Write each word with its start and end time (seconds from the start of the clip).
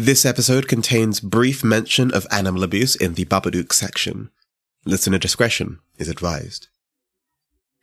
This 0.00 0.24
episode 0.24 0.66
contains 0.66 1.20
brief 1.20 1.62
mention 1.62 2.10
of 2.10 2.26
animal 2.30 2.62
abuse 2.62 2.96
in 2.96 3.12
the 3.12 3.26
Babadook 3.26 3.70
section. 3.70 4.30
Listener 4.86 5.18
discretion 5.18 5.78
is 5.98 6.08
advised. 6.08 6.68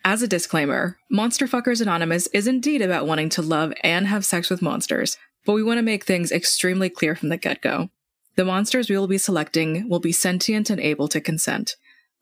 As 0.04 0.24
a 0.24 0.28
disclaimer, 0.28 0.98
Monster 1.12 1.46
Fuckers 1.46 1.80
Anonymous 1.80 2.26
is 2.34 2.48
indeed 2.48 2.82
about 2.82 3.06
wanting 3.06 3.30
to 3.30 3.44
love 3.44 3.72
and 3.84 4.08
have 4.08 4.26
sex 4.26 4.50
with 4.50 4.64
monsters, 4.64 5.20
but 5.46 5.54
we 5.54 5.62
want 5.62 5.78
to 5.78 5.84
make 5.84 6.06
things 6.06 6.32
extremely 6.32 6.90
clear 6.90 7.16
from 7.16 7.30
the 7.30 7.38
get 7.38 7.62
go. 7.62 7.92
The 8.36 8.46
monsters 8.46 8.90
we 8.90 8.98
will 8.98 9.08
be 9.08 9.20
selecting 9.20 9.88
will 9.88 10.00
be 10.00 10.12
sentient 10.12 10.72
and 10.72 10.82
able 10.82 11.08
to 11.10 11.22
consent. 11.22 11.76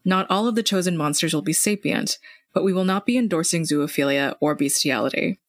Not 0.04 0.27
all 0.30 0.46
of 0.50 0.55
the 0.55 0.64
chosen 0.64 0.98
monsters 0.98 1.34
will 1.34 1.41
be 1.41 1.54
sapient, 1.54 2.18
but 2.54 2.66
we 2.66 2.73
will 2.73 2.84
not 2.84 3.05
be 3.05 3.18
endorsing 3.18 3.64
zoophilia 3.64 4.36
or 4.41 4.55
bestiality. 4.55 5.39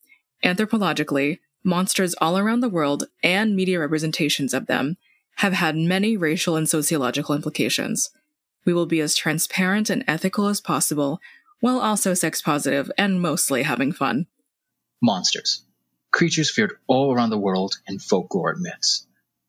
Anthropologically, 0.44 1.40
monsters 1.66 2.14
all 2.14 2.38
around 2.38 2.60
the 2.60 2.68
world 2.68 3.04
and 3.22 3.56
media 3.56 3.80
representations 3.80 4.54
of 4.54 4.66
them 4.66 4.96
have 5.38 5.52
had 5.52 5.76
many 5.76 6.16
racial 6.16 6.57
and 6.57 6.68
sociological 6.68 7.34
implications. 7.34 8.11
We 8.64 8.72
will 8.72 8.86
be 8.86 9.00
as 9.00 9.14
transparent 9.14 9.90
and 9.90 10.04
ethical 10.07 10.46
as 10.46 10.60
possible, 10.60 11.21
while 11.60 11.79
also 11.80 12.14
sex 12.14 12.40
positive 12.40 12.90
and 12.96 13.21
mostly 13.21 13.64
having 13.64 13.93
fun. 13.93 14.26
Monsters. 15.02 15.62
Creatures 16.12 16.50
feared 16.50 16.79
all 16.86 17.12
around 17.12 17.30
the 17.30 17.38
world 17.38 17.74
in 17.86 17.98
folklore 17.98 18.52
and 18.52 18.62
myths. 18.62 19.07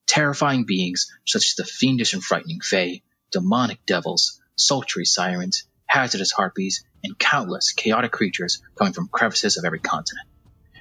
Terrifying 0.08 0.66
beings 0.66 1.08
such 1.25 1.45
as 1.45 1.55
the 1.55 1.63
fiendish 1.63 2.13
and 2.13 2.23
frightening 2.23 2.61
Fae, 2.61 3.02
demonic 3.31 3.86
devils, 3.86 4.41
sultry 4.55 5.05
sirens, 5.05 5.66
hazardous 5.86 6.31
harpies, 6.31 6.84
and 7.03 7.17
countless 7.17 7.72
chaotic 7.73 8.11
creatures 8.11 8.61
coming 8.75 8.94
from 8.94 9.08
crevices 9.08 9.58
of 9.58 9.66
every 9.66 9.80
continent. 9.80 10.27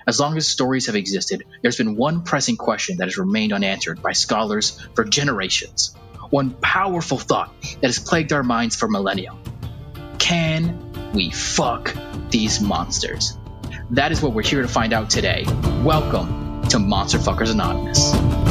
As 0.09 0.20
long 0.20 0.37
as 0.37 0.46
stories 0.46 0.87
have 0.87 0.95
existed, 0.95 1.42
there's 1.62 1.78
been 1.78 1.96
one 1.96 2.23
pressing 2.23 2.56
question 2.56 2.98
that 2.98 3.06
has 3.06 3.19
remained 3.19 3.52
unanswered 3.52 4.01
by 4.01 4.12
scholars 4.12 4.80
for 4.95 5.05
generations. 5.05 5.97
One 6.30 6.51
powerful 6.51 7.19
thought 7.19 7.52
that 7.60 7.88
has 7.88 7.98
plagued 7.98 8.33
our 8.33 8.45
minds 8.45 8.77
for 8.77 8.86
millennia. 8.86 9.34
Can 10.19 11.12
we 11.12 11.30
fuck 11.30 11.92
these 12.30 12.61
monsters? 12.61 13.36
That 13.91 14.12
is 14.12 14.22
what 14.22 14.33
we're 14.33 14.42
here 14.42 14.62
to 14.62 14.69
find 14.69 14.92
out 14.92 15.11
today. 15.11 15.45
Welcome 15.83 16.69
to 16.69 16.78
Monster 16.78 17.19
Fuckers 17.19 17.50
Anonymous. 17.50 18.45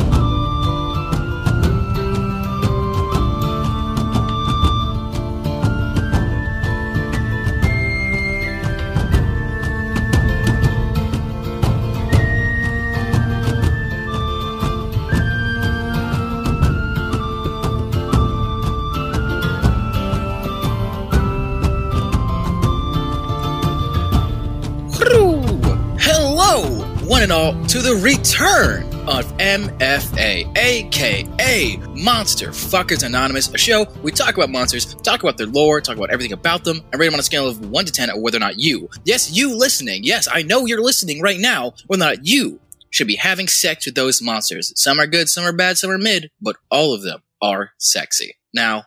And 27.26 27.32
all, 27.32 27.66
to 27.66 27.80
the 27.80 27.96
return 27.96 28.84
of 29.10 29.26
MFA, 29.40 30.56
aka 30.56 31.78
Monster 31.96 32.50
Fuckers 32.50 33.02
Anonymous, 33.02 33.52
a 33.52 33.58
show 33.58 33.88
we 34.04 34.12
talk 34.12 34.38
about 34.38 34.52
monsters, 34.52 34.94
talk 34.94 35.24
about 35.24 35.36
their 35.36 35.48
lore, 35.48 35.82
talk 35.82 35.98
about 35.98 36.12
everything 36.12 36.34
about 36.34 36.64
them, 36.64 36.82
and 36.92 37.00
rate 37.00 37.08
them 37.08 37.16
on 37.16 37.20
a 37.20 37.24
scale 37.24 37.48
of 37.48 37.72
1 37.72 37.86
to 37.86 37.92
10 37.92 38.12
of 38.12 38.22
whether 38.22 38.38
or 38.38 38.42
not 38.42 38.60
you, 38.60 38.92
yes, 39.06 39.36
you 39.36 39.58
listening, 39.58 40.04
yes, 40.04 40.28
I 40.32 40.44
know 40.44 40.68
you're 40.68 40.84
listening 40.84 41.20
right 41.20 41.40
now, 41.40 41.74
whether 41.88 42.04
or 42.04 42.10
not 42.10 42.28
you 42.28 42.60
should 42.92 43.08
be 43.08 43.16
having 43.16 43.48
sex 43.48 43.88
with 43.88 43.96
those 43.96 44.22
monsters. 44.22 44.72
Some 44.80 45.00
are 45.00 45.08
good, 45.08 45.28
some 45.28 45.46
are 45.46 45.52
bad, 45.52 45.80
some 45.80 45.90
are 45.90 45.98
mid, 45.98 46.30
but 46.40 46.58
all 46.70 46.94
of 46.94 47.02
them 47.02 47.24
are 47.42 47.72
sexy. 47.80 48.36
Now, 48.54 48.84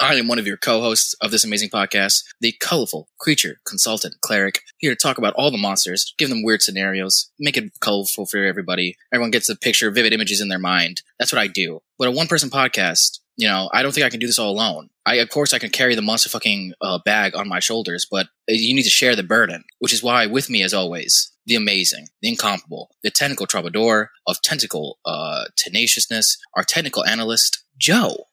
I 0.00 0.14
am 0.14 0.26
one 0.26 0.38
of 0.38 0.46
your 0.46 0.56
co-hosts 0.56 1.14
of 1.20 1.30
this 1.30 1.44
amazing 1.44 1.68
podcast, 1.68 2.24
the 2.40 2.52
colorful 2.52 3.08
creature 3.20 3.60
consultant 3.66 4.14
cleric, 4.20 4.62
here 4.78 4.92
to 4.92 4.96
talk 4.96 5.18
about 5.18 5.34
all 5.34 5.50
the 5.50 5.58
monsters, 5.58 6.14
give 6.18 6.28
them 6.28 6.42
weird 6.42 6.62
scenarios, 6.62 7.30
make 7.38 7.56
it 7.56 7.78
colorful 7.80 8.26
for 8.26 8.42
everybody. 8.44 8.96
Everyone 9.12 9.30
gets 9.30 9.48
a 9.48 9.56
picture, 9.56 9.90
vivid 9.90 10.12
images 10.12 10.40
in 10.40 10.48
their 10.48 10.58
mind. 10.58 11.02
That's 11.18 11.32
what 11.32 11.40
I 11.40 11.46
do. 11.46 11.82
But 11.98 12.08
a 12.08 12.12
one-person 12.12 12.50
podcast, 12.50 13.20
you 13.36 13.46
know, 13.46 13.68
I 13.72 13.82
don't 13.82 13.92
think 13.92 14.06
I 14.06 14.10
can 14.10 14.20
do 14.20 14.26
this 14.26 14.38
all 14.38 14.50
alone. 14.50 14.88
I, 15.04 15.16
of 15.16 15.28
course, 15.28 15.52
I 15.52 15.58
can 15.58 15.70
carry 15.70 15.94
the 15.94 16.02
monster 16.02 16.28
fucking 16.28 16.74
uh, 16.80 16.98
bag 17.04 17.34
on 17.34 17.48
my 17.48 17.60
shoulders, 17.60 18.06
but 18.10 18.28
you 18.48 18.74
need 18.74 18.84
to 18.84 18.90
share 18.90 19.14
the 19.14 19.22
burden, 19.22 19.64
which 19.78 19.92
is 19.92 20.02
why, 20.02 20.26
with 20.26 20.48
me 20.48 20.62
as 20.62 20.74
always, 20.74 21.32
the 21.44 21.54
amazing, 21.54 22.06
the 22.22 22.28
incomparable, 22.28 22.90
the 23.02 23.10
technical 23.10 23.46
troubadour 23.46 24.10
of 24.26 24.40
tentacle 24.42 24.98
uh, 25.04 25.44
tenaciousness, 25.56 26.38
our 26.54 26.64
technical 26.64 27.04
analyst, 27.04 27.64
Joe. 27.76 28.26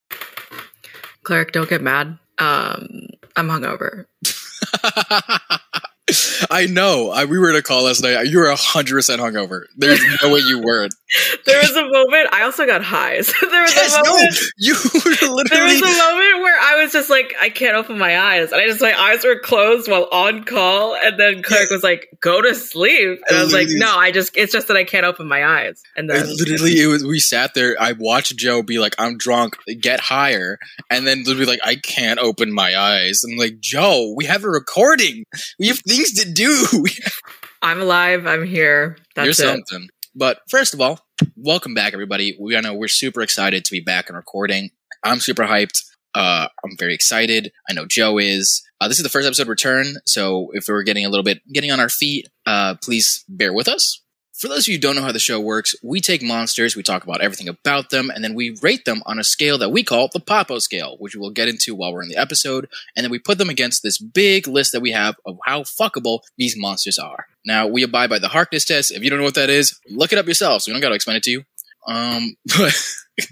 Cleric, 1.24 1.52
don't 1.52 1.70
get 1.70 1.82
mad. 1.82 2.18
Um, 2.38 3.08
I'm 3.36 3.48
hungover. 3.48 4.06
I 6.52 6.66
know. 6.66 7.12
I, 7.12 7.26
we 7.26 7.38
were 7.40 7.50
in 7.50 7.56
a 7.56 7.62
call 7.62 7.84
last 7.84 8.02
night. 8.02 8.28
You 8.28 8.40
were 8.40 8.54
hundred 8.56 8.96
percent 8.96 9.22
hungover. 9.22 9.64
There's 9.78 10.02
no 10.22 10.34
way 10.34 10.40
you 10.40 10.62
weren't. 10.62 10.94
there 11.46 11.60
was 11.60 11.72
a 11.72 11.84
moment. 11.84 12.30
I 12.32 12.44
also 12.44 12.66
got 12.66 12.84
highs. 12.84 13.34
there 13.42 13.62
was 13.62 13.76
Yes, 13.76 13.96
a 13.96 14.04
no. 14.04 14.12
moment. 14.14 14.36
You 14.58 14.74
were 14.74 15.44
There 15.50 15.64
was 15.66 15.82
a 15.82 15.86
moment 15.86 16.42
where 16.42 16.60
I 16.60 16.82
was 16.82 16.92
just 16.92 17.10
like, 17.10 17.34
I 17.40 17.50
can't 17.50 17.76
open 17.76 17.98
my 17.98 18.20
eyes, 18.20 18.52
and 18.52 18.62
I 18.62 18.68
just 18.68 18.82
my 18.82 18.98
eyes 19.00 19.24
were 19.24 19.40
closed 19.40 19.90
while 19.90 20.08
on 20.12 20.44
call, 20.44 20.96
and 20.96 21.20
then 21.20 21.42
Cleric 21.44 21.70
was 21.72 21.84
like, 21.84 22.08
"Go 22.22 22.42
to 22.42 22.54
sleep," 22.56 23.20
and 23.28 23.38
I 23.38 23.44
was 23.44 23.54
like, 23.54 23.68
"No, 23.70 23.96
I 23.98 24.12
just 24.12 24.36
it's 24.38 24.52
just 24.52 24.68
that 24.68 24.78
I 24.78 24.84
can't 24.84 25.06
open 25.06 25.28
my 25.28 25.46
eyes." 25.46 25.82
And 25.96 26.12
I 26.12 26.18
then 26.18 26.28
literally, 26.38 26.80
it 26.82 26.88
was. 26.88 27.04
We 27.04 27.20
sat 27.20 27.54
there. 27.54 27.76
I 27.80 27.94
watched 27.94 28.36
Joe 28.38 28.62
be 28.62 28.80
like, 28.80 28.96
"I'm 29.00 29.18
drunk. 29.18 29.58
Get 29.80 30.00
higher," 30.00 30.60
and 30.90 31.06
then 31.08 31.24
be 31.24 31.46
like, 31.46 31.60
"I 31.64 31.76
can't 31.76 32.20
open 32.20 32.52
my 32.54 32.78
eyes." 32.78 33.22
I'm 33.24 33.38
like, 33.38 33.60
"Joe, 33.60 34.14
we 34.16 34.26
have 34.26 34.44
a 34.44 34.50
recording. 34.50 35.26
We 35.60 35.68
have 35.68 35.80
things 35.80 35.99
to 36.06 36.32
do." 36.32 36.86
I'm 37.62 37.82
alive. 37.82 38.26
I'm 38.26 38.46
here. 38.46 38.98
You're 39.16 39.26
That's 39.26 39.40
it. 39.40 39.44
something. 39.44 39.90
But 40.16 40.40
first 40.50 40.74
of 40.74 40.82
all, 40.82 41.00
welcome 41.36 41.74
back, 41.74 41.94
everybody. 41.94 42.38
We 42.40 42.56
I 42.56 42.62
know 42.62 42.74
we're 42.74 42.88
super 42.88 43.22
excited 43.22 43.66
to 43.66 43.72
be 43.72 43.80
back 43.82 44.10
and 44.10 44.16
recording. 44.16 44.72
I'm 45.04 45.20
super 45.20 45.44
hyped. 45.44 45.84
Uh, 46.16 46.48
I'm 46.64 46.76
very 46.78 46.94
excited. 46.94 47.52
I 47.70 47.74
know 47.74 47.86
Joe 47.86 48.18
is. 48.18 48.64
Uh, 48.82 48.88
this 48.88 48.98
is 48.98 49.04
the 49.04 49.10
first 49.10 49.28
episode 49.28 49.48
return, 49.48 49.96
so 50.06 50.50
if 50.54 50.66
we're 50.68 50.84
getting 50.84 51.06
a 51.06 51.10
little 51.10 51.24
bit 51.24 51.42
getting 51.54 51.72
on 51.72 51.80
our 51.80 51.90
feet, 51.90 52.28
uh, 52.46 52.76
please 52.82 53.26
bear 53.28 53.54
with 53.54 53.68
us. 53.68 54.02
For 54.40 54.48
those 54.48 54.60
of 54.60 54.68
you 54.70 54.76
who 54.76 54.80
don't 54.80 54.96
know 54.96 55.02
how 55.02 55.12
the 55.12 55.20
show 55.20 55.38
works, 55.38 55.76
we 55.84 56.00
take 56.00 56.24
monsters, 56.24 56.74
we 56.74 56.82
talk 56.82 57.04
about 57.04 57.20
everything 57.20 57.50
about 57.50 57.90
them, 57.90 58.10
and 58.10 58.24
then 58.24 58.34
we 58.34 58.58
rate 58.62 58.86
them 58.86 59.04
on 59.06 59.20
a 59.20 59.24
scale 59.24 59.58
that 59.58 59.72
we 59.72 59.84
call 59.84 60.08
the 60.14 60.22
Popo 60.22 60.60
scale, 60.60 60.96
which 61.00 61.14
we'll 61.14 61.30
get 61.30 61.50
into 61.50 61.76
while 61.76 61.92
we're 61.92 62.04
in 62.04 62.08
the 62.08 62.16
episode, 62.16 62.70
and 62.96 63.04
then 63.04 63.12
we 63.12 63.20
put 63.20 63.38
them 63.38 63.50
against 63.50 63.84
this 63.84 63.98
big 63.98 64.48
list 64.48 64.72
that 64.72 64.80
we 64.80 64.92
have 64.92 65.16
of 65.26 65.38
how 65.46 65.64
fuckable 65.64 66.22
these 66.38 66.56
monsters 66.58 66.98
are. 66.98 67.26
Now, 67.46 67.68
we 67.68 67.84
abide 67.84 68.10
by 68.10 68.20
the 68.20 68.30
Harkness 68.30 68.64
test. 68.64 68.92
If 68.92 69.04
you 69.04 69.10
don't 69.10 69.20
know 69.20 69.26
what 69.26 69.36
that 69.36 69.50
is, 69.50 69.78
look 69.90 70.14
it 70.14 70.18
up 70.18 70.26
yourselves. 70.26 70.66
We 70.66 70.72
don't 70.72 70.82
gotta 70.82 70.96
explain 70.96 71.18
it 71.18 71.24
to 71.24 71.32
you. 71.32 71.44
Um, 71.86 72.38
but 72.58 72.74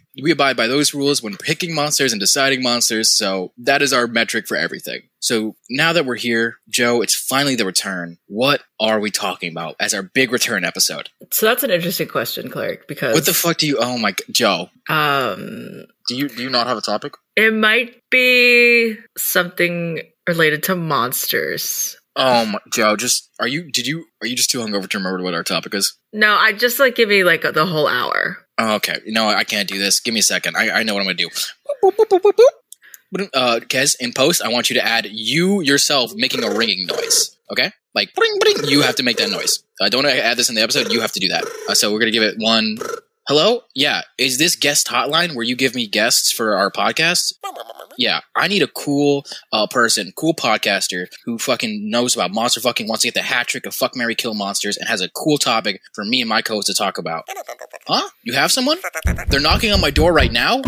we 0.21 0.31
abide 0.31 0.57
by 0.57 0.67
those 0.67 0.93
rules 0.93 1.21
when 1.21 1.37
picking 1.37 1.75
monsters 1.75 2.11
and 2.11 2.19
deciding 2.19 2.63
monsters, 2.63 3.11
so 3.11 3.53
that 3.57 3.81
is 3.81 3.93
our 3.93 4.07
metric 4.07 4.47
for 4.47 4.57
everything. 4.57 5.01
So 5.19 5.55
now 5.69 5.93
that 5.93 6.05
we're 6.05 6.15
here, 6.15 6.57
Joe, 6.69 7.01
it's 7.01 7.15
finally 7.15 7.55
the 7.55 7.65
return. 7.65 8.17
What 8.27 8.61
are 8.79 8.99
we 8.99 9.11
talking 9.11 9.51
about 9.51 9.75
as 9.79 9.93
our 9.93 10.03
big 10.03 10.31
return 10.31 10.63
episode? 10.63 11.09
So 11.31 11.45
that's 11.47 11.63
an 11.63 11.71
interesting 11.71 12.07
question, 12.07 12.49
Cleric, 12.49 12.87
because 12.87 13.13
What 13.15 13.25
the 13.25 13.33
fuck 13.33 13.57
do 13.57 13.67
you? 13.67 13.77
Oh 13.79 13.97
my, 13.97 14.13
Joe, 14.31 14.69
um, 14.89 15.85
do 16.07 16.15
you 16.15 16.29
do 16.29 16.43
you 16.43 16.49
not 16.49 16.67
have 16.67 16.77
a 16.77 16.81
topic? 16.81 17.13
it 17.35 17.53
might 17.53 18.01
be 18.09 18.95
something 19.15 20.01
related 20.27 20.63
to 20.63 20.75
monsters. 20.75 21.95
Oh 22.19 22.45
my, 22.47 22.59
Joe, 22.73 22.95
just 22.95 23.29
are 23.39 23.47
you? 23.47 23.71
Did 23.71 23.85
you? 23.85 24.05
Are 24.21 24.27
you 24.27 24.35
just 24.35 24.49
too 24.49 24.57
hungover 24.59 24.89
to 24.89 24.97
remember 24.97 25.21
what 25.23 25.35
our 25.35 25.43
topic 25.43 25.73
is? 25.75 25.95
No, 26.11 26.35
I 26.35 26.51
just 26.51 26.79
like 26.79 26.95
give 26.95 27.09
me 27.09 27.23
like 27.23 27.43
the 27.43 27.65
whole 27.65 27.87
hour. 27.87 28.37
Oh, 28.57 28.75
okay, 28.75 28.97
no. 29.05 29.27
I 29.27 29.43
can't 29.43 29.69
do 29.69 29.77
this. 29.77 29.99
Give 29.99 30.13
me 30.15 30.19
a 30.21 30.23
second. 30.23 30.57
I, 30.57 30.79
I 30.79 30.83
know 30.83 30.95
what 30.95 31.01
I'm 31.01 31.05
gonna 31.05 31.13
do. 31.13 31.29
Boop, 31.29 31.91
boop, 31.95 32.07
boop, 32.09 32.21
boop, 32.21 32.31
boop. 32.33 32.43
But, 33.11 33.21
Uh, 33.33 33.59
Kez, 33.61 33.95
in 33.99 34.13
post, 34.13 34.41
I 34.41 34.49
want 34.49 34.69
you 34.69 34.73
to 34.75 34.85
add 34.85 35.05
you 35.09 35.61
yourself 35.61 36.11
making 36.15 36.43
a 36.43 36.49
ringing 36.51 36.87
noise. 36.87 37.37
Okay, 37.51 37.71
like 37.93 38.13
bring, 38.15 38.31
bring. 38.39 38.65
You 38.65 38.81
have 38.81 38.95
to 38.95 39.03
make 39.03 39.17
that 39.17 39.29
noise. 39.29 39.63
I 39.79 39.89
don't 39.89 40.03
want 40.03 40.15
to 40.15 40.25
add 40.25 40.37
this 40.37 40.49
in 40.49 40.55
the 40.55 40.61
episode. 40.63 40.91
You 40.91 41.01
have 41.01 41.11
to 41.13 41.19
do 41.19 41.27
that. 41.29 41.45
Uh, 41.69 41.75
so 41.75 41.93
we're 41.93 41.99
gonna 41.99 42.11
give 42.11 42.23
it 42.23 42.35
one. 42.39 42.77
Hello? 43.27 43.63
Yeah. 43.75 44.03
Is 44.17 44.37
this 44.37 44.55
guest 44.55 44.87
hotline 44.87 45.35
where 45.35 45.43
you 45.43 45.57
give 45.57 45.75
me 45.75 45.85
guests 45.85 46.31
for 46.31 46.55
our 46.55 46.71
podcast? 46.71 47.33
Yeah. 47.97 48.21
I 48.37 48.47
need 48.47 48.61
a 48.61 48.67
cool 48.67 49.25
uh, 49.51 49.67
person, 49.67 50.13
cool 50.15 50.33
podcaster 50.33 51.07
who 51.25 51.37
fucking 51.37 51.89
knows 51.89 52.15
about 52.15 52.31
monster 52.31 52.61
fucking, 52.61 52.87
wants 52.87 53.01
to 53.01 53.07
get 53.09 53.15
the 53.15 53.23
hat 53.23 53.47
trick 53.47 53.65
of 53.65 53.75
fuck, 53.75 53.97
Mary 53.97 54.15
kill 54.15 54.33
monsters, 54.33 54.77
and 54.77 54.87
has 54.87 55.01
a 55.01 55.09
cool 55.09 55.37
topic 55.37 55.81
for 55.93 56.05
me 56.05 56.21
and 56.21 56.29
my 56.29 56.41
co-host 56.41 56.67
to 56.67 56.73
talk 56.73 56.97
about. 56.97 57.27
Huh? 57.85 58.07
You 58.23 58.31
have 58.31 58.49
someone? 58.49 58.77
They're 59.27 59.41
knocking 59.41 59.73
on 59.73 59.81
my 59.81 59.91
door 59.91 60.13
right 60.13 60.31
now? 60.31 60.61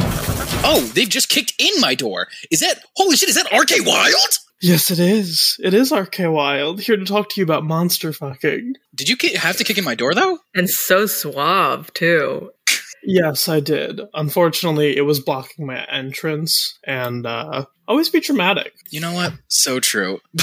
Oh, 0.62 0.82
they've 0.94 1.08
just 1.08 1.30
kicked 1.30 1.54
in 1.60 1.80
my 1.80 1.96
door. 1.96 2.28
Is 2.52 2.60
that, 2.60 2.84
holy 2.98 3.16
shit, 3.16 3.30
is 3.30 3.36
that 3.36 3.58
RK 3.58 3.86
Wilde? 3.86 4.38
Yes, 4.62 4.92
it 4.92 5.00
is. 5.00 5.58
It 5.64 5.74
is 5.74 5.92
RK 5.92 6.20
Wilde, 6.20 6.82
here 6.82 6.98
to 6.98 7.06
talk 7.06 7.30
to 7.30 7.40
you 7.40 7.44
about 7.46 7.64
monster 7.64 8.12
fucking. 8.12 8.74
Did 8.94 9.08
you 9.08 9.16
ki- 9.16 9.36
have 9.36 9.56
to 9.58 9.64
kick 9.64 9.78
in 9.78 9.84
my 9.86 9.96
door 9.96 10.14
though? 10.14 10.40
And 10.54 10.70
so 10.70 11.06
suave 11.06 11.94
too. 11.94 12.52
Yes, 13.04 13.48
I 13.48 13.62
did. 13.62 14.02
Unfortunately, 14.14 14.98
it 14.98 15.02
was 15.02 15.22
blocking 15.22 15.66
my 15.66 15.86
entrance, 15.86 16.78
and 16.86 17.26
uh, 17.26 17.66
always 17.90 18.08
be 18.08 18.22
dramatic. 18.22 18.74
You 18.90 19.02
know 19.02 19.14
what? 19.14 19.34
So 19.48 19.80
true. 19.80 20.20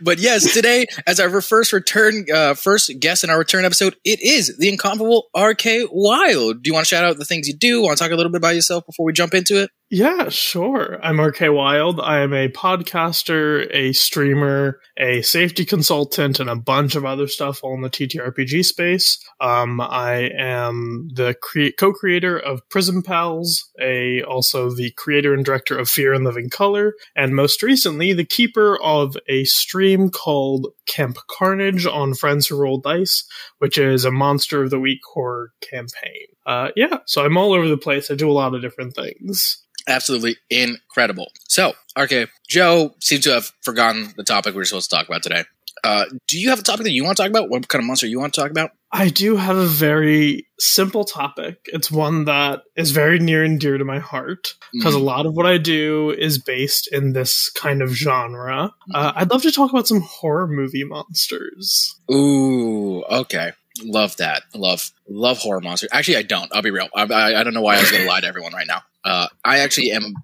but 0.00 0.18
yes, 0.18 0.52
today, 0.52 0.86
as 1.06 1.18
our 1.18 1.40
first 1.40 1.72
return, 1.72 2.26
uh, 2.32 2.54
first 2.54 2.92
guest 3.00 3.24
in 3.24 3.30
our 3.30 3.38
return 3.38 3.64
episode, 3.64 3.96
it 4.04 4.20
is 4.22 4.56
the 4.58 4.68
incomparable 4.68 5.28
RK 5.36 5.88
Wilde. 5.90 6.62
Do 6.62 6.68
you 6.68 6.74
want 6.74 6.86
to 6.86 6.94
shout 6.94 7.04
out 7.04 7.16
the 7.16 7.24
things 7.24 7.48
you 7.48 7.56
do? 7.56 7.82
Want 7.82 7.96
to 7.98 8.04
talk 8.04 8.12
a 8.12 8.16
little 8.16 8.30
bit 8.30 8.38
about 8.38 8.54
yourself 8.54 8.86
before 8.86 9.06
we 9.06 9.12
jump 9.12 9.34
into 9.34 9.62
it? 9.62 9.70
Yeah, 9.92 10.28
sure. 10.28 11.00
I'm 11.02 11.20
RK 11.20 11.40
Wilde. 11.40 11.98
I 12.00 12.20
am 12.20 12.32
a 12.32 12.48
podcaster, 12.48 13.66
a 13.74 13.92
streamer, 13.92 14.78
a 14.96 15.20
safety 15.22 15.64
consultant, 15.64 16.38
and 16.38 16.48
a 16.48 16.54
bunch 16.54 16.94
of 16.94 17.04
other 17.04 17.26
stuff 17.26 17.58
all 17.64 17.74
in 17.74 17.80
the 17.80 17.90
TTRPG 17.90 18.64
space. 18.64 19.18
Um, 19.40 19.80
I 19.80 20.30
am 20.38 21.08
the 21.12 21.34
cre- 21.42 21.74
co-creator 21.76 22.38
of 22.38 22.60
Prism 22.68 23.02
Pals, 23.02 23.68
a 23.80 24.22
also 24.22 24.70
the 24.70 24.92
creator 24.92 25.34
and 25.34 25.44
director 25.44 25.76
of 25.76 25.88
Fear 25.88 26.09
and 26.12 26.24
Living 26.24 26.50
Color, 26.50 26.94
and 27.16 27.34
most 27.34 27.62
recently 27.62 28.12
the 28.12 28.24
keeper 28.24 28.80
of 28.82 29.16
a 29.28 29.44
stream 29.44 30.10
called 30.10 30.68
Camp 30.86 31.16
Carnage 31.28 31.86
on 31.86 32.14
Friends 32.14 32.46
Who 32.46 32.56
Roll 32.56 32.78
Dice, 32.78 33.24
which 33.58 33.78
is 33.78 34.04
a 34.04 34.10
Monster 34.10 34.62
of 34.62 34.70
the 34.70 34.80
Week 34.80 35.00
horror 35.12 35.52
campaign. 35.60 36.26
Uh, 36.46 36.70
yeah, 36.76 36.98
so 37.06 37.24
I'm 37.24 37.36
all 37.36 37.52
over 37.52 37.68
the 37.68 37.76
place. 37.76 38.10
I 38.10 38.14
do 38.14 38.30
a 38.30 38.32
lot 38.32 38.54
of 38.54 38.62
different 38.62 38.94
things. 38.94 39.64
Absolutely 39.88 40.36
incredible. 40.50 41.32
So, 41.48 41.74
okay, 41.98 42.26
Joe 42.48 42.94
seems 43.00 43.24
to 43.24 43.32
have 43.32 43.52
forgotten 43.62 44.12
the 44.16 44.24
topic 44.24 44.54
we 44.54 44.62
are 44.62 44.64
supposed 44.64 44.90
to 44.90 44.96
talk 44.96 45.08
about 45.08 45.22
today. 45.22 45.44
Uh, 45.82 46.04
do 46.28 46.38
you 46.38 46.50
have 46.50 46.58
a 46.58 46.62
topic 46.62 46.84
that 46.84 46.92
you 46.92 47.04
want 47.04 47.16
to 47.16 47.22
talk 47.22 47.30
about? 47.30 47.48
What 47.48 47.66
kind 47.68 47.82
of 47.82 47.86
monster 47.86 48.06
you 48.06 48.20
want 48.20 48.34
to 48.34 48.40
talk 48.40 48.50
about? 48.50 48.72
I 48.92 49.08
do 49.08 49.36
have 49.36 49.56
a 49.56 49.66
very 49.66 50.48
simple 50.58 51.04
topic. 51.04 51.58
It's 51.66 51.90
one 51.92 52.24
that 52.24 52.62
is 52.76 52.90
very 52.90 53.18
near 53.20 53.44
and 53.44 53.60
dear 53.60 53.78
to 53.78 53.84
my 53.84 54.00
heart 54.00 54.48
because 54.72 54.94
Mhm. 54.94 55.00
a 55.00 55.02
lot 55.04 55.26
of 55.26 55.34
what 55.34 55.46
I 55.46 55.58
do 55.58 56.10
is 56.10 56.38
based 56.38 56.88
in 56.92 57.12
this 57.12 57.50
kind 57.50 57.82
of 57.82 57.90
genre. 57.90 58.72
Uh, 58.92 59.12
I'd 59.14 59.30
love 59.30 59.42
to 59.42 59.52
talk 59.52 59.70
about 59.70 59.86
some 59.86 60.00
horror 60.00 60.48
movie 60.48 60.82
monsters. 60.84 61.94
Ooh, 62.12 63.02
okay. 63.04 63.52
Love 63.84 64.16
that. 64.16 64.42
Love 64.54 64.90
love 65.08 65.38
horror 65.38 65.60
monsters. 65.60 65.88
Actually, 65.92 66.16
I 66.16 66.22
don't. 66.22 66.50
I'll 66.52 66.60
be 66.62 66.70
real. 66.72 66.88
I, 66.94 67.02
I, 67.04 67.40
I 67.40 67.44
don't 67.44 67.54
know 67.54 67.62
why 67.62 67.76
I 67.76 67.80
was 67.80 67.90
going 67.90 68.02
to 68.02 68.08
lie 68.08 68.20
to 68.20 68.26
everyone 68.26 68.52
right 68.52 68.66
now. 68.66 68.82
Uh, 69.04 69.28
I 69.44 69.60
actually 69.60 69.92
am 69.92 70.14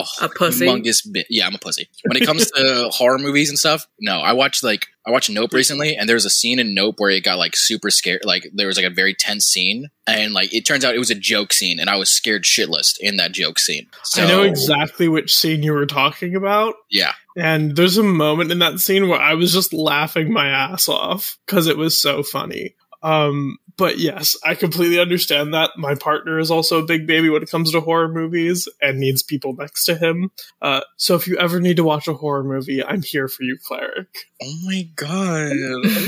a, 0.00 0.24
A 0.24 0.28
pussy? 0.28 0.66
humongous 0.66 1.00
bit. 1.10 1.26
Yeah, 1.30 1.46
I'm 1.46 1.54
a 1.54 1.58
pussy. 1.58 1.88
When 2.04 2.16
it 2.20 2.26
comes 2.26 2.50
to 2.50 2.88
horror 2.92 3.18
movies 3.18 3.48
and 3.48 3.58
stuff, 3.58 3.86
no. 4.00 4.18
I 4.20 4.32
watched 4.32 4.62
like 4.62 4.86
I 5.06 5.10
watched 5.10 5.28
Nope 5.30 5.52
recently, 5.52 5.96
and 5.96 6.08
there 6.08 6.16
was 6.16 6.24
a 6.24 6.30
scene 6.30 6.58
in 6.58 6.74
Nope 6.74 6.94
where 6.98 7.10
it 7.10 7.22
got 7.24 7.36
like 7.38 7.52
super 7.56 7.90
scared. 7.90 8.22
Like 8.24 8.48
there 8.54 8.66
was 8.66 8.76
like 8.76 8.86
a 8.86 8.90
very 8.94 9.14
tense 9.14 9.44
scene, 9.44 9.88
and 10.06 10.32
like 10.32 10.54
it 10.54 10.64
turns 10.64 10.84
out 10.84 10.94
it 10.94 10.98
was 10.98 11.10
a 11.10 11.14
joke 11.14 11.52
scene, 11.52 11.78
and 11.80 11.90
I 11.90 11.96
was 11.96 12.10
scared 12.10 12.44
shitless 12.44 12.96
in 13.00 13.16
that 13.18 13.32
joke 13.32 13.58
scene. 13.58 13.86
So, 14.02 14.22
I 14.24 14.28
know 14.28 14.42
exactly 14.42 15.08
which 15.08 15.34
scene 15.34 15.62
you 15.62 15.72
were 15.72 15.86
talking 15.86 16.34
about. 16.34 16.74
Yeah, 16.90 17.12
And 17.36 17.76
there's 17.76 17.98
a 17.98 18.02
moment 18.02 18.50
in 18.52 18.60
that 18.60 18.80
scene 18.80 19.08
where 19.08 19.20
I 19.20 19.34
was 19.34 19.52
just 19.52 19.72
laughing 19.72 20.32
my 20.32 20.48
ass 20.48 20.88
off 20.88 21.38
because 21.46 21.66
it 21.66 21.76
was 21.76 22.00
so 22.00 22.22
funny. 22.22 22.74
Um, 23.04 23.58
but 23.76 23.98
yes, 23.98 24.36
I 24.44 24.54
completely 24.54 24.98
understand 24.98 25.52
that. 25.52 25.72
My 25.76 25.94
partner 25.94 26.38
is 26.38 26.50
also 26.50 26.80
a 26.82 26.86
big 26.86 27.06
baby 27.06 27.28
when 27.28 27.42
it 27.42 27.50
comes 27.50 27.72
to 27.72 27.80
horror 27.80 28.08
movies 28.08 28.66
and 28.80 28.98
needs 28.98 29.22
people 29.22 29.54
next 29.54 29.84
to 29.84 29.96
him. 29.96 30.30
Uh, 30.62 30.80
so 30.96 31.14
if 31.14 31.28
you 31.28 31.36
ever 31.36 31.60
need 31.60 31.76
to 31.76 31.84
watch 31.84 32.08
a 32.08 32.14
horror 32.14 32.44
movie, 32.44 32.82
I'm 32.82 33.02
here 33.02 33.28
for 33.28 33.42
you, 33.42 33.58
cleric. 33.62 34.08
Oh 34.42 34.54
my 34.64 34.88
god. 34.96 35.52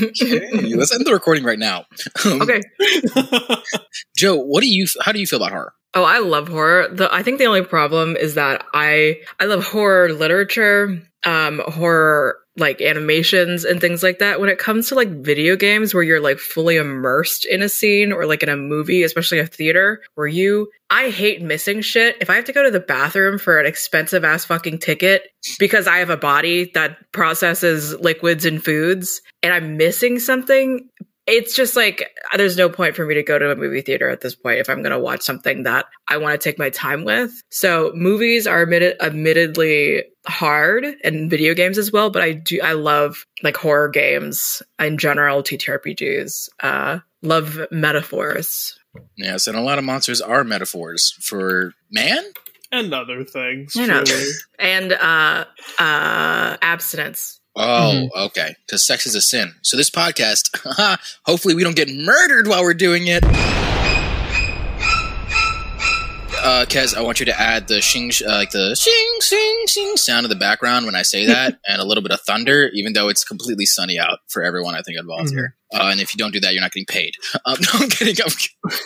Okay, 0.04 0.50
let's 0.74 0.94
end 0.94 1.04
the 1.04 1.12
recording 1.12 1.44
right 1.44 1.58
now. 1.58 1.84
Um, 2.24 2.40
Okay. 2.42 2.62
Joe, 4.16 4.36
what 4.36 4.62
do 4.62 4.68
you? 4.68 4.86
How 5.00 5.12
do 5.12 5.20
you 5.20 5.26
feel 5.26 5.38
about 5.38 5.50
horror? 5.52 5.74
Oh, 5.94 6.04
I 6.04 6.18
love 6.18 6.48
horror. 6.48 6.88
The 6.88 7.12
I 7.12 7.22
think 7.22 7.38
the 7.38 7.46
only 7.46 7.62
problem 7.64 8.16
is 8.16 8.34
that 8.34 8.64
I 8.72 9.20
I 9.40 9.44
love 9.44 9.64
horror 9.64 10.12
literature, 10.12 11.02
um, 11.24 11.60
horror 11.66 12.38
like 12.56 12.80
animations 12.80 13.64
and 13.64 13.80
things 13.80 14.02
like 14.02 14.18
that. 14.18 14.40
When 14.40 14.48
it 14.48 14.58
comes 14.58 14.88
to 14.88 14.94
like 14.94 15.08
video 15.08 15.56
games 15.56 15.92
where 15.92 16.02
you're 16.02 16.20
like 16.20 16.38
fully 16.38 16.76
immersed 16.76 17.44
in 17.44 17.62
a 17.62 17.68
scene 17.68 18.12
or 18.12 18.26
like 18.26 18.42
in 18.42 18.48
a 18.48 18.56
movie, 18.56 19.02
especially 19.02 19.38
a 19.38 19.46
theater, 19.46 20.02
where 20.14 20.26
you 20.26 20.70
I 20.88 21.10
hate 21.10 21.42
missing 21.42 21.80
shit. 21.80 22.16
If 22.20 22.30
I 22.30 22.36
have 22.36 22.44
to 22.44 22.52
go 22.52 22.62
to 22.62 22.70
the 22.70 22.80
bathroom 22.80 23.38
for 23.38 23.58
an 23.58 23.66
expensive 23.66 24.24
ass 24.24 24.44
fucking 24.44 24.78
ticket 24.78 25.28
because 25.58 25.86
I 25.86 25.98
have 25.98 26.10
a 26.10 26.16
body 26.16 26.70
that 26.74 27.12
processes 27.12 27.94
liquids 27.98 28.44
and 28.44 28.64
foods 28.64 29.20
and 29.42 29.52
I'm 29.52 29.76
missing 29.76 30.18
something, 30.18 30.88
it's 31.26 31.54
just 31.54 31.74
like 31.74 32.08
there's 32.36 32.56
no 32.56 32.68
point 32.68 32.94
for 32.94 33.04
me 33.04 33.14
to 33.14 33.22
go 33.22 33.38
to 33.38 33.50
a 33.50 33.56
movie 33.56 33.80
theater 33.80 34.08
at 34.08 34.20
this 34.20 34.34
point 34.34 34.60
if 34.60 34.70
I'm 34.70 34.82
going 34.82 34.92
to 34.92 34.98
watch 34.98 35.22
something 35.22 35.64
that 35.64 35.86
I 36.06 36.18
want 36.18 36.40
to 36.40 36.44
take 36.44 36.58
my 36.58 36.70
time 36.70 37.04
with. 37.04 37.42
So 37.50 37.92
movies 37.94 38.46
are 38.46 38.62
admitted, 38.62 38.96
admittedly 39.02 40.04
hard 40.26 40.84
and 41.02 41.28
video 41.28 41.54
games 41.54 41.78
as 41.78 41.90
well, 41.90 42.10
but 42.10 42.22
I 42.22 42.32
do 42.32 42.60
I 42.62 42.72
love 42.72 43.26
like 43.42 43.56
horror 43.56 43.88
games 43.88 44.62
in 44.78 44.98
general, 44.98 45.42
TTRPGs. 45.42 46.48
Uh, 46.60 47.00
love 47.22 47.60
metaphors. 47.70 48.78
Yes, 49.16 49.46
and 49.46 49.56
a 49.56 49.62
lot 49.62 49.78
of 49.78 49.84
monsters 49.84 50.20
are 50.20 50.44
metaphors 50.44 51.12
for 51.20 51.74
man. 51.90 52.24
and 52.72 52.92
other 52.94 53.24
things. 53.24 53.74
You 53.74 53.86
know. 53.86 54.04
truly. 54.04 54.30
and 54.58 54.92
uh, 54.92 55.44
uh, 55.78 56.56
abstinence. 56.62 57.40
Oh, 57.56 58.08
okay. 58.26 58.54
Because 58.66 58.86
sex 58.86 59.06
is 59.06 59.14
a 59.14 59.20
sin. 59.20 59.54
So 59.62 59.76
this 59.76 59.90
podcast, 59.90 60.50
hopefully, 61.24 61.54
we 61.54 61.64
don't 61.64 61.76
get 61.76 61.88
murdered 61.88 62.46
while 62.48 62.62
we're 62.62 62.74
doing 62.74 63.06
it. 63.06 63.24
Uh, 66.38 66.64
Kez, 66.64 66.94
I 66.94 67.00
want 67.00 67.18
you 67.18 67.26
to 67.26 67.40
add 67.40 67.66
the 67.66 67.80
shing, 67.80 68.12
uh, 68.24 68.30
like 68.30 68.50
the 68.50 68.76
shing, 68.76 69.18
shing, 69.20 69.64
shing 69.66 69.96
sound 69.96 70.24
in 70.26 70.30
the 70.30 70.36
background 70.36 70.86
when 70.86 70.94
I 70.94 71.02
say 71.02 71.26
that, 71.32 71.58
and 71.66 71.80
a 71.80 71.84
little 71.84 72.02
bit 72.02 72.12
of 72.12 72.20
thunder, 72.20 72.70
even 72.72 72.92
though 72.92 73.08
it's 73.08 73.24
completely 73.24 73.66
sunny 73.66 73.98
out 73.98 74.20
for 74.28 74.44
everyone. 74.44 74.76
I 74.76 74.82
think 74.82 74.98
involved 74.98 75.30
here. 75.30 75.56
Uh, 75.74 75.88
and 75.90 76.00
if 76.00 76.14
you 76.14 76.18
don't 76.18 76.32
do 76.32 76.38
that, 76.40 76.52
you're 76.52 76.62
not 76.62 76.72
getting 76.72 76.86
paid. 76.86 77.14
Um, 77.44 77.56
no, 77.60 77.68
I'm 77.74 77.88
kidding. 77.88 78.16
I'm 78.24 78.30
kidding. 78.30 78.80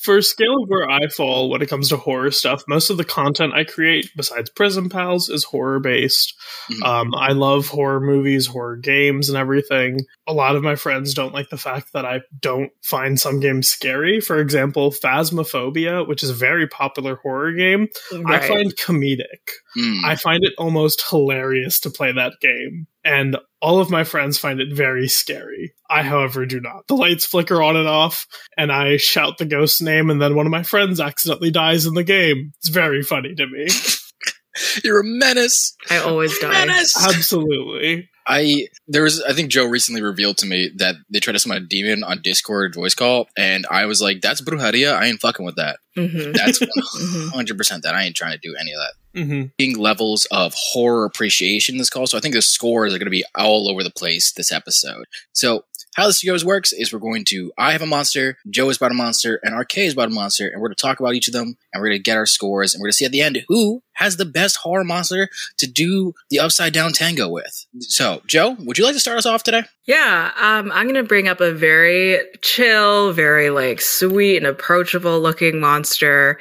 For 0.00 0.22
scale 0.22 0.62
of 0.62 0.68
where 0.68 0.88
I 0.88 1.08
fall 1.08 1.50
when 1.50 1.60
it 1.60 1.68
comes 1.68 1.88
to 1.88 1.96
horror 1.96 2.30
stuff, 2.30 2.62
most 2.68 2.88
of 2.88 2.98
the 2.98 3.04
content 3.04 3.52
I 3.52 3.64
create, 3.64 4.10
besides 4.16 4.48
Prism 4.50 4.88
Pals, 4.88 5.28
is 5.28 5.44
horror 5.44 5.80
based. 5.80 6.34
Mhm. 6.70 6.82
Um, 6.86 7.14
I 7.14 7.32
love 7.32 7.66
horror 7.66 8.00
movies, 8.00 8.46
horror 8.46 8.76
games, 8.76 9.28
and 9.28 9.36
everything. 9.36 10.00
A 10.28 10.32
lot 10.32 10.54
of 10.54 10.62
my 10.62 10.76
friends 10.76 11.14
don't 11.14 11.34
like 11.34 11.50
the 11.50 11.56
fact 11.56 11.92
that 11.94 12.04
I 12.04 12.20
don't 12.40 12.70
find 12.82 13.18
some 13.18 13.40
games 13.40 13.68
scary. 13.68 14.20
For 14.20 14.38
example, 14.38 14.92
Phasmophobia, 14.92 16.06
which 16.06 16.22
is 16.22 16.30
a 16.30 16.34
very 16.34 16.68
popular 16.68 17.16
horror 17.16 17.52
game, 17.52 17.88
I 18.26 18.38
find 18.38 18.76
comedic. 18.76 19.50
Mm. 19.76 20.04
I 20.04 20.14
find 20.14 20.44
it 20.44 20.54
almost 20.58 21.02
hilarious 21.10 21.80
to 21.80 21.90
play 21.90 22.12
that 22.12 22.34
game. 22.40 22.86
And 23.04 23.36
all 23.60 23.80
of 23.80 23.90
my 23.90 24.04
friends 24.04 24.38
find 24.38 24.60
it 24.60 24.72
very 24.74 25.08
scary. 25.08 25.72
I, 25.90 26.02
however, 26.02 26.46
do 26.46 26.60
not. 26.60 26.86
The 26.86 26.94
lights 26.94 27.26
flicker 27.26 27.62
on 27.62 27.76
and 27.76 27.88
off, 27.88 28.26
and 28.56 28.70
I 28.70 28.96
shout 28.98 29.38
the 29.38 29.44
ghost's 29.46 29.80
name, 29.80 30.10
and 30.10 30.20
then 30.20 30.34
one 30.34 30.46
of 30.46 30.52
my 30.52 30.62
friends 30.62 31.00
accidentally 31.00 31.50
dies 31.50 31.86
in 31.86 31.94
the 31.94 32.04
game. 32.04 32.52
It's 32.58 32.68
very 32.68 33.02
funny 33.02 33.34
to 33.34 33.46
me. 33.46 33.66
You're 34.84 35.00
a 35.00 35.04
menace. 35.04 35.76
I 35.90 35.98
always 35.98 36.36
die. 36.38 36.50
Menace. 36.50 36.94
Absolutely. 37.06 38.08
I 38.26 38.66
there 38.88 39.04
was 39.04 39.22
I 39.22 39.32
think 39.32 39.50
Joe 39.50 39.64
recently 39.66 40.02
revealed 40.02 40.36
to 40.38 40.46
me 40.46 40.70
that 40.76 40.96
they 41.10 41.18
tried 41.20 41.32
to 41.34 41.38
summon 41.38 41.62
a 41.62 41.66
demon 41.66 42.04
on 42.04 42.20
Discord 42.22 42.74
voice 42.74 42.94
call, 42.94 43.28
and 43.36 43.66
I 43.70 43.86
was 43.86 44.02
like, 44.02 44.20
"That's 44.20 44.40
brujeria. 44.42 44.92
I 44.94 45.06
ain't 45.06 45.20
fucking 45.20 45.46
with 45.46 45.56
that. 45.56 45.78
Mhm. 45.96 46.34
That's 46.36 46.58
Mhm. 46.58 47.26
100 47.30 47.56
percent 47.56 47.84
that. 47.84 47.94
I 47.94 48.02
ain't 48.04 48.16
trying 48.16 48.32
to 48.32 48.38
do 48.38 48.54
any 48.60 48.72
of 48.72 48.78
that." 48.80 48.92
Hmm 49.14 49.44
Being 49.56 49.78
levels 49.78 50.26
of 50.30 50.54
horror 50.56 51.04
appreciation 51.04 51.74
in 51.74 51.78
this 51.78 51.90
call, 51.90 52.06
so 52.06 52.18
I 52.18 52.20
think 52.20 52.34
the 52.34 52.42
scores 52.42 52.94
are 52.94 52.98
going 52.98 53.06
to 53.06 53.10
be 53.10 53.24
all 53.34 53.68
over 53.68 53.82
the 53.82 53.90
place 53.90 54.32
this 54.32 54.52
episode. 54.52 55.06
So 55.32 55.64
how 55.98 56.06
this 56.06 56.22
goes 56.22 56.44
works 56.44 56.72
is 56.72 56.92
we're 56.92 57.00
going 57.00 57.24
to 57.26 57.50
I 57.58 57.72
have 57.72 57.82
a 57.82 57.86
monster, 57.86 58.38
Joe 58.48 58.68
is 58.70 58.76
about 58.76 58.92
a 58.92 58.94
monster, 58.94 59.40
and 59.42 59.58
RK 59.58 59.78
is 59.78 59.94
about 59.94 60.08
a 60.08 60.14
monster, 60.14 60.46
and 60.46 60.60
we're 60.60 60.68
going 60.68 60.76
to 60.76 60.82
talk 60.82 61.00
about 61.00 61.14
each 61.14 61.26
of 61.26 61.34
them, 61.34 61.56
and 61.72 61.80
we're 61.80 61.88
going 61.88 61.98
to 61.98 62.02
get 62.02 62.16
our 62.16 62.26
scores, 62.26 62.72
and 62.72 62.80
we're 62.80 62.86
going 62.86 62.92
to 62.92 62.96
see 62.96 63.04
at 63.04 63.10
the 63.10 63.20
end 63.20 63.44
who 63.48 63.82
has 63.94 64.16
the 64.16 64.24
best 64.24 64.58
horror 64.58 64.84
monster 64.84 65.28
to 65.58 65.66
do 65.66 66.14
the 66.30 66.38
upside 66.38 66.72
down 66.72 66.92
tango 66.92 67.28
with. 67.28 67.66
So, 67.80 68.22
Joe, 68.26 68.56
would 68.60 68.78
you 68.78 68.84
like 68.84 68.94
to 68.94 69.00
start 69.00 69.18
us 69.18 69.26
off 69.26 69.42
today? 69.42 69.64
Yeah, 69.86 70.30
um, 70.36 70.70
I'm 70.70 70.86
gonna 70.86 71.02
bring 71.02 71.28
up 71.28 71.40
a 71.40 71.52
very 71.52 72.20
chill, 72.42 73.12
very 73.12 73.50
like 73.50 73.80
sweet 73.80 74.36
and 74.36 74.46
approachable 74.46 75.18
looking 75.20 75.58
monster. 75.58 76.38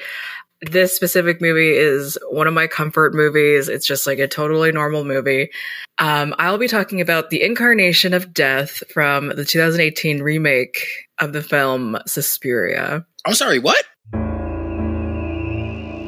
This 0.61 0.95
specific 0.95 1.39
movie 1.39 1.71
is 1.71 2.17
one 2.31 2.47
of 2.47 2.53
my 2.53 2.65
comfort 2.65 3.13
movies. 3.13 3.69
It's 3.69 3.85
just 3.85 4.07
like 4.07 4.17
a 4.17 4.27
totally 4.27 4.71
normal 4.71 5.03
movie. 5.03 5.51
Um, 5.99 6.33
I'll 6.39 6.57
be 6.57 6.67
talking 6.67 6.99
about 6.99 7.29
the 7.29 7.43
incarnation 7.43 8.13
of 8.13 8.33
death 8.33 8.81
from 8.91 9.29
the 9.29 9.45
2018 9.45 10.23
remake 10.23 10.87
of 11.19 11.31
the 11.31 11.43
film 11.43 11.99
Suspiria. 12.07 13.05
I'm 13.25 13.35
sorry, 13.35 13.59
what? 13.59 13.83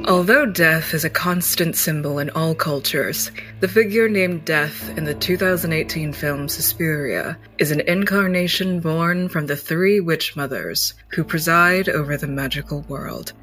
Although 0.07 0.47
death 0.47 0.95
is 0.95 1.05
a 1.05 1.09
constant 1.11 1.75
symbol 1.75 2.17
in 2.17 2.31
all 2.31 2.55
cultures, 2.55 3.29
the 3.59 3.67
figure 3.67 4.09
named 4.09 4.43
Death 4.43 4.89
in 4.97 5.03
the 5.03 5.13
2018 5.13 6.13
film 6.13 6.49
Suspiria 6.49 7.37
is 7.59 7.69
an 7.69 7.81
incarnation 7.81 8.79
born 8.79 9.29
from 9.29 9.45
the 9.45 9.55
three 9.55 9.99
witch 9.99 10.35
mothers 10.35 10.95
who 11.09 11.23
preside 11.23 11.87
over 11.89 12.17
the 12.17 12.25
magical 12.27 12.81
world. 12.89 13.33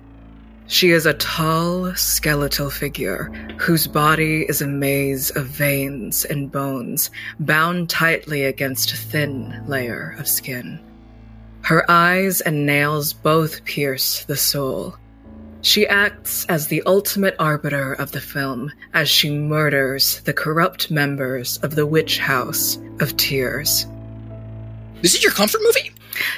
She 0.68 0.90
is 0.90 1.06
a 1.06 1.14
tall, 1.14 1.94
skeletal 1.94 2.70
figure 2.70 3.30
whose 3.58 3.87
body 3.87 4.44
is 4.49 4.61
a 4.61 4.66
maze 4.66 5.30
of 5.30 5.46
veins 5.46 6.25
and 6.25 6.50
bones 6.50 7.11
bound 7.38 7.88
tightly 7.88 8.44
against 8.44 8.92
a 8.92 8.96
thin 8.96 9.62
layer 9.68 10.16
of 10.18 10.26
skin. 10.26 10.80
Her 11.62 11.88
eyes 11.88 12.40
and 12.40 12.66
nails 12.66 13.12
both 13.12 13.64
pierce 13.64 14.25
the 14.25 14.37
soul. 14.37 14.96
She 15.62 15.87
acts 15.87 16.46
as 16.46 16.66
the 16.66 16.82
ultimate 16.85 17.37
arbiter 17.38 17.92
of 17.92 18.11
the 18.11 18.20
film 18.20 18.73
as 18.92 19.08
she 19.08 19.30
murders 19.30 20.20
the 20.20 20.32
corrupt 20.32 20.90
members 20.90 21.58
of 21.58 21.76
the 21.76 21.87
Witch 21.87 22.18
House 22.18 22.78
of 23.00 23.16
Tears. 23.16 23.87
This 25.02 25.14
is 25.14 25.23
your 25.23 25.32
comfort 25.32 25.61
movie? 25.62 25.92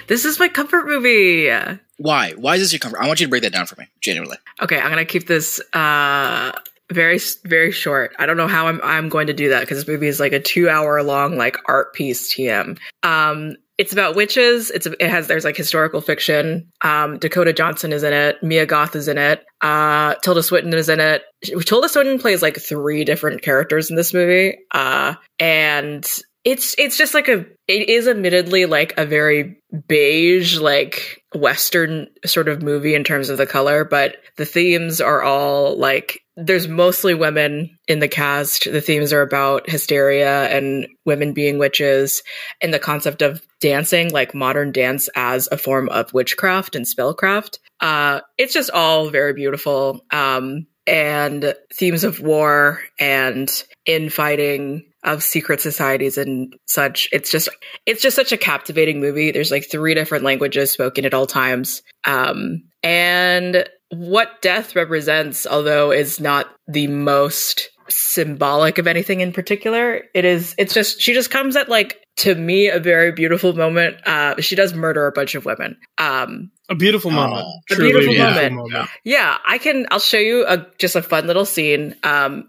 This 0.06 0.25
is 0.25 0.38
my 0.38 0.49
comfort 0.49 0.87
movie. 0.87 1.50
Why? 1.99 2.32
Why 2.32 2.54
is 2.54 2.62
this 2.62 2.73
your 2.73 2.80
comfort? 2.80 3.00
I 3.00 3.06
want 3.06 3.20
you 3.20 3.26
to 3.26 3.30
break 3.30 3.42
that 3.42 3.52
down 3.52 3.66
for 3.66 3.76
me, 3.80 3.87
genuinely. 4.00 4.37
Okay, 4.62 4.78
I'm 4.78 4.90
gonna 4.90 5.04
keep 5.04 5.26
this 5.26 5.61
uh 5.73 6.52
very 6.90 7.20
very 7.44 7.73
short. 7.73 8.14
I 8.18 8.26
don't 8.26 8.37
know 8.37 8.49
how 8.49 8.66
I'm 8.66 8.80
I'm 8.82 9.08
going 9.08 9.26
to 9.26 9.32
do 9.35 9.50
that 9.50 9.61
because 9.61 9.78
this 9.78 9.88
movie 9.88 10.06
is 10.06 10.20
like 10.20 10.32
a 10.32 10.40
two 10.40 10.68
hour 10.68 11.02
long 11.02 11.37
like 11.37 11.56
art 11.66 11.94
piece. 11.94 12.35
TM. 12.35 12.78
Um, 13.02 13.56
it's 13.76 13.92
about 13.92 14.16
witches. 14.16 14.70
It's 14.70 14.87
it 14.87 15.08
has 15.08 15.28
there's 15.28 15.44
like 15.44 15.56
historical 15.56 16.00
fiction. 16.00 16.70
Um, 16.82 17.18
Dakota 17.18 17.52
Johnson 17.52 17.92
is 17.92 18.02
in 18.02 18.12
it. 18.12 18.42
Mia 18.42 18.66
Goth 18.66 18.97
is 18.97 19.06
in 19.06 19.18
it. 19.18 19.44
Uh, 19.61 20.14
Tilda 20.16 20.42
Swinton 20.42 20.75
is 20.75 20.88
in 20.88 21.00
it. 21.00 21.23
Tilda 21.64 21.88
Swinton 21.88 22.18
plays 22.18 22.42
like 22.42 22.56
three 22.56 23.04
different 23.04 23.42
characters 23.42 23.90
in 23.90 23.97
this 23.97 24.12
movie. 24.12 24.58
Uh, 24.73 25.14
and 25.38 26.04
it's 26.44 26.75
it's 26.78 26.97
just 26.97 27.14
like 27.14 27.28
a 27.28 27.44
it 27.68 27.88
is 27.88 28.08
admittedly 28.08 28.66
like 28.66 28.94
a 28.97 29.06
very 29.06 29.58
beige 29.87 30.59
like 30.59 31.23
western 31.35 32.09
sort 32.25 32.49
of 32.49 32.63
movie 32.63 32.95
in 32.95 33.05
terms 33.05 33.29
of 33.29 33.37
the 33.37 33.47
color 33.47 33.85
but 33.85 34.17
the 34.37 34.47
themes 34.47 35.01
are 35.01 35.23
all 35.23 35.77
like 35.77 36.23
there's 36.41 36.69
mostly 36.69 37.15
women 37.15 37.77
in 37.89 37.99
the 37.99 38.07
cast. 38.07 38.71
The 38.71 38.81
themes 38.81 39.13
are 39.13 39.23
about 39.23 39.69
hysteria 39.69 40.45
and 40.57 40.87
women 41.05 41.33
being 41.33 41.59
witches 41.59 42.23
and 42.61 42.73
the 42.73 42.79
concept 42.79 43.23
of 43.23 43.43
dancing 43.61 44.11
like 44.11 44.37
modern 44.37 44.71
dance 44.71 45.09
as 45.17 45.49
a 45.51 45.59
form 45.59 45.89
of 45.89 46.15
witchcraft 46.15 46.77
and 46.77 46.87
spellcraft. 46.87 47.59
Uh 47.81 48.21
it's 48.39 48.55
just 48.55 48.71
all 48.71 49.11
very 49.11 49.33
beautiful 49.33 50.05
um 50.13 50.67
and 50.87 51.55
themes 51.75 52.05
of 52.05 52.21
war 52.21 52.81
and 53.01 53.51
infighting 53.85 54.85
of 55.05 55.23
secret 55.23 55.61
societies 55.61 56.19
and 56.19 56.55
such. 56.67 57.09
It's 57.12 57.31
just 57.31 57.49
it's 57.87 58.02
just 58.02 58.17
such 58.17 58.33
a 58.33 58.37
captivating 58.37 59.00
movie. 59.00 59.31
There's 59.31 59.50
like 59.50 59.71
three 59.71 59.95
different 59.95 60.25
languages 60.25 60.71
spoken 60.73 61.05
at 61.05 61.14
all 61.14 61.26
times. 61.26 61.83
Um 62.05 62.64
and 62.83 63.69
what 63.90 64.43
death 64.43 64.76
represents, 64.76 65.47
although 65.47 65.93
is 65.93 66.21
not 66.21 66.47
the 66.67 66.87
most 66.88 67.71
symbolic 67.88 68.76
of 68.78 68.87
anything 68.87 69.21
in 69.21 69.33
particular, 69.33 70.02
it 70.14 70.25
is 70.25 70.55
it's 70.59 70.75
just 70.75 71.00
she 71.00 71.14
just 71.14 71.31
comes 71.31 71.57
at 71.57 71.69
like 71.69 72.02
to 72.19 72.35
me 72.35 72.69
a 72.69 72.81
very 72.81 73.12
beautiful 73.12 73.52
moment. 73.55 73.97
Uh 74.07 74.35
she 74.40 74.57
does 74.57 74.75
murder 74.75 75.07
a 75.07 75.12
bunch 75.12 75.35
of 75.37 75.45
women. 75.45 75.78
Um 75.99 76.50
A 76.69 76.75
beautiful 76.75 77.11
moment. 77.12 77.47
Oh, 77.47 77.61
a 77.71 77.75
Truly 77.75 77.93
beautiful 77.93 78.14
beautiful 78.14 78.50
moment. 78.50 78.88
yeah, 79.05 79.38
I 79.47 79.59
can 79.59 79.87
I'll 79.90 80.00
show 80.00 80.19
you 80.19 80.45
a 80.47 80.67
just 80.78 80.97
a 80.97 81.02
fun 81.02 81.26
little 81.26 81.45
scene 81.47 81.95
um 82.02 82.49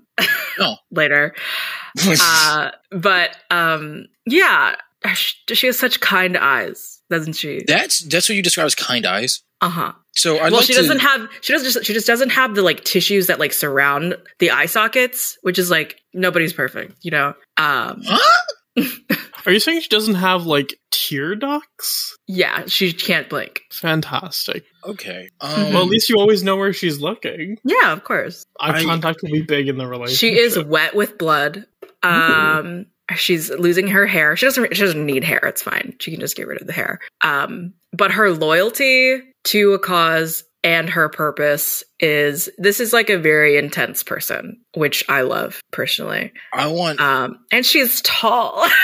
No. 0.58 0.76
later. 0.92 1.34
uh, 2.22 2.72
but 2.92 3.38
um, 3.50 4.06
yeah, 4.26 4.76
she, 5.14 5.68
has 5.68 5.78
such 5.80 6.00
kind 6.00 6.38
eyes, 6.38 7.02
doesn't 7.10 7.34
she? 7.34 7.64
that's 7.66 8.00
that's 8.06 8.30
what 8.30 8.36
you 8.36 8.44
describe 8.44 8.66
as 8.66 8.76
kind 8.76 9.06
eyes. 9.06 9.42
Uh 9.62 9.70
huh. 9.70 9.94
So 10.16 10.36
I'd 10.36 10.52
Well, 10.52 10.60
like 10.60 10.66
she 10.66 10.74
to, 10.74 10.82
doesn't 10.82 11.00
have. 11.00 11.30
She 11.42 11.54
doesn't 11.54 11.72
just. 11.72 11.86
She 11.86 11.94
just 11.94 12.08
doesn't 12.08 12.30
have 12.30 12.56
the 12.56 12.62
like 12.62 12.84
tissues 12.84 13.28
that 13.28 13.40
like 13.40 13.54
surround 13.54 14.16
the 14.40 14.52
eye 14.52 14.66
sockets, 14.66 15.38
which 15.42 15.60
is 15.60 15.70
like 15.70 15.98
nobody's 16.14 16.54
perfect, 16.54 16.96
you 17.02 17.12
know. 17.12 17.34
Um, 17.58 18.02
Huh? 18.06 18.46
Are 19.50 19.52
you 19.52 19.60
saying 19.60 19.82
she 19.82 19.90
doesn't 19.90 20.14
have 20.14 20.46
like 20.46 20.80
tear 20.92 21.34
ducts? 21.34 22.16
yeah, 22.28 22.68
she 22.68 22.94
can't 22.94 23.28
blink. 23.28 23.62
Fantastic. 23.72 24.64
Okay. 24.86 25.30
Um. 25.42 25.74
Well, 25.74 25.82
at 25.82 25.90
least 25.90 26.08
you 26.08 26.18
always 26.18 26.44
know 26.44 26.56
where 26.56 26.72
she's 26.72 27.02
looking. 27.02 27.58
Yeah, 27.64 27.92
of 27.92 28.04
course. 28.04 28.46
Eye 28.60 28.78
I- 28.78 28.84
contact 28.84 29.22
will 29.24 29.32
be 29.32 29.42
big 29.42 29.68
in 29.68 29.80
the 29.80 29.88
relationship. 29.88 30.20
She 30.20 30.38
is 30.38 30.64
wet 30.64 30.94
with 30.94 31.18
blood. 31.18 31.66
Um, 32.04 32.86
she's 33.16 33.50
losing 33.50 33.88
her 33.88 34.06
hair. 34.06 34.36
She 34.36 34.46
doesn't. 34.46 34.76
She 34.76 34.84
doesn't 34.84 35.04
need 35.04 35.24
hair. 35.24 35.40
It's 35.40 35.64
fine. 35.64 35.96
She 36.00 36.12
can 36.12 36.20
just 36.20 36.36
get 36.36 36.46
rid 36.46 36.62
of 36.62 36.68
the 36.68 36.74
hair. 36.74 37.00
Um, 37.22 37.74
but 37.92 38.12
her 38.12 38.30
loyalty 38.30 39.20
to 39.46 39.74
a 39.74 39.80
cause 39.80 40.44
and 40.64 40.90
her 40.90 41.10
purpose 41.10 41.84
is 42.00 42.50
this 42.58 42.80
is 42.80 42.94
like 42.94 43.10
a 43.10 43.18
very 43.18 43.58
intense 43.58 44.04
person, 44.04 44.60
which 44.76 45.04
I 45.10 45.22
love 45.22 45.60
personally. 45.72 46.34
I 46.54 46.68
want. 46.68 47.00
Um, 47.00 47.40
and 47.52 47.66
she's 47.66 48.02
tall. 48.02 48.68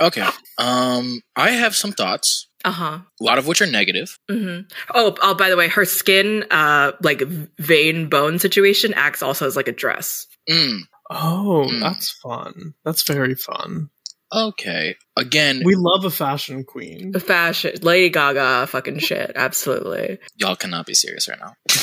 Okay. 0.00 0.24
Um, 0.58 1.20
I 1.34 1.50
have 1.50 1.74
some 1.74 1.90
thoughts. 1.90 2.48
uh 2.64 2.70
huh. 2.70 2.98
A 3.20 3.24
lot 3.24 3.38
of 3.38 3.46
which 3.48 3.60
are 3.60 3.66
negative. 3.66 4.16
hmm 4.30 4.60
Oh, 4.94 5.16
oh, 5.20 5.34
by 5.34 5.50
the 5.50 5.56
way, 5.56 5.66
her 5.68 5.84
skin, 5.84 6.44
uh, 6.52 6.92
like 7.02 7.20
vein 7.58 8.08
bone 8.08 8.38
situation, 8.38 8.94
acts 8.94 9.22
also 9.22 9.46
as 9.46 9.56
like 9.56 9.66
a 9.68 9.72
dress. 9.72 10.26
Mm, 10.48 10.80
Oh, 11.10 11.68
Hmm. 11.68 11.80
that's 11.80 12.12
fun. 12.22 12.74
That's 12.84 13.02
very 13.02 13.34
fun. 13.34 13.90
okay. 14.32 14.94
Again, 15.16 15.62
We 15.64 15.74
love 15.74 16.04
a 16.04 16.10
fashion 16.10 16.62
queen. 16.64 17.12
A 17.16 17.20
fashion, 17.20 17.74
Lady 17.82 18.10
Gaga, 18.10 18.66
fucking 18.68 18.98
shit, 19.00 19.32
absolutely. 19.34 20.18
y'all 20.36 20.54
cannot 20.54 20.86
be 20.86 20.94
serious 20.94 21.28
right 21.28 21.40
now. 21.40 21.54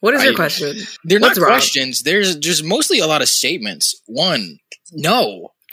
What 0.00 0.14
is 0.14 0.22
your 0.22 0.34
question? 0.36 0.76
They're 1.02 1.18
What's 1.18 1.36
not 1.38 1.42
wrong? 1.42 1.50
questions. 1.54 2.02
There's 2.04 2.36
just 2.36 2.62
mostly 2.64 3.00
a 3.00 3.06
lot 3.08 3.20
of 3.20 3.28
statements. 3.28 4.00
One, 4.06 4.58
no. 4.92 5.48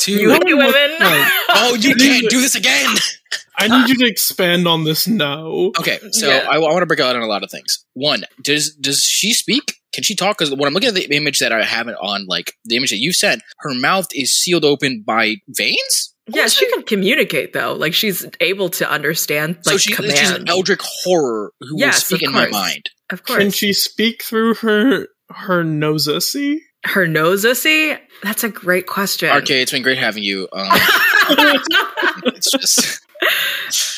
Two, 0.00 0.12
You 0.12 0.30
hate 0.30 0.44
women. 0.46 0.72
Right. 0.72 1.42
oh, 1.50 1.74
you 1.78 1.94
can't 1.94 2.28
do 2.30 2.40
this 2.40 2.54
again. 2.54 2.96
I 3.58 3.68
need 3.68 3.88
you 3.90 3.96
to 3.98 4.06
expand 4.10 4.66
on 4.66 4.84
this 4.84 5.06
no. 5.06 5.72
Okay, 5.78 5.98
so 6.12 6.28
Yeah. 6.28 6.46
I, 6.50 6.56
I 6.56 6.58
want 6.58 6.80
to 6.80 6.86
break 6.86 7.00
out 7.00 7.14
on 7.14 7.22
a 7.22 7.26
lot 7.26 7.42
of 7.44 7.50
things. 7.50 7.84
One, 7.92 8.24
does 8.42 8.74
does 8.76 9.02
she 9.04 9.32
speak? 9.34 9.74
Can 9.92 10.02
she 10.04 10.14
talk? 10.14 10.38
Because 10.38 10.50
when 10.54 10.66
I'm 10.66 10.72
looking 10.72 10.88
at 10.88 10.94
the 10.94 11.14
image 11.14 11.40
that 11.40 11.52
I 11.52 11.62
have 11.64 11.88
it 11.88 11.96
on, 12.00 12.24
like 12.26 12.54
the 12.64 12.76
image 12.76 12.90
that 12.90 12.98
you 12.98 13.12
sent, 13.12 13.42
her 13.58 13.74
mouth 13.74 14.06
is 14.14 14.32
sealed 14.32 14.64
open 14.64 15.02
by 15.06 15.36
veins. 15.48 16.14
Yeah, 16.28 16.46
she 16.46 16.70
can 16.70 16.84
communicate 16.84 17.52
though. 17.52 17.74
Like 17.74 17.92
she's 17.92 18.24
able 18.40 18.70
to 18.70 18.88
understand 18.90 19.56
like 19.66 19.74
so 19.74 19.78
she, 19.78 19.94
she's 19.94 20.30
an 20.30 20.48
eldritch 20.48 20.80
horror 20.82 21.52
who 21.60 21.78
Yes, 21.78 22.08
will 22.10 22.16
speak 22.18 22.26
in 22.28 22.32
my 22.32 22.46
mind. 22.48 22.88
of 23.10 23.24
course. 23.24 23.38
Can 23.38 23.50
she 23.50 23.72
speak 23.72 24.22
through 24.22 24.54
her 24.54 25.08
her 25.30 25.64
nosissy? 25.64 26.58
Her 26.84 27.06
nosissy? 27.06 27.98
That's 28.22 28.44
a 28.44 28.48
great 28.48 28.86
question. 28.86 29.34
RK, 29.34 29.50
it's 29.50 29.72
been 29.72 29.82
great 29.82 29.98
having 29.98 30.22
you. 30.22 30.48
Um, 30.52 30.68
it's 32.24 32.50
just 32.50 33.00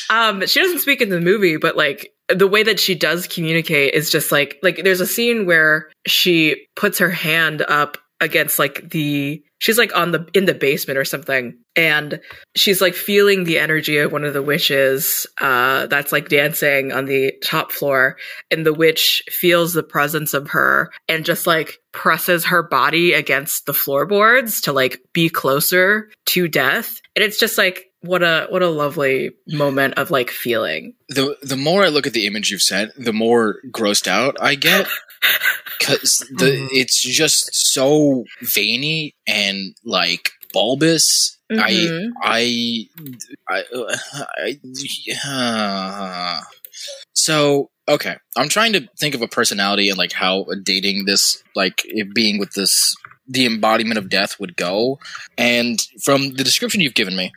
um, 0.09 0.45
she 0.45 0.59
doesn't 0.59 0.79
speak 0.79 1.01
in 1.01 1.09
the 1.09 1.19
movie, 1.19 1.57
but 1.57 1.75
like 1.75 2.13
the 2.29 2.47
way 2.47 2.63
that 2.63 2.79
she 2.79 2.95
does 2.95 3.27
communicate 3.27 3.93
is 3.93 4.09
just 4.09 4.31
like 4.31 4.59
like 4.61 4.83
there's 4.83 5.01
a 5.01 5.07
scene 5.07 5.45
where 5.45 5.89
she 6.05 6.67
puts 6.75 6.99
her 6.99 7.09
hand 7.09 7.63
up 7.67 7.97
against 8.21 8.59
like 8.59 8.89
the 8.89 9.43
she's 9.63 9.77
like 9.77 9.95
on 9.95 10.11
the 10.11 10.27
in 10.33 10.43
the 10.43 10.53
basement 10.53 10.97
or 10.97 11.05
something 11.05 11.57
and 11.73 12.19
she's 12.53 12.81
like 12.81 12.93
feeling 12.93 13.45
the 13.45 13.57
energy 13.57 13.97
of 13.97 14.11
one 14.11 14.25
of 14.25 14.33
the 14.33 14.41
witches 14.41 15.25
uh 15.39 15.87
that's 15.87 16.11
like 16.11 16.27
dancing 16.27 16.91
on 16.91 17.05
the 17.05 17.33
top 17.41 17.71
floor 17.71 18.17
and 18.51 18.65
the 18.65 18.73
witch 18.73 19.23
feels 19.29 19.73
the 19.73 19.81
presence 19.81 20.33
of 20.33 20.49
her 20.49 20.91
and 21.07 21.23
just 21.23 21.47
like 21.47 21.79
presses 21.93 22.43
her 22.43 22.61
body 22.61 23.13
against 23.13 23.65
the 23.65 23.73
floorboards 23.73 24.59
to 24.59 24.73
like 24.73 24.99
be 25.13 25.29
closer 25.29 26.09
to 26.25 26.49
death 26.49 26.99
and 27.15 27.23
it's 27.23 27.39
just 27.39 27.57
like 27.57 27.89
what 28.01 28.21
a 28.21 28.47
what 28.49 28.61
a 28.61 28.69
lovely 28.69 29.31
moment 29.47 29.93
of 29.93 30.11
like 30.11 30.29
feeling. 30.29 30.93
The 31.07 31.37
the 31.41 31.55
more 31.55 31.85
I 31.85 31.87
look 31.87 32.05
at 32.05 32.11
the 32.11 32.27
image 32.27 32.51
you've 32.51 32.61
sent, 32.61 32.91
the 32.97 33.13
more 33.13 33.59
grossed 33.71 34.07
out 34.07 34.35
I 34.41 34.55
get 34.55 34.87
because 35.79 36.17
the 36.37 36.45
Mhm. 36.45 36.67
it's 36.71 37.01
just 37.01 37.49
so 37.73 38.23
veiny 38.41 39.15
and 39.27 39.75
like 39.83 40.31
bulbous. 40.53 41.37
Mhm. 41.51 42.09
I 42.23 42.87
I 43.49 43.63
I, 44.43 44.59
I 45.25 46.41
so 47.13 47.69
okay. 47.87 48.15
I'm 48.37 48.49
trying 48.49 48.73
to 48.73 48.87
think 48.99 49.15
of 49.15 49.21
a 49.21 49.27
personality 49.27 49.89
and 49.89 49.97
like 49.97 50.13
how 50.13 50.45
dating 50.63 51.05
this 51.05 51.43
like 51.55 51.81
it 51.85 52.13
being 52.13 52.39
with 52.39 52.53
this 52.53 52.95
the 53.27 53.45
embodiment 53.45 53.97
of 53.97 54.09
death 54.09 54.39
would 54.39 54.55
go. 54.57 54.99
And 55.37 55.79
from 56.03 56.33
the 56.33 56.43
description 56.43 56.81
you've 56.81 56.93
given 56.93 57.15
me, 57.15 57.31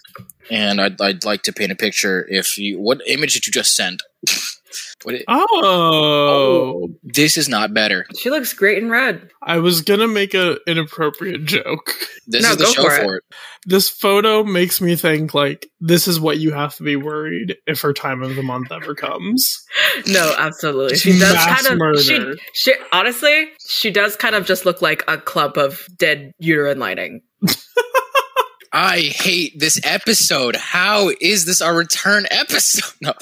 and 0.51 0.81
I'd, 0.81 1.01
I'd 1.01 1.25
like 1.25 1.43
to 1.43 1.53
paint 1.53 1.71
a 1.71 1.77
picture. 1.77 2.27
If 2.29 2.59
you, 2.59 2.81
what 2.81 3.01
image 3.07 3.35
did 3.35 3.47
you 3.47 3.53
just 3.53 3.75
send? 3.77 4.01
what 5.03 5.15
it, 5.15 5.25
oh! 5.29 5.47
oh, 5.63 6.89
this 7.03 7.37
is 7.37 7.49
not 7.49 7.73
better. 7.75 8.07
She 8.19 8.31
looks 8.31 8.53
great 8.53 8.79
in 8.83 8.91
red. 8.91 9.31
I 9.43 9.59
was 9.59 9.83
gonna 9.83 10.09
make 10.09 10.35
a 10.35 10.59
inappropriate 10.67 11.45
joke. 11.45 11.93
This 12.27 12.43
No, 12.43 12.51
is 12.51 12.57
the 12.57 12.65
go 12.65 12.73
show 12.73 12.83
for 12.83 12.95
it. 12.95 13.03
for 13.05 13.17
it. 13.17 13.25
This 13.67 13.89
photo 13.89 14.43
makes 14.45 14.81
me 14.81 14.97
think 14.97 15.35
like 15.35 15.69
this 15.81 16.09
is 16.09 16.19
what 16.21 16.39
you 16.39 16.53
have 16.53 16.75
to 16.77 16.83
be 16.83 16.97
worried 16.97 17.57
if 17.67 17.81
her 17.83 17.93
time 17.93 18.23
of 18.23 18.35
the 18.37 18.43
month 18.43 18.73
ever 18.73 18.95
comes. 18.95 19.63
No, 20.09 20.35
absolutely. 20.39 20.97
She 20.97 21.13
does 21.19 21.33
mass 21.35 21.63
kind 21.63 21.73
of. 21.73 21.79
murder. 21.79 22.01
She, 22.01 22.35
she 22.53 22.75
honestly, 22.93 23.47
she 23.67 23.91
does 23.91 24.15
kind 24.17 24.35
of 24.35 24.45
just 24.47 24.65
look 24.67 24.83
like 24.83 25.03
a 25.09 25.17
clump 25.19 25.57
of 25.57 25.87
dead 25.97 26.33
uterine 26.39 26.79
lining. 26.79 27.23
I 28.73 29.01
hate 29.01 29.59
this 29.59 29.81
episode. 29.85 30.57
How 30.57 31.11
is 31.21 31.45
this 31.45 31.61
our 31.61 31.75
return 31.75 32.27
episode? 32.31 32.93
No. 33.01 33.13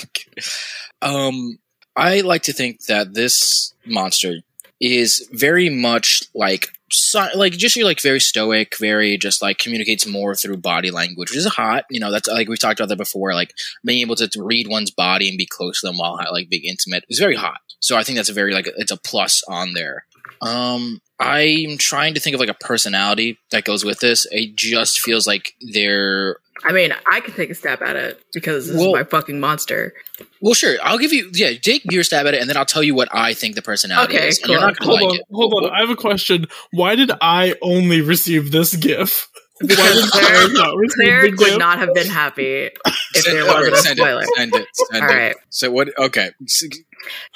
Um, 1.02 1.58
I 1.96 2.20
like 2.22 2.42
to 2.44 2.52
think 2.52 2.86
that 2.86 3.14
this 3.14 3.74
monster 3.86 4.36
is 4.80 5.28
very 5.32 5.68
much 5.68 6.22
like 6.34 6.68
so, 6.90 7.26
like 7.34 7.52
just 7.52 7.76
you're 7.76 7.86
like 7.86 8.00
very 8.00 8.20
stoic, 8.20 8.76
very 8.78 9.16
just 9.16 9.42
like 9.42 9.58
communicates 9.58 10.06
more 10.06 10.34
through 10.34 10.58
body 10.58 10.90
language, 10.90 11.30
which 11.30 11.36
is 11.36 11.46
hot. 11.46 11.84
You 11.90 12.00
know, 12.00 12.10
that's 12.10 12.28
like 12.28 12.48
we've 12.48 12.58
talked 12.58 12.80
about 12.80 12.88
that 12.90 12.96
before. 12.96 13.34
Like 13.34 13.52
being 13.84 14.00
able 14.00 14.16
to 14.16 14.28
read 14.38 14.68
one's 14.68 14.90
body 14.90 15.28
and 15.28 15.38
be 15.38 15.46
close 15.46 15.80
to 15.80 15.88
them 15.88 15.98
while 15.98 16.18
like 16.32 16.48
being 16.48 16.64
intimate 16.64 17.04
is 17.08 17.18
very 17.18 17.36
hot. 17.36 17.60
So 17.80 17.96
I 17.96 18.04
think 18.04 18.16
that's 18.16 18.28
a 18.28 18.34
very 18.34 18.54
like 18.54 18.68
it's 18.76 18.92
a 18.92 18.96
plus 18.96 19.42
on 19.48 19.74
there. 19.74 20.06
Um, 20.40 21.00
I'm 21.21 21.78
trying 21.78 22.14
to 22.14 22.21
think 22.21 22.35
of 22.35 22.40
like 22.40 22.49
a 22.49 22.54
personality 22.54 23.38
that 23.50 23.64
goes 23.64 23.85
with 23.85 24.00
this. 24.00 24.26
It 24.30 24.56
just 24.56 25.00
feels 25.00 25.26
like 25.26 25.54
they're 25.73 26.38
I 26.66 26.73
mean, 26.73 26.94
I 27.11 27.21
can 27.21 27.35
take 27.35 27.50
a 27.50 27.54
stab 27.54 27.83
at 27.83 27.94
it 27.97 28.23
because 28.33 28.68
this 28.68 28.76
Well- 28.76 28.88
is 28.90 28.92
my 28.94 29.04
fucking 29.04 29.38
monster. 29.38 29.92
well, 30.40 30.54
sure. 30.54 30.76
I'll 30.83 30.99
give 30.99 31.12
you 31.12 31.30
yeah, 31.35 31.52
take 31.61 31.83
your 31.90 32.04
stab 32.04 32.26
at 32.26 32.35
it, 32.35 32.40
and 32.40 32.49
then 32.49 32.56
I'll 32.56 32.64
tell 32.64 32.83
you 32.83 32.94
what 32.94 33.09
I 33.12 33.35
think 33.35 33.54
the 33.54 33.62
personality 33.62 34.16
Okay, 34.16 34.28
is. 34.28 34.38
And 34.40 34.50
you're 34.50 34.59
cool. 34.61 34.68
not 34.68 34.83
Hold 34.83 35.00
like 35.02 35.11
on, 35.11 35.16
it. 35.16 35.23
hold 35.33 35.64
on. 35.64 35.71
I 35.71 35.80
have 35.80 35.90
a 35.90 35.97
question. 35.97 36.47
Why 36.73 36.94
did 36.94 37.11
I 37.21 37.54
only 37.61 38.00
receive 38.00 38.50
this 38.50 38.75
GIF? 38.76 39.28
Why 39.61 39.66
did 39.68 39.76
Because 39.76 40.11
Claire 40.11 40.25
Claire, 40.49 40.52
not 40.54 40.76
receive 40.76 40.94
Claire 41.04 41.23
the 41.23 41.30
would 41.30 41.38
GIF? 41.38 41.59
not 41.59 41.78
have 41.78 41.92
been 41.94 42.06
happy 42.09 42.71
if 43.14 43.23
Send- 43.23 43.38
all 43.40 43.47
wasn't 43.47 43.64
right, 43.64 43.73
a 43.73 43.76
send 43.83 43.99
spoiler. 43.99 44.23
It, 44.23 44.28
send 44.37 44.54
it. 44.54 44.66
Send 44.75 45.04
All 45.04 45.11
it. 45.11 45.14
right. 45.14 45.37
So 45.50 45.71
what? 45.71 45.99
Okay. 45.99 46.30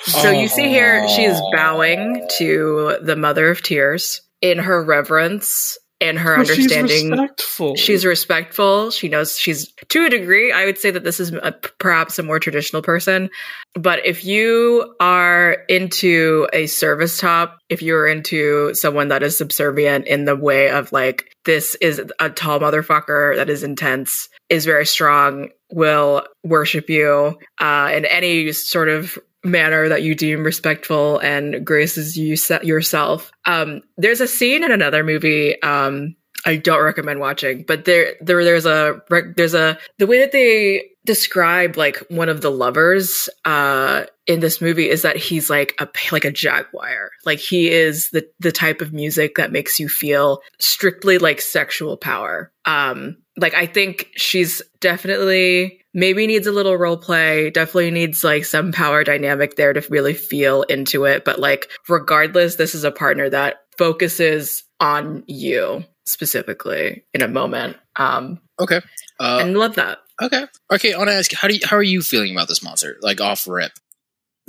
So 0.07 0.31
you 0.31 0.49
see 0.49 0.69
here, 0.69 1.09
she 1.09 1.25
is 1.25 1.39
Oh. 1.43 1.51
bowing 1.55 2.27
to 2.39 2.99
the 3.03 3.17
Mother 3.17 3.51
of 3.51 3.63
Tears 3.63 4.23
in 4.41 4.59
her 4.59 4.83
reverence 4.83 5.77
and 6.01 6.17
her 6.17 6.37
But 6.37 6.47
she's 6.47 6.71
understanding. 6.73 7.11
respectful. 7.11 7.75
She's 7.75 8.05
respectful. 8.07 8.93
She 8.93 9.09
knows 9.09 9.37
she's 9.37 9.73
to 9.89 10.07
a 10.07 10.09
degree. 10.09 10.53
I 10.53 10.65
would 10.65 10.79
say 10.79 10.93
that 10.93 11.03
this 11.03 11.19
is 11.19 11.33
a, 11.33 11.51
perhaps 11.81 12.21
a 12.21 12.23
more 12.23 12.39
traditional 12.39 12.83
person. 12.83 13.31
But 13.75 14.07
if 14.07 14.25
you 14.25 14.95
are 15.01 15.57
into 15.69 16.49
a 16.53 16.67
service 16.69 17.19
top, 17.19 17.59
if 17.69 17.83
you're 17.83 18.07
into 18.07 18.73
someone 18.75 19.09
that 19.09 19.25
is 19.25 19.37
subservient 19.37 20.07
in 20.07 20.25
the 20.25 20.37
way 20.37 20.71
of 20.71 20.93
like, 20.93 21.33
this 21.45 21.75
is 21.81 22.01
a 22.21 22.31
tall 22.31 22.61
motherfucker 22.61 23.35
that 23.35 23.51
is 23.51 23.65
intense, 23.65 24.29
is 24.49 24.65
very 24.65 24.87
strong, 24.87 25.49
will 25.71 26.27
worship 26.45 26.89
you 26.89 27.39
uh, 27.59 27.91
in 27.95 28.05
any 28.07 28.53
sort 28.53 28.89
of 28.89 29.19
manner 29.45 29.89
that 29.89 30.03
you 30.03 30.15
deem 30.15 30.43
respectful 30.43 31.19
and 31.19 31.65
graces 31.65 32.17
you 32.19 32.37
se- 32.37 32.65
yourself. 32.65 33.31
Um, 33.45 33.83
there's 33.97 34.21
a 34.21 34.27
scene 34.27 34.65
in 34.65 34.73
another 34.73 35.05
movie. 35.05 35.61
Um, 35.63 36.17
I 36.47 36.57
don't 36.57 36.83
recommend 36.83 37.21
watching, 37.21 37.65
but 37.67 37.85
there, 37.85 38.15
there, 38.21 38.45
there's 38.45 38.67
a, 38.67 39.01
there's 39.37 39.55
a, 39.55 39.79
the 39.99 40.07
way 40.07 40.21
that 40.21 40.33
they 40.33 40.91
describe 41.05 41.77
like 41.77 41.97
one 42.11 42.29
of 42.29 42.43
the 42.43 42.51
lovers, 42.51 43.29
uh, 43.45 44.05
in 44.27 44.41
this 44.41 44.61
movie 44.61 44.89
is 44.91 45.03
that 45.03 45.17
he's 45.17 45.49
like 45.49 45.75
a, 45.81 45.89
like 46.13 46.25
a 46.25 46.31
jaguar. 46.31 47.11
Like 47.25 47.39
he 47.39 47.71
is 47.71 48.11
the, 48.11 48.29
the 48.39 48.53
type 48.53 48.81
of 48.81 48.93
music 48.93 49.37
that 49.37 49.51
makes 49.51 49.81
you 49.81 49.89
feel 49.89 50.43
strictly 50.61 51.19
like 51.19 51.41
sexual 51.41 51.97
power. 51.97 52.53
Um, 52.67 53.17
like 53.39 53.55
I 53.55 53.67
think 53.67 54.09
she's 54.17 54.61
definitely 54.81 55.81
maybe 55.95 56.27
needs 56.27 56.47
a 56.47 56.53
little 56.53 56.77
role 56.77 56.97
play, 56.97 57.51
definitely 57.51 57.91
needs 57.91 58.23
like 58.23 58.45
some 58.45 58.73
power 58.73 59.05
dynamic 59.05 59.57
there 59.57 59.73
to 59.73 59.83
really 59.91 60.15
feel 60.15 60.63
into 60.63 61.05
it. 61.05 61.25
But 61.25 61.39
like, 61.41 61.71
regardless, 61.89 62.57
this 62.57 62.75
is 62.75 62.85
a 62.85 62.91
partner 62.91 63.31
that 63.31 63.57
focuses 63.79 64.65
on 64.81 65.25
you 65.27 65.85
specifically 66.05 67.05
in 67.15 67.23
a 67.23 67.29
moment. 67.29 67.77
Um, 67.97 68.41
Okay. 68.61 68.81
Uh, 69.21 69.39
and 69.41 69.57
love 69.57 69.77
that. 69.77 69.99
okay. 70.21 70.45
Okay. 70.73 70.93
I 70.93 70.99
want 70.99 71.11
to 71.11 71.15
ask 71.15 71.33
how 71.33 71.47
do 71.49 71.55
you, 71.55 71.61
how 71.65 71.77
are 71.77 71.83
you 71.83 72.03
feeling 72.03 72.33
about 72.33 72.49
this 72.49 72.63
monster? 72.63 72.97
Like 73.01 73.21
off 73.21 73.47
rip. 73.47 73.73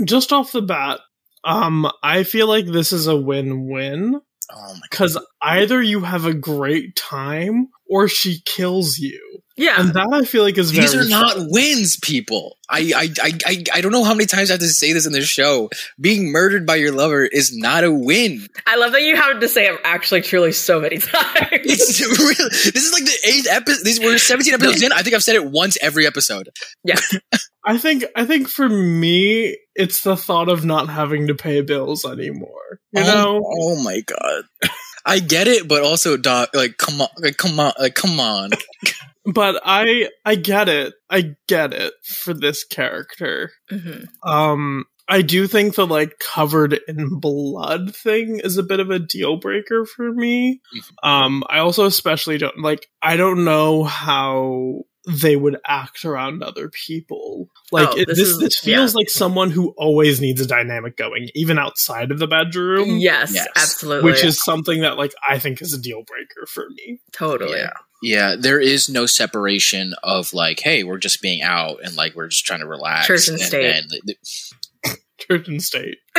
just 0.04 0.34
off 0.34 0.52
the 0.52 0.62
bat. 0.62 1.00
Um, 1.44 1.90
I 2.04 2.24
feel 2.24 2.48
like 2.48 2.66
this 2.66 2.92
is 2.92 3.08
a 3.08 3.16
win-win 3.16 4.20
Oh 4.52 4.74
my 4.74 4.80
because 4.90 5.18
either 5.42 5.82
you 5.82 6.02
have 6.02 6.26
a 6.26 6.34
great 6.34 6.96
time 6.96 7.68
or 7.90 8.08
she 8.08 8.42
kills 8.46 8.98
you, 8.98 9.42
Yeah. 9.60 9.82
and 9.82 9.94
that 9.94 10.08
I 10.12 10.24
feel 10.24 10.44
like 10.44 10.58
is 10.58 10.72
These 10.72 10.94
very 10.94 11.06
are 11.06 11.10
not 11.10 11.34
fun. 11.34 11.48
wins, 11.50 11.98
people. 11.98 12.58
I, 12.70 12.94
I, 12.96 13.10
I, 13.22 13.32
I, 13.46 13.64
I 13.76 13.82
don't 13.82 13.92
know 13.92 14.06
how 14.06 14.14
many 14.14 14.26
times 14.26 14.50
I 14.50 14.54
have 14.54 14.62
to 14.62 14.70
say 14.70 14.94
this 14.94 15.06
in 15.06 15.12
this 15.12 15.28
show. 15.28 15.70
Being 16.00 16.32
murdered 16.32 16.66
by 16.66 16.76
your 16.76 16.94
lover 16.94 17.26
is 17.26 17.56
not 17.56 17.84
a 17.84 17.92
win. 17.92 18.48
I 18.66 18.78
love 18.78 18.94
that 18.94 19.02
you 19.02 19.18
have 19.18 19.42
to 19.42 19.50
say 19.50 19.68
it 19.68 19.80
actually 19.84 20.22
truly 20.22 20.54
so 20.54 20.80
many 20.80 20.98
times. 21.00 21.50
It's 21.52 22.00
real. 22.00 22.50
This 22.50 22.76
is 22.76 22.94
like 22.94 23.04
the 23.04 23.28
eighth 23.28 23.48
episode. 23.50 23.84
These 23.84 24.00
we're 24.00 24.18
17 24.18 24.54
episodes 24.54 24.82
in. 24.82 24.94
I 24.94 25.02
think 25.02 25.16
I've 25.16 25.24
said 25.24 25.36
it 25.36 25.46
once 25.46 25.78
every 25.82 26.08
episode. 26.08 26.50
Yeah. 26.86 27.00
I 27.66 27.78
think 27.78 28.06
I 28.16 28.26
think 28.26 28.48
for 28.48 28.70
me, 28.70 29.58
it's 29.76 30.04
the 30.04 30.16
thought 30.16 30.48
of 30.48 30.64
not 30.64 30.88
having 30.88 31.28
to 31.28 31.36
pay 31.36 31.62
bills 31.62 32.06
anymore. 32.06 32.80
You 32.94 33.04
oh, 33.04 33.14
know, 33.14 33.42
oh 33.44 33.84
my 33.84 34.02
god. 34.02 34.46
I 35.06 35.20
get 35.20 35.48
it, 35.48 35.68
but 35.68 35.82
also, 35.84 36.18
doc, 36.18 36.50
like, 36.54 36.78
come 36.78 37.02
on, 37.02 37.08
like, 37.18 37.38
come 37.38 37.60
on, 37.60 37.74
like, 37.80 37.96
come 37.96 38.20
on. 38.20 38.52
but 39.34 39.62
I 39.66 40.10
I 40.26 40.36
get 40.36 40.70
it. 40.70 40.94
I 41.10 41.36
get 41.48 41.74
it 41.74 41.94
for 42.24 42.34
this 42.34 42.64
character. 42.64 43.52
Mhm. 43.72 44.06
Um, 44.24 44.86
I 45.08 45.22
do 45.24 45.48
think 45.48 45.74
the 45.76 45.88
like 45.88 46.20
covered 46.20 46.80
in 46.88 47.20
blood 47.20 47.96
thing 47.96 48.40
is 48.44 48.58
a 48.58 48.64
bit 48.64 48.80
of 48.80 48.92
a 48.92 49.00
deal 49.00 49.38
breaker 49.38 49.86
for 49.86 50.12
me. 50.14 50.62
Um, 51.04 51.44
I 51.50 51.60
also 51.60 51.86
especially 51.86 52.38
don't 52.38 52.60
like. 52.60 52.88
I 53.02 53.18
don't 53.18 53.44
know 53.44 53.84
how 53.86 54.82
they 55.08 55.36
would 55.36 55.58
act 55.66 56.06
around 56.06 56.44
other 56.44 56.70
people. 56.70 57.48
Like 57.72 57.88
Oh, 57.90 57.98
it, 57.98 58.08
this 58.08 58.18
this, 58.20 58.28
is- 58.28 58.40
this, 58.40 58.58
feels 58.60 58.94
like 58.94 59.10
someone 59.10 59.50
who 59.50 59.74
always 59.78 60.22
needs 60.22 60.42
a 60.42 60.46
dynamic 60.46 60.98
going, 60.98 61.30
even 61.34 61.58
outside 61.58 62.12
of 62.12 62.20
the 62.20 62.28
bedroom. 62.28 62.98
Yes, 63.00 63.34
Yes. 63.34 63.48
absolutely. 63.56 64.12
Which 64.12 64.24
is 64.24 64.44
something 64.44 64.82
that 64.82 64.98
like 64.98 65.14
I 65.28 65.40
think 65.40 65.62
is 65.62 65.74
a 65.74 65.82
deal 65.82 66.04
breaker 66.06 66.46
for 66.48 66.66
me. 66.70 67.00
totally. 67.14 67.58
Yeah. 67.58 67.72
Yeah, 68.02 68.36
there 68.40 68.60
is 68.60 68.88
no 68.90 69.06
separation 69.06 69.94
of 70.04 70.34
like, 70.34 70.60
hey, 70.62 70.84
we're 70.84 70.98
just 71.00 71.22
being 71.22 71.42
out 71.42 71.80
and 71.84 71.96
like 71.96 72.16
we're 72.16 72.28
just 72.30 72.46
trying 72.46 72.62
to 72.62 72.68
relax. 72.68 73.08
Church 73.08 73.28
and 73.28 73.40
state. 73.40 73.76
and 73.76 73.90
the- 74.06 74.96
Church 75.20 75.48
and 75.50 75.62
state. 75.62 75.98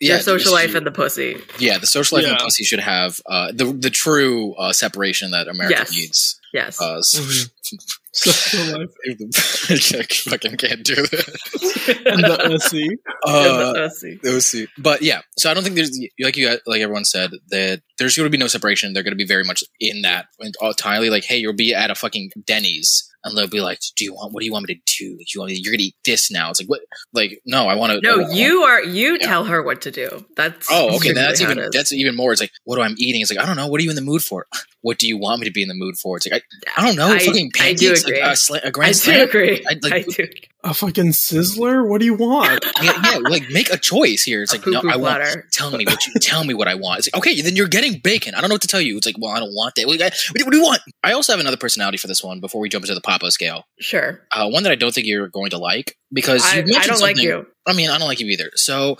yeah, 0.00 0.14
Your 0.14 0.20
social 0.22 0.38
just- 0.38 0.52
life 0.52 0.74
and 0.74 0.86
the 0.86 0.90
pussy. 0.92 1.36
yeah, 1.58 1.78
the 1.78 1.86
social 1.86 2.18
life 2.18 2.26
and 2.26 2.36
Yeah. 2.38 2.44
pussy 2.44 2.64
should 2.64 2.80
have 2.80 3.20
uh, 3.26 3.52
the 3.52 3.66
the 3.66 3.90
true 3.90 4.54
uh, 4.54 4.72
separation 4.72 5.30
that 5.32 5.46
America 5.48 5.76
Yes. 5.78 5.92
needs. 5.96 6.40
Yes. 6.52 6.80
Uh, 6.80 7.00
so- 7.02 7.20
Mhm. 7.22 7.50
Social 8.12 8.80
life 8.80 8.90
I 9.70 10.02
fucking 10.30 10.56
can't 10.56 10.82
do 10.84 10.96
that. 10.96 12.02
and 12.06 12.24
the 12.24 12.54
OC. 12.54 12.98
Uh, 13.24 13.72
Let's 13.76 14.00
see. 14.00 14.18
Let's. 14.24 14.56
But 14.76 15.02
yeah, 15.02 15.20
so 15.38 15.48
I 15.48 15.54
don't 15.54 15.62
think 15.62 15.76
there's 15.76 15.96
like 16.20 16.36
you 16.36 16.58
like 16.66 16.80
everyone 16.80 17.04
said 17.04 17.30
that 17.50 17.82
there's 17.98 18.16
going 18.16 18.26
to 18.26 18.30
be 18.30 18.36
no 18.38 18.48
separation. 18.48 18.92
They're 18.92 19.04
going 19.04 19.12
to 19.12 19.16
be 19.16 19.24
very 19.26 19.44
much 19.44 19.62
in 19.78 20.02
that 20.02 20.26
entirely. 20.40 21.08
Like, 21.10 21.22
hey, 21.24 21.36
you'll 21.38 21.52
be 21.54 21.72
at 21.72 21.92
a 21.92 21.94
fucking 21.94 22.30
Denny's, 22.44 23.08
and 23.24 23.36
they'll 23.36 23.46
be 23.48 23.60
like, 23.60 23.80
"Do 23.96 24.04
you 24.04 24.14
want? 24.14 24.32
What 24.32 24.40
do 24.40 24.46
you 24.46 24.52
want 24.52 24.68
me 24.68 24.74
to 24.74 24.80
do? 24.98 25.16
Do 25.16 25.24
you 25.34 25.40
want 25.40 25.50
me? 25.52 25.58
You're 25.62 25.72
going 25.72 25.78
to 25.78 25.84
eat 25.84 25.96
this 26.04 26.30
now?" 26.30 26.50
It's 26.50 26.60
like, 26.60 26.68
what? 26.68 26.80
Like, 27.12 27.40
no, 27.46 27.66
I 27.68 27.74
want 27.74 27.92
to. 27.92 28.00
No, 28.00 28.30
you 28.30 28.62
are. 28.62 28.82
You 28.82 29.18
Yeah. 29.20 29.26
tell 29.26 29.44
her 29.44 29.62
what 29.62 29.82
to 29.82 29.90
do. 29.90 30.24
That's 30.36 30.68
Oh, 30.70 30.96
okay. 30.96 31.12
That's 31.12 31.40
even 31.40 31.68
that's 31.72 31.92
even 31.92 32.16
more. 32.16 32.32
It's 32.32 32.40
like, 32.40 32.52
what 32.64 32.76
do 32.76 32.82
I'm 32.82 32.94
eating? 32.98 33.20
It's 33.20 33.30
like, 33.30 33.40
I 33.42 33.46
don't 33.46 33.56
know. 33.56 33.66
What 33.66 33.80
are 33.80 33.84
you 33.84 33.90
in 33.90 33.96
the 33.96 34.02
mood 34.02 34.22
for? 34.22 34.46
What 34.82 34.98
do 34.98 35.06
you 35.06 35.18
want 35.18 35.40
me 35.40 35.46
to 35.46 35.52
be 35.52 35.62
in 35.62 35.68
the 35.68 35.74
mood 35.74 35.96
for? 35.98 36.16
It's 36.16 36.26
like, 36.26 36.42
I, 36.76 36.80
I 36.82 36.86
don't 36.86 36.96
know. 36.96 37.08
I- 37.12 37.18
fucking 37.18 37.50
I 37.60 37.74
do 37.74 37.92
agree. 37.92 38.20
a, 38.20 38.28
a, 38.28 38.32
sla- 38.32 38.62
a 38.62 38.66
I 38.68 38.70
grand 38.70 38.92
do 38.94 38.98
slam. 38.98 39.28
agree. 39.28 39.64
I'd 39.68 39.82
like- 39.82 39.92
I 39.92 40.02
do. 40.02 40.26
A 40.62 40.74
fucking 40.74 41.12
sizzler? 41.12 41.88
What 41.88 42.00
do 42.00 42.04
you 42.04 42.14
want? 42.14 42.62
Yeah, 42.82 42.92
yeah, 43.04 43.18
like 43.18 43.48
make 43.50 43.70
a 43.70 43.76
choice 43.78 44.22
here. 44.22 44.42
It's 44.42 44.52
A 44.52 44.56
like, 44.56 44.66
no, 44.66 44.80
I 44.80 44.96
want. 44.96 45.22
platter. 45.22 45.46
Tell 45.52 45.70
me 45.70 45.84
what 45.86 46.06
you 46.06 46.14
tell 46.20 46.44
me 46.44 46.54
what 46.54 46.66
I 46.68 46.74
want. 46.74 46.98
It's 47.00 47.08
like, 47.12 47.18
okay, 47.18 47.40
then 47.42 47.56
you're 47.56 47.68
getting 47.68 47.98
bacon. 47.98 48.34
I 48.34 48.40
don't 48.40 48.48
know 48.48 48.54
what 48.54 48.62
to 48.62 48.68
tell 48.68 48.80
you. 48.80 48.96
It's 48.96 49.04
like, 49.06 49.16
well, 49.18 49.32
I 49.32 49.38
don't 49.38 49.54
want 49.54 49.74
that. 49.76 49.86
What 49.86 49.98
do, 49.98 50.04
you, 50.04 50.10
what 50.10 50.38
do- 50.38 50.44
what 50.44 50.50
do 50.52 50.56
you 50.58 50.62
want? 50.62 50.80
I 51.02 51.12
also 51.12 51.32
have 51.32 51.40
another 51.40 51.56
personality 51.58 51.96
for 51.98 52.06
this 52.06 52.22
one 52.24 52.40
before 52.40 52.60
we 52.60 52.68
jump 52.70 52.84
into 52.84 52.94
the 52.94 53.00
Papa 53.02 53.30
scale. 53.30 53.64
Sure. 53.80 54.20
Uh, 54.32 54.48
one 54.48 54.62
that 54.62 54.72
I 54.72 54.76
don't 54.76 54.94
think 54.94 55.06
you're 55.06 55.28
going 55.28 55.50
to 55.50 55.58
like. 55.58 55.96
Because 56.12 56.44
I, 56.44 56.64
you 56.66 56.74
I 56.76 56.86
don't 56.86 57.00
like 57.00 57.18
you, 57.18 57.46
I 57.66 57.72
mean, 57.72 57.90
I 57.90 57.98
don't 57.98 58.08
like 58.08 58.20
you 58.20 58.26
either. 58.28 58.50
So, 58.54 58.96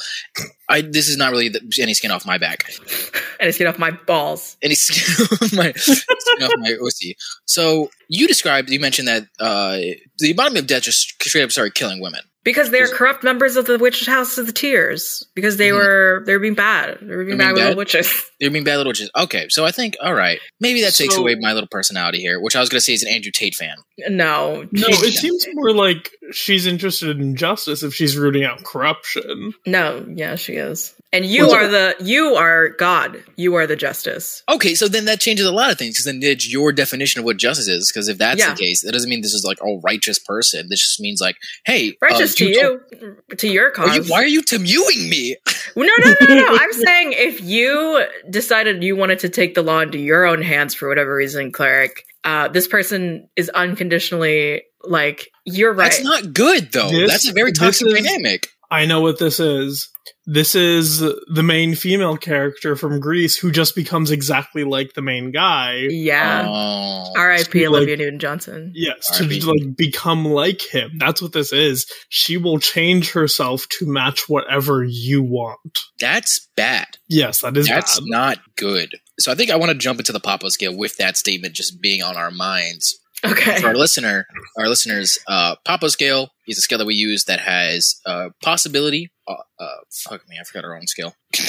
I 0.68 0.81
this 0.83 1.09
is 1.09 1.16
not 1.16 1.33
really 1.33 1.49
the, 1.49 1.61
any 1.81 1.94
skin 1.94 2.11
off 2.11 2.27
my 2.27 2.38
back, 2.38 2.70
any 3.40 3.53
skin 3.53 3.66
off 3.66 3.79
my 3.79 3.90
balls. 3.90 4.57
any 4.62 4.75
skin 4.75 5.27
off 5.42 5.53
my 5.53 5.73
skin 5.73 6.42
off 6.42 6.53
my 6.59 6.77
OC. 6.81 7.16
So, 7.46 7.90
you 8.09 8.29
described, 8.29 8.70
you 8.70 8.81
mentioned 8.81 9.09
that 9.09 9.25
uh, 9.38 9.79
the 10.18 10.31
embodiment 10.31 10.64
of 10.64 10.66
death 10.68 10.83
just 10.83 11.23
straight 11.23 11.42
up 11.42 11.51
started 11.51 11.75
killing 11.75 12.01
women. 12.01 12.20
Because 12.42 12.70
they're 12.70 12.88
corrupt 12.88 13.22
members 13.22 13.57
of 13.57 13.66
the 13.66 13.76
Witch 13.79 14.07
House 14.07 14.38
of 14.38 14.46
the 14.46 14.53
Tears. 14.53 15.22
Because 15.35 15.59
they 15.59 15.68
Mhm. 15.68 15.74
were 15.76 16.22
they 16.26 16.33
were 16.33 16.38
being 16.38 16.55
bad. 16.55 16.98
They 17.03 17.14
were 17.14 17.24
being 17.24 17.37
They're 17.37 17.48
bad 17.48 17.55
being 17.55 17.66
little 17.66 17.79
witches. 17.79 18.24
They're 18.40 18.50
being 18.50 18.64
bad 18.64 18.79
little 18.79 18.90
witches. 18.90 19.11
Okay, 19.16 19.46
so 19.50 19.64
I 19.66 19.70
think 19.72 19.96
all 20.03 20.14
right, 20.14 20.40
maybe 20.59 20.81
that 20.83 20.94
takes 20.94 21.16
away 21.16 21.35
my 21.38 21.53
little 21.53 21.68
personality 21.70 22.18
here, 22.20 22.40
which 22.40 22.57
I 22.57 22.61
was 22.61 22.68
going 22.70 22.79
to 22.79 22.85
say 22.85 22.94
is 22.94 23.03
an 23.03 23.12
Andrew 23.12 23.31
Tate 23.33 23.55
fan. 23.55 23.76
No, 24.09 24.66
No, 24.72 24.87
it 24.88 25.12
seems 25.14 25.46
more 25.53 25.72
like 25.74 26.11
she's 26.33 26.66
interested 26.66 27.18
in 27.20 27.37
justice 27.37 27.83
if 27.83 27.94
she's 27.94 28.16
rooting 28.16 28.44
out 28.44 28.64
corruption. 28.64 29.53
no, 29.66 30.07
yeah, 30.14 30.37
she 30.37 30.55
is. 30.55 30.94
And 31.12 31.25
you 31.27 31.49
Well, 31.49 31.57
are 31.57 31.66
the 31.66 31.96
you 32.01 32.37
are 32.37 32.68
God. 32.68 33.20
You 33.37 33.57
are 33.57 33.66
the 33.66 33.75
justice. 33.75 34.44
Okay, 34.49 34.77
so 34.77 34.87
then 34.87 35.07
that 35.07 35.18
changes 35.18 35.44
a 35.44 35.51
lot 35.51 35.73
of 35.73 35.77
things 35.79 35.94
because 35.94 36.05
then 36.05 36.20
it's 36.23 36.49
your 36.53 36.70
definition 36.70 37.18
of 37.18 37.25
what 37.25 37.37
justice 37.37 37.66
is. 37.66 37.90
Because 37.90 38.09
if 38.09 38.18
that's 38.18 38.38
Yeah. 38.38 38.55
the 38.55 38.61
case, 38.61 38.83
that 38.85 38.92
doesn't 38.92 39.11
mean 39.11 39.20
this 39.20 39.35
is 39.35 39.44
like 39.44 39.59
a 39.61 39.77
righteous 39.83 40.20
person. 40.20 40.68
This 40.68 40.79
just 40.81 41.01
means 41.01 41.20
like, 41.20 41.35
hey, 41.66 41.96
Righteous 42.01 42.35
uh, 42.35 42.44
to 42.44 42.55
told- 42.55 42.81
you, 43.03 43.16
to 43.37 43.49
your 43.49 43.70
cause. 43.73 43.88
Are 43.88 43.96
you, 43.96 44.03
why 44.05 44.23
are 44.23 44.27
you 44.27 44.40
temuing 44.42 45.09
me? 45.09 45.37
no, 45.77 45.83
no, 45.83 46.14
no, 46.29 46.35
no. 46.35 46.46
I'm 46.61 46.73
saying 46.85 47.14
if 47.16 47.40
you 47.40 48.05
decided 48.31 48.85
you 48.85 48.94
wanted 48.94 49.18
to 49.20 49.29
take 49.29 49.57
the 49.57 49.62
law 49.62 49.81
into 49.81 49.99
your 49.99 50.25
own 50.27 50.42
hands 50.42 50.75
for 50.75 50.88
whatever 50.88 51.12
reason, 51.16 51.51
cleric, 51.51 52.05
uh, 52.23 52.46
this 52.46 52.68
person 52.68 53.29
is 53.35 53.49
unconditionally 53.49 54.62
like 54.85 55.29
you're 55.44 55.73
right. 55.73 55.90
That's 55.90 56.05
not 56.05 56.33
good 56.33 56.70
though. 56.70 56.88
This- 56.90 57.11
that's 57.11 57.29
a 57.29 57.33
very 57.33 57.51
toxic 57.53 57.88
is- 57.88 57.94
dynamic. 57.94 58.46
I 58.70 58.87
know 58.87 59.00
what 59.00 59.18
this 59.18 59.40
is. 59.40 59.88
This 60.26 60.54
is 60.54 61.00
the 61.00 61.42
main 61.42 61.74
female 61.74 62.16
character 62.16 62.76
from 62.76 63.00
Grease 63.00 63.37
who 63.37 63.50
just 63.50 63.74
becomes 63.74 64.11
exactly 64.12 64.62
like 64.64 64.92
the 64.94 65.02
main 65.02 65.33
guy. 65.33 65.87
yeah. 65.90 66.44
Oh. 66.46 67.12
R.I.P. 67.16 67.66
Like- 67.68 67.76
Olivia 67.78 67.96
Newton 67.96 68.18
Johnson. 68.20 68.70
Yes, 68.74 69.09
R.I.P. 69.20 69.40
to 69.40 69.50
like 69.50 69.76
become 69.76 70.24
like 70.24 70.61
him. 70.62 70.92
That's 70.98 71.20
what 71.20 71.33
this 71.33 71.52
is. 71.52 71.87
She 72.11 72.37
will 72.37 72.59
change 72.61 73.11
herself 73.12 73.66
to 73.78 73.87
match 73.87 74.28
whatever 74.28 74.85
you 74.85 75.22
want. 75.22 75.59
That's 75.98 76.48
bad. 76.56 76.87
Yes, 77.09 77.40
that 77.40 77.56
is 77.56 77.66
That's 77.66 77.98
bad. 77.98 78.06
not 78.09 78.38
good. 78.56 78.94
So 79.18 79.33
I 79.33 79.35
think 79.35 79.50
I 79.50 79.56
want 79.56 79.72
to 79.72 79.78
jump 79.78 79.98
into 79.98 80.12
the 80.12 80.20
Papa 80.20 80.50
scale 80.50 80.76
with 80.76 80.96
that 80.98 81.16
statement 81.16 81.54
just 81.54 81.80
being 81.83 82.02
on 82.02 82.16
our 82.16 82.30
minds. 82.30 82.96
Okay. 83.24 83.61
For 83.61 83.68
our 83.68 83.74
listener, 83.76 84.26
our 84.59 84.68
listeners, 84.68 85.18
uh, 85.26 85.56
Papa 85.64 85.90
scale 85.90 86.30
is 86.46 86.59
a 86.59 86.62
scale 86.62 86.78
that 86.78 86.87
we 86.87 86.94
use 86.94 87.24
that 87.24 87.40
has 87.40 88.00
uh, 88.06 88.30
possibility. 88.42 89.11
Uh, 89.28 89.35
uh, 89.59 89.66
fuck 89.90 90.26
me, 90.28 90.37
I 90.40 90.44
forgot 90.44 90.64
our 90.64 90.76
own 90.76 90.87
scale. 90.87 91.14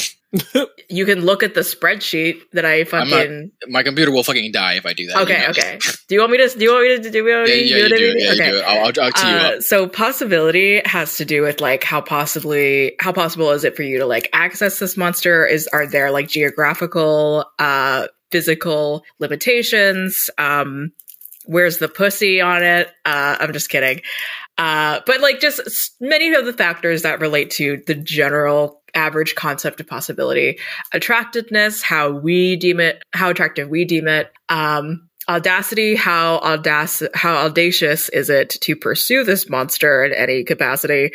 You 0.89 1.05
can 1.05 1.25
look 1.25 1.43
at 1.43 1.55
the 1.55 1.60
spreadsheet 1.62 2.39
that 2.53 2.63
I 2.63 2.86
fucking. 2.86 3.51
My 3.67 3.84
computer 3.84 4.12
will 4.12 4.23
fucking 4.23 4.53
die 4.53 4.75
if 4.75 4.86
I 4.86 4.93
do 4.93 5.07
that. 5.07 5.17
you 5.17 5.21
Okay, 5.23 5.41
know? 5.41 5.49
okay. 5.49 5.77
Do 6.07 6.15
you 6.15 6.21
want 6.21 6.31
me 6.31 6.38
to? 6.38 6.57
Do 6.57 6.63
you 6.63 6.71
want 6.71 6.84
me 6.88 6.97
to? 7.03 7.10
Do 7.10 7.17
you 7.17 7.23
want 7.36 7.49
Yeah, 7.49 7.55
me 7.55 7.62
to 7.63 7.67
yeah, 7.67 7.75
do 7.75 7.79
you 7.81 7.86
it 7.86 7.89
do 7.97 8.23
Yeah, 8.23 8.31
okay. 8.31 8.45
you 8.45 8.51
do 8.51 8.57
it. 8.60 8.63
I'll, 8.63 8.77
I'll, 8.79 8.86
I'll 8.86 9.12
tee 9.12 9.27
you 9.29 9.36
Uh, 9.36 9.51
up. 9.57 9.62
so 9.62 9.88
possibility 9.89 10.81
has 10.86 11.17
to 11.17 11.25
do 11.25 11.41
with 11.41 11.60
like 11.60 11.84
how 11.84 11.99
possibly 11.99 12.95
how 12.99 13.12
possible 13.12 13.51
is 13.51 13.65
it 13.65 13.75
for 13.75 13.84
you 13.84 13.97
to 13.99 14.05
like 14.05 14.29
access 14.31 14.79
this 14.79 14.95
monster 14.95 15.45
is 15.45 15.67
are 15.67 15.86
there 15.86 16.12
like 16.12 16.29
geographical 16.29 17.45
uh 17.60 18.07
physical 18.31 19.03
limitations 19.19 20.29
um 20.38 20.93
where's 21.45 21.77
the 21.77 21.88
pussy 21.88 22.41
on 22.41 22.63
it. 22.63 22.88
Uh 23.06 23.38
i'm 23.39 23.54
just 23.54 23.69
kidding. 23.69 24.01
Uh 24.58 24.99
but 25.06 25.21
like 25.21 25.39
just 25.39 25.95
many 25.99 26.34
of 26.34 26.45
the 26.45 26.54
factors 26.54 27.01
that 27.04 27.19
relate 27.19 27.51
to 27.51 27.82
the 27.88 27.95
general 27.95 28.82
average 28.93 29.36
concept 29.36 29.80
of 29.80 29.88
possibility. 29.88 30.60
Attractiveness 30.93 31.82
how 31.82 32.12
we 32.12 32.56
deem 32.56 32.80
it 32.80 33.01
how 33.13 33.30
attractive 33.30 33.69
we 33.69 33.86
deem 33.86 34.08
it. 34.08 34.32
Um 34.49 35.08
audacity 35.30 35.95
how 35.95 36.39
audac 36.39 37.08
how 37.13 37.45
audacious 37.45 38.10
is 38.10 38.30
it 38.30 38.49
to 38.49 38.75
pursue 38.75 39.23
this 39.23 39.49
monster 39.49 40.04
in 40.04 40.13
any 40.13 40.43
capacity? 40.43 41.12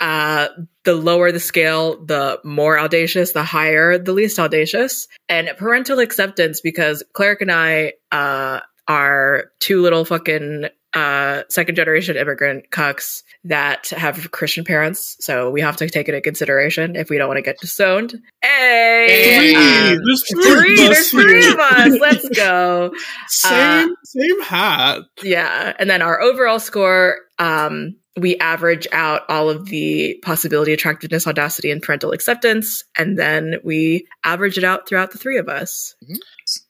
Uh 0.00 0.48
the 0.84 0.94
lower 0.94 1.30
the 1.30 1.38
scale 1.38 2.04
the 2.04 2.40
more 2.44 2.78
audacious 2.78 3.32
the 3.32 3.44
higher 3.44 3.98
the 3.98 4.12
least 4.12 4.38
audacious. 4.38 5.06
And 5.28 5.48
parental 5.56 6.00
acceptance 6.00 6.60
because 6.60 7.04
cleric 7.12 7.40
and 7.40 7.52
i 7.52 7.92
uh 8.10 8.60
are 8.88 9.44
two 9.60 9.80
little 9.82 10.04
fucking 10.04 10.66
uh 10.94 11.42
second 11.48 11.74
generation 11.74 12.16
immigrant 12.16 12.68
cucks 12.70 13.22
that 13.44 13.88
have 13.88 14.30
christian 14.30 14.62
parents 14.64 15.16
so 15.20 15.50
we 15.50 15.62
have 15.62 15.76
to 15.76 15.88
take 15.88 16.06
it 16.08 16.14
into 16.14 16.20
consideration 16.20 16.96
if 16.96 17.08
we 17.08 17.16
don't 17.16 17.28
want 17.28 17.38
to 17.38 17.42
get 17.42 17.58
disowned 17.60 18.14
hey 18.42 19.38
Three! 19.38 19.54
um, 19.54 20.02
There's 20.04 20.22
three, 20.30 20.42
three 20.44 20.76
there's 20.76 21.10
three 21.10 21.50
of 21.50 21.58
us 21.58 21.98
let's 21.98 22.28
go 22.28 22.92
Same, 23.28 23.94
same 24.04 24.42
hat. 24.42 25.00
yeah. 25.22 25.72
And 25.78 25.88
then 25.88 26.02
our 26.02 26.20
overall 26.20 26.60
score, 26.60 27.16
um, 27.38 27.96
we 28.16 28.36
average 28.36 28.86
out 28.92 29.22
all 29.30 29.48
of 29.48 29.66
the 29.66 30.18
possibility, 30.22 30.72
attractiveness, 30.74 31.26
audacity, 31.26 31.70
and 31.70 31.82
parental 31.82 32.12
acceptance. 32.12 32.84
And 32.96 33.18
then 33.18 33.56
we 33.64 34.06
average 34.22 34.58
it 34.58 34.64
out 34.64 34.86
throughout 34.86 35.12
the 35.12 35.18
three 35.18 35.38
of 35.38 35.48
us. 35.48 35.94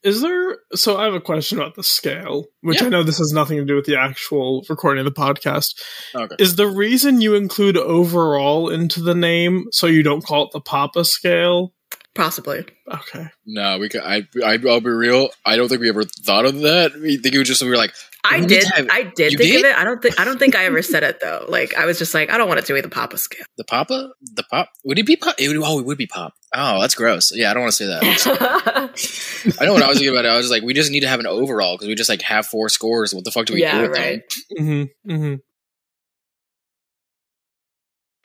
Is 0.02 0.20
there? 0.22 0.58
So 0.74 0.96
I 0.96 1.04
have 1.04 1.14
a 1.14 1.20
question 1.20 1.58
about 1.58 1.74
the 1.76 1.82
scale, 1.82 2.46
which 2.60 2.80
Yeah. 2.80 2.86
I 2.86 2.90
know 2.90 3.02
this 3.02 3.18
has 3.18 3.32
nothing 3.32 3.58
to 3.58 3.64
do 3.64 3.76
with 3.76 3.86
the 3.86 3.98
actual 3.98 4.64
recording 4.68 5.06
of 5.06 5.14
the 5.14 5.20
podcast. 5.20 5.74
Okay. 6.14 6.36
Is 6.38 6.56
the 6.56 6.66
reason 6.66 7.20
you 7.20 7.34
include 7.34 7.76
overall 7.76 8.68
into 8.68 9.00
the 9.02 9.14
name 9.14 9.66
so 9.70 9.86
you 9.86 10.02
don't 10.02 10.24
call 10.24 10.44
it 10.44 10.50
the 10.52 10.60
Papa 10.60 11.04
scale? 11.04 11.72
Possibly. 12.14 12.64
Okay. 12.92 13.26
No, 13.46 13.78
we 13.78 13.88
could. 13.88 14.02
I, 14.02 14.26
I, 14.44 14.58
I'll 14.68 14.80
be 14.80 14.90
real. 14.90 15.30
I 15.46 15.56
don't 15.56 15.68
think 15.68 15.80
we 15.80 15.88
ever 15.88 16.04
thought 16.04 16.44
of 16.44 16.60
that. 16.60 16.92
We 16.94 17.16
think 17.16 17.34
it 17.34 17.38
was 17.38 17.48
just 17.48 17.62
we 17.62 17.70
were 17.70 17.76
like, 17.76 17.94
I 18.24 18.40
did. 18.40 18.64
have- 18.64 18.87
I 18.90 19.02
did 19.02 19.32
you 19.32 19.38
think 19.38 19.50
did? 19.52 19.64
of 19.64 19.70
it. 19.72 19.76
I 19.78 19.85
don't 19.85 20.00
think. 20.00 20.20
I 20.20 20.24
don't 20.24 20.38
think 20.38 20.54
I 20.54 20.64
ever 20.66 20.80
said 20.82 21.02
it 21.02 21.18
though. 21.20 21.44
Like 21.48 21.74
I 21.76 21.87
was 21.87 21.98
just 21.98 22.14
like, 22.14 22.30
I 22.30 22.38
don't 22.38 22.46
want 22.46 22.61
it 22.61 22.66
to 22.66 22.74
be 22.74 22.80
the 22.80 22.88
Papa 22.88 23.18
scale. 23.18 23.44
the 23.58 23.64
Papa, 23.64 24.11
the 24.20 24.44
Pop. 24.44 24.68
Would 24.85 24.98
it 24.98 25.06
be 25.06 25.16
Pop? 25.16 25.35
It 25.38 25.48
would, 25.48 25.56
oh, 25.58 25.80
it 25.80 25.87
would 25.87 25.98
be 25.98 26.06
Pop. 26.06 26.32
Oh, 26.54 26.80
that's 26.80 26.94
gross. 26.94 27.32
Yeah, 27.35 27.50
I 27.50 27.54
don't 27.54 27.62
want 27.62 27.72
to 27.72 27.76
say 27.76 27.87
that. 27.87 29.56
I 29.61 29.64
know 29.64 29.72
what 29.74 29.82
I 29.82 29.88
was 29.88 29.98
thinking 29.98 30.14
about. 30.14 30.24
It. 30.24 30.28
I 30.28 30.37
was 30.37 30.50
like, 30.50 30.62
we 30.62 30.72
just 30.72 30.92
need 30.92 31.00
to 31.00 31.08
have 31.08 31.18
an 31.20 31.26
overall 31.26 31.74
because 31.76 31.88
we 31.88 31.94
just 31.96 32.08
like 32.11 32.22
have 32.22 32.46
four 32.46 32.68
scores. 32.68 33.12
What 33.14 33.24
the 33.24 33.32
fuck 33.32 33.46
do 33.46 33.54
we 33.54 33.61
do? 33.61 33.66
yeah. 33.66 33.80
with 33.82 33.90
Right. 33.90 34.22
them? 34.56 34.88
Mm-hmm. 35.06 35.12
Mm-hmm. 35.12 35.35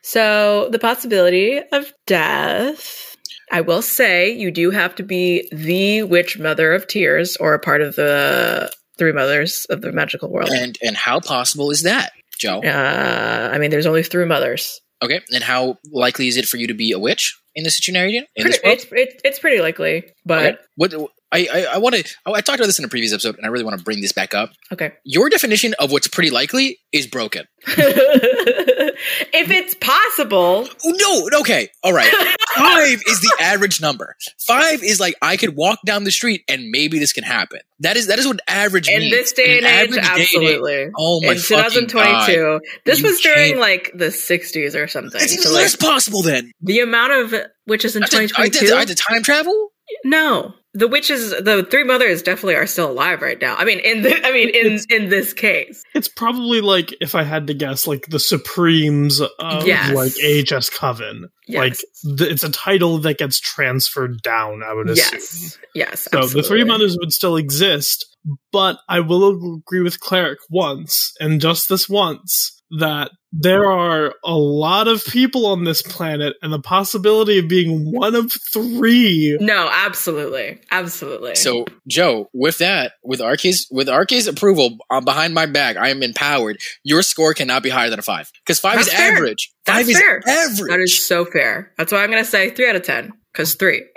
So 0.04 0.70
the 0.70 0.80
possibility 0.80 1.60
of 1.72 1.92
death. 2.06 3.16
I 3.52 3.62
will 3.62 3.82
say 3.82 4.30
you 4.32 4.52
do 4.52 4.72
have 4.72 4.94
to 4.96 5.04
be 5.04 5.48
the 5.52 6.04
witch 6.04 6.38
mother 6.38 6.74
of 6.74 6.86
tears 6.88 7.38
or 7.38 7.54
a 7.54 7.60
part 7.60 7.82
of 7.82 7.96
the 7.96 8.72
three 8.98 9.12
mothers 9.12 9.66
of 9.70 9.82
the 9.82 9.92
magical 9.92 10.30
world. 10.32 10.50
And 10.52 10.78
and 10.82 10.96
how 10.98 11.20
possible 11.20 11.72
is 11.72 11.84
that, 11.84 12.12
Joe? 12.40 12.62
Uh, 12.62 13.50
I 13.54 13.58
mean, 13.58 13.72
there's 13.72 13.86
only 13.86 14.04
three 14.04 14.26
mothers. 14.26 14.80
Okay, 15.04 15.22
and 15.32 15.44
how 15.44 15.78
likely 15.92 16.28
is 16.28 16.38
it 16.38 16.48
for 16.48 16.58
you 16.58 16.68
to 16.68 16.74
be 16.74 16.92
a 16.92 17.00
witch 17.00 17.38
in 17.56 17.64
this 17.64 17.78
scenario? 17.78 18.22
In 18.36 18.44
Pretty, 18.44 18.50
this 18.50 18.64
world? 18.64 18.78
it's, 18.78 18.86
it, 18.92 19.22
it's 19.24 19.40
pretty 19.40 19.62
likely, 19.62 20.04
but 20.26 20.46
Okay. 20.56 20.58
What 20.76 20.94
I 21.32 21.48
I, 21.52 21.66
I 21.74 21.78
want 21.80 21.96
to. 21.96 22.04
I, 22.26 22.42
talked 22.42 22.60
about 22.60 22.68
this 22.68 22.80
in 22.80 22.86
a 22.86 22.90
previous 22.90 23.14
episode, 23.14 23.36
and 23.38 23.46
I 23.46 23.50
really 23.50 23.64
want 23.66 23.78
to 23.78 23.84
bring 23.84 24.02
this 24.02 24.12
back 24.14 24.34
up. 24.34 24.52
okay. 24.72 24.94
Your 25.04 25.30
definition 25.30 25.74
of 25.80 25.92
what's 25.92 26.08
pretty 26.08 26.30
likely 26.30 26.80
is 26.92 27.06
broken. 27.08 27.46
if 27.68 29.50
it's 29.52 29.76
possible, 29.76 30.68
Oh, 30.86 31.30
no, 31.32 31.40
okay, 31.42 31.70
all 31.84 31.94
right. 31.94 32.12
Five 32.56 33.02
is 33.08 33.22
the 33.22 33.38
average 33.42 33.82
number. 33.82 34.16
Five 34.40 34.84
is 34.84 35.00
like 35.00 35.16
I 35.22 35.38
could 35.38 35.56
walk 35.56 35.80
down 35.86 36.04
the 36.04 36.12
street 36.12 36.44
and 36.48 36.70
maybe 36.72 37.00
this 37.00 37.14
can 37.14 37.24
happen. 37.24 37.60
That 37.80 37.98
is 37.98 38.08
that 38.08 38.20
is 38.20 38.28
what 38.28 38.40
average 38.48 38.88
in 38.90 39.00
means. 39.00 39.12
this 39.14 39.34
day 39.34 39.58
In 39.60 39.66
and 39.66 39.66
age, 39.66 39.74
average 39.74 39.92
day 39.92 40.08
and 40.08 40.20
age- 40.20 40.22
absolutely. 40.28 40.90
Oh 40.98 41.22
my 41.22 41.32
in 41.34 41.38
fucking 41.38 41.88
2022, 41.88 42.60
this 42.86 43.02
was 43.02 43.20
during 43.22 43.50
can't- 43.50 43.60
like 43.60 43.92
the 43.94 44.06
60s 44.08 44.76
or 44.76 44.88
something. 44.88 45.22
It's 45.22 45.34
even 45.34 45.44
So, 45.44 45.52
like, 45.52 45.62
less 45.64 45.76
possible 45.76 46.22
then. 46.22 46.52
the 46.62 46.80
amount 46.80 47.14
of 47.14 47.34
witches 47.68 47.96
in 47.96 48.04
I 48.04 48.08
did, 48.08 48.16
I, 48.16 48.20
did, 48.50 48.54
2022. 48.54 48.76
I 48.76 48.86
did 48.86 48.98
time 48.98 49.24
travel. 49.24 49.70
No, 50.04 50.54
the 50.78 50.88
witches, 50.88 51.32
the 51.32 51.66
three 51.70 51.84
mothers 51.84 52.22
definitely 52.22 52.56
are 52.56 52.68
still 52.68 52.92
alive 52.92 53.22
right 53.22 53.40
now. 53.42 53.56
I 53.56 53.66
mean, 53.66 53.80
in 53.80 54.04
the, 54.04 54.26
I 54.26 54.32
mean, 54.32 54.50
in 54.50 54.80
in 54.90 55.10
this 55.10 55.34
case, 55.34 55.84
It's 55.96 56.08
probably 56.08 56.62
like, 56.62 56.94
if 57.02 57.16
I 57.16 57.24
had 57.24 57.48
to 57.48 57.54
guess, 57.54 57.88
like 57.88 58.06
the 58.08 58.20
Supremes 58.20 59.20
of 59.22 59.66
Yes. 59.66 59.94
like 59.96 60.14
AHS 60.24 60.70
Coven. 60.70 61.30
yes, 61.48 61.60
Like 61.60 62.18
th- 62.18 62.32
it's 62.32 62.44
a 62.44 62.52
title 62.52 63.00
that 63.00 63.18
gets 63.18 63.40
transferred 63.40 64.22
down. 64.22 64.62
I 64.64 64.74
would 64.74 64.90
assume. 64.90 65.20
yes, 65.20 65.58
yes. 65.74 66.08
So 66.12 66.28
the 66.28 66.44
three 66.44 66.64
mothers 66.64 66.98
would 67.00 67.12
still 67.12 67.36
exist, 67.38 68.06
but 68.52 68.78
I 68.88 69.00
will 69.00 69.56
agree 69.58 69.82
with 69.82 70.00
Cleric 70.00 70.40
once, 70.50 71.14
and 71.20 71.42
just 71.42 71.70
this 71.70 71.90
once, 71.90 72.62
that 72.80 73.12
there 73.40 73.72
are 73.72 74.16
a 74.24 74.36
lot 74.36 74.88
of 74.88 75.06
people 75.06 75.46
on 75.46 75.64
this 75.64 75.84
planet 75.84 76.36
and 76.42 76.52
the 76.52 76.60
possibility 76.60 77.38
of 77.38 77.48
being 77.48 77.92
one 77.92 78.16
of 78.16 78.32
three. 78.52 79.38
No, 79.40 79.70
absolutely, 79.72 80.60
absolutely. 80.72 81.36
So, 81.36 81.66
Joe, 81.88 82.30
with 82.34 82.58
that, 82.58 82.94
with 83.04 83.20
RK's 83.20 83.68
with 83.70 83.88
RK's 83.90 84.26
approval 84.28 84.78
uh, 84.90 85.02
behind 85.02 85.34
my 85.36 85.46
back, 85.46 85.78
I 85.78 85.90
am 85.90 86.02
empowered. 86.02 86.58
Your 86.84 87.04
score 87.04 87.34
cannot 87.36 87.62
be 87.62 87.70
higher 87.70 87.92
than 87.92 88.00
a 88.00 88.04
five 88.04 88.32
because 88.44 88.60
five 88.60 88.78
That's 88.78 88.88
is 88.88 88.94
fair. 88.94 89.16
average. 89.18 89.52
That's 89.66 89.88
five 89.88 89.96
fair. 89.96 90.18
is 90.20 90.28
average. 90.28 90.70
that 90.72 90.80
is 90.80 91.08
so 91.08 91.26
fair. 91.26 91.72
That's 91.78 91.92
why 91.92 92.04
I'm 92.04 92.10
gonna 92.10 92.26
say 92.26 92.50
three 92.50 92.68
out 92.70 92.76
of 92.76 92.84
ten. 92.84 93.14
Cause 93.36 93.54
three. 93.54 93.86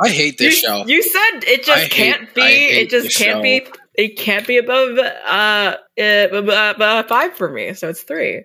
I 0.00 0.10
hate 0.10 0.38
this 0.38 0.62
you, 0.62 0.68
show. 0.68 0.86
you 0.86 1.02
said 1.02 1.44
it 1.44 1.64
just 1.64 1.82
hate- 1.82 1.90
can't 1.90 2.34
be. 2.34 2.40
It 2.42 2.88
just 2.90 3.16
can't 3.18 3.38
show. 3.38 3.42
be. 3.42 3.66
It 3.98 4.16
can't 4.16 4.46
be 4.46 4.56
above 4.58 4.96
uh, 4.98 5.76
uh, 6.00 7.02
five 7.02 7.34
for 7.34 7.50
me. 7.50 7.74
So 7.74 7.88
it's 7.90 8.02
three. 8.02 8.44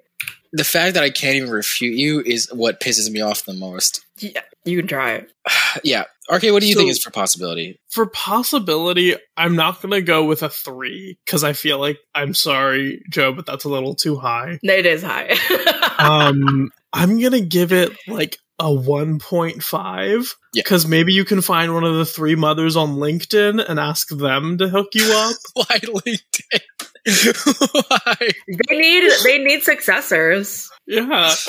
the 0.51 0.63
fact 0.63 0.95
that 0.95 1.03
I 1.03 1.09
can't 1.11 1.35
even 1.37 1.49
refute 1.51 1.95
you 1.95 2.21
is 2.25 2.51
what 2.51 2.79
pisses 2.81 3.09
me 3.09 3.21
off 3.21 3.45
the 3.45 3.53
most. 3.53 4.03
Yeah, 4.17 4.41
you 4.65 4.77
can 4.77 4.87
try 4.87 5.11
it. 5.13 5.31
yeah. 5.83 6.03
Okay, 6.31 6.51
what 6.51 6.61
do 6.61 6.67
you 6.67 6.73
So- 6.73 6.79
think 6.79 6.91
is 6.91 7.01
for 7.03 7.11
possibility? 7.11 7.79
For 7.89 8.07
possibility, 8.07 9.15
I'm 9.37 9.55
not 9.55 9.81
gonna 9.81 10.01
go 10.01 10.23
with 10.25 10.41
a 10.43 10.49
three 10.49 11.17
because 11.25 11.43
I 11.43 11.53
feel 11.53 11.77
like 11.79 11.99
I'm 12.15 12.33
sorry, 12.33 13.03
Joe, 13.09 13.31
but 13.33 13.45
that's 13.45 13.65
a 13.65 13.69
little 13.69 13.93
too 13.95 14.15
high. 14.17 14.59
It 14.63 14.85
is 14.85 15.03
high. 15.03 15.35
Um, 15.99 16.71
I'm 16.91 17.21
gonna 17.21 17.39
give 17.39 17.71
it 17.71 17.91
like 18.07 18.37
a 18.59 18.65
1.5 18.65 20.35
Yeah. 20.53 20.61
because 20.63 20.87
maybe 20.87 21.13
you 21.13 21.25
can 21.25 21.41
find 21.41 21.73
one 21.73 21.83
of 21.83 21.95
the 21.95 22.05
three 22.05 22.35
mothers 22.35 22.75
on 22.75 22.95
LinkedIn 22.95 23.63
and 23.67 23.79
ask 23.79 24.09
them 24.09 24.57
to 24.59 24.69
hook 24.69 24.89
you 24.93 25.11
up. 25.11 25.35
Why 25.53 25.79
LinkedIn? 25.79 26.61
Why? 27.89 28.15
they 28.69 28.77
need 28.77 29.11
they 29.23 29.37
need 29.39 29.63
successors. 29.63 30.69
Yeah, 30.87 31.33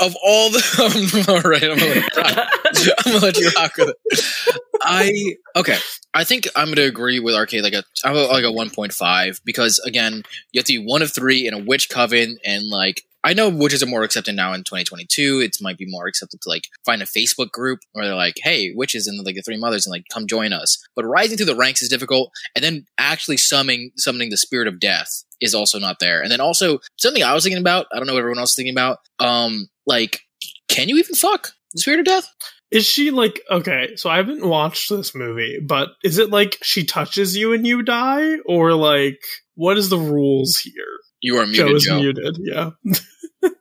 Of 0.00 0.14
all 0.22 0.48
the, 0.50 1.24
all 1.28 1.40
right, 1.50 1.60
I'm 1.64 1.76
gonna, 1.76 1.90
let 1.90 2.86
you 2.86 2.92
rock. 2.94 2.96
I'm 3.04 3.12
gonna 3.12 3.24
let 3.24 3.36
you 3.36 3.50
rock 3.56 3.76
with 3.76 3.88
it. 3.88 4.60
I 4.80 5.34
okay. 5.56 5.76
I 6.14 6.22
think 6.22 6.46
I'm 6.54 6.68
gonna 6.68 6.86
agree 6.86 7.18
with 7.18 7.34
Arcade 7.34 7.64
like 7.64 7.72
a 7.72 7.82
I'm 8.04 8.14
a- 8.16 8.26
like 8.28 8.44
a 8.44 8.46
1.5 8.46 9.40
because 9.44 9.80
again, 9.80 10.22
you 10.52 10.60
have 10.60 10.66
to 10.66 10.80
be 10.80 10.86
one 10.86 11.02
of 11.02 11.12
three 11.12 11.48
in 11.48 11.54
a 11.54 11.58
witch 11.58 11.88
coven, 11.90 12.38
and 12.44 12.68
like 12.68 13.02
I 13.28 13.34
know 13.34 13.50
witches 13.50 13.82
are 13.82 13.86
more 13.86 14.04
accepted 14.04 14.34
now 14.34 14.54
in 14.54 14.60
2022. 14.60 15.40
It 15.40 15.58
might 15.60 15.76
be 15.76 15.84
more 15.86 16.06
accepted 16.06 16.40
to 16.40 16.48
like 16.48 16.66
find 16.86 17.02
a 17.02 17.04
Facebook 17.04 17.50
group 17.50 17.80
where 17.92 18.06
they're 18.06 18.14
like, 18.14 18.36
"Hey, 18.42 18.72
witches 18.74 19.06
and 19.06 19.22
like 19.22 19.34
the 19.34 19.42
three 19.42 19.58
mothers, 19.58 19.84
and 19.84 19.92
like 19.92 20.06
come 20.10 20.26
join 20.26 20.54
us." 20.54 20.82
But 20.96 21.04
rising 21.04 21.36
through 21.36 21.44
the 21.44 21.54
ranks 21.54 21.82
is 21.82 21.90
difficult, 21.90 22.30
and 22.56 22.64
then 22.64 22.86
actually 22.96 23.36
summoning 23.36 23.90
summoning 23.98 24.30
the 24.30 24.38
spirit 24.38 24.66
of 24.66 24.80
death 24.80 25.24
is 25.42 25.54
also 25.54 25.78
not 25.78 25.98
there. 25.98 26.22
And 26.22 26.32
then 26.32 26.40
also 26.40 26.78
something 26.96 27.22
I 27.22 27.34
was 27.34 27.44
thinking 27.44 27.60
about. 27.60 27.84
I 27.92 27.98
don't 27.98 28.06
know 28.06 28.14
what 28.14 28.20
everyone 28.20 28.38
else 28.38 28.52
is 28.52 28.56
thinking 28.56 28.72
about. 28.72 29.00
Um, 29.18 29.68
like, 29.86 30.20
can 30.68 30.88
you 30.88 30.96
even 30.96 31.14
fuck 31.14 31.52
the 31.74 31.80
spirit 31.80 32.00
of 32.00 32.06
death? 32.06 32.32
is 32.70 32.86
she 32.86 33.10
like 33.10 33.42
okay? 33.50 33.96
So 33.96 34.08
I 34.08 34.16
haven't 34.16 34.46
watched 34.46 34.88
this 34.88 35.14
movie, 35.14 35.58
but 35.62 35.90
is 36.02 36.16
it 36.16 36.30
like 36.30 36.56
she 36.62 36.84
touches 36.84 37.36
you 37.36 37.52
and 37.52 37.66
you 37.66 37.82
die, 37.82 38.38
or 38.46 38.72
like 38.72 39.20
what 39.54 39.76
is 39.76 39.90
the 39.90 39.98
rules 39.98 40.56
here? 40.56 40.98
You 41.20 41.36
are 41.38 41.46
Joe 41.46 41.64
muted, 41.66 41.76
is 41.76 41.84
Joe. 41.84 41.98
muted. 42.00 42.36
Yeah, 42.40 42.70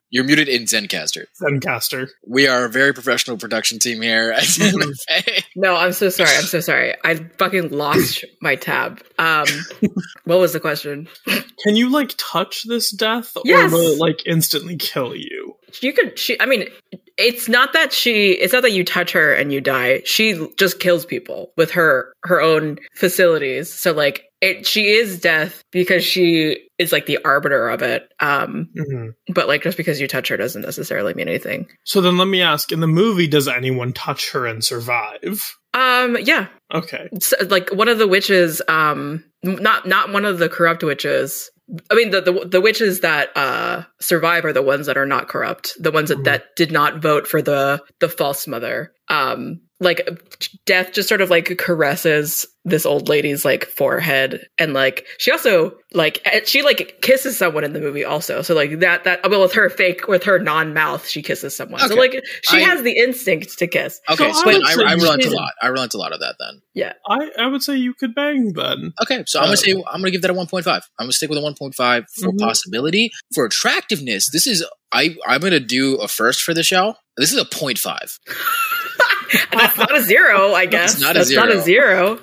You're 0.10 0.24
muted 0.24 0.48
in 0.48 0.63
Zencastr. 0.63 1.26
Zencastr. 1.41 2.08
We 2.26 2.48
are 2.48 2.65
a 2.65 2.70
very 2.70 2.93
professional 2.93 3.38
production 3.38 3.78
team 3.78 4.02
here 4.02 4.32
at 4.32 4.43
ZenFA. 4.43 5.43
No, 5.58 5.76
I'm 5.76 5.91
so 5.91 6.08
sorry. 6.10 6.30
I'm 6.36 6.43
so 6.43 6.62
sorry. 6.62 6.96
I 7.04 7.15
fucking 7.38 7.72
lost 7.72 8.24
my 8.41 8.56
tab. 8.56 9.02
Um, 9.20 9.46
what 10.24 10.39
was 10.39 10.54
the 10.54 10.62
question? 10.62 11.10
Can 11.63 11.76
you 11.76 11.89
like 11.89 12.13
touch 12.17 12.63
this 12.67 12.89
death, 12.91 13.34
Yes. 13.43 13.72
or 13.72 13.76
will 13.76 13.91
it 13.93 14.00
like 14.00 14.22
instantly 14.26 14.78
kill 14.78 15.13
you? 15.15 15.56
You 15.82 15.91
could. 15.91 16.17
She. 16.17 16.39
I 16.39 16.46
mean, 16.46 16.67
it's 17.17 17.50
not 17.50 17.74
that 17.74 17.91
she. 17.91 18.32
It's 18.32 18.54
not 18.54 18.62
that 18.63 18.72
you 18.72 18.86
touch 18.86 19.12
her 19.12 19.34
and 19.34 19.52
you 19.52 19.60
die. 19.60 20.02
She 20.06 20.48
just 20.58 20.80
kills 20.80 21.06
people 21.06 21.52
with 21.58 21.72
her 21.72 22.13
her 22.24 22.39
own 22.41 22.78
facilities. 22.96 23.74
So 23.74 23.91
like, 23.91 24.24
it. 24.41 24.65
She 24.67 24.88
is 24.89 25.19
death 25.19 25.63
because 25.71 26.04
she 26.04 26.67
is 26.78 26.91
like 26.91 27.06
the 27.06 27.19
arbiter 27.26 27.69
of 27.69 27.82
it. 27.82 28.12
Um, 28.19 28.69
Mhm. 28.78 29.13
but 29.34 29.47
like, 29.47 29.63
just 29.63 29.78
because 29.78 30.00
you 30.00 30.08
touch 30.08 30.28
her 30.30 30.38
doesn't 30.38 30.62
necessarily 30.62 31.13
mean 31.13 31.28
anything. 31.28 31.67
So 31.84 32.02
then 32.02 32.17
let 32.17 32.28
me 32.28 32.41
ask: 32.41 32.71
in 32.71 32.80
the 32.80 32.88
movie, 32.88 33.28
does 33.28 33.47
anyone 33.47 33.93
touch 33.93 34.32
her 34.32 34.45
and 34.45 34.63
survive? 34.63 35.56
Um, 35.73 36.17
yeah, 36.21 36.47
Okay. 36.73 37.08
so, 37.19 37.36
like 37.50 37.69
one 37.71 37.88
of 37.88 37.97
the 38.00 38.08
witches 38.08 38.62
um 38.67 39.23
not 39.43 39.88
not 39.88 40.12
one 40.12 40.26
of 40.26 40.39
the 40.39 40.50
corrupt 40.50 40.84
witches 40.84 41.50
i 41.91 41.95
mean 41.95 42.10
the, 42.10 42.21
the 42.21 42.47
the 42.50 42.62
witches 42.62 43.02
that 43.02 43.30
uh 43.36 43.84
survive 44.02 44.43
are 44.45 44.54
the 44.54 44.62
ones 44.63 44.88
that 44.88 44.97
are 44.97 45.06
not 45.06 45.28
corrupt 45.28 45.73
the 45.80 45.91
ones 45.91 46.10
that, 46.10 46.17
Mhm. 46.19 46.23
that 46.23 46.56
did 46.56 46.71
not 46.71 47.02
vote 47.02 47.28
for 47.28 47.41
the 47.41 47.80
the 48.00 48.10
false 48.10 48.47
mother 48.47 48.91
um 49.10 49.62
like 49.79 50.07
death 50.65 50.91
just 50.93 51.07
sort 51.07 51.21
of 51.21 51.29
like 51.29 51.55
caresses 51.59 52.45
this 52.65 52.85
old 52.85 53.07
lady's 53.07 53.45
like 53.45 53.65
forehead 53.65 54.45
and 54.57 54.73
like 54.73 55.05
she 55.19 55.31
also 55.31 55.71
like 55.93 56.25
she 56.45 56.63
like 56.63 56.97
kisses 57.01 57.37
someone 57.37 57.63
in 57.63 57.73
the 57.73 57.79
movie 57.79 58.03
also 58.03 58.41
so 58.41 58.53
like 58.55 58.79
that 58.79 59.03
that 59.03 59.29
well 59.29 59.41
with 59.41 59.53
her 59.53 59.69
fake 59.69 60.07
with 60.07 60.23
her 60.23 60.39
non-mouth 60.39 61.07
she 61.07 61.21
kisses 61.21 61.55
someone 61.55 61.79
so 61.79 61.93
like 61.95 62.21
she 62.41 62.57
I- 62.57 62.61
has 62.61 62.81
the 62.83 62.97
instinct 62.97 63.57
to 63.59 63.67
kiss 63.67 64.01
Okay, 64.09 64.31
So 64.33 64.39
so, 64.41 64.49
I 64.49 64.51
then 64.53 64.61
would 64.61 64.67
I, 64.67 64.73
say 64.73 64.83
I 64.83 64.93
relent 64.93 65.19
a 65.21 65.23
she's- 65.25 65.33
lot. 65.35 65.53
I 65.61 65.67
relent 65.67 65.93
a 65.93 65.97
lot 65.97 66.11
of 66.11 66.19
that 66.21 66.35
then. 66.39 66.61
I 67.09 67.29
I 67.39 67.47
would 67.47 67.61
say 67.63 67.75
you 67.77 67.93
could 67.93 68.13
bang 68.15 68.53
then. 68.53 68.93
Okay, 69.01 69.23
so 69.27 69.39
I'm 69.39 69.43
Uh, 69.43 69.47
gonna 69.47 69.57
say 69.57 69.71
I'm 69.71 70.01
gonna 70.01 70.11
give 70.11 70.21
that 70.23 70.31
a 70.31 70.33
1.5. 70.33 70.67
I'm 70.67 70.81
gonna 71.05 71.11
stick 71.13 71.29
with 71.29 71.37
a 71.39 71.41
1.5 71.41 72.05
for 72.19 72.31
Mhm. 72.31 72.39
possibility. 72.39 73.11
For 73.33 73.45
attractiveness, 73.45 74.29
this 74.31 74.47
is 74.47 74.65
I 74.91 75.15
I'm 75.25 75.41
gonna 75.41 75.59
do 75.59 75.95
a 75.97 76.07
first 76.07 76.41
for 76.41 76.53
the 76.53 76.63
show. 76.63 76.95
This 77.17 77.31
is 77.31 77.39
a 77.39 77.45
0.5 77.45 78.19
that's 79.52 79.78
not 79.78 79.95
a 79.95 80.02
zero 80.04 80.54
i 80.54 80.65
guess 80.65 81.00
not 81.00 81.15
a 81.15 81.19
that's 81.19 81.34
not 81.36 81.50
a 81.52 81.62
zero 81.62 82.19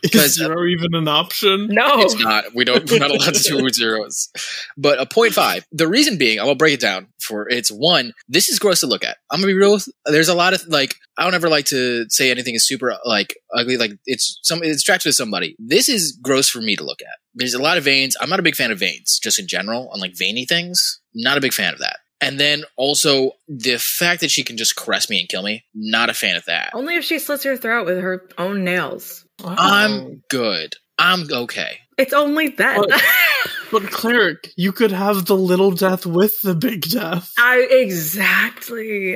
Because- 0.00 0.26
Is 0.26 0.34
zero 0.36 0.64
even 0.66 0.94
an 0.94 1.08
option? 1.08 1.66
no 1.70 2.00
It's 2.02 2.14
not. 2.14 2.54
We 2.54 2.64
don't. 2.64 2.88
We're 2.88 3.00
not 3.00 3.10
allowed 3.10 3.34
to 3.34 3.42
do 3.42 3.68
zeros. 3.70 4.28
But 4.76 5.00
a 5.00 5.30
five. 5.32 5.66
The 5.72 5.88
reason 5.88 6.18
being, 6.18 6.38
I 6.38 6.44
will 6.44 6.54
break 6.54 6.74
it 6.74 6.80
down 6.80 7.08
for 7.18 7.48
it's 7.48 7.68
one. 7.68 8.12
This 8.28 8.48
is 8.48 8.60
gross 8.60 8.78
to 8.80 8.86
look 8.86 9.02
at. 9.02 9.16
I'm 9.28 9.40
gonna 9.40 9.48
be 9.48 9.54
real. 9.58 9.72
with- 9.72 9.88
There's 10.06 10.28
a 10.28 10.36
lot 10.36 10.54
of 10.54 10.64
like. 10.68 10.94
I 11.18 11.24
don't 11.24 11.34
ever 11.34 11.48
like 11.48 11.64
to 11.74 12.04
say 12.10 12.30
anything 12.30 12.54
is 12.54 12.64
super 12.64 12.94
like 13.04 13.34
ugly. 13.52 13.76
Like 13.76 13.90
it's 14.06 14.38
some. 14.44 14.60
It's 14.62 14.82
attractive 14.82 15.10
to 15.10 15.14
somebody. 15.14 15.56
This 15.58 15.88
is 15.88 16.16
gross 16.22 16.48
for 16.48 16.60
me 16.60 16.76
to 16.76 16.84
look 16.84 17.02
at. 17.02 17.18
There's 17.34 17.54
a 17.54 17.60
lot 17.60 17.76
of 17.76 17.82
veins. 17.82 18.16
I'm 18.20 18.30
not 18.30 18.38
a 18.38 18.44
big 18.44 18.54
fan 18.54 18.70
of 18.70 18.78
veins, 18.78 19.18
just 19.20 19.40
in 19.40 19.48
general, 19.48 19.90
on 19.92 19.98
like 19.98 20.16
veiny 20.16 20.46
things. 20.46 21.00
Not 21.12 21.36
a 21.38 21.40
big 21.40 21.52
fan 21.54 21.72
of 21.72 21.80
that. 21.80 21.96
And 22.20 22.38
then 22.40 22.64
also 22.76 23.32
the 23.48 23.78
fact 23.78 24.22
that 24.22 24.30
she 24.30 24.42
can 24.42 24.56
just 24.56 24.74
caress 24.76 25.08
me 25.08 25.20
and 25.20 25.28
kill 25.28 25.42
me. 25.42 25.64
Not 25.74 26.10
a 26.10 26.14
fan 26.14 26.36
of 26.36 26.44
that. 26.46 26.70
Only 26.74 26.96
if 26.96 27.04
she 27.04 27.18
slits 27.18 27.44
her 27.44 27.56
throat 27.56 27.86
with 27.86 27.98
her 28.00 28.28
own 28.38 28.64
nails. 28.64 29.24
Wow. 29.42 29.54
I'm 29.56 30.22
good. 30.28 30.74
I'm 30.98 31.26
okay. 31.32 31.78
It's 31.96 32.12
only 32.12 32.48
that. 32.48 32.76
But- 32.88 33.02
But 33.70 33.90
cleric, 33.90 34.50
you 34.56 34.72
could 34.72 34.92
have 34.92 35.26
the 35.26 35.36
little 35.36 35.70
death 35.72 36.06
with 36.06 36.32
the 36.42 36.54
big 36.54 36.80
death. 36.88 37.30
I 37.38 37.66
exactly. 37.70 39.12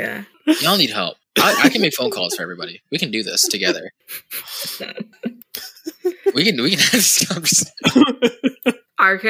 Y'all 0.61 0.77
need 0.77 0.91
help. 0.91 1.17
I, 1.39 1.63
I 1.65 1.69
can 1.71 1.81
make 1.81 1.95
phone 1.97 2.11
calls 2.11 2.37
for 2.37 2.43
everybody. 2.43 2.83
We 2.91 2.99
can 2.99 3.11
do 3.11 3.23
this 3.23 3.49
together. 3.49 3.91
We 6.35 6.45
can 6.45 6.63
we 6.63 6.71
can 6.71 6.79
have 6.79 6.93
this 6.93 7.27
conversation. 7.27 7.73
RK, 9.03 9.25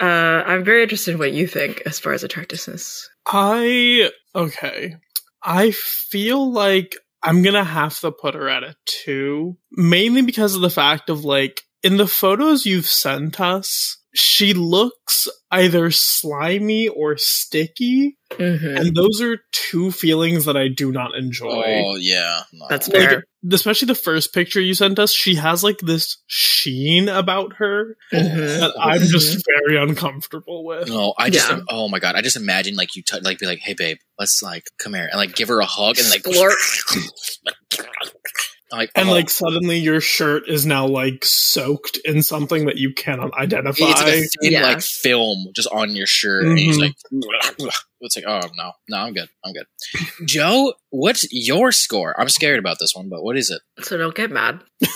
uh, 0.00 0.04
I'm 0.04 0.64
very 0.64 0.82
interested 0.82 1.12
in 1.12 1.18
what 1.18 1.32
you 1.32 1.46
think 1.46 1.82
as 1.86 1.98
far 1.98 2.12
as 2.12 2.22
attractiveness. 2.22 3.08
I 3.26 4.10
okay. 4.34 4.96
I 5.42 5.72
feel 5.72 6.52
like 6.52 6.96
I'm 7.22 7.42
gonna 7.42 7.64
have 7.64 7.98
to 8.00 8.12
put 8.12 8.34
her 8.34 8.48
at 8.48 8.62
a 8.62 8.76
two, 8.84 9.56
mainly 9.72 10.22
because 10.22 10.54
of 10.54 10.60
the 10.60 10.70
fact 10.70 11.10
of 11.10 11.24
like 11.24 11.62
in 11.82 11.96
the 11.96 12.06
photos 12.06 12.64
you've 12.64 12.86
sent 12.86 13.40
us, 13.40 13.98
she 14.14 14.52
looks 14.54 15.28
either 15.50 15.90
slimy 15.90 16.88
or 16.88 17.16
sticky, 17.16 18.16
Mm-hmm. 18.32 18.76
and 18.78 18.96
those 18.96 19.20
are 19.20 19.36
two 19.52 19.90
feelings 19.90 20.46
that 20.46 20.56
I 20.56 20.68
do 20.68 20.90
not 20.90 21.14
enjoy. 21.14 21.82
Oh 21.84 21.96
yeah, 21.96 22.40
no. 22.54 22.64
That's 22.70 22.88
Like, 22.88 23.24
especially 23.52 23.86
the 23.86 23.94
first 23.94 24.32
picture 24.32 24.58
you 24.60 24.72
sent 24.72 24.98
us, 24.98 25.12
she 25.12 25.34
has 25.34 25.62
like 25.62 25.78
this 25.80 26.16
sheen 26.28 27.10
about 27.10 27.52
her 27.58 27.96
Mhm. 28.10 28.60
that 28.60 28.72
I'm 28.80 29.02
just 29.02 29.44
very 29.66 29.76
uncomfortable 29.82 30.64
with. 30.64 30.88
no. 30.88 31.12
I 31.18 31.28
just 31.28 31.50
Yeah. 31.50 31.60
oh 31.68 31.90
my 31.90 31.98
god. 31.98 32.14
I 32.16 32.22
just 32.22 32.36
imagine 32.36 32.74
like 32.74 32.96
you 32.96 33.02
t- 33.02 33.20
like 33.20 33.38
be 33.38 33.44
like, 33.46 33.58
hey 33.58 33.74
babe, 33.74 33.98
let's 34.18 34.42
like 34.42 34.64
come 34.78 34.94
here 34.94 35.08
and 35.10 35.18
like 35.18 35.34
give 35.36 35.48
her 35.48 35.60
a 35.60 35.66
hug 35.66 35.98
and 35.98 36.08
like 36.08 36.24
like 38.72 38.90
And 38.94 39.08
oh. 39.08 39.12
like 39.12 39.30
suddenly 39.30 39.78
your 39.78 40.00
shirt 40.00 40.48
is 40.48 40.66
now 40.66 40.86
like 40.86 41.24
soaked 41.24 41.98
in 42.04 42.22
something 42.22 42.66
that 42.66 42.76
you 42.76 42.92
cannot 42.94 43.34
identify. 43.34 43.84
it's 43.84 44.02
like 44.02 44.14
a 44.14 44.28
thin 44.40 44.52
Yeah. 44.52 44.62
like 44.62 44.80
film 44.80 45.46
just 45.54 45.68
on 45.72 45.94
your 45.94 46.06
shirt, 46.06 46.44
and 46.44 46.58
he's 46.58 46.78
mm-hmm. 46.78 47.20
like, 47.20 47.74
it's 48.00 48.16
like, 48.16 48.24
oh 48.26 48.40
no, 48.56 48.72
no, 48.88 48.96
I'm 48.96 49.12
good, 49.12 49.28
I'm 49.44 49.52
good. 49.52 49.66
Joe, 50.26 50.74
what's 50.90 51.26
your 51.30 51.72
score? 51.72 52.18
I'm 52.18 52.28
scared 52.28 52.58
about 52.58 52.78
this 52.78 52.94
one, 52.94 53.08
but 53.08 53.22
what 53.22 53.36
is 53.36 53.50
it? 53.50 53.62
So 53.84 53.96
don't 53.96 54.14
get 54.14 54.30
mad. 54.30 54.60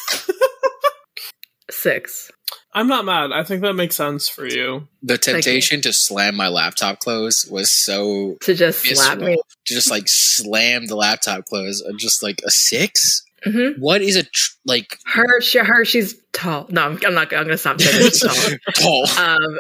Six. 1.71 2.31
I'm 2.73 2.89
not 2.89 3.05
mad. 3.05 3.33
I 3.33 3.43
think 3.43 3.63
that 3.63 3.73
makes 3.73 3.97
sense 3.97 4.29
for 4.29 4.47
you. 4.47 4.87
The 5.03 5.15
you. 5.15 5.19
temptation 5.19 5.81
to 5.81 5.93
slam 5.93 6.37
my 6.37 6.49
laptop 6.49 7.01
close 7.01 7.47
was 7.47 7.73
so 7.73 8.37
To 8.43 8.55
just 8.55 8.85
slap 8.85 9.19
me. 9.19 9.35
To 9.35 9.75
just 9.75 9.91
like 9.91 10.05
slam 10.07 10.87
the 10.87 10.95
laptop 10.95 11.47
close. 11.47 11.81
I'm 11.81 11.95
uh, 11.95 11.99
just 11.99 12.23
like 12.23 12.41
a 12.45 12.51
six. 12.51 13.26
Hmm 13.45 13.71
What 13.79 14.03
is 14.03 14.17
a 14.17 14.23
tr- 14.25 14.53
like 14.65 14.99
Her, 15.07 15.41
she, 15.41 15.59
her, 15.59 15.85
she's 15.85 16.15
tall. 16.33 16.67
No, 16.71 16.83
I'm, 16.83 16.99
I'm 17.07 17.15
not. 17.15 17.33
I'm 17.33 17.45
gonna 17.45 17.57
stop 17.59 17.81
saying 17.81 18.11
she's 18.11 18.21
tall. 18.21 18.57
tall? 18.75 19.07
Um, 19.19 19.59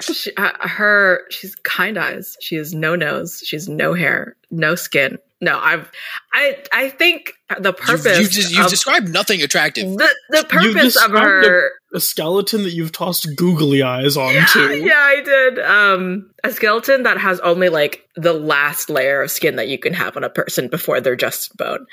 she, 0.00 0.34
uh, 0.36 0.50
her, 0.60 1.22
she's 1.30 1.54
kind 1.56 1.96
eyes. 1.98 2.36
She 2.40 2.56
has 2.56 2.74
no 2.74 2.96
nose. 2.96 3.42
She 3.44 3.56
has 3.56 3.68
no 3.68 3.94
hair, 3.94 4.36
no 4.50 4.74
skin. 4.74 5.18
No, 5.42 5.58
I've, 5.58 5.90
I, 6.34 6.58
I 6.70 6.90
think 6.90 7.32
the 7.48 7.70
You've, 7.70 7.76
purpose. 7.78 8.18
you've, 8.18 8.30
just, 8.30 8.50
you've 8.52 8.64
of- 8.66 8.70
described 8.70 9.08
nothing 9.08 9.40
attractive. 9.42 9.86
the 9.96 10.08
the 10.28 10.44
purpose 10.44 11.02
of 11.02 11.12
her. 11.12 11.70
A 11.92 11.98
skeleton 11.98 12.62
that 12.64 12.70
you've 12.72 12.92
tossed 12.92 13.26
googly 13.36 13.82
eyes 13.82 14.14
Yeah, 14.16 14.22
onto. 14.22 14.60
yeah, 14.74 14.92
I 14.96 15.22
did. 15.24 15.58
Um, 15.58 16.30
a 16.44 16.52
skeleton 16.52 17.02
that 17.04 17.18
has 17.18 17.40
only 17.40 17.68
like 17.68 18.06
the 18.14 18.32
last 18.34 18.90
layer 18.90 19.22
of 19.22 19.30
skin 19.30 19.56
that 19.56 19.66
you 19.66 19.76
can 19.78 19.92
have 19.94 20.16
on 20.16 20.22
a 20.22 20.30
person 20.30 20.68
before 20.68 21.00
they're 21.00 21.16
just 21.16 21.56
bone. 21.56 21.86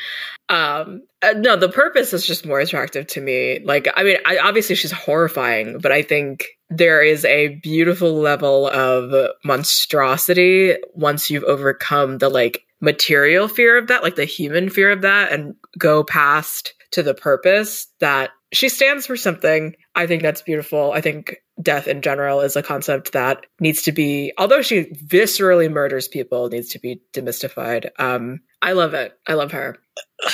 Um, 0.49 1.01
uh, 1.23 1.33
no, 1.37 1.55
the 1.55 1.69
purpose 1.69 2.13
is 2.13 2.27
just 2.27 2.45
more 2.45 2.59
attractive 2.59 3.07
to 3.07 3.21
me. 3.21 3.59
Like, 3.63 3.87
I 3.95 4.03
mean, 4.03 4.17
I, 4.25 4.37
obviously 4.37 4.75
she's 4.75 4.91
horrifying, 4.91 5.79
but 5.79 5.91
I 5.91 6.03
think 6.03 6.45
there 6.69 7.01
is 7.01 7.25
a 7.25 7.55
beautiful 7.63 8.13
level 8.13 8.67
of 8.67 9.31
monstrosity 9.43 10.75
once 10.93 11.29
you've 11.31 11.43
overcome 11.43 12.17
the 12.19 12.29
like 12.29 12.61
material 12.81 13.47
fear 13.47 13.77
of 13.77 13.87
that, 13.87 14.03
like 14.03 14.15
the 14.15 14.25
human 14.25 14.69
fear 14.69 14.91
of 14.91 15.01
that, 15.01 15.31
and 15.31 15.55
go 15.77 16.03
past 16.03 16.73
to 16.91 17.03
the 17.03 17.13
purpose 17.13 17.87
that 17.99 18.31
she 18.53 18.69
stands 18.69 19.05
for 19.05 19.17
something. 19.17 19.75
I 19.95 20.07
think 20.07 20.21
that's 20.21 20.41
beautiful. 20.41 20.91
I 20.91 21.01
think 21.01 21.37
death 21.61 21.87
in 21.87 22.01
general 22.01 22.41
is 22.41 22.55
a 22.55 22.63
concept 22.63 23.13
that 23.13 23.45
needs 23.59 23.83
to 23.83 23.91
be, 23.91 24.31
although 24.37 24.61
she 24.61 24.85
viscerally 24.85 25.71
murders 25.71 26.07
people, 26.07 26.47
needs 26.49 26.69
to 26.69 26.79
be 26.79 27.01
demystified. 27.13 27.89
Um, 27.99 28.41
I 28.61 28.73
love 28.73 28.93
it. 28.93 29.13
I 29.27 29.33
love 29.33 29.51
her. 29.51 29.77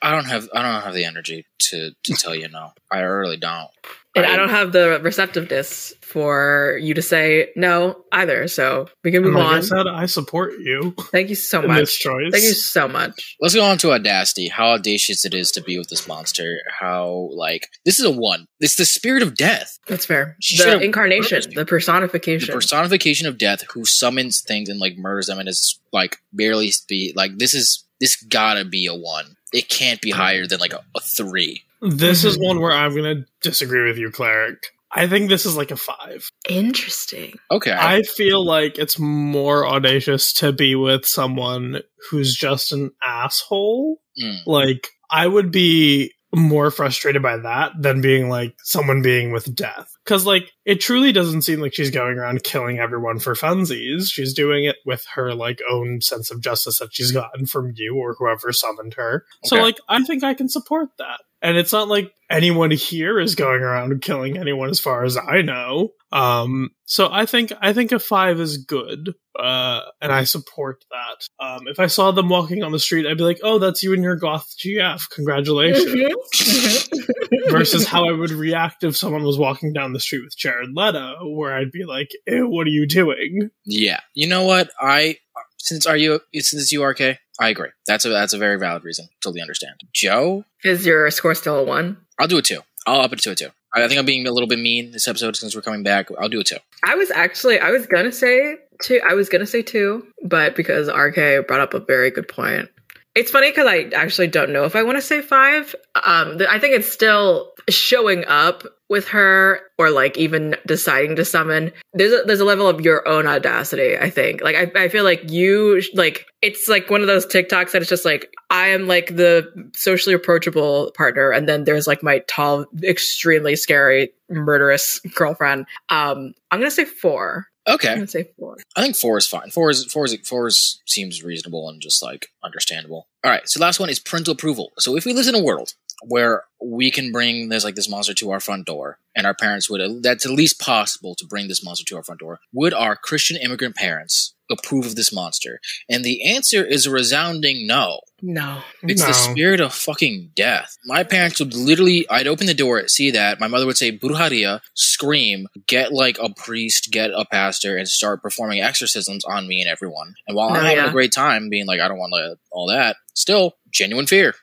I 0.00 0.12
don't 0.12 0.24
have 0.24 0.48
I 0.54 0.62
don't 0.62 0.82
have 0.82 0.94
the 0.94 1.04
energy 1.04 1.46
to 1.70 1.90
to 2.04 2.14
tell 2.14 2.34
you 2.34 2.48
no. 2.48 2.72
I 2.90 3.00
really 3.00 3.36
don't. 3.36 3.70
And 4.16 4.24
I 4.26 4.36
don't 4.36 4.48
have 4.50 4.70
the 4.72 5.00
receptiveness 5.02 5.92
for 6.00 6.78
you 6.80 6.94
to 6.94 7.02
say 7.02 7.50
no 7.56 8.04
either. 8.12 8.46
So 8.46 8.86
we 9.02 9.10
can 9.10 9.22
move 9.22 9.34
like 9.34 9.44
I 9.46 9.56
on. 9.56 9.62
said, 9.64 9.86
I 9.88 10.06
support 10.06 10.52
you 10.60 10.94
Thank 11.10 11.30
you 11.30 11.34
so 11.34 11.62
in 11.62 11.68
this 11.74 11.90
much. 11.90 11.98
choice. 11.98 12.30
Thank 12.30 12.44
you 12.44 12.52
so 12.52 12.86
much. 12.86 13.36
Let's 13.40 13.54
go 13.56 13.64
on 13.64 13.76
to 13.78 13.90
audacity. 13.92 14.46
How 14.48 14.68
audacious 14.68 15.24
it 15.24 15.34
is 15.34 15.50
to 15.52 15.62
be 15.62 15.78
with 15.78 15.88
this 15.88 16.06
monster. 16.06 16.58
How 16.78 17.28
like 17.32 17.68
this 17.84 17.98
is 17.98 18.04
a 18.04 18.10
one. 18.12 18.46
It's 18.60 18.76
the 18.76 18.84
spirit 18.84 19.22
of 19.24 19.34
death. 19.34 19.78
That's 19.88 20.06
fair. 20.06 20.36
She 20.40 20.56
The 20.62 20.80
incarnation, 20.80 21.36
murdered 21.38 21.48
me. 21.48 21.54
the 21.56 21.60
The 21.62 21.66
personification. 21.66 22.54
personification 22.54 23.26
of 23.26 23.36
death 23.38 23.62
who 23.72 23.84
summons 23.84 24.40
things 24.40 24.68
and 24.68 24.78
like 24.78 24.96
murders 24.96 25.26
them 25.26 25.40
and 25.40 25.48
is 25.48 25.80
like 25.92 26.18
barely 26.32 26.70
speed 26.70 27.16
like 27.16 27.38
this 27.38 27.54
is 27.54 27.84
this 28.00 28.16
gotta 28.22 28.64
be 28.64 28.86
a 28.86 28.94
one. 28.94 29.36
It 29.52 29.68
can't 29.68 30.00
be 30.00 30.12
uh-huh. 30.12 30.22
higher 30.22 30.46
than 30.46 30.60
like 30.60 30.72
a, 30.72 30.84
a 30.94 31.00
three. 31.00 31.62
This 31.84 32.24
is 32.24 32.36
Mhm. 32.38 32.44
one 32.46 32.60
where 32.60 32.72
I'm 32.72 32.94
going 32.94 33.16
to 33.16 33.24
disagree 33.42 33.86
with 33.88 33.98
you, 33.98 34.10
Cleric. 34.10 34.58
I 34.96 35.06
think 35.08 35.28
this 35.28 35.44
is 35.44 35.56
like 35.56 35.70
a 35.72 35.76
five. 35.76 36.30
Interesting. 36.48 37.34
Okay. 37.50 37.72
I 37.72 38.02
feel 38.02 38.44
like 38.44 38.78
it's 38.78 38.98
more 38.98 39.66
audacious 39.66 40.32
to 40.34 40.52
be 40.52 40.76
with 40.76 41.04
someone 41.04 41.82
who's 42.10 42.34
just 42.34 42.72
an 42.72 42.92
asshole. 43.02 44.00
Mm. 44.22 44.38
Like, 44.46 44.88
I 45.10 45.26
would 45.26 45.50
be 45.50 46.12
more 46.36 46.70
frustrated 46.70 47.22
by 47.22 47.36
that 47.38 47.72
than 47.78 48.00
being 48.00 48.28
like 48.28 48.54
someone 48.64 49.02
being 49.02 49.30
with 49.32 49.54
death. 49.54 49.88
Cause 50.04 50.26
like, 50.26 50.50
it 50.64 50.80
truly 50.80 51.12
doesn't 51.12 51.42
seem 51.42 51.60
like 51.60 51.74
she's 51.74 51.90
going 51.90 52.18
around 52.18 52.42
killing 52.42 52.78
everyone 52.80 53.20
for 53.20 53.34
funsies. 53.34 54.10
She's 54.10 54.34
doing 54.34 54.64
it 54.64 54.76
with 54.84 55.04
her 55.14 55.32
like 55.34 55.60
own 55.70 56.00
sense 56.00 56.30
of 56.32 56.40
justice 56.40 56.78
that 56.80 56.92
she's 56.92 57.12
gotten 57.12 57.46
from 57.46 57.72
you 57.76 57.96
or 57.96 58.14
whoever 58.18 58.52
summoned 58.52 58.94
her. 58.94 59.24
So 59.44 59.56
like, 59.62 59.78
I 59.88 60.02
think 60.02 60.24
I 60.24 60.34
can 60.34 60.48
support 60.48 60.88
that. 60.98 61.20
And 61.44 61.58
it's 61.58 61.72
not 61.74 61.88
like 61.88 62.10
anyone 62.30 62.70
here 62.70 63.20
is 63.20 63.34
going 63.34 63.60
around 63.60 64.00
killing 64.00 64.38
anyone 64.38 64.70
as 64.70 64.80
far 64.80 65.04
as 65.04 65.18
I 65.18 65.42
know. 65.42 65.90
Um, 66.10 66.70
so 66.86 67.08
I 67.12 67.26
think, 67.26 67.52
I 67.60 67.74
think 67.74 67.92
a 67.92 67.98
five 67.98 68.40
is 68.40 68.56
good. 68.56 69.14
Uh, 69.38 69.80
and 70.00 70.10
I 70.10 70.24
support 70.24 70.84
that. 70.90 71.44
Um, 71.44 71.66
if 71.66 71.78
I 71.78 71.86
saw 71.88 72.12
them 72.12 72.30
walking 72.30 72.62
on 72.62 72.72
the 72.72 72.78
street, 72.78 73.06
I'd 73.06 73.18
be 73.18 73.24
like, 73.24 73.40
oh, 73.42 73.58
that's 73.58 73.82
you 73.82 73.92
and 73.92 74.02
your 74.02 74.16
goth 74.16 74.54
GF. 74.58 75.02
Congratulations. 75.10 75.84
Mhm. 75.84 77.50
Versus 77.50 77.86
how 77.86 78.04
I 78.08 78.12
would 78.12 78.30
react 78.30 78.82
if 78.84 78.96
someone 78.96 79.24
was 79.24 79.36
walking 79.36 79.72
down 79.74 79.92
the 79.92 80.00
street 80.00 80.22
with 80.24 80.36
Jared 80.36 80.70
Leto, 80.72 81.28
where 81.28 81.54
I'd 81.54 81.72
be 81.72 81.84
like, 81.84 82.08
ew, 82.26 82.48
what 82.48 82.66
are 82.66 82.70
you 82.70 82.86
doing? 82.86 83.50
Yeah. 83.66 84.00
You 84.14 84.28
know 84.28 84.44
what? 84.44 84.70
I 84.80 85.16
since 85.64 85.86
are 85.86 85.96
you 85.96 86.20
since 86.34 86.70
you 86.70 86.84
RK, 86.84 87.00
I 87.40 87.48
agree. 87.48 87.70
That's 87.86 88.04
a 88.04 88.10
that's 88.10 88.32
a 88.34 88.38
very 88.38 88.58
valid 88.58 88.84
reason. 88.84 89.08
Totally 89.22 89.40
understand. 89.40 89.74
Joe, 89.92 90.44
Is 90.62 90.86
your 90.86 91.10
score 91.10 91.34
still 91.34 91.56
a 91.56 91.64
one? 91.64 91.96
I'll 92.20 92.28
do 92.28 92.38
it 92.38 92.44
too. 92.44 92.60
I'll 92.86 93.00
up 93.00 93.12
it 93.12 93.18
to 93.20 93.30
a 93.30 93.34
two. 93.34 93.48
I 93.74 93.82
I 93.82 93.88
think 93.88 93.98
I'm 93.98 94.04
being 94.04 94.26
a 94.26 94.30
little 94.30 94.48
bit 94.48 94.58
mean 94.58 94.92
this 94.92 95.08
episode 95.08 95.36
since 95.36 95.56
we're 95.56 95.62
coming 95.62 95.82
back. 95.82 96.08
I'll 96.20 96.28
do 96.28 96.40
it 96.40 96.46
too. 96.46 96.58
I 96.84 96.94
was 96.94 97.10
actually 97.10 97.58
I 97.58 97.70
was 97.70 97.86
gonna 97.86 98.12
say 98.12 98.56
two. 98.82 99.00
I 99.04 99.14
was 99.14 99.28
gonna 99.28 99.46
say 99.46 99.62
two, 99.62 100.06
but 100.22 100.54
because 100.54 100.88
RK 100.88 101.46
brought 101.48 101.60
up 101.60 101.74
a 101.74 101.80
very 101.80 102.10
good 102.10 102.28
point. 102.28 102.68
It's 103.14 103.30
funny 103.30 103.50
because 103.50 103.66
I 103.66 103.90
actually 103.94 104.26
don't 104.26 104.50
know 104.50 104.64
if 104.64 104.76
I 104.76 104.82
want 104.82 104.98
to 104.98 105.02
say 105.02 105.22
five. 105.22 105.74
Um, 105.94 106.38
I 106.48 106.58
think 106.58 106.74
it's 106.74 106.92
still 106.92 107.52
showing 107.70 108.24
up 108.26 108.64
with 108.94 109.08
her, 109.08 109.60
or 109.76 109.90
like 109.90 110.16
even 110.16 110.56
deciding 110.66 111.16
to 111.16 111.24
summon. 111.24 111.72
There's 111.92 112.12
a, 112.12 112.22
there's 112.24 112.40
a 112.40 112.44
level 112.44 112.68
of 112.68 112.80
your 112.80 113.06
own 113.06 113.26
audacity. 113.26 113.98
I 113.98 114.08
think. 114.08 114.40
Like 114.40 114.54
I, 114.54 114.84
I 114.84 114.88
feel 114.88 115.02
like 115.02 115.30
you 115.30 115.82
like 115.94 116.26
it's 116.40 116.68
like 116.68 116.88
one 116.88 117.00
of 117.00 117.08
those 117.08 117.26
TikToks 117.26 117.72
that 117.72 117.82
it's 117.82 117.90
just 117.90 118.04
like 118.04 118.32
I 118.50 118.68
am 118.68 118.86
like 118.86 119.16
the 119.16 119.50
socially 119.74 120.14
approachable 120.14 120.92
partner, 120.96 121.30
and 121.30 121.48
then 121.48 121.64
there's 121.64 121.88
like 121.88 122.02
my 122.02 122.20
tall, 122.28 122.66
extremely 122.84 123.56
scary, 123.56 124.12
murderous 124.30 125.00
girlfriend. 125.14 125.66
Um, 125.90 126.32
I'm 126.50 126.60
gonna 126.60 126.70
say 126.70 126.84
four. 126.84 127.48
I'm 127.66 127.74
Okay. 127.76 127.94
gonna 127.94 128.06
say 128.06 128.30
four. 128.38 128.58
I 128.76 128.82
think 128.82 128.96
four 128.96 129.16
is 129.16 129.26
fine. 129.26 129.50
Four 129.50 129.70
is 129.70 129.84
four 129.86 130.04
is 130.04 130.14
four 130.24 130.46
is, 130.48 130.80
seems 130.86 131.22
reasonable 131.22 131.68
and 131.68 131.80
just 131.80 132.02
like 132.02 132.28
understandable. 132.42 133.08
All 133.24 133.30
right. 133.30 133.48
So 133.48 133.60
last 133.60 133.80
one 133.80 133.88
is 133.88 133.98
parental 133.98 134.32
approval. 134.32 134.72
So 134.78 134.96
if 134.96 135.04
we 135.06 135.12
live 135.14 135.26
in 135.28 135.34
a 135.34 135.42
world 135.42 135.74
where 136.06 136.44
we 136.62 136.90
can 136.90 137.10
bring 137.12 137.48
this 137.48 137.64
like 137.64 137.74
this 137.76 137.88
monster 137.88 138.12
to 138.14 138.30
our 138.30 138.40
front 138.40 138.66
door, 138.66 138.98
and 139.16 139.26
our 139.26 139.34
parents 139.34 139.70
would 139.70 140.02
that's 140.02 140.26
at 140.26 140.32
least 140.32 140.60
possible 140.60 141.14
to 141.14 141.26
bring 141.26 141.48
this 141.48 141.64
monster 141.64 141.84
to 141.86 141.96
our 141.96 142.02
front 142.02 142.20
door, 142.20 142.40
would 142.52 142.74
our 142.74 142.96
Christian 142.96 143.36
immigrant 143.38 143.76
parents 143.76 144.33
approve 144.50 144.86
of 144.86 144.96
this 144.96 145.12
monster? 145.12 145.60
And 145.88 146.04
the 146.04 146.24
answer 146.34 146.64
is 146.64 146.86
a 146.86 146.90
resounding 146.90 147.66
no. 147.66 148.00
No. 148.22 148.62
It's 148.82 149.02
No. 149.02 149.08
the 149.08 149.12
spirit 149.12 149.60
of 149.60 149.74
fucking 149.74 150.30
death. 150.34 150.76
My 150.86 151.04
parents 151.04 151.38
would 151.40 151.54
literally, 151.54 152.06
I'd 152.08 152.26
open 152.26 152.46
the 152.46 152.54
door, 152.54 152.86
see 152.88 153.10
that. 153.10 153.38
My 153.40 153.48
mother 153.48 153.66
would 153.66 153.76
say, 153.76 153.96
Brujaria, 153.96 154.60
scream, 154.74 155.46
get 155.66 155.92
like 155.92 156.18
a 156.18 156.30
priest, 156.32 156.88
get 156.90 157.10
a 157.10 157.24
pastor, 157.30 157.76
and 157.76 157.88
start 157.88 158.22
performing 158.22 158.60
exorcisms 158.60 159.24
on 159.24 159.46
me 159.46 159.60
and 159.60 159.70
everyone. 159.70 160.14
And 160.26 160.36
while 160.36 160.48
oh, 160.48 160.54
I'm 160.54 160.64
Oh, 160.64 160.68
having 160.68 160.84
a 160.84 160.92
great 160.92 161.12
time 161.12 161.48
being 161.50 161.66
like, 161.66 161.80
I 161.80 161.88
don't 161.88 161.98
want 161.98 162.12
to, 162.14 162.38
all 162.50 162.68
that, 162.68 162.96
still, 163.14 163.56
genuine 163.72 164.06
fear. 164.06 164.34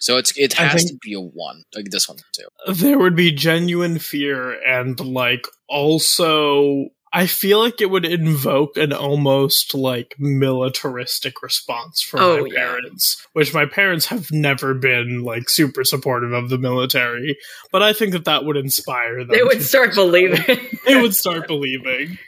So 0.00 0.16
it's 0.16 0.32
it 0.38 0.52
has 0.52 0.84
to 0.84 0.94
be 1.02 1.14
a 1.14 1.20
one, 1.20 1.64
like 1.74 1.86
this 1.90 2.08
one 2.08 2.18
too. 2.32 2.46
There 2.72 2.96
would 2.98 3.16
be 3.16 3.32
genuine 3.32 3.98
fear 3.98 4.52
and 4.62 4.98
like 5.00 5.44
also 5.68 6.86
I 7.12 7.26
feel 7.26 7.58
like 7.60 7.80
it 7.80 7.90
would 7.90 8.04
invoke 8.04 8.76
an 8.76 8.92
almost 8.92 9.74
like 9.74 10.14
militaristic 10.18 11.42
response 11.42 12.02
from 12.02 12.20
Oh, 12.20 12.40
my 12.42 12.48
yeah. 12.52 12.58
parents, 12.66 13.26
which 13.32 13.54
my 13.54 13.64
parents 13.66 14.06
have 14.06 14.26
never 14.30 14.74
been 14.74 15.22
like 15.22 15.48
super 15.48 15.84
supportive 15.84 16.32
of 16.32 16.48
the 16.50 16.58
military, 16.58 17.38
but 17.72 17.82
I 17.82 17.92
think 17.92 18.12
that 18.12 18.26
that 18.26 18.44
would 18.44 18.56
inspire 18.56 19.18
them. 19.24 19.28
They 19.28 19.42
would 19.42 19.62
start 19.62 19.94
believing. 19.94 20.58
they 20.86 21.00
would 21.00 21.14
start 21.14 21.46
believing. 21.46 22.18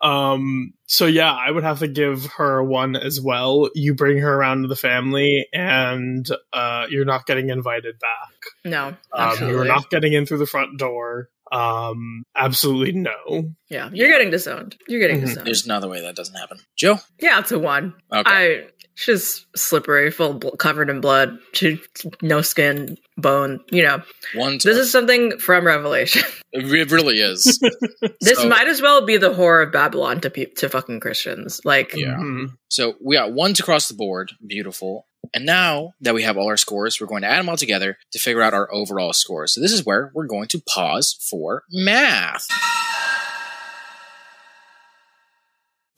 Um, 0.00 0.74
so 0.86 1.06
yeah, 1.06 1.32
I 1.32 1.50
would 1.50 1.64
have 1.64 1.80
to 1.80 1.88
give 1.88 2.26
her 2.36 2.62
one 2.62 2.94
as 2.94 3.20
well. 3.20 3.68
You 3.74 3.94
bring 3.94 4.18
her 4.18 4.32
around 4.32 4.62
to 4.62 4.68
the 4.68 4.76
family 4.76 5.48
and, 5.52 6.24
uh, 6.52 6.86
you're 6.88 7.04
not 7.04 7.26
getting 7.26 7.48
invited 7.50 7.96
back. 7.98 8.34
no. 8.64 8.96
Um, 9.12 9.36
you're 9.48 9.64
not 9.64 9.90
getting 9.90 10.12
in 10.12 10.24
through 10.24 10.38
the 10.38 10.46
front 10.46 10.78
door. 10.78 11.28
Um, 11.50 12.24
absolutely 12.36 12.92
no. 12.92 13.52
yeah. 13.70 13.88
You're 13.92 14.08
getting 14.08 14.30
disowned. 14.30 14.76
You're 14.86 15.00
getting 15.00 15.18
Mhm. 15.18 15.26
disowned. 15.26 15.46
There's 15.46 15.64
another 15.64 15.88
way 15.88 16.00
that 16.02 16.14
doesn't 16.16 16.34
happen. 16.34 16.58
Joe? 16.76 16.98
yeah, 17.20 17.38
it's 17.40 17.52
a 17.52 17.58
one. 17.58 17.94
Okay. 18.12 18.22
I 18.30 18.66
she's 18.94 19.46
slippery, 19.56 20.10
full 20.10 20.34
bl- 20.34 20.48
covered 20.56 20.90
in 20.90 21.00
blood. 21.00 21.38
She 21.54 21.80
no 22.20 22.42
skin, 22.42 22.96
bone. 23.16 23.60
You 23.70 23.82
know, 23.84 24.02
one, 24.34 24.54
this 24.54 24.76
is 24.76 24.90
something 24.92 25.38
from 25.38 25.66
Revelation. 25.66 26.22
it 26.52 26.90
really 26.90 27.20
is. 27.20 27.58
this 28.20 28.38
So- 28.38 28.48
might 28.48 28.68
as 28.68 28.82
well 28.82 29.06
be 29.06 29.16
the 29.16 29.32
horror 29.32 29.62
of 29.62 29.72
Babylon 29.72 30.20
to 30.20 30.30
pe- 30.30 30.46
to 30.56 30.68
fucking 30.68 31.00
Christians. 31.00 31.60
Like, 31.64 31.94
Yeah. 31.96 32.16
Mhm. 32.16 32.48
So 32.68 32.94
we 33.02 33.16
got 33.16 33.32
ones 33.32 33.58
across 33.60 33.88
the 33.88 33.94
board, 33.94 34.32
beautiful. 34.46 35.06
And 35.34 35.44
now 35.44 35.92
that 36.00 36.14
we 36.14 36.22
have 36.22 36.38
all 36.38 36.46
our 36.46 36.56
scores, 36.56 37.00
we're 37.00 37.06
going 37.06 37.22
to 37.22 37.28
add 37.28 37.40
them 37.40 37.48
all 37.50 37.56
together 37.56 37.98
to 38.12 38.18
figure 38.18 38.40
out 38.40 38.54
our 38.54 38.72
overall 38.72 39.12
scores. 39.12 39.52
So 39.52 39.60
this 39.60 39.72
is 39.72 39.84
where 39.84 40.10
we're 40.14 40.26
going 40.26 40.48
to 40.48 40.62
pause 40.66 41.18
for 41.28 41.64
math. 41.70 42.46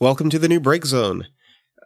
Welcome 0.01 0.31
to 0.31 0.39
the 0.39 0.49
new 0.49 0.59
break 0.59 0.85
zone. 0.85 1.27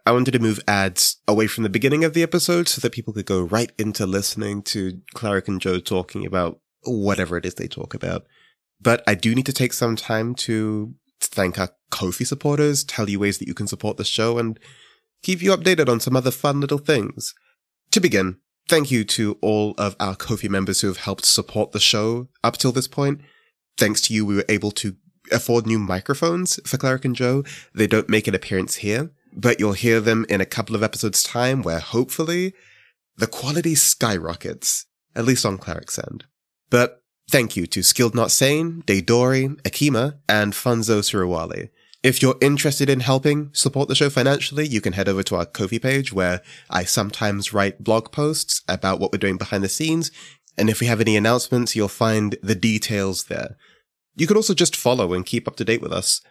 I 0.07 0.11
wanted 0.11 0.31
to 0.31 0.39
move 0.39 0.59
ads 0.67 1.17
away 1.27 1.45
from 1.47 1.63
the 1.63 1.69
beginning 1.69 2.03
of 2.03 2.13
the 2.13 2.23
episode 2.23 2.67
so 2.67 2.81
that 2.81 2.93
people 2.93 3.13
could 3.13 3.25
go 3.25 3.41
right 3.41 3.71
into 3.77 4.05
listening 4.07 4.63
to 4.63 5.01
Cleric 5.13 5.47
and 5.47 5.61
Joe 5.61 5.79
talking 5.79 6.25
about 6.25 6.59
whatever 6.83 7.37
it 7.37 7.45
is 7.45 7.55
they 7.55 7.67
talk 7.67 7.93
about. 7.93 8.25
But 8.81 9.03
I 9.05 9.13
do 9.15 9.35
need 9.35 9.45
to 9.45 9.53
take 9.53 9.73
some 9.73 9.95
time 9.95 10.33
to 10.35 10.95
thank 11.21 11.59
our 11.59 11.69
Ko-fi 11.91 12.23
supporters, 12.23 12.83
tell 12.83 13.09
you 13.09 13.19
ways 13.19 13.37
that 13.37 13.47
you 13.47 13.53
can 13.53 13.67
support 13.67 13.97
the 13.97 14.03
show, 14.03 14.37
and 14.37 14.59
keep 15.25 15.41
you 15.41 15.49
updated 15.49 15.89
on 15.89 15.99
some 15.99 16.15
other 16.15 16.29
fun 16.29 16.61
little 16.61 16.77
things. 16.77 17.33
To 17.89 17.99
begin, 17.99 18.37
thank 18.69 18.91
you 18.91 19.03
to 19.05 19.39
all 19.41 19.73
of 19.75 19.95
our 19.99 20.15
Ko-fi 20.15 20.47
members 20.47 20.81
who 20.81 20.87
have 20.87 20.97
helped 20.97 21.25
support 21.25 21.71
the 21.71 21.79
show 21.79 22.27
up 22.43 22.57
till 22.57 22.71
this 22.71 22.87
point. 22.87 23.21
Thanks 23.75 24.01
to 24.01 24.13
you, 24.13 24.23
we 24.23 24.35
were 24.35 24.45
able 24.47 24.69
to 24.73 24.95
afford 25.31 25.65
new 25.65 25.79
microphones 25.79 26.59
for 26.67 26.77
Cleric 26.77 27.05
and 27.05 27.15
Joe. 27.15 27.43
They 27.73 27.87
don't 27.87 28.07
make 28.07 28.27
an 28.27 28.35
appearance 28.35 28.75
here, 28.75 29.09
but 29.33 29.59
you'll 29.59 29.73
hear 29.73 29.99
them 29.99 30.27
in 30.29 30.41
a 30.41 30.45
couple 30.45 30.75
of 30.75 30.83
episodes' 30.83 31.23
time 31.23 31.63
where 31.63 31.79
hopefully 31.79 32.53
the 33.17 33.25
quality 33.25 33.73
skyrockets, 33.73 34.85
at 35.15 35.25
least 35.25 35.43
on 35.43 35.57
Cleric's 35.57 35.97
end. 35.97 36.25
But 36.69 37.01
thank 37.31 37.57
you 37.57 37.65
to 37.65 37.81
Skilled 37.81 38.13
Not 38.13 38.29
Sane, 38.29 38.83
Daydori, 38.85 39.59
Akima, 39.63 40.19
and 40.29 40.53
Funzo 40.53 40.99
Surawali. 40.99 41.69
If 42.05 42.21
you're 42.21 42.37
interested 42.39 42.87
in 42.87 42.99
helping 42.99 43.49
support 43.51 43.87
the 43.87 43.95
show 43.95 44.11
financially, 44.11 44.67
you 44.67 44.79
can 44.79 44.93
head 44.93 45.09
over 45.09 45.23
to 45.23 45.37
our 45.37 45.45
Ko-fi 45.47 45.79
page 45.79 46.13
where 46.13 46.41
I 46.69 46.83
sometimes 46.83 47.51
write 47.51 47.83
blog 47.83 48.11
posts 48.11 48.61
about 48.67 48.99
what 48.99 49.11
we're 49.11 49.17
doing 49.17 49.37
behind 49.37 49.63
the 49.63 49.69
scenes. 49.69 50.11
And 50.55 50.69
if 50.69 50.79
we 50.79 50.85
have 50.85 51.01
any 51.01 51.17
announcements, 51.17 51.75
you'll 51.75 51.87
find 51.87 52.37
the 52.43 52.53
details 52.53 53.23
there. 53.23 53.57
You 54.15 54.27
can 54.27 54.37
also 54.37 54.53
just 54.53 54.75
follow 54.75 55.13
and 55.13 55.25
keep 55.25 55.47
up 55.47 55.55
to 55.55 55.65
date 55.65 55.81
with 55.81 55.91
us. 55.91 56.21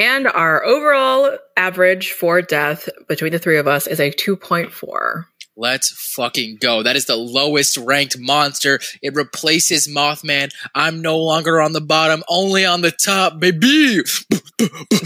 And 0.00 0.26
our 0.26 0.64
overall 0.64 1.36
average 1.56 2.12
for 2.12 2.40
death 2.40 2.88
between 3.08 3.32
the 3.32 3.38
three 3.38 3.58
of 3.58 3.66
us 3.66 3.86
is 3.86 4.00
a 4.00 4.10
2.4. 4.10 5.24
Let's 5.56 5.90
fucking 6.14 6.58
go. 6.60 6.82
That 6.82 6.96
is 6.96 7.04
the 7.06 7.16
lowest 7.16 7.76
ranked 7.76 8.18
monster. 8.18 8.80
It 9.02 9.14
replaces 9.14 9.86
Mothman. 9.86 10.50
I'm 10.74 11.02
no 11.02 11.18
longer 11.18 11.60
on 11.60 11.72
the 11.72 11.80
bottom, 11.82 12.22
only 12.28 12.64
on 12.64 12.80
the 12.80 12.90
top, 12.90 13.38
baby. 13.38 14.00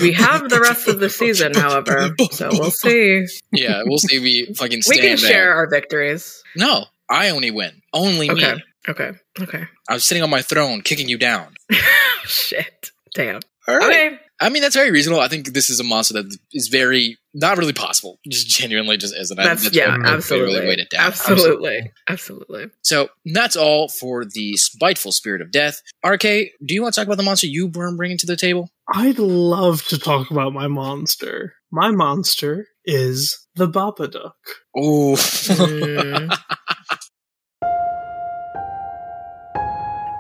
We 0.01 0.13
have 0.13 0.49
the 0.49 0.61
rest 0.61 0.87
of 0.89 1.01
the 1.01 1.09
season, 1.11 1.55
however, 1.55 2.11
so 2.31 2.51
we'll 2.53 2.71
see. 2.71 3.25
Yeah, 3.53 3.83
we'll 3.87 3.99
see 3.99 4.17
if 4.19 4.23
we 4.23 4.55
fucking 4.55 4.83
We 4.89 4.97
can 4.99 5.03
there. 5.03 5.17
share 5.17 5.55
our 5.55 5.69
victories. 5.69 6.43
No, 6.55 6.85
I 7.11 7.31
only 7.31 7.51
win. 7.51 7.83
Only 7.93 8.31
Okay. 8.31 8.55
me. 8.55 8.63
Okay. 8.89 9.11
Okay. 9.41 9.65
I'm 9.89 9.99
sitting 9.99 10.23
on 10.23 10.31
my 10.31 10.43
throne, 10.43 10.81
kicking 10.83 11.09
you 11.09 11.19
down. 11.19 11.55
Shit. 12.25 12.91
Damn. 13.15 13.41
All 13.67 13.77
right. 13.79 13.89
Okay. 13.89 14.19
I 14.39 14.51
mean, 14.51 14.61
that's 14.61 14.75
very 14.75 14.91
reasonable. 14.91 15.23
I 15.23 15.29
think 15.29 15.55
this 15.55 15.71
is 15.71 15.81
a 15.81 15.85
monster 15.85 16.15
that 16.15 16.37
is 16.53 16.69
very 16.69 17.17
not 17.33 17.57
really 17.57 17.73
possible. 17.73 18.19
Just 18.31 18.49
genuinely 18.49 18.99
just 18.99 19.15
isn't. 19.17 19.39
I 19.39 19.45
think 19.55 19.61
That's, 19.61 19.75
yeah, 19.77 19.89
what 19.93 20.01
really 20.01 20.15
absolutely. 20.15 20.61
weighed 20.67 20.79
it 20.81 20.91
down. 20.91 21.07
Absolutely. 21.07 21.91
Absolutely. 22.09 22.67
So 22.83 23.09
that's 23.25 23.57
all 23.57 23.89
for 23.89 24.25
the 24.27 24.55
spiteful 24.57 25.13
spirit 25.13 25.41
of 25.41 25.51
death. 25.51 25.81
RK, 26.05 26.21
do 26.23 26.75
you 26.75 26.83
want 26.83 26.95
to 26.95 27.01
talk 27.01 27.07
about 27.07 27.17
the 27.17 27.23
monster 27.23 27.47
you 27.47 27.69
were 27.69 27.97
bringing 27.97 28.19
to 28.19 28.27
the 28.27 28.37
table? 28.37 28.69
I'd 28.93 29.19
love 29.19 29.83
to 29.87 29.99
talk 29.99 30.31
about 30.31 30.53
my 30.53 30.67
monster. 30.69 31.55
My 31.73 31.91
monster 31.91 32.67
is 32.85 33.47
the 33.55 33.69
Babadook. 33.69 34.33
Oh, 34.77 35.17
Mm, 35.17 36.37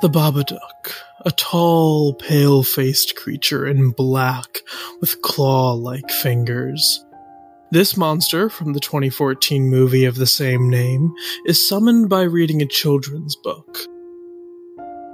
The 0.02 0.08
Babadook, 0.10 0.92
a 1.26 1.32
tall, 1.32 2.14
pale 2.14 2.62
faced 2.62 3.16
creature 3.16 3.66
in 3.66 3.90
black 3.90 4.60
with 5.00 5.20
claw 5.22 5.72
like 5.72 6.08
fingers. 6.08 7.04
This 7.72 7.96
monster 7.96 8.48
from 8.48 8.74
the 8.74 8.80
2014 8.80 9.68
movie 9.68 10.04
of 10.04 10.14
the 10.14 10.26
same 10.26 10.70
name 10.70 11.12
is 11.44 11.68
summoned 11.68 12.08
by 12.08 12.22
reading 12.22 12.62
a 12.62 12.66
children's 12.66 13.34
book. 13.34 13.76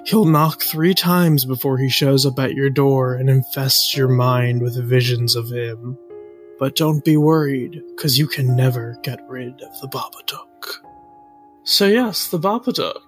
He'll 0.05 0.27
knock 0.27 0.61
three 0.61 0.93
times 0.93 1.47
before 1.47 1.79
he 1.79 1.89
shows 1.89 2.27
up 2.27 2.39
at 2.39 2.53
your 2.53 2.69
door 2.69 3.15
and 3.15 3.31
infests 3.31 3.97
your 3.97 4.09
mind 4.09 4.61
with 4.61 4.77
visions 4.87 5.35
of 5.35 5.51
him. 5.51 5.97
But 6.59 6.77
don't 6.77 7.03
be 7.03 7.17
worried, 7.17 7.83
cause 7.97 8.19
you 8.19 8.27
can 8.27 8.55
never 8.55 8.99
get 9.03 9.21
rid 9.29 9.63
of 9.63 9.81
the 9.81 9.89
Babadook. 9.89 10.83
So 11.65 11.87
yes, 11.87 12.29
the 12.29 12.39
Babadook. 12.39 13.01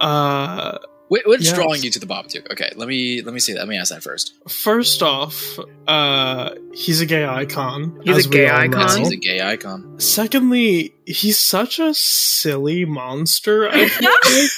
Uh, 0.00 0.78
what's 1.08 1.44
Yes. 1.44 1.52
drawing 1.54 1.82
you 1.82 1.90
to 1.90 1.98
the 1.98 2.06
Babadook? 2.06 2.50
Okay, 2.52 2.70
let 2.76 2.88
me 2.88 3.22
let 3.22 3.34
me 3.34 3.40
see 3.40 3.52
that. 3.52 3.60
Let 3.60 3.68
me 3.68 3.76
ask 3.78 3.90
that 3.92 4.02
first. 4.02 4.32
First 4.48 5.02
off, 5.02 5.58
uh, 5.86 6.50
he's 6.72 7.00
a 7.00 7.06
gay 7.06 7.24
icon. 7.24 8.00
He's 8.04 8.16
as 8.18 8.26
a 8.26 8.28
gay 8.30 8.48
icon? 8.50 8.80
Yes, 8.80 8.96
he's 8.96 9.10
a 9.12 9.16
gay 9.16 9.40
icon. 9.42 9.98
Secondly, 10.00 10.94
he's 11.06 11.38
such 11.38 11.78
a 11.78 11.92
silly 11.94 12.84
monster. 12.84 13.68
I 13.68 13.88
feel 13.88 14.10
like. 14.10 14.50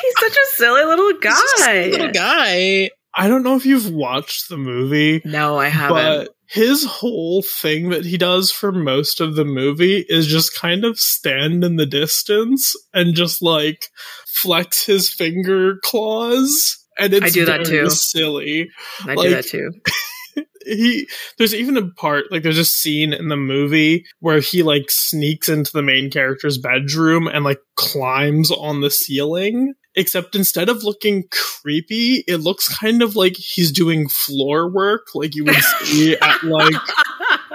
He's 0.00 0.14
such 0.20 0.32
a 0.36 0.46
silly 0.56 0.84
little 0.84 1.08
He's 1.08 1.20
just 1.22 1.58
guy. 1.64 1.72
a 1.72 1.90
little 1.90 2.10
guy. 2.12 2.90
I 3.14 3.26
don't 3.26 3.42
know 3.42 3.56
if 3.56 3.66
you've 3.66 3.90
watched 3.90 4.48
the 4.48 4.56
movie, 4.56 5.20
No, 5.24 5.58
I 5.58 5.68
haven't. 5.68 6.28
His 6.48 6.84
whole 6.84 7.42
thing 7.42 7.90
that 7.90 8.06
he 8.06 8.16
does 8.16 8.50
for 8.50 8.72
most 8.72 9.20
of 9.20 9.34
the 9.34 9.44
movie 9.44 10.04
is 10.08 10.26
just 10.26 10.58
kind 10.58 10.84
of 10.84 10.98
stand 10.98 11.62
in 11.62 11.76
the 11.76 11.86
distance 11.86 12.74
and 12.94 13.14
just 13.14 13.42
like 13.42 13.86
flex 14.26 14.86
his 14.86 15.12
finger 15.12 15.76
claws. 15.84 16.78
And 16.98 17.12
it's 17.12 17.26
I 17.26 17.28
do 17.28 17.44
that 17.44 17.66
too. 17.66 17.90
silly. 17.90 18.70
I 19.04 19.14
like- 19.14 19.28
do 19.28 19.34
that 19.34 19.46
too. 19.46 19.70
he 20.64 21.08
there's 21.36 21.54
even 21.54 21.76
a 21.76 21.90
part 21.90 22.30
like 22.30 22.42
there's 22.42 22.58
a 22.58 22.64
scene 22.64 23.12
in 23.12 23.28
the 23.28 23.36
movie 23.36 24.04
where 24.20 24.40
he 24.40 24.62
like 24.62 24.90
sneaks 24.90 25.48
into 25.48 25.72
the 25.72 25.82
main 25.82 26.10
character's 26.10 26.58
bedroom 26.58 27.26
and 27.26 27.44
like 27.44 27.60
climbs 27.76 28.50
on 28.50 28.80
the 28.80 28.90
ceiling 28.90 29.74
except 29.98 30.34
instead 30.34 30.68
of 30.68 30.84
looking 30.84 31.24
creepy 31.30 32.24
it 32.26 32.38
looks 32.38 32.74
kind 32.78 33.02
of 33.02 33.16
like 33.16 33.34
he's 33.36 33.72
doing 33.72 34.08
floor 34.08 34.70
work 34.70 35.06
like 35.14 35.34
you 35.34 35.44
would 35.44 35.62
see 35.82 36.16
at 36.16 36.42
like 36.42 36.74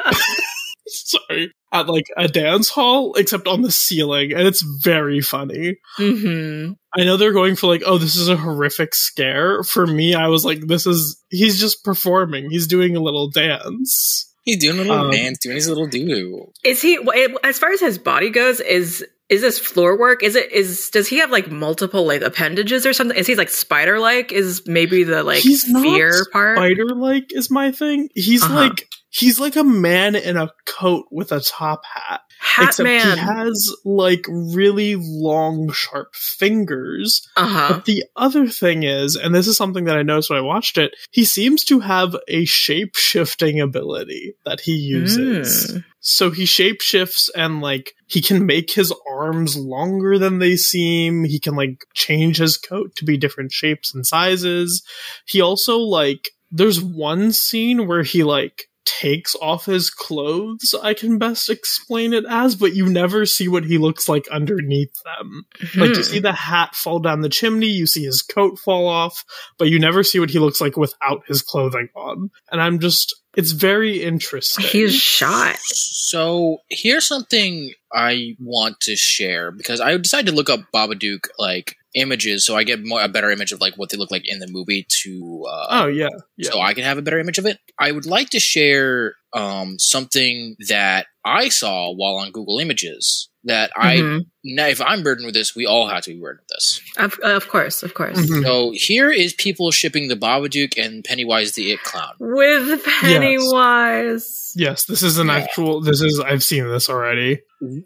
sorry 0.87 1.51
at 1.71 1.87
like 1.87 2.05
a 2.17 2.27
dance 2.27 2.69
hall 2.69 3.13
except 3.15 3.47
on 3.47 3.61
the 3.61 3.71
ceiling 3.71 4.31
and 4.33 4.47
it's 4.47 4.61
very 4.61 5.21
funny 5.21 5.75
hmm 5.97 6.71
I 6.95 7.05
know 7.05 7.17
they're 7.17 7.33
going 7.33 7.55
for 7.55 7.65
like, 7.65 7.81
oh, 7.87 7.97
this 7.97 8.15
is 8.15 8.29
a 8.29 8.37
horrific 8.37 8.93
scare. 8.93 9.63
For 9.63 9.87
me, 9.87 10.13
I 10.13 10.27
was 10.27 10.45
like, 10.45 10.67
this 10.67 10.85
is 10.85 11.19
he's 11.29 11.59
just 11.59 11.83
performing. 11.83 12.51
He's 12.51 12.67
doing 12.67 12.95
a 12.95 12.99
little 13.01 13.31
dance. 13.31 14.31
He's 14.43 14.59
doing 14.59 14.77
a 14.77 14.83
little 14.83 15.05
Um, 15.05 15.09
dance, 15.09 15.39
doing 15.41 15.55
his 15.55 15.67
little 15.67 15.87
doo. 15.87 16.51
Is 16.63 16.83
he 16.83 16.99
as 17.43 17.57
far 17.57 17.71
as 17.71 17.79
his 17.79 17.97
body 17.97 18.29
goes? 18.29 18.59
Is 18.59 19.03
is 19.29 19.41
this 19.41 19.57
floor 19.59 19.97
work? 19.97 20.23
Is 20.23 20.35
it 20.35 20.51
is 20.51 20.89
does 20.89 21.07
he 21.07 21.17
have 21.19 21.31
like 21.31 21.49
multiple 21.49 22.05
like 22.05 22.21
appendages 22.21 22.85
or 22.85 22.93
something? 22.93 23.17
Is 23.17 23.27
he 23.27 23.35
like 23.35 23.49
spider 23.49 23.99
like? 23.99 24.31
Is 24.31 24.63
maybe 24.67 25.03
the 25.03 25.23
like 25.23 25.39
He's 25.39 25.67
not 25.67 25.81
fear 25.83 26.25
part? 26.31 26.57
Spider 26.57 26.93
like 26.95 27.25
is 27.33 27.49
my 27.49 27.71
thing. 27.71 28.09
He's 28.15 28.43
Uh-huh. 28.43 28.53
like 28.55 28.87
he's 29.09 29.39
like 29.39 29.55
a 29.55 29.63
man 29.63 30.15
in 30.15 30.37
a 30.37 30.49
coat 30.65 31.05
with 31.11 31.31
a 31.31 31.39
top 31.39 31.83
hat. 31.85 32.21
Hat 32.43 32.69
except 32.69 32.85
man. 32.85 33.17
he 33.17 33.23
has 33.23 33.73
like 33.85 34.25
really 34.27 34.97
long, 34.97 35.71
sharp 35.71 36.13
fingers. 36.13 37.25
uh 37.37 37.47
huh. 37.47 37.73
But 37.75 37.85
the 37.85 38.03
other 38.17 38.47
thing 38.47 38.83
is, 38.83 39.15
and 39.15 39.33
this 39.33 39.47
is 39.47 39.55
something 39.55 39.85
that 39.85 39.95
I 39.95 40.03
noticed 40.03 40.29
when 40.29 40.39
I 40.39 40.43
watched 40.43 40.77
it, 40.77 40.93
he 41.11 41.23
seems 41.23 41.63
to 41.65 41.79
have 41.79 42.17
a 42.27 42.43
shape 42.43 42.95
shifting 42.95 43.61
ability 43.61 44.35
that 44.43 44.59
he 44.59 44.73
uses. 44.73 45.71
Mm. 45.71 45.85
So 46.01 46.31
he 46.31 46.43
shapeshifts 46.43 47.29
and 47.33 47.61
like 47.61 47.93
he 48.07 48.21
can 48.21 48.45
make 48.45 48.71
his 48.71 48.93
arms 49.09 49.55
longer 49.55 50.19
than 50.19 50.39
they 50.39 50.57
seem. 50.57 51.23
He 51.23 51.39
can 51.39 51.55
like 51.55 51.85
change 51.93 52.39
his 52.39 52.57
coat 52.57 52.93
to 52.97 53.05
be 53.05 53.15
different 53.15 53.53
shapes 53.53 53.95
and 53.95 54.05
sizes. 54.05 54.83
He 55.25 55.39
also 55.39 55.77
like 55.77 56.31
there's 56.51 56.81
one 56.81 57.31
scene 57.31 57.87
where 57.87 58.03
he 58.03 58.23
like 58.23 58.65
takes 58.85 59.35
off 59.41 59.65
his 59.65 59.89
clothes, 59.89 60.73
I 60.81 60.93
can 60.93 61.17
best 61.17 61.49
explain 61.49 62.13
it 62.13 62.25
as, 62.29 62.55
but 62.55 62.73
you 62.75 62.87
never 62.89 63.25
see 63.25 63.47
what 63.47 63.63
he 63.65 63.77
looks 63.77 64.07
like 64.09 64.27
underneath 64.29 64.93
them. 65.03 65.45
Like 65.75 65.91
you 65.91 65.95
Hmm. 65.97 66.01
see 66.01 66.19
the 66.19 66.33
hat 66.33 66.75
fall 66.75 66.99
down 66.99 67.21
the 67.21 67.29
chimney, 67.29 67.67
you 67.67 67.87
see 67.87 68.03
his 68.03 68.21
coat 68.21 68.59
fall 68.59 68.87
off, 68.87 69.23
but 69.57 69.69
you 69.69 69.79
never 69.79 70.03
see 70.03 70.19
what 70.19 70.29
he 70.29 70.39
looks 70.39 70.59
like 70.61 70.77
without 70.77 71.23
his 71.27 71.41
clothing 71.41 71.89
on. 71.95 72.29
And 72.51 72.61
I'm 72.61 72.79
just 72.79 73.15
it's 73.35 73.51
very 73.51 74.03
interesting. 74.03 74.63
He's 74.63 74.93
shot. 74.93 75.57
So 75.59 76.57
here's 76.69 77.07
something 77.07 77.73
I 77.91 78.35
want 78.39 78.79
to 78.81 78.95
share 78.95 79.51
because 79.51 79.81
I 79.81 79.97
decided 79.97 80.27
to 80.27 80.35
look 80.35 80.51
up 80.51 80.59
Babadook 80.73 81.27
like 81.39 81.75
images 81.95 82.45
so 82.45 82.55
I 82.55 82.63
get 82.63 82.83
more 82.83 83.01
a 83.03 83.07
better 83.07 83.29
image 83.31 83.51
of 83.51 83.61
like 83.61 83.75
what 83.75 83.89
they 83.89 83.97
look 83.97 84.11
like 84.11 84.27
in 84.27 84.39
the 84.39 84.47
movie 84.47 84.85
to 85.03 85.45
uh, 85.49 85.67
Oh 85.69 85.87
yeah, 85.87 86.09
yeah. 86.37 86.49
so 86.49 86.59
I 86.61 86.73
can 86.73 86.83
have 86.83 86.97
a 86.97 87.01
better 87.01 87.19
image 87.19 87.37
of 87.37 87.45
it. 87.45 87.59
I 87.79 87.91
would 87.91 88.05
like 88.05 88.29
to 88.31 88.39
share 88.39 89.15
um, 89.33 89.77
something 89.79 90.55
that 90.69 91.07
I 91.25 91.49
saw 91.49 91.91
while 91.91 92.15
on 92.15 92.31
Google 92.31 92.59
Images 92.59 93.29
that 93.45 93.71
I 93.75 93.97
Mhm. 93.97 94.21
now 94.45 94.67
if 94.67 94.79
I'm 94.81 95.03
burdened 95.03 95.25
with 95.25 95.33
this, 95.35 95.55
we 95.55 95.65
all 95.65 95.87
have 95.87 96.03
to 96.03 96.13
be 96.13 96.19
burdened 96.19 96.41
with 96.41 96.55
this. 96.57 96.81
Of, 96.97 97.19
of 97.23 97.47
course, 97.49 97.83
of 97.83 97.93
course. 97.93 98.17
Mhm. 98.17 98.43
So 98.43 98.71
here 98.75 99.11
is 99.11 99.33
people 99.33 99.69
shipping 99.71 100.07
the 100.07 100.15
Babadook 100.15 100.77
and 100.77 101.03
Pennywise 101.03 101.51
the 101.53 101.71
It 101.71 101.81
Clown. 101.83 102.13
With 102.19 102.83
Pennywise. 102.85 104.13
Yes, 104.13 104.42
this 104.55 105.03
is 105.03 105.17
an 105.17 105.27
Yeah. 105.27 105.37
actual. 105.37 105.81
This 105.81 106.01
is 106.01 106.19
I've 106.19 106.43
seen 106.43 106.67
this 106.67 106.89
already. 106.89 107.41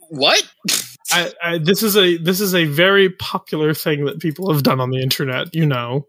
What? 0.09 0.41
I, 1.11 1.31
I 1.43 1.57
this 1.59 1.83
is 1.83 1.95
a 1.95 2.17
this 2.17 2.41
is 2.41 2.53
a 2.53 2.65
very 2.65 3.09
popular 3.09 3.73
thing 3.73 4.05
that 4.05 4.19
people 4.19 4.51
have 4.51 4.63
done 4.63 4.79
on 4.79 4.89
the 4.89 5.01
internet. 5.01 5.53
You 5.53 5.65
know, 5.65 6.07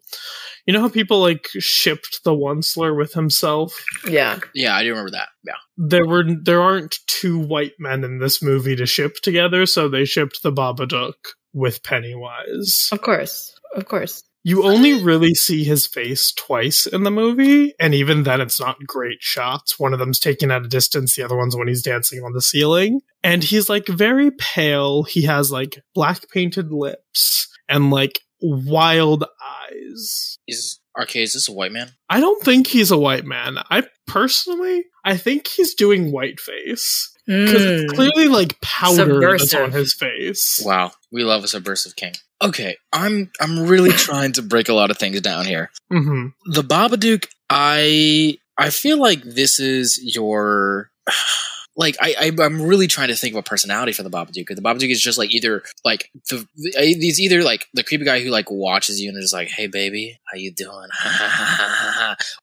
you 0.67 0.73
know 0.73 0.81
how 0.81 0.89
people 0.89 1.21
like 1.21 1.47
shipped 1.59 2.25
the 2.25 2.35
one 2.35 2.63
slur 2.63 2.95
with 2.95 3.13
himself. 3.13 3.85
Yeah. 4.09 4.41
Yeah, 4.55 4.75
I 4.75 4.83
do 4.83 4.91
remember 4.91 5.13
that. 5.13 5.29
Yeah. 5.45 5.55
There 5.77 6.07
were 6.07 6.25
there 6.43 6.61
aren't 6.61 6.99
two 7.07 7.39
white 7.39 7.75
men 7.79 8.05
in 8.05 8.19
this 8.19 8.43
movie 8.43 8.77
to 8.77 8.87
ship 8.87 9.17
together, 9.23 9.67
so 9.67 9.89
they 9.89 10.05
shipped 10.05 10.43
the 10.43 10.53
Babadook 10.53 11.15
with 11.53 11.83
Pennywise. 11.83 12.89
Of 12.93 13.01
course. 13.03 13.55
Of 13.75 13.87
course. 13.87 14.23
You 14.49 14.63
only 14.63 14.95
really 15.03 15.35
see 15.35 15.63
his 15.63 15.87
face 15.87 16.33
twice 16.33 16.87
in 16.87 17.03
the 17.03 17.11
movie, 17.11 17.75
and 17.79 17.95
even 17.95 18.23
then, 18.23 18.41
it's 18.41 18.59
not 18.59 18.79
great 18.87 19.19
shots. 19.21 19.79
One 19.79 19.93
of 19.93 19.99
them's 19.99 20.19
taken 20.19 20.51
at 20.51 20.65
a 20.65 20.69
distance, 20.69 21.15
the 21.15 21.23
other 21.23 21.37
one's 21.37 21.55
when 21.55 21.69
he's 21.69 21.83
dancing 21.83 22.23
on 22.25 22.33
the 22.33 22.41
ceiling. 22.41 23.03
And 23.23 23.45
he's 23.45 23.69
like 23.69 23.87
very 23.89 24.31
pale. 24.31 25.03
He 25.03 25.25
has 25.25 25.53
like 25.53 25.83
black 25.95 26.31
painted 26.31 26.73
lips 26.73 27.47
and 27.69 27.91
like 27.91 28.21
wild 28.41 29.25
eyes. 29.25 30.39
Is 30.49 30.81
RK, 30.99 31.17
is 31.17 31.35
this 31.35 31.51
a 31.51 31.53
white 31.53 31.73
man? 31.73 31.91
I 32.09 32.21
don't 32.21 32.43
think 32.43 32.69
he's 32.69 32.91
a 32.91 32.97
white 32.97 33.27
man. 33.27 33.59
I 33.69 33.83
personally, 34.07 34.87
I 35.05 35.19
think 35.19 35.47
he's 35.47 35.75
doing 35.75 36.11
whiteface. 36.11 37.15
Because 37.29 37.63
it's 37.63 37.83
Mm. 37.93 37.95
clearly 37.95 38.29
like 38.29 38.59
powder 38.63 39.21
that's 39.37 39.53
on 39.55 39.71
his 39.73 39.93
face. 39.95 40.61
Wow, 40.65 40.93
we 41.13 41.25
love 41.25 41.45
a 41.45 41.49
subversive 41.49 41.95
king. 41.95 42.15
Okay, 42.41 42.77
I'm 42.93 43.31
I'm 43.39 43.67
really 43.67 43.91
trying 44.07 44.33
to 44.33 44.43
break 44.43 44.69
a 44.71 44.75
lot 44.75 44.91
of 44.91 44.97
things 44.97 45.21
down 45.21 45.45
here. 45.45 45.71
hmm 45.91 46.29
The 46.47 46.63
Babadook, 46.63 47.27
I 47.51 48.39
I 48.57 48.71
feel 48.71 48.99
like 48.99 49.23
this 49.23 49.61
is 49.61 50.01
your 50.03 50.91
like 51.77 51.97
I, 52.01 52.15
I 52.19 52.43
I'm 52.45 52.63
really 52.63 52.87
trying 52.87 53.09
to 53.09 53.15
think 53.17 53.35
of 53.35 53.39
a 53.39 53.43
personality 53.43 53.93
for 53.93 54.03
the 54.03 54.11
Babadook. 54.11 54.35
Because 54.35 54.57
the 54.57 54.63
Babadook 54.63 54.91
is 54.91 55.01
just 55.03 55.19
like 55.19 55.33
either 55.35 55.63
like 55.85 56.11
the, 56.31 56.47
the 56.57 56.73
he's 56.99 57.21
either 57.21 57.43
like 57.43 57.67
the 57.75 57.85
creepy 57.85 58.05
guy 58.05 58.21
who 58.21 58.31
like 58.31 58.51
watches 58.51 59.01
you 59.01 59.11
and 59.11 59.19
is 59.23 59.33
like, 59.35 59.49
"Hey 59.49 59.67
baby, 59.67 60.19
how 60.33 60.39
you 60.39 60.51
doing?" 60.53 60.89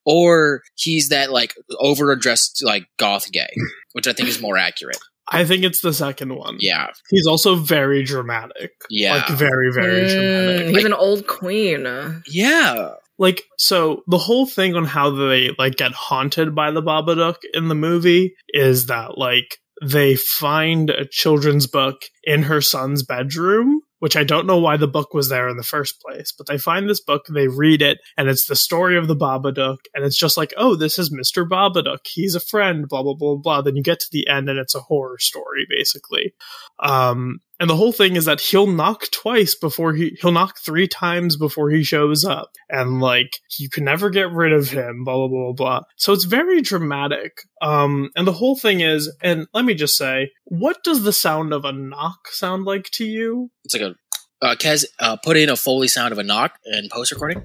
or 0.06 0.62
he's 0.76 1.10
that 1.10 1.32
like 1.32 1.54
overdressed 1.80 2.62
like 2.64 2.88
goth 2.98 3.32
gay, 3.32 3.50
which 3.94 4.08
I 4.08 4.14
think 4.14 4.30
is 4.30 4.42
more 4.42 4.58
accurate. 4.58 4.98
I 5.28 5.44
think 5.44 5.64
it's 5.64 5.82
the 5.82 5.92
second 5.94 6.36
one. 6.36 6.58
Yeah, 6.60 6.88
He's 7.10 7.26
also 7.26 7.56
very 7.56 8.04
dramatic. 8.04 8.72
yeah, 8.92 9.16
Like 9.16 9.30
very, 9.30 9.72
very 9.74 10.04
Mm, 10.04 10.10
dramatic. 10.10 10.66
he's 10.68 10.76
Like- 10.76 10.86
an 10.86 10.94
old 10.94 11.26
queen. 11.28 12.22
yeah. 12.28 12.90
Like 13.18 13.44
so 13.58 14.04
the 14.08 14.18
whole 14.18 14.46
thing 14.46 14.76
on 14.76 14.86
how 14.86 15.10
they 15.10 15.52
like 15.58 15.78
get 15.78 15.94
haunted 15.94 16.54
by 16.54 16.72
the 16.72 16.82
Babadook 16.84 17.38
in 17.54 17.70
the 17.70 17.76
movie 17.76 18.36
is 18.50 18.88
that 18.88 19.18
like 19.18 19.58
they 19.82 20.16
find 20.16 20.90
a 20.90 21.06
children's 21.10 21.66
book 21.66 22.02
in 22.26 22.44
her 22.44 22.62
son's 22.62 23.04
bedroom, 23.04 23.80
which 24.06 24.16
I 24.16 24.24
don't 24.24 24.46
know 24.46 24.60
why 24.60 24.78
the 24.78 24.88
book 24.88 25.16
was 25.16 25.30
there 25.30 25.50
in 25.50 25.58
the 25.58 25.64
first 25.64 26.00
place, 26.00 26.32
but 26.32 26.46
they 26.46 26.60
find 26.60 26.88
this 26.88 27.02
book, 27.02 27.26
they 27.26 27.48
read 27.48 27.82
it, 27.82 27.98
and 28.16 28.30
it's 28.30 28.46
the 28.46 28.56
story 28.56 29.00
of 29.00 29.08
the 29.08 29.16
Babadook, 29.16 29.78
and 29.96 30.06
it's 30.06 30.16
just 30.16 30.38
like, 30.38 30.54
oh, 30.58 30.76
this 30.76 31.00
is 31.00 31.12
Mr. 31.12 31.44
Babadook. 31.44 32.06
He's 32.06 32.36
a 32.36 32.40
friend, 32.40 32.88
blah, 32.88 33.02
blah, 33.02 33.16
blah, 33.16 33.38
blah. 33.38 33.62
Then 33.64 33.76
you 33.76 33.82
get 33.82 34.00
to 34.02 34.10
the 34.12 34.28
end 34.28 34.48
and 34.48 34.60
it's 34.60 34.76
a 34.76 34.80
horror 34.80 35.18
story, 35.18 35.66
basically. 35.68 36.36
Um, 36.78 37.40
and 37.60 37.70
the 37.70 37.76
whole 37.76 37.94
thing 37.94 38.16
is 38.16 38.26
that 38.26 38.42
he'll 38.42 38.68
knock 38.68 39.10
twice 39.12 39.56
before 39.56 39.94
he, 39.94 40.18
he'll 40.22 40.32
knock 40.32 40.58
three 40.60 40.88
times 40.88 41.38
before 41.38 41.70
he 41.70 41.84
shows 41.84 42.26
up. 42.26 42.52
And 42.70 43.00
like, 43.00 43.40
you 43.58 43.70
can 43.70 43.86
never 43.86 44.10
get 44.10 44.32
rid 44.32 44.52
of 44.52 44.70
him, 44.70 45.04
blah, 45.06 45.28
blah, 45.28 45.28
blah, 45.28 45.54
blah. 45.54 45.82
So 45.96 46.12
it's 46.12 46.26
very 46.26 46.62
dramatic. 46.62 47.40
Um, 47.62 48.10
and 48.16 48.28
the 48.28 48.34
whole 48.34 48.58
thing 48.58 48.82
is, 48.82 49.14
and 49.22 49.48
let 49.54 49.64
me 49.64 49.74
just 49.74 49.98
say, 49.98 50.32
what 50.46 50.84
does 50.84 51.04
the 51.04 51.14
sound 51.14 51.54
of 51.54 51.64
a 51.64 51.72
knock 51.72 52.28
sound 52.30 52.66
like 52.66 52.90
to 52.92 53.06
you? 53.06 53.52
It's 53.64 53.74
like 53.74 53.84
a 53.84 53.96
uh, 54.42 54.56
Kez 54.56 54.86
uh, 55.00 55.16
put 55.18 55.38
in 55.38 55.50
a 55.50 55.56
foley 55.56 55.88
sound 55.88 56.12
of 56.12 56.18
a 56.18 56.24
knock 56.24 56.60
in 56.66 56.90
post 56.92 57.12
recording. 57.12 57.42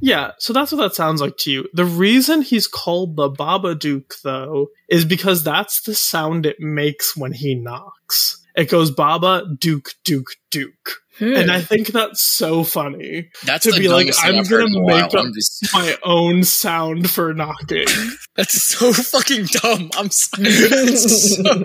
Yeah, 0.00 0.32
so 0.38 0.52
that's 0.52 0.70
what 0.70 0.78
that 0.78 0.94
sounds 0.94 1.20
like 1.20 1.36
to 1.38 1.50
you. 1.50 1.68
The 1.72 1.84
reason 1.84 2.42
he's 2.42 2.68
called 2.68 3.16
the 3.16 3.30
Babadook, 3.30 4.22
though, 4.22 4.68
is 4.88 5.04
because 5.04 5.42
that's 5.42 5.82
the 5.82 5.94
sound 5.94 6.46
it 6.46 6.60
makes 6.60 7.16
when 7.16 7.32
he 7.32 7.54
knocks. 7.54 8.45
It 8.56 8.70
goes 8.70 8.90
Baba, 8.90 9.44
Duke, 9.60 9.90
Duke, 10.04 10.28
Duke. 10.50 10.72
Hmm. 11.18 11.34
And 11.34 11.50
I 11.50 11.60
think 11.62 11.88
that's 11.88 12.22
so 12.22 12.62
funny. 12.62 13.30
That's 13.46 13.64
To 13.64 13.72
the 13.72 13.78
be 13.80 13.88
like, 13.88 14.08
I'm 14.22 14.36
I've 14.40 14.50
gonna 14.50 14.66
in 14.66 14.74
a 14.76 14.80
while. 14.80 14.96
make 15.02 15.14
up- 15.14 15.32
just- 15.34 15.72
My 15.72 15.96
own 16.02 16.44
sound 16.44 17.10
for 17.10 17.32
knocking. 17.32 17.86
That's 18.36 18.62
so 18.62 18.92
fucking 18.92 19.46
dumb. 19.46 19.88
I'm 19.96 20.10
sorry. 20.10 20.50
That's 20.50 21.36
so- 21.36 21.62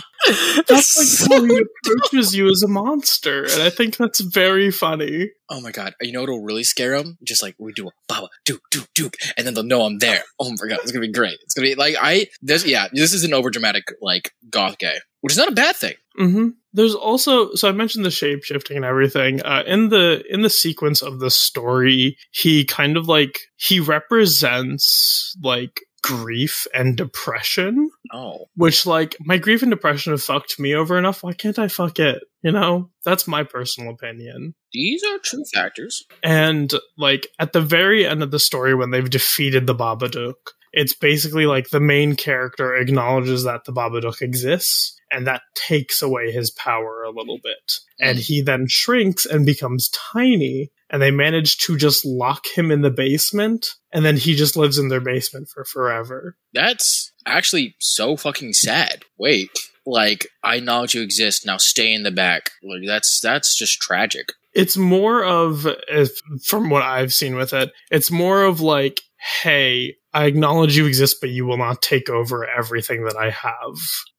That's 0.68 1.28
like 1.28 1.30
how 1.30 1.44
he 1.44 1.62
approaches 1.84 2.34
you 2.34 2.48
as 2.50 2.62
a 2.62 2.68
monster. 2.68 3.44
And 3.44 3.62
I 3.62 3.70
think 3.70 3.96
that's 3.96 4.20
very 4.20 4.70
funny. 4.70 5.30
oh 5.50 5.60
my 5.60 5.70
god! 5.70 5.94
You 6.00 6.12
know 6.12 6.20
what'll 6.20 6.42
really 6.42 6.64
scare 6.64 6.94
him? 6.94 7.18
Just 7.22 7.42
like 7.42 7.54
we 7.58 7.72
do 7.72 7.88
a 7.88 7.90
baba 8.08 8.28
duke 8.44 8.62
duke 8.70 8.88
duke, 8.94 9.16
and 9.36 9.46
then 9.46 9.54
they'll 9.54 9.64
know 9.64 9.82
I'm 9.82 9.98
there. 9.98 10.22
Oh 10.38 10.50
my 10.50 10.68
god, 10.68 10.78
it's 10.82 10.92
gonna 10.92 11.06
be 11.06 11.12
great. 11.12 11.38
It's 11.42 11.54
gonna 11.54 11.68
be 11.68 11.74
like 11.74 11.96
I 12.00 12.26
this 12.42 12.64
yeah. 12.66 12.88
This 12.92 13.12
is 13.12 13.24
an 13.24 13.32
overdramatic 13.32 13.82
like 14.00 14.32
goth 14.50 14.78
gay. 14.78 14.96
which 15.20 15.32
is 15.32 15.38
not 15.38 15.48
a 15.48 15.52
bad 15.52 15.76
thing. 15.76 15.94
hmm 16.16 16.48
There's 16.72 16.94
also 16.94 17.52
so 17.54 17.68
I 17.68 17.72
mentioned 17.72 18.04
the 18.06 18.10
shape 18.10 18.44
shifting 18.44 18.76
and 18.76 18.84
everything. 18.86 19.42
Uh, 19.42 19.62
in 19.66 19.88
the 19.90 20.22
in 20.30 20.40
the 20.42 20.50
sequence 20.50 21.02
of 21.02 21.20
the 21.20 21.30
story, 21.30 22.16
he 22.30 22.64
kind 22.64 22.96
of 22.96 23.08
like 23.08 23.40
he 23.56 23.80
represents 23.80 25.34
like 25.42 25.80
grief 26.04 26.66
and 26.74 26.98
depression, 26.98 27.90
Oh, 28.12 28.44
which 28.56 28.84
like 28.84 29.16
my 29.20 29.38
grief 29.38 29.62
and 29.62 29.70
depression 29.70 30.12
have 30.12 30.22
fucked 30.22 30.60
me 30.60 30.74
over 30.74 30.98
enough. 30.98 31.22
Why 31.22 31.32
can't 31.32 31.58
I 31.58 31.68
fuck 31.68 31.98
it? 31.98 32.22
You 32.42 32.52
know, 32.52 32.90
that's 33.06 33.26
my 33.26 33.42
personal 33.42 33.90
opinion. 33.94 34.54
these 34.70 35.02
are 35.02 35.18
true 35.18 35.44
factors. 35.54 36.04
And 36.22 36.70
like 36.98 37.28
at 37.38 37.54
the 37.54 37.62
very 37.62 38.06
end 38.06 38.22
of 38.22 38.30
the 38.30 38.38
story, 38.38 38.74
when 38.74 38.90
they've 38.90 39.08
defeated 39.08 39.66
the 39.66 39.74
Babadook, 39.74 40.34
it's 40.74 40.94
basically 40.94 41.46
like 41.46 41.70
the 41.70 41.80
main 41.80 42.16
character 42.16 42.76
acknowledges 42.76 43.44
that 43.44 43.64
the 43.64 43.72
Babadook 43.72 44.20
exists, 44.20 45.00
and 45.10 45.26
that 45.26 45.40
takes 45.54 46.02
away 46.02 46.32
his 46.32 46.50
power 46.50 47.02
a 47.04 47.16
little 47.16 47.38
bit. 47.42 47.78
And 47.98 48.18
mm. 48.18 48.20
he 48.20 48.42
then 48.42 48.66
shrinks 48.68 49.24
and 49.24 49.46
becomes 49.46 49.88
tiny, 50.12 50.70
and 50.94 51.02
they 51.02 51.10
manage 51.10 51.58
to 51.58 51.76
just 51.76 52.04
lock 52.06 52.44
him 52.54 52.70
in 52.70 52.82
the 52.82 52.90
basement, 52.90 53.66
and 53.92 54.04
then 54.04 54.16
he 54.16 54.36
just 54.36 54.56
lives 54.56 54.78
in 54.78 54.88
their 54.88 55.00
basement 55.00 55.48
for 55.52 55.64
forever. 55.64 56.36
That's 56.52 57.10
actually 57.26 57.74
so 57.80 58.16
fucking 58.16 58.52
sad. 58.52 59.02
Wait, 59.18 59.50
like 59.84 60.28
I 60.44 60.54
acknowledge 60.56 60.94
you 60.94 61.02
exist. 61.02 61.44
Now 61.44 61.56
stay 61.56 61.92
in 61.92 62.04
the 62.04 62.12
back. 62.12 62.50
Like 62.62 62.82
that's 62.86 63.18
that's 63.20 63.58
just 63.58 63.80
tragic. 63.80 64.28
it's 64.54 64.76
more 64.76 65.24
of 65.24 65.66
if, 65.88 66.10
from 66.46 66.70
what 66.70 66.82
i've 66.82 67.12
seen 67.12 67.34
with 67.34 67.52
it 67.52 67.72
it's 67.90 68.08
more 68.10 68.44
of 68.44 68.60
like 68.60 69.00
hey 69.42 69.96
i 70.12 70.26
acknowledge 70.26 70.76
you 70.76 70.86
exist 70.86 71.16
but 71.20 71.30
you 71.30 71.44
will 71.44 71.56
not 71.56 71.82
take 71.82 72.08
over 72.08 72.46
everything 72.48 73.04
that 73.04 73.16
i 73.16 73.30
have 73.30 73.76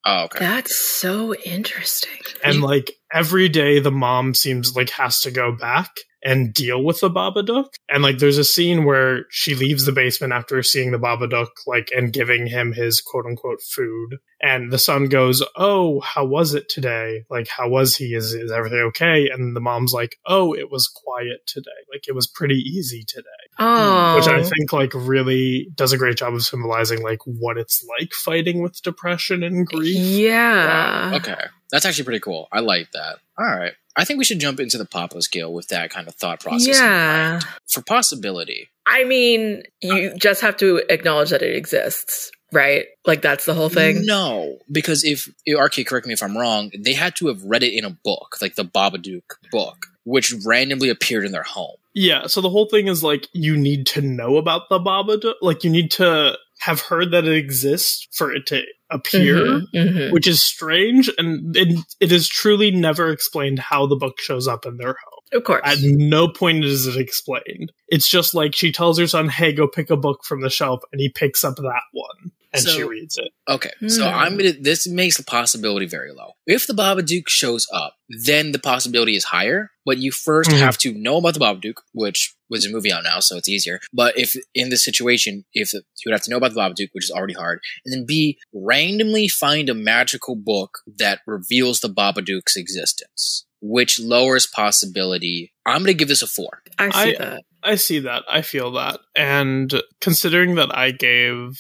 Oh, 0.07 0.26
okay. 0.26 0.38
That's 0.39 0.76
so 0.80 1.34
interesting. 1.34 2.19
and 2.43 2.61
like 2.61 2.91
every 3.11 3.47
day 3.49 3.80
the 3.80 3.91
mom 3.91 4.34
seems 4.36 4.76
like 4.76 4.89
has 4.91 5.21
to 5.21 5.32
go 5.32 5.51
back 5.51 5.89
and 6.26 6.53
deal 6.53 6.84
with 6.84 6.99
the 6.99 7.09
babadook. 7.09 7.76
And 7.88 8.01
like 8.01 8.17
there's 8.17 8.39
a 8.39 8.43
scene 8.43 8.84
where 8.84 9.26
she 9.30 9.53
leaves 9.53 9.86
the 9.86 9.91
basement 9.91 10.34
after 10.34 10.61
seeing 10.63 10.91
the 10.91 10.97
babadook 10.97 11.49
like 11.67 11.89
and 11.95 12.11
giving 12.11 12.47
him 12.47 12.73
his 12.73 12.99
quote 12.99 13.26
unquote 13.26 13.61
food. 13.61 14.17
And 14.41 14.71
the 14.71 14.80
son 14.80 15.05
goes 15.05 15.43
oh 15.55 16.01
how 16.01 16.26
was 16.26 16.53
it 16.55 16.67
today? 16.67 17.23
Like 17.30 17.47
how 17.47 17.69
was 17.69 17.95
he? 17.95 18.15
Is, 18.15 18.34
is 18.34 18.51
everything 18.51 18.80
okay? 18.88 19.30
And 19.30 19.55
the 19.55 19.61
mom's 19.61 19.93
like 19.93 20.17
oh 20.26 20.53
it 20.53 20.71
was 20.71 20.88
quiet 20.88 21.45
today. 21.45 21.69
Like 21.93 22.07
it 22.07 22.15
was 22.15 22.28
pretty 22.28 22.55
easy 22.55 23.03
today. 23.07 23.30
Oh, 23.57 24.17
which 24.17 24.28
i 24.28 24.43
think 24.43 24.73
like 24.73 24.91
really 24.93 25.69
does 25.76 25.93
a 25.93 25.97
great 25.97 26.17
job 26.17 26.34
of 26.34 26.43
symbolizing 26.43 27.01
like 27.01 27.19
what 27.23 27.57
it's 27.57 27.86
like 27.97 28.11
fighting 28.11 28.61
with 28.61 28.82
depression 28.82 29.43
and 29.43 29.65
grief. 29.65 29.95
Yeah. 29.95 31.13
Okay, 31.15 31.45
that's 31.72 31.86
actually 31.86 32.05
pretty 32.05 32.20
cool. 32.20 32.47
I 32.51 32.59
like 32.59 32.91
that. 32.91 33.18
All 33.38 33.45
right, 33.45 33.74
I 33.95 34.05
think 34.05 34.18
we 34.18 34.26
should 34.26 34.39
jump 34.39 34.59
into 34.59 34.78
the 34.78 34.86
Papa 34.86 35.22
scale 35.22 35.53
with 35.53 35.68
that 35.70 35.89
kind 35.89 36.07
of 36.07 36.16
thought 36.16 36.39
process. 36.39 36.80
Yeah. 36.80 37.39
For 37.68 37.82
possibility, 37.82 38.70
I 38.86 39.03
mean, 39.03 39.63
you 39.82 40.16
just 40.18 40.41
have 40.41 40.57
to 40.57 40.84
acknowledge 40.89 41.32
that 41.32 41.41
it 41.41 41.55
exists, 41.55 42.32
right? 42.51 42.86
Like 43.05 43.22
that's 43.22 43.45
the 43.45 43.53
whole 43.53 43.70
thing. 43.70 44.05
No, 44.05 44.59
because 44.72 45.03
if 45.03 45.28
RK, 45.47 45.86
correct 45.86 46.07
me 46.07 46.13
if 46.13 46.24
I'm 46.24 46.38
wrong, 46.38 46.72
they 46.78 46.93
had 46.93 47.16
to 47.18 47.28
have 47.28 47.43
read 47.43 47.63
it 47.63 47.74
in 47.74 47.84
a 47.84 47.89
book, 47.89 48.38
like 48.41 48.55
the 48.55 48.66
Babadook 48.66 49.24
book, 49.51 49.88
which 50.05 50.34
randomly 50.45 50.89
appeared 50.89 51.26
in 51.26 51.32
their 51.32 51.43
home. 51.43 51.76
Yeah, 51.93 52.28
so 52.28 52.41
the 52.41 52.49
whole 52.49 52.68
thing 52.68 52.88
is 52.88 53.03
like 53.03 53.28
you 53.34 53.55
need 53.57 53.86
to 53.88 54.01
know 54.01 54.38
about 54.38 54.70
the 54.70 54.80
Babadook. 54.80 55.36
Like 55.41 55.63
you 55.63 55.70
need 55.70 55.91
to 55.91 56.38
have 56.59 56.82
heard 56.82 57.11
that 57.11 57.26
it 57.26 57.36
exists 57.36 58.07
for 58.11 58.34
it 58.34 58.45
to 58.47 58.63
appear, 58.89 59.36
Mhm, 59.36 59.61
mhm. 59.73 60.11
which 60.11 60.27
is 60.27 60.43
strange, 60.43 61.09
and 61.17 61.55
it, 61.55 61.79
it 61.99 62.11
is 62.11 62.27
truly 62.27 62.71
never 62.71 63.09
explained 63.11 63.59
how 63.59 63.88
the 63.88 63.95
book 63.95 64.19
shows 64.19 64.47
up 64.47 64.65
in 64.65 64.77
their 64.77 64.95
home. 65.05 65.14
Of 65.34 65.43
course. 65.43 65.61
At 65.63 65.78
no 65.82 66.28
point 66.28 66.63
is 66.63 66.88
it 66.88 66.97
explained. 66.97 67.71
It's 67.88 68.09
just 68.09 68.34
like 68.34 68.55
she 68.55 68.71
tells 68.71 68.97
her 68.99 69.07
son, 69.07 69.28
"Hey, 69.30 69.51
go 69.53 69.67
pick 69.67 69.89
a 69.89 69.97
book 69.97 70.23
from 70.23 70.41
the 70.41 70.49
shelf," 70.49 70.82
and 70.91 71.01
he 71.01 71.09
picks 71.09 71.43
up 71.43 71.55
that 71.57 71.82
one 71.91 72.32
and 72.53 72.67
she 72.67 72.84
reads 72.84 73.17
it. 73.17 73.32
Okay, 73.49 73.71
so 73.88 74.07
Hmm. 74.09 74.15
I'm 74.15 74.38
gonna. 74.38 74.53
This 74.53 74.88
makes 74.88 75.17
the 75.17 75.23
possibility 75.23 75.86
very 75.88 76.11
low. 76.11 76.32
If 76.47 76.67
the 76.67 76.73
Babadook 76.73 77.28
shows 77.28 77.67
up, 77.73 77.95
then 78.09 78.51
the 78.53 78.59
possibility 78.59 79.15
is 79.15 79.26
higher. 79.26 79.71
But 79.86 79.97
you 79.99 80.11
1st 80.11 80.49
Mhm. 80.51 80.59
have 80.59 80.78
to 80.80 80.93
know 80.93 81.17
about 81.17 81.34
the 81.36 81.39
Babadook, 81.41 81.78
which 81.93 82.34
was 82.49 82.65
a 82.65 82.69
movie 82.69 82.91
out 82.91 83.03
now, 83.03 83.19
so 83.19 83.38
it's 83.38 83.49
easier. 83.49 83.80
But 83.93 84.17
if 84.17 84.36
in 84.55 84.69
this 84.69 84.84
situation, 84.86 85.45
if 85.53 85.71
the, 85.71 85.80
you 85.80 85.84
would 86.09 86.13
have 86.13 86.23
to 86.23 86.32
know 86.32 86.38
about 86.38 86.53
the 86.53 86.59
Babadook, 86.59 86.89
which 86.93 87.05
is 87.05 87.11
already 87.11 87.34
hard, 87.34 87.59
and 87.86 87.93
then 87.93 88.05
B, 88.05 88.39
randomly 88.53 89.28
find 89.28 89.69
a 89.69 89.73
magical 89.76 90.36
book 90.36 90.80
that 90.97 91.19
reveals 91.28 91.82
the 91.82 91.89
Babadook's 91.89 92.55
existence, 92.55 93.45
which 93.68 93.99
lowers 93.99 94.45
possibility. 94.47 95.51
I'm 95.66 95.82
gonna 95.82 95.93
give 95.93 96.07
this 96.07 96.22
a 96.22 96.28
four. 96.28 96.61
I 96.78 96.89
see 96.91 97.16
I- 97.16 97.18
that. 97.18 97.43
I 97.68 97.76
see 97.78 97.97
that. 98.01 98.22
I 98.30 98.43
feel 98.43 98.74
that. 98.74 98.99
And 99.16 99.74
considering 99.99 100.53
that 100.53 100.78
I 100.78 100.91
gave 100.91 101.57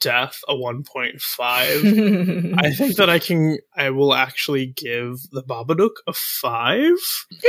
Death 0.00 0.40
a 0.48 0.54
1.5, 0.54 1.20
I 2.58 2.70
think 2.72 2.96
that 2.96 3.10
I 3.10 3.18
can, 3.18 3.58
I 3.76 3.90
will 3.90 4.14
actually 4.14 4.68
give 4.74 5.18
the 5.30 5.42
Babadook 5.42 5.90
a 6.06 6.14
five. 6.14 6.94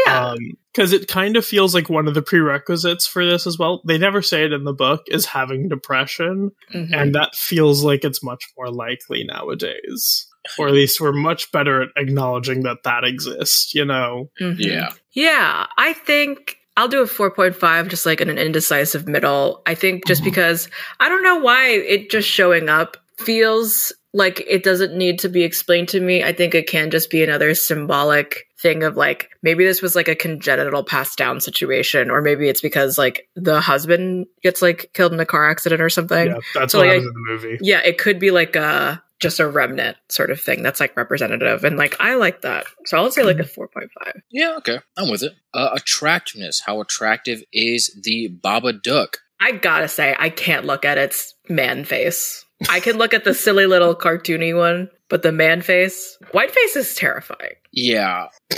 yeah. 0.05 0.35
Because 0.73 0.91
it 0.91 1.07
kind 1.07 1.37
of 1.37 1.45
feels 1.45 1.73
like 1.73 1.89
one 1.89 2.09
of 2.09 2.13
the 2.13 2.21
prerequisites 2.21 3.07
for 3.07 3.25
this 3.25 3.47
as 3.47 3.57
well. 3.57 3.81
They 3.87 3.97
never 3.97 4.21
say 4.21 4.43
it 4.43 4.51
in 4.51 4.65
the 4.65 4.73
book, 4.73 5.03
is 5.07 5.25
having 5.27 5.69
depression. 5.69 6.51
Mhm. 6.73 6.93
And 6.93 7.15
that 7.15 7.35
feels 7.35 7.85
like 7.85 8.03
it's 8.03 8.21
much 8.21 8.43
more 8.57 8.69
likely 8.69 9.23
nowadays. 9.23 10.27
Or 10.57 10.67
at 10.67 10.73
least 10.73 10.99
we're 10.99 11.11
much 11.13 11.51
better 11.51 11.83
at 11.83 11.89
acknowledging 11.95 12.63
that 12.63 12.83
that 12.83 13.03
exists, 13.03 13.73
you 13.73 13.85
know? 13.85 14.29
Mhm. 14.41 14.93
Yeah, 15.13 15.67
I 15.77 15.93
think 15.93 16.57
I'll 16.75 16.87
do 16.87 17.01
a 17.03 17.07
4.5, 17.07 17.87
just 17.87 18.05
like 18.05 18.19
in 18.19 18.29
an 18.29 18.37
indecisive 18.37 19.07
middle. 19.07 19.61
I 19.65 19.75
think 19.75 20.05
just 20.07 20.21
Mhm. 20.21 20.25
because 20.25 20.67
I 20.99 21.07
don't 21.07 21.23
know 21.23 21.37
why 21.37 21.67
it 21.69 22.09
just 22.09 22.27
showing 22.27 22.67
up 22.67 22.97
feels 23.17 23.93
like 24.15 24.43
it 24.47 24.63
doesn't 24.63 24.95
need 24.95 25.19
to 25.19 25.29
be 25.29 25.43
explained 25.43 25.89
to 25.89 25.99
me. 25.99 26.23
I 26.23 26.33
think 26.33 26.53
it 26.55 26.67
can 26.67 26.91
just 26.91 27.09
be 27.09 27.23
another 27.23 27.53
symbolic 27.55 28.47
thing 28.59 28.83
of 28.83 28.95
like 28.95 29.29
maybe 29.41 29.65
this 29.65 29.81
was 29.81 29.95
like 29.95 30.07
a 30.07 30.15
congenital 30.15 30.83
passed 30.83 31.17
down 31.17 31.39
situation, 31.41 32.09
or 32.09 32.21
maybe 32.21 32.47
it's 32.49 32.61
because 32.61 32.97
like 32.97 33.27
the 33.35 33.59
husband 33.61 34.25
gets 34.41 34.61
like 34.61 34.89
killed 34.93 35.13
in 35.13 35.19
a 35.19 35.25
car 35.25 35.49
accident 35.49 35.81
or 35.81 35.89
something. 35.89 36.27
yeah, 36.27 36.37
that's 36.53 36.71
So, 36.71 36.79
what 36.79 36.87
like, 36.87 36.95
happens 36.95 37.07
in 37.07 37.13
the 37.13 37.31
movie. 37.31 37.57
Yeah, 37.61 37.81
it 37.83 37.97
could 37.97 38.19
be 38.19 38.31
like 38.31 38.55
a 38.55 39.01
just 39.23 39.39
a 39.39 39.47
remnant 39.47 39.97
sort 40.09 40.29
of 40.29 40.39
thing 40.39 40.61
that's 40.61 40.79
like 40.79 40.95
representative, 40.95 41.63
and 41.63 41.77
like 41.77 41.95
I 41.99 42.15
like 42.15 42.41
that. 42.41 42.65
So 42.85 42.97
I'll 42.97 43.09
say 43.09 43.23
like 43.23 43.39
a 43.39 43.43
4.5. 43.43 43.87
Yeah, 44.29 44.55
okay, 44.57 44.79
I'm 44.95 45.09
with 45.09 45.23
it. 45.23 45.33
Uh, 45.53 45.71
attractiveness. 45.73 46.61
How 46.63 46.81
attractive 46.81 47.43
is 47.51 47.99
the 48.03 48.29
Babadook? 48.43 49.15
I 49.41 49.53
gotta 49.53 49.87
say, 49.87 50.15
I 50.19 50.29
can't 50.29 50.65
look 50.65 50.85
at 50.85 50.99
its 50.99 51.33
man 51.49 51.85
face. 51.85 52.45
I 52.69 52.79
can 52.79 52.97
look 52.97 53.13
at 53.13 53.23
the 53.23 53.33
silly 53.33 53.65
little 53.65 53.95
cartoony 53.95 54.55
one, 54.55 54.89
but 55.09 55.23
the 55.23 55.31
man 55.31 55.61
face, 55.61 56.17
white 56.31 56.51
face 56.51 56.75
is 56.75 56.93
terrifying. 56.95 57.55
Yeah. 57.71 58.27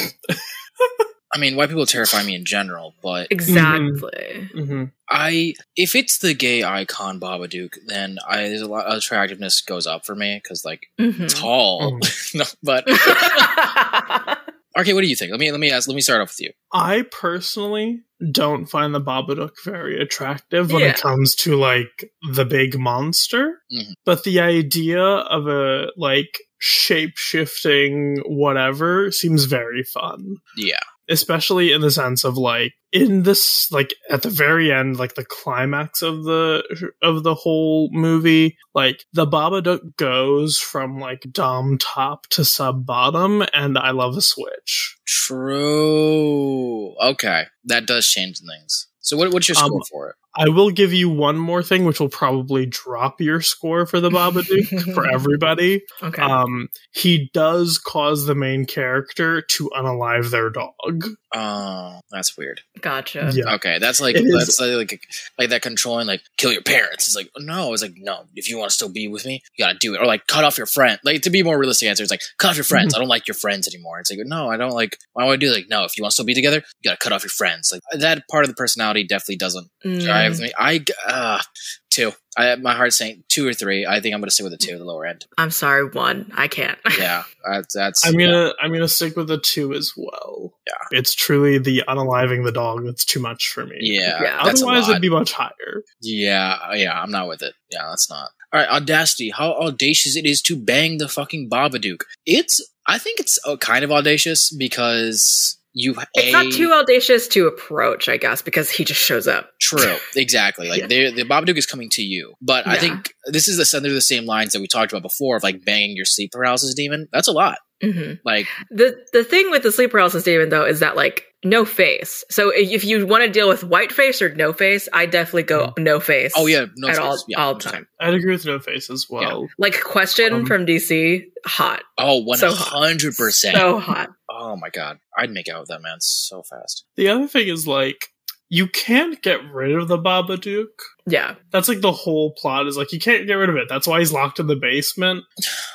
I 1.36 1.38
mean, 1.38 1.58
white 1.58 1.68
people 1.68 1.86
terrify 1.86 2.24
me 2.24 2.34
in 2.34 2.46
general, 2.46 2.96
but 3.04 3.28
Exactly. 3.30 4.50
hmm 4.54 4.86
I 5.10 5.54
if 5.76 5.94
it's 5.96 6.18
the 6.20 6.34
gay 6.34 6.64
icon 6.64 7.20
Babadook, 7.20 7.74
then 7.88 8.18
I 8.28 8.48
there's 8.48 8.62
a 8.62 8.68
lot 8.68 8.86
of 8.86 8.98
attractiveness 8.98 9.60
goes 9.62 9.86
up 9.86 10.06
for 10.06 10.16
me 10.16 10.40
because 10.42 10.64
like 10.64 10.88
Mhm. 11.00 11.28
tall. 11.40 12.00
no, 12.34 12.46
but 12.64 12.88
okay, 14.78 14.94
what 14.94 15.02
do 15.02 15.08
you 15.08 15.16
think? 15.16 15.32
Let 15.32 15.40
me 15.40 15.52
let 15.52 15.60
me 15.60 15.72
ask. 15.72 15.88
Let 15.88 15.96
me 15.96 16.02
start 16.02 16.22
off 16.22 16.30
with 16.30 16.42
you. 16.42 16.52
I 16.74 17.04
personally 17.12 18.02
don't 18.32 18.66
find 18.66 18.96
the 18.96 19.02
Babadook 19.02 19.52
very 19.64 20.02
attractive 20.02 20.72
when 20.72 20.82
Yeah. 20.82 20.90
it 20.92 21.02
comes 21.02 21.36
to 21.36 21.56
like 21.58 22.10
the 22.34 22.46
big 22.46 22.80
monster. 22.80 23.60
Mhm. 23.72 23.94
But 24.06 24.24
the 24.24 24.40
idea 24.40 25.02
of 25.04 25.48
a 25.48 25.88
like 25.98 26.40
shape 26.58 27.18
shifting 27.18 28.24
whatever 28.26 29.12
seems 29.12 29.44
very 29.46 29.84
fun. 29.84 30.38
Yeah, 30.58 30.80
Especially 31.10 31.72
in 31.72 31.82
the 31.82 31.91
sense 31.91 32.24
of 32.24 32.38
like 32.38 32.74
in 32.91 33.24
this 33.24 33.72
like 33.72 33.93
at 34.10 34.22
the 34.24 34.30
very 34.30 34.72
end, 34.72 34.97
like 34.97 35.16
the 35.16 35.26
climax 35.26 36.01
of 36.01 36.24
the 36.24 36.64
of 37.01 37.24
the 37.24 37.36
whole 37.36 37.89
movie, 37.91 38.58
like 38.74 39.06
the 39.14 39.28
Babadook 39.28 39.97
goes 39.97 40.58
from 40.58 40.99
like 40.99 41.26
dom 41.32 41.78
top 41.78 42.28
to 42.32 42.43
sub 42.43 42.86
bottom, 42.86 43.43
and 43.53 43.78
I 43.78 43.91
love 43.91 44.18
a 44.18 44.22
switch. 44.22 44.97
true. 45.06 46.95
Okay, 46.99 47.43
that 47.66 47.86
does 47.86 48.08
change 48.08 48.39
things. 48.39 48.88
So 48.99 49.18
what, 49.18 49.32
what's 49.32 49.47
your 49.47 49.58
Um, 49.58 49.68
score 49.68 49.84
for 49.89 50.10
it? 50.10 50.16
I 50.38 50.50
will 50.50 50.70
give 50.72 50.92
you 50.94 51.10
one 51.10 51.38
more 51.38 51.64
thing, 51.64 51.86
which 51.86 52.00
will 52.00 52.10
probably 52.10 52.66
drop 52.66 53.22
your 53.22 53.42
score 53.42 53.86
for 53.86 54.00
the 54.02 54.10
Babadook 54.10 54.94
for 54.94 55.10
everybody. 55.10 55.84
Okay. 56.04 56.22
Um, 56.22 56.68
he 56.92 57.30
does 57.34 57.78
cause 57.78 58.26
the 58.26 58.36
main 58.36 58.66
character 58.66 59.42
to 59.42 59.70
unalive 59.76 60.32
their 60.32 60.50
dog. 60.50 61.06
Oh, 61.34 62.00
that's 62.12 62.38
weird. 62.38 62.62
gotcha. 62.82 63.30
Yeah. 63.34 63.56
Okay, 63.56 63.78
that's 63.80 64.00
like 64.00 64.16
It 64.16 64.26
is- 64.26 64.34
that's 64.58 64.60
like, 64.60 64.92
like 64.92 65.02
like 65.38 65.50
that 65.50 65.62
controlling 65.62 66.08
like 66.08 66.22
kill 66.38 66.52
your 66.52 66.62
parents. 66.62 67.08
It's 67.08 67.16
like 67.16 67.30
no, 67.38 67.74
it's 67.74 67.82
like 67.82 67.94
no. 67.98 68.26
If 68.36 68.50
you 68.50 68.58
want 68.58 68.70
to 68.70 68.74
still 68.76 68.90
be 68.92 69.08
with 69.08 69.26
me, 69.26 69.42
you 69.58 69.66
gotta 69.66 69.78
do 69.80 69.96
it. 69.96 70.02
Or 70.02 70.06
like 70.06 70.28
cut 70.28 70.44
off 70.44 70.58
your 70.58 70.68
friend. 70.68 71.00
Like 71.04 71.22
to 71.24 71.30
be 71.30 71.44
more 71.44 71.58
realistic 71.58 71.90
answer, 71.90 72.04
it's 72.04 72.12
like 72.12 72.22
cut 72.38 72.52
off 72.52 72.58
your 72.58 72.64
friends. 72.64 72.94
Mm-hmm. 72.94 73.00
I 73.00 73.04
don't 73.04 73.10
like 73.10 73.28
your 73.28 73.36
friends 73.36 73.68
anymore. 73.68 74.00
It's 74.00 74.10
like 74.12 74.20
no, 74.24 74.50
I 74.50 74.58
don't 74.58 74.72
like. 74.72 74.98
Why 75.14 75.26
would 75.26 75.34
I 75.34 75.38
do 75.38 75.52
like 75.54 75.66
no? 75.70 75.84
If 75.84 75.98
you 75.98 76.04
want 76.04 76.12
to 76.12 76.14
still 76.14 76.26
be 76.26 76.34
together, 76.34 76.58
you 76.58 76.90
gotta 76.90 76.98
cut 76.98 77.12
off 77.12 77.24
your 77.24 77.30
friends. 77.30 77.72
Like 77.74 77.82
that 78.02 78.24
part 78.30 78.46
of 78.46 78.50
the 78.50 78.56
personality 78.56 79.04
definitely 79.06 79.38
doesn't 79.38 79.68
Mm. 79.86 80.04
Drive 80.30 80.39
me. 80.39 80.51
I 80.57 80.84
uh 81.07 81.41
two. 81.89 82.11
I 82.38 82.55
my 82.55 82.73
heart's 82.73 82.97
saying 82.97 83.23
two 83.30 83.47
or 83.47 83.53
three. 83.53 83.86
I 83.86 83.99
think 84.01 84.13
I'm 84.13 84.21
gonna 84.21 84.32
stick 84.32 84.43
with 84.43 84.51
the 84.51 84.57
two, 84.65 84.78
the 84.78 84.84
lower 84.84 85.05
end. 85.05 85.26
I'm 85.38 85.51
sorry, 85.51 85.86
one. 85.86 86.32
I 86.36 86.47
can't. 86.47 86.78
Yeah, 86.99 87.23
that's 87.49 87.73
that's. 87.73 88.05
I'm 88.05 88.17
gonna 88.17 88.53
I'm 88.61 88.71
gonna 88.71 88.88
stick 88.88 89.15
with 89.15 89.28
the 89.28 89.38
two 89.39 89.73
as 89.73 89.93
well. 89.95 90.53
Yeah. 90.67 90.99
It's 90.99 91.13
truly 91.13 91.57
the 91.57 91.84
unaliving 91.88 92.43
the 92.43 92.51
dog 92.51 92.86
that's 92.86 93.05
too 93.05 93.19
much 93.19 93.49
for 93.53 93.65
me. 93.65 93.78
Yeah, 93.80 94.21
Yeah. 94.21 94.38
Otherwise 94.41 94.89
it'd 94.89 95.01
be 95.01 95.09
much 95.09 95.34
higher. 95.34 95.84
Yeah, 96.01 96.73
yeah, 96.73 96.99
I'm 96.99 97.11
not 97.11 97.28
with 97.28 97.41
it. 97.41 97.53
Yeah, 97.71 97.88
that's 97.89 98.09
not. 98.09 98.30
All 98.53 98.61
right, 98.61 98.69
Audacity. 98.69 99.32
How 99.32 99.53
audacious 99.53 100.15
it 100.15 100.26
is 100.26 100.41
to 100.43 100.55
bang 100.55 100.97
the 100.97 101.09
fucking 101.09 101.49
Babadook. 101.49 102.03
It's, 102.26 102.61
I 102.88 102.97
think 102.97 103.19
it's 103.19 103.38
uh, 103.45 103.57
kind 103.57 103.84
of 103.84 103.91
audacious 103.91 104.49
because 104.55 105.55
you. 105.76 105.93
It's 106.15 106.30
a, 106.30 106.32
not 106.32 106.51
too 106.53 106.71
audacious 106.73 107.28
to 107.30 107.45
approach, 107.47 108.09
I 108.09 108.17
guess, 108.17 108.41
because 108.41 108.69
he 108.71 108.84
just 108.86 108.99
shows 109.01 109.28
up. 109.28 109.51
True, 109.61 109.97
exactly. 110.15 110.69
Like 110.69 110.82
Yeah. 110.89 111.11
the 111.11 111.23
Babadook 111.23 111.57
is 111.57 111.67
coming 111.67 111.89
to 111.91 112.01
you, 112.01 112.34
but 112.41 112.65
I 112.67 112.78
think 112.78 113.13
this 113.28 113.47
is 113.47 113.57
the 113.57 113.78
under 113.78 113.93
the 113.93 114.01
same 114.01 114.26
lines 114.26 114.53
that 114.53 114.61
we 114.61 114.67
talked 114.67 114.91
about 114.91 115.03
before 115.03 115.36
of 115.38 115.43
like 115.43 115.63
banging 115.63 115.95
your 115.95 116.05
sleep 116.05 116.32
paralysis 116.32 116.73
demon. 116.73 117.07
That's 117.11 117.28
a 117.28 117.34
lot. 117.34 117.59
hmm 117.84 118.13
Like, 118.23 118.47
The 118.71 118.95
the 119.13 119.23
thing 119.23 119.51
with 119.51 119.61
the 119.63 119.71
sleep 119.71 119.91
paralysis 119.91 120.23
demon 120.23 120.49
though 120.49 120.65
is 120.65 120.80
that 120.80 120.95
like 120.95 121.26
no 121.46 121.64
face. 121.64 122.24
So 122.30 122.50
if 122.50 122.72
if 122.72 122.84
you 122.84 123.06
want 123.08 123.24
to 123.24 123.30
deal 123.30 123.48
with 123.48 123.64
white 123.64 123.91
face 123.91 124.22
or 124.22 124.34
no 124.36 124.52
face, 124.52 124.89
I 124.91 125.06
definitely 125.06 125.43
go 125.43 125.74
no 125.78 126.00
face. 126.00 126.34
oh 126.36 126.48
yeah, 126.48 126.66
no 126.76 126.88
at 126.89 126.96
face. 126.96 127.04
all 127.04 127.18
yeah, 127.28 127.39
all 127.41 127.54
the 127.56 127.62
time. 127.62 127.88
I'd 128.02 128.14
agree 128.14 128.32
with 128.34 128.46
No 128.46 128.60
Face 128.60 128.89
as 128.89 129.08
well. 129.10 129.48
Like 129.58 129.82
question 129.82 130.34
Um, 130.34 130.46
from 130.46 130.66
DC, 130.66 131.24
hot, 131.46 131.82
Oh, 131.98 132.18
one 132.24 132.39
hot. 132.39 132.54
hundred 132.56 133.16
percent. 133.16 133.56
so 133.56 133.80
hot. 133.80 134.10
Oh 134.30 134.58
my 134.58 134.70
god, 134.70 134.98
I'd 135.18 135.32
make 135.32 135.48
out 135.48 135.62
with 135.62 135.70
that 135.70 135.82
man 135.82 135.98
so 136.02 136.43
fast. 136.43 136.84
The 136.98 137.08
other 137.08 137.28
thing 137.28 137.48
is 137.48 137.66
like 137.68 138.08
you 138.50 138.68
can't 138.68 139.22
get 139.24 139.39
rid 139.52 139.72
of 139.76 139.88
the 139.88 139.98
Babadook. 139.98 140.68
Yeah, 141.08 141.36
That's 141.52 141.68
like 141.68 141.82
the 141.82 141.91
whole 141.91 142.34
plot 142.34 142.68
is 142.68 142.78
like 142.78 142.91
you 142.91 143.00
can't 143.00 143.26
get 143.28 143.34
rid 143.36 143.50
of 143.50 143.56
it. 143.56 143.68
That's 143.70 143.88
why 143.88 144.00
he's 144.00 144.12
locked 144.12 144.39
in 144.39 144.48
the 144.48 144.56
basement. 144.56 145.24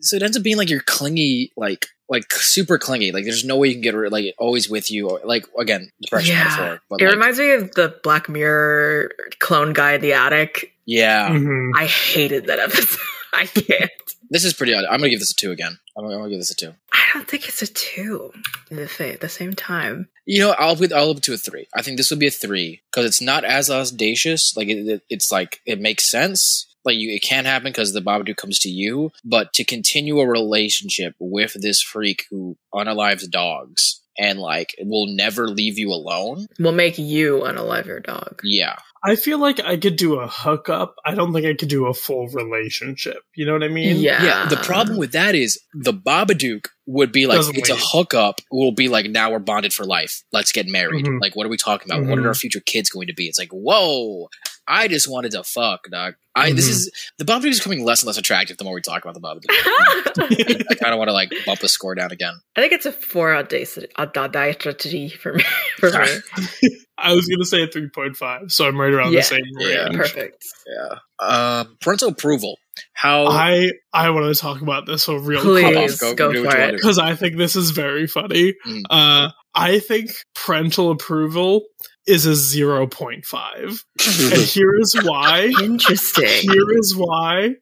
so 0.00 0.16
it 0.16 0.22
ends 0.22 0.36
up 0.36 0.42
being 0.42 0.56
like 0.56 0.70
you're 0.70 0.80
clingy, 0.80 1.52
like 1.56 1.86
like 2.08 2.32
super 2.32 2.78
clingy. 2.78 3.12
Like 3.12 3.24
there's 3.24 3.44
no 3.44 3.56
way 3.56 3.68
you 3.68 3.74
can 3.74 3.82
get 3.82 3.94
rid, 3.94 4.10
like 4.12 4.34
always 4.38 4.68
with 4.70 4.90
you. 4.90 5.10
Or 5.10 5.20
like 5.24 5.46
again, 5.58 5.90
depression 6.00 6.34
Yeah. 6.36 6.44
metaphor. 6.44 6.80
But 6.90 7.00
it 7.00 7.04
like, 7.06 7.14
reminds 7.14 7.38
me 7.38 7.50
of 7.52 7.72
the 7.74 7.98
Black 8.02 8.28
Mirror 8.28 9.10
clone 9.38 9.72
guy 9.72 9.94
in 9.94 10.00
the 10.00 10.12
attic. 10.14 10.72
yeah, 10.86 11.28
Mhm. 11.28 11.70
I 11.76 11.86
hated 11.86 12.46
that 12.46 12.58
episode. 12.58 12.98
I 13.34 13.44
can't. 13.46 13.90
this 14.30 14.44
is 14.44 14.54
pretty. 14.54 14.72
odd. 14.74 14.84
I'm 14.86 14.98
gonna 15.00 15.10
give 15.10 15.20
this 15.20 15.32
a 15.32 15.36
two 15.36 15.50
again. 15.50 15.78
I'm 15.96 16.04
gonna, 16.04 16.14
I'm 16.14 16.20
gonna 16.22 16.30
give 16.30 16.40
this 16.40 16.50
a 16.50 16.56
two. 16.56 16.72
I 16.92 17.04
don't 17.12 17.28
think 17.28 17.46
it's 17.48 17.60
a 17.62 17.66
two 17.66 18.32
the, 18.70 18.88
fa- 18.88 19.12
at 19.12 19.20
the 19.20 19.28
same 19.28 19.52
time. 19.54 20.08
You 20.30 20.40
know, 20.40 20.54
I'll 20.58 20.76
put 20.76 20.92
I'll 20.92 21.10
up 21.10 21.22
to 21.22 21.32
a 21.32 21.38
three. 21.38 21.66
I 21.74 21.80
think 21.82 21.96
this 21.96 22.10
would 22.10 22.18
be 22.18 22.26
a 22.26 22.30
three 22.30 22.82
because 22.90 23.06
it's 23.06 23.22
not 23.22 23.44
as 23.44 23.70
audacious. 23.70 24.54
Like 24.56 24.68
it, 24.68 24.86
it- 24.86 25.02
it's 25.08 25.32
like 25.32 25.60
it 25.64 25.80
makes 25.80 26.10
sense. 26.10 26.66
Like 26.84 26.96
you, 26.96 27.10
it 27.10 27.22
can 27.22 27.44
happen 27.46 27.70
because 27.72 27.92
the 27.92 28.00
Babadook 28.00 28.36
comes 28.36 28.58
to 28.60 28.68
you, 28.68 29.10
but 29.24 29.52
to 29.54 29.64
continue 29.64 30.20
a 30.20 30.26
relationship 30.28 31.14
with 31.18 31.54
this 31.60 31.80
freak 31.82 32.24
who 32.30 32.56
unalives 32.74 33.28
dogs 33.30 34.00
and 34.18 34.38
like 34.38 34.74
will 34.80 35.06
never 35.06 35.48
leave 35.48 35.78
you 35.78 35.90
alone. 35.90 36.46
Will 36.58 36.72
make 36.72 36.98
you 36.98 37.40
unalive 37.44 37.86
your 37.86 38.00
dog. 38.00 38.40
Yeah, 38.44 38.76
I 39.04 39.16
feel 39.16 39.38
like 39.38 39.60
I 39.60 39.76
could 39.76 39.96
do 39.96 40.18
a 40.18 40.26
hookup. 40.26 40.94
I 41.04 41.14
don't 41.14 41.32
think 41.32 41.46
I 41.46 41.54
could 41.54 41.68
do 41.68 41.86
a 41.86 41.94
full 41.94 42.26
relationship. 42.28 43.18
You 43.36 43.46
know 43.46 43.52
what 43.52 43.62
I 43.62 43.68
mean? 43.68 43.96
Yeah. 43.96 44.22
Yeah, 44.24 44.46
the 44.48 44.56
problem 44.56 44.98
with 44.98 45.12
that 45.12 45.34
is 45.34 45.60
the 45.72 45.92
Babadook 45.92 46.66
would 46.86 47.12
be 47.12 47.26
like 47.26 47.36
Doesn't 47.36 47.56
it's 47.56 47.70
a 47.70 47.74
wait. 47.74 47.82
hookup. 47.84 48.40
Will 48.50 48.72
be 48.72 48.88
like 48.88 49.06
now 49.10 49.30
we're 49.30 49.38
bonded 49.38 49.72
for 49.72 49.84
life. 49.84 50.22
Let's 50.32 50.52
get 50.52 50.66
married. 50.66 51.04
Mhm. 51.06 51.20
Like 51.20 51.36
what 51.36 51.46
are 51.46 51.50
we 51.50 51.56
talking 51.56 51.90
about? 51.90 52.04
What 52.06 52.18
Mhm. 52.18 52.24
are 52.24 52.28
our 52.28 52.34
future 52.34 52.60
kids 52.60 52.90
going 52.90 53.06
to 53.08 53.14
be? 53.14 53.26
It's 53.26 53.38
like 53.38 53.50
whoa. 53.52 54.28
I 54.70 54.86
just 54.88 55.08
wanted 55.08 55.30
to 55.32 55.44
fuck, 55.44 55.88
dog. 55.90 56.14
I 56.34 56.52
this 56.52 56.66
Mhm. 56.66 56.70
is 56.70 56.90
the 57.18 57.24
Babadook 57.24 57.46
is 57.46 57.58
becoming 57.58 57.84
less 57.84 58.02
and 58.02 58.06
less 58.08 58.18
attractive 58.18 58.56
the 58.58 58.64
more 58.64 58.74
we 58.74 58.80
talk 58.82 59.04
about 59.04 59.14
the 59.14 59.20
Babadook. 59.20 60.66
I 60.70 60.74
kind 60.74 60.92
of 60.92 60.98
want 60.98 61.08
to 61.08 61.14
like 61.14 61.30
bump 61.46 61.60
the 61.60 61.68
score 61.68 61.94
down 61.94 62.10
again. 62.12 62.34
I 62.56 62.60
think 62.60 62.72
it's 62.72 62.86
a 62.86 62.92
four 62.92 63.34
audacity, 63.34 63.86
audacity 63.98 65.08
for 65.08 65.34
me. 65.34 65.44
For 65.78 65.90
me. 65.90 66.70
I 67.00 67.14
was 67.14 67.28
gonna 67.28 67.44
say 67.44 67.62
a 67.62 67.66
three 67.68 67.88
point 67.94 68.16
five, 68.16 68.50
so 68.50 68.66
I'm 68.66 68.80
right 68.80 68.92
around 68.92 69.12
Yeah. 69.12 69.20
the 69.20 69.24
same 69.24 69.40
Yeah. 69.58 69.68
range. 69.84 69.96
Perfect. 69.96 70.44
Yeah. 70.66 70.98
Uh, 71.18 71.64
parental 71.80 72.08
approval. 72.10 72.56
How 72.92 73.26
I 73.26 73.70
I 73.92 74.10
want 74.10 74.34
to 74.34 74.40
talk 74.40 74.60
about 74.62 74.86
this 74.86 75.06
one 75.08 75.24
real 75.24 75.40
Please. 75.40 75.98
quick 75.98 76.00
Go- 76.00 76.14
go 76.14 76.24
for 76.24 76.28
what 76.28 76.36
you 76.36 76.44
wanna 76.60 76.68
it. 76.68 76.72
because 76.72 76.98
I 76.98 77.14
think 77.14 77.36
this 77.36 77.56
is 77.56 77.70
very 77.70 78.06
funny. 78.06 78.54
Mm. 78.66 78.82
Uh, 78.90 79.30
I 79.54 79.78
think 79.80 80.10
parental 80.34 80.90
approval 80.90 81.62
is 82.06 82.24
a 82.26 82.34
zero 82.34 82.86
point 82.86 83.24
five, 83.24 83.84
and 84.06 84.32
here 84.42 84.74
is 84.80 84.96
why. 85.02 85.52
Interesting. 85.60 86.50
Here 86.50 86.78
is 86.78 86.94
why. 86.96 87.54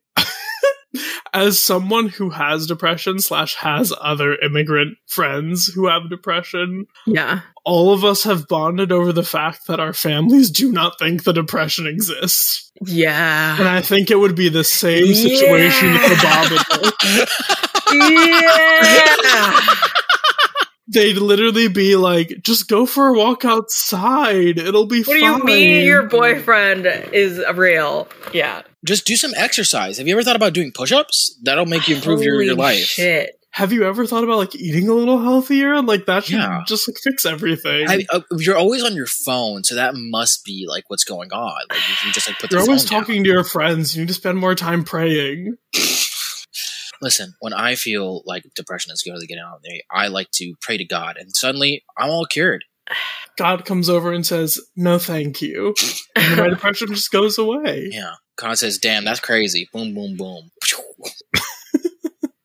As 1.33 1.63
someone 1.63 2.09
who 2.09 2.31
has 2.31 2.67
depression 2.67 3.19
slash 3.19 3.55
has 3.57 3.93
other 4.01 4.35
immigrant 4.37 4.97
friends 5.07 5.67
who 5.75 5.87
have 5.89 6.09
depression, 6.11 6.87
Yeah. 7.07 7.41
all 7.65 7.93
of 7.93 8.05
us 8.05 8.25
have 8.25 8.49
bonded 8.49 8.93
over 8.93 9.13
the 9.13 9.23
fact 9.23 9.67
that 9.67 9.81
our 9.81 9.93
families 9.93 10.51
do 10.51 10.71
not 10.73 10.99
think 10.99 11.25
the 11.25 11.33
depression 11.33 11.87
exists. 11.87 12.71
Yeah 12.85 13.59
and 13.59 13.67
I 13.69 13.81
think 13.81 14.11
it 14.11 14.19
would 14.19 14.35
be 14.37 14.49
the 14.51 14.63
same 14.65 15.15
situation 15.15 15.95
Yeah. 15.95 16.09
for 16.09 16.23
Bob 16.23 16.53
and 16.53 18.03
yeah. 18.13 19.61
They'd 20.89 21.17
literally 21.17 21.67
be 21.69 21.97
like, 21.97 22.39
just 22.43 22.69
go 22.69 22.87
for 22.87 23.09
a 23.09 23.13
walk 23.13 23.45
outside. 23.45 24.57
It'll 24.59 24.87
be 24.87 25.03
What 25.03 25.15
do 25.15 25.19
you 25.25 25.43
mean 25.43 25.85
your 25.85 26.05
boyfriend 26.05 26.87
is 27.13 27.43
real? 27.55 28.09
Yeah. 28.33 28.63
Just 28.87 29.05
do 29.07 29.16
some 29.16 29.32
exercise. 29.37 29.99
Have 29.99 30.07
you 30.07 30.14
ever 30.14 30.22
thought 30.22 30.37
about 30.37 30.53
doing 30.55 30.72
push-ups? 30.72 31.39
That'll 31.43 31.66
make 31.66 31.89
you 31.89 31.97
improve 31.97 32.22
your, 32.22 32.34
Holy 32.34 32.47
your 32.47 32.55
life. 32.55 32.78
Shit. 32.84 33.32
Have 33.51 33.72
you 33.72 33.84
ever 33.84 34.07
thought 34.07 34.22
about 34.22 34.37
like 34.37 34.55
eating 34.55 34.87
a 34.89 34.93
little 34.95 35.18
healthier? 35.18 35.72
and 35.74 35.89
Like 35.89 36.05
that 36.07 36.24
should 36.24 36.34
Yeah. 36.37 36.62
just 36.68 36.87
like 36.87 36.97
fix 37.03 37.24
everything. 37.24 37.89
I, 37.89 38.05
uh, 38.11 38.20
you're 38.39 38.57
always 38.57 38.84
on 38.84 38.95
your 38.95 39.07
phone, 39.07 39.64
so 39.64 39.74
that 39.76 39.95
must 39.95 40.45
be 40.45 40.66
like 40.68 40.84
what's 40.89 41.05
going 41.05 41.32
on. 41.32 41.61
Like 41.70 41.78
you, 41.89 42.09
you 42.09 42.12
just 42.12 42.28
like 42.28 42.39
put 42.39 42.51
You're 42.53 42.61
the 42.61 42.66
always 42.68 42.82
phone 42.84 42.91
down. 42.99 43.01
talking 43.07 43.24
to 43.24 43.30
your 43.30 43.45
friends. 43.45 43.97
You 43.97 44.03
need 44.03 44.09
to 44.09 44.14
spend 44.14 44.37
more 44.39 44.55
time 44.55 44.84
praying. 44.84 45.57
Listen, 47.03 47.34
when 47.41 47.53
I 47.53 47.74
feel 47.74 48.22
like 48.24 48.45
depression 48.55 48.93
is 48.93 49.03
going 49.03 49.20
to 49.20 49.26
get 49.26 49.39
out 49.39 49.57
of 49.57 49.62
me, 49.62 49.82
I 49.91 50.09
like 50.09 50.30
to 50.34 50.55
pray 50.62 50.78
to 50.78 50.84
God, 50.84 51.16
and 51.18 51.34
suddenly 51.34 51.82
I'm 51.99 52.11
all 52.11 52.26
cured. 52.26 52.64
God 53.39 53.64
comes 53.66 53.89
over 53.91 54.12
and 54.12 54.24
says, 54.26 54.59
"No, 54.76 54.99
thank 54.99 55.43
you," 55.43 55.74
and 56.14 56.37
my 56.39 56.49
depression 56.51 56.89
just 56.89 57.11
goes 57.11 57.37
away. 57.39 57.89
Yeah. 57.93 58.12
God 58.37 58.59
says, 58.59 58.78
"Damn, 58.78 59.05
that's 59.05 59.20
crazy." 59.20 59.68
Boom, 59.72 59.95
boom, 59.95 60.16
boom. 60.16 60.51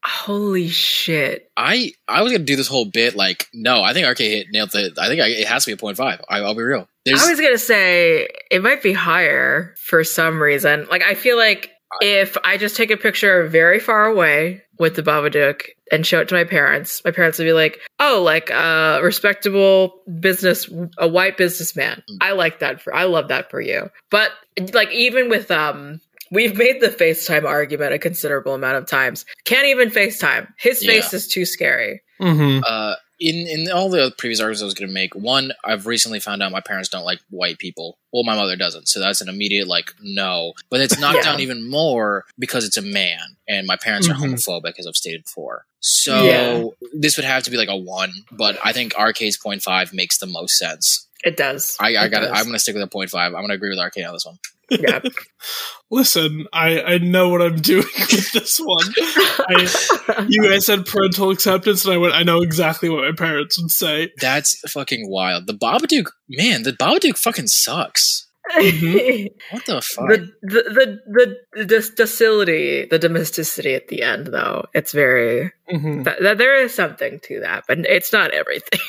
Holy 0.04 0.68
shit. 0.68 1.50
I 1.56 1.94
I 2.08 2.22
was 2.22 2.32
gonna 2.32 2.44
do 2.44 2.56
this 2.56 2.68
whole 2.68 2.86
bit 2.86 3.16
like, 3.16 3.48
no, 3.54 3.82
I 3.82 3.94
think 3.94 4.08
RK 4.08 4.20
hit 4.20 4.48
nailed 4.52 4.74
it. 4.76 4.98
I 5.00 5.08
think 5.08 5.22
I, 5.22 5.28
it 5.28 5.48
has 5.48 5.64
to 5.66 5.70
be 5.70 5.74
a 5.74 5.78
point 5.78 5.98
five. 5.98 6.22
I, 6.30 6.40
I'll 6.40 6.56
be 6.56 6.64
real. 6.64 6.88
There's, 7.06 7.24
I 7.24 7.30
was 7.30 7.40
gonna 7.40 7.58
say 7.58 8.28
it 8.50 8.62
might 8.62 8.84
be 8.84 8.94
higher 8.94 9.74
for 9.78 10.04
some 10.04 10.42
reason. 10.42 10.88
Like 10.92 11.02
I 11.04 11.16
feel 11.16 11.38
like 11.38 11.72
if 12.02 12.38
I 12.44 12.58
just 12.58 12.76
take 12.76 12.92
a 12.92 12.98
picture 12.98 13.48
very 13.48 13.80
far 13.80 14.06
away 14.06 14.64
with 14.78 14.96
the 14.96 15.04
Babadook 15.04 15.64
and 15.92 16.06
show 16.06 16.20
it 16.22 16.30
to 16.30 16.36
my 16.36 16.44
parents, 16.46 17.02
my 17.04 17.12
parents 17.12 17.38
would 17.38 17.46
be 17.46 17.54
like, 17.54 17.80
"Oh, 18.00 18.22
like 18.24 18.50
a 18.50 19.00
respectable 19.04 20.02
business, 20.20 20.70
a 20.98 21.08
white 21.08 21.38
businessman. 21.38 22.02
I 22.22 22.32
like 22.32 22.60
that 22.60 22.82
for. 22.82 22.94
I 22.96 23.04
love 23.04 23.28
that 23.30 23.52
for 23.52 23.62
you." 23.62 23.90
But 24.10 24.32
like 24.74 24.92
even 24.92 25.30
with 25.30 25.52
um. 25.52 26.02
We've 26.34 26.56
made 26.58 26.80
the 26.80 26.88
FaceTime 26.88 27.44
argument 27.44 27.92
a 27.92 28.00
considerable 28.00 28.54
amount 28.54 28.78
of 28.78 28.86
times. 28.86 29.26
Can't 29.44 29.68
even 29.68 29.90
FaceTime. 29.90 30.48
His 30.58 30.80
face 30.80 31.12
Yeah. 31.12 31.18
is 31.18 31.28
too 31.28 31.44
scary. 31.44 32.02
Mm-hmm. 32.22 32.62
uh, 32.66 32.96
in 33.22 33.48
in 33.48 33.72
all 33.72 33.90
the 33.90 34.12
previous 34.18 34.40
arguments 34.40 34.62
I 34.64 34.66
was 34.66 34.74
going 34.74 34.90
to 34.90 34.94
make, 34.94 35.14
one 35.16 35.52
I've 35.64 35.86
recently 35.86 36.20
found 36.20 36.42
out 36.42 36.52
my 36.52 36.60
parents 36.60 36.90
don't 36.90 37.06
like 37.06 37.20
white 37.30 37.60
people. 37.60 37.98
Well, 38.12 38.24
my 38.24 38.36
mother 38.36 38.56
doesn't, 38.56 38.88
so 38.90 39.00
that's 39.00 39.22
an 39.22 39.30
immediate 39.30 39.68
like 39.68 39.94
no. 40.02 40.54
But 40.70 40.82
it's 40.82 41.00
knocked 41.00 41.18
Yeah. 41.18 41.24
down 41.32 41.40
even 41.40 41.70
more 41.70 42.26
because 42.40 42.66
it's 42.66 42.78
a 42.78 42.82
man, 42.82 43.38
and 43.48 43.68
my 43.68 43.76
parents 43.78 44.08
Mhm. 44.08 44.12
are 44.12 44.16
homophobic, 44.16 44.74
as 44.80 44.88
I've 44.88 44.98
stated 44.98 45.24
before. 45.24 45.66
So 45.80 46.26
Yeah. 46.26 46.88
this 46.94 47.16
would 47.16 47.26
have 47.26 47.44
to 47.44 47.52
be 47.52 47.58
like 47.58 47.70
a 47.70 47.78
one, 47.78 48.12
but 48.32 48.58
I 48.64 48.74
think 48.74 48.94
RK's 48.98 49.38
point 49.38 49.62
five 49.62 49.94
makes 49.94 50.18
the 50.18 50.26
most 50.28 50.58
sense. 50.58 51.08
It 51.24 51.38
does. 51.38 51.78
I, 51.80 51.96
I 51.96 52.06
It 52.06 52.10
got. 52.10 52.20
does. 52.22 52.32
I'm 52.34 52.44
going 52.46 52.54
to 52.54 52.60
stick 52.60 52.76
with 52.76 52.84
a 52.84 52.88
point 52.88 53.10
five. 53.10 53.28
I'm 53.34 53.42
going 53.42 53.50
to 53.50 53.56
agree 53.56 53.70
with 53.70 53.80
RK 53.80 54.06
on 54.08 54.14
this 54.14 54.26
one. 54.26 54.38
yeah. 54.72 55.00
Listen, 55.92 56.46
I, 56.54 56.82
I 56.82 56.98
know 57.00 57.30
what 57.30 57.42
I'm 57.42 57.58
doing 57.58 57.84
with 58.00 58.32
this 58.32 58.58
one. 58.60 58.86
I, 58.98 60.26
you 60.30 60.42
guys 60.44 60.66
said 60.66 60.86
parental 60.86 61.30
acceptance, 61.32 61.84
and 61.86 61.94
I 61.94 61.98
went, 61.98 62.14
I 62.14 62.24
know 62.24 62.42
exactly 62.42 62.90
what 62.90 63.04
my 63.04 63.12
parents 63.12 63.62
would 63.62 63.70
say. 63.72 64.12
That's 64.22 64.58
fucking 64.72 65.10
wild. 65.10 65.48
The 65.48 65.54
Babadook, 65.54 66.12
man, 66.30 66.64
the 66.64 66.72
Babadook 66.72 67.18
fucking 67.18 67.48
sucks. 67.48 68.28
the, 68.56 69.30
What 69.52 69.66
the 69.66 69.82
fuck? 69.82 70.08
the 70.10 70.32
the 70.42 71.36
the 71.54 71.66
the 71.66 71.92
docility, 71.96 72.86
the 72.86 72.98
domesticity 73.00 73.76
at 73.76 73.90
the 73.90 74.02
end, 74.04 74.28
though, 74.28 74.66
it's 74.74 74.94
very 74.94 75.52
Mhm. 75.72 76.06
th- 76.06 76.18
th- 76.18 76.38
there 76.38 76.64
is 76.64 76.74
something 76.74 77.20
to 77.26 77.42
that, 77.42 77.66
but 77.68 77.80
it's 77.80 78.12
not 78.14 78.32
everything. 78.32 78.80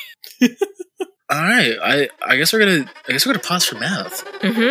All 1.33 1.39
right, 1.41 1.75
I 1.81 2.09
I 2.21 2.37
guess 2.37 2.53
we're 2.53 2.59
gonna 2.59 2.91
I 3.07 3.11
guess 3.11 3.25
we're 3.25 3.33
gonna 3.33 3.43
pause 3.43 3.65
for 3.65 3.75
math. 3.79 4.23
hmm 4.41 4.69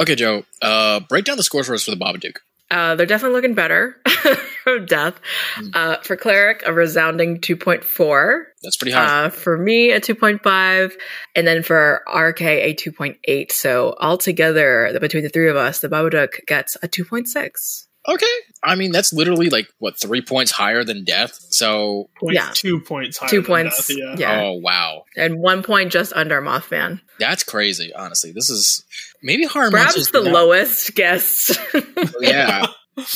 Okay, 0.00 0.14
Joe. 0.14 0.44
Uh, 0.62 1.00
break 1.00 1.26
down 1.26 1.36
the 1.36 1.42
scores 1.42 1.66
for 1.66 1.74
us 1.74 1.84
for 1.84 1.90
the 1.90 1.96
Babadook. 1.98 2.36
Uh, 2.70 2.94
they're 2.94 3.06
definitely 3.06 3.34
looking 3.36 3.54
better 3.54 4.00
from 4.64 4.86
death. 4.86 5.20
Mm. 5.56 5.76
Uh, 5.76 5.98
for 6.02 6.16
cleric, 6.16 6.62
a 6.64 6.72
resounding 6.72 7.40
two 7.40 7.56
point 7.56 7.84
four. 7.84 8.46
That's 8.62 8.78
pretty 8.78 8.92
high. 8.92 9.24
Uh, 9.26 9.28
for 9.30 9.58
me, 9.58 9.92
a 9.92 10.00
2.5, 10.00 10.92
and 11.34 11.46
then 11.46 11.62
for 11.62 12.02
RK, 12.12 12.40
a 12.40 12.74
2.8. 12.74 13.52
So 13.52 13.94
altogether, 14.00 14.90
the, 14.92 15.00
between 15.00 15.22
the 15.22 15.28
three 15.28 15.48
of 15.48 15.56
us, 15.56 15.80
the 15.80 15.88
Babadook 15.88 16.44
gets 16.46 16.76
a 16.82 16.88
2.6. 16.88 17.85
okay, 18.08 18.26
I 18.62 18.74
mean 18.74 18.92
that's 18.92 19.12
literally 19.12 19.50
like 19.50 19.66
what 19.78 19.98
three 20.00 20.22
points 20.22 20.50
higher 20.52 20.84
than 20.84 21.04
death. 21.04 21.32
So 21.50 22.08
Point 22.18 22.34
Yeah. 22.34 22.50
two 22.54 22.80
points 22.80 23.18
higher 23.18 23.28
Two 23.28 23.36
than 23.42 23.46
points, 23.46 23.86
death, 23.88 23.96
yeah. 23.98 24.14
yeah. 24.18 24.40
oh 24.42 24.52
wow, 24.54 25.04
And 25.16 25.38
one 25.38 25.62
point 25.62 25.92
just 25.92 26.12
under 26.14 26.40
Mothman. 26.40 27.00
that's 27.18 27.42
crazy. 27.44 27.92
Honestly, 27.94 28.32
this 28.32 28.50
is 28.50 28.84
maybe 29.22 29.44
horror 29.44 29.70
Perhaps 29.70 29.96
monsters 29.96 30.12
the 30.12 30.22
not- 30.24 30.32
lowest 30.34 30.94
guess. 30.94 31.56
Yeah, 32.20 32.66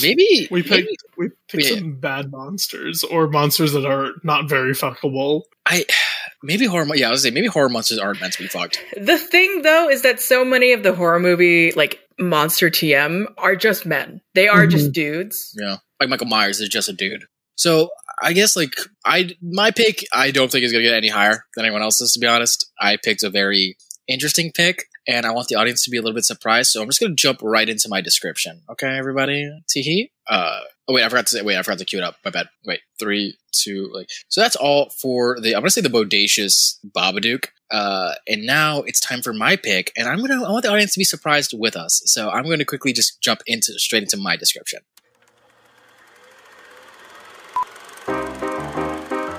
maybe 0.02 0.48
We 0.50 0.62
picked 0.62 0.70
maybe- 0.72 0.96
we 1.16 1.28
picked 1.48 1.64
Yeah. 1.70 1.76
some 1.76 1.96
bad 1.96 2.30
monsters 2.30 3.04
or 3.04 3.28
monsters 3.28 3.72
that 3.72 3.84
are 3.86 4.12
not 4.22 4.48
very 4.48 4.72
fuckable. 4.72 5.42
I 5.66 5.84
maybe 6.42 6.66
horror. 6.66 6.86
Yeah, 6.96 7.08
I 7.08 7.10
was 7.10 7.22
gonna 7.22 7.30
say 7.30 7.34
maybe 7.34 7.46
horror 7.48 7.68
monsters 7.68 7.98
aren't 7.98 8.20
meant 8.20 8.32
to 8.34 8.42
be 8.42 8.48
fucked. 8.48 8.82
the 8.96 9.18
thing, 9.18 9.62
though, 9.62 9.88
is 9.88 10.02
that 10.02 10.20
so 10.20 10.44
many 10.44 10.72
of 10.72 10.82
the 10.82 10.94
horror 10.94 11.18
movie, 11.20 11.72
like 11.72 12.00
monster 12.20 12.70
TM, 12.70 13.26
are 13.38 13.56
just 13.56 13.86
men. 13.86 14.20
They 14.34 14.48
are 14.48 14.66
just 14.66 14.92
dudes. 14.92 15.54
Yeah, 15.58 15.76
like 16.00 16.10
Michael 16.10 16.26
Myers 16.26 16.60
is 16.60 16.68
just 16.68 16.88
a 16.88 16.92
dude. 16.92 17.24
So 17.56 17.90
I 18.22 18.32
guess 18.32 18.56
like 18.56 18.72
I 19.04 19.30
my 19.42 19.70
pick 19.70 20.04
I 20.12 20.30
don't 20.30 20.50
think 20.50 20.64
is 20.64 20.72
gonna 20.72 20.84
get 20.84 20.94
any 20.94 21.08
higher 21.08 21.44
than 21.54 21.64
anyone 21.64 21.82
else's. 21.82 22.12
To 22.12 22.20
be 22.20 22.26
honest, 22.26 22.70
I 22.80 22.96
picked 23.02 23.22
a 23.22 23.30
very 23.30 23.76
interesting 24.08 24.52
pick, 24.52 24.86
and 25.06 25.26
I 25.26 25.32
want 25.32 25.48
the 25.48 25.56
audience 25.56 25.84
to 25.84 25.90
be 25.90 25.96
a 25.96 26.02
little 26.02 26.14
bit 26.14 26.24
surprised. 26.24 26.70
So 26.70 26.82
I'm 26.82 26.88
just 26.88 27.00
gonna 27.00 27.14
jump 27.14 27.40
right 27.42 27.68
into 27.68 27.88
my 27.88 28.00
description. 28.00 28.62
Okay, 28.70 28.96
everybody. 28.96 29.50
Teehee. 29.68 30.10
Uh. 30.28 30.60
Oh 30.90 30.92
wait, 30.92 31.04
I 31.04 31.08
forgot 31.08 31.28
to 31.28 31.36
say. 31.36 31.42
Wait, 31.42 31.56
I 31.56 31.62
forgot 31.62 31.78
to 31.78 31.84
cue 31.84 32.00
it 32.00 32.04
up. 32.04 32.16
My 32.24 32.32
bad. 32.32 32.48
Wait, 32.66 32.80
three, 32.98 33.38
two, 33.52 33.88
like. 33.94 34.08
So 34.26 34.40
that's 34.40 34.56
all 34.56 34.90
for 34.90 35.38
the. 35.40 35.54
I'm 35.54 35.60
gonna 35.60 35.70
say 35.70 35.82
the 35.82 35.88
bodacious 35.88 36.84
Babadook. 36.84 37.46
Uh, 37.70 38.14
and 38.26 38.44
now 38.44 38.82
it's 38.82 38.98
time 38.98 39.22
for 39.22 39.32
my 39.32 39.54
pick, 39.54 39.92
and 39.96 40.08
I'm 40.08 40.18
gonna. 40.18 40.44
I 40.44 40.50
want 40.50 40.64
the 40.64 40.72
audience 40.72 40.94
to 40.94 40.98
be 40.98 41.04
surprised 41.04 41.54
with 41.56 41.76
us. 41.76 42.02
So 42.06 42.28
I'm 42.28 42.42
gonna 42.42 42.64
quickly 42.64 42.92
just 42.92 43.20
jump 43.20 43.42
into 43.46 43.78
straight 43.78 44.02
into 44.02 44.16
my 44.16 44.34
description. 44.34 44.80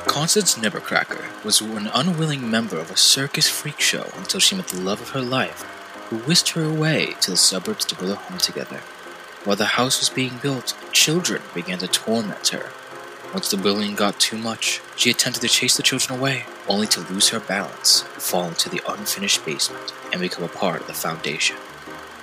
Constance 0.08 0.56
Nebbercracker 0.56 1.44
was 1.44 1.60
an 1.60 1.90
unwilling 1.94 2.50
member 2.50 2.80
of 2.80 2.92
a 2.92 2.96
circus 2.96 3.50
freak 3.50 3.82
show 3.82 4.10
until 4.16 4.40
she 4.40 4.56
met 4.56 4.70
the 4.70 4.80
love 4.80 5.02
of 5.02 5.10
her 5.10 5.22
life, 5.22 5.64
who 6.10 6.20
whisked 6.20 6.52
her 6.52 6.64
away 6.64 7.16
to 7.20 7.32
the 7.32 7.36
suburbs 7.36 7.84
to 7.84 7.96
build 7.96 8.12
a 8.12 8.16
home 8.16 8.38
together. 8.38 8.80
While 9.44 9.56
the 9.56 9.66
house 9.66 10.00
was 10.00 10.10
being 10.10 10.38
built, 10.42 10.76
children 10.92 11.42
began 11.54 11.80
to 11.80 11.88
torment 11.88 12.50
her. 12.50 12.70
Once 13.34 13.50
the 13.50 13.58
bullying 13.58 13.96
got 13.96 14.20
too 14.20 14.38
much, 14.38 14.82
she 14.96 15.10
attempted 15.10 15.42
to 15.42 15.48
chase 15.48 15.78
the 15.78 15.84
children 15.84 16.20
away, 16.20 16.46
only 16.68 16.86
to 16.88 17.00
lose 17.00 17.30
her 17.30 17.40
balance, 17.40 18.02
fall 18.18 18.50
into 18.50 18.70
the 18.70 18.82
unfinished 18.88 19.44
basement, 19.46 19.94
and 20.12 20.22
become 20.22 20.44
a 20.44 20.48
part 20.50 20.82
of 20.82 20.88
the 20.88 20.94
foundation. 20.94 21.56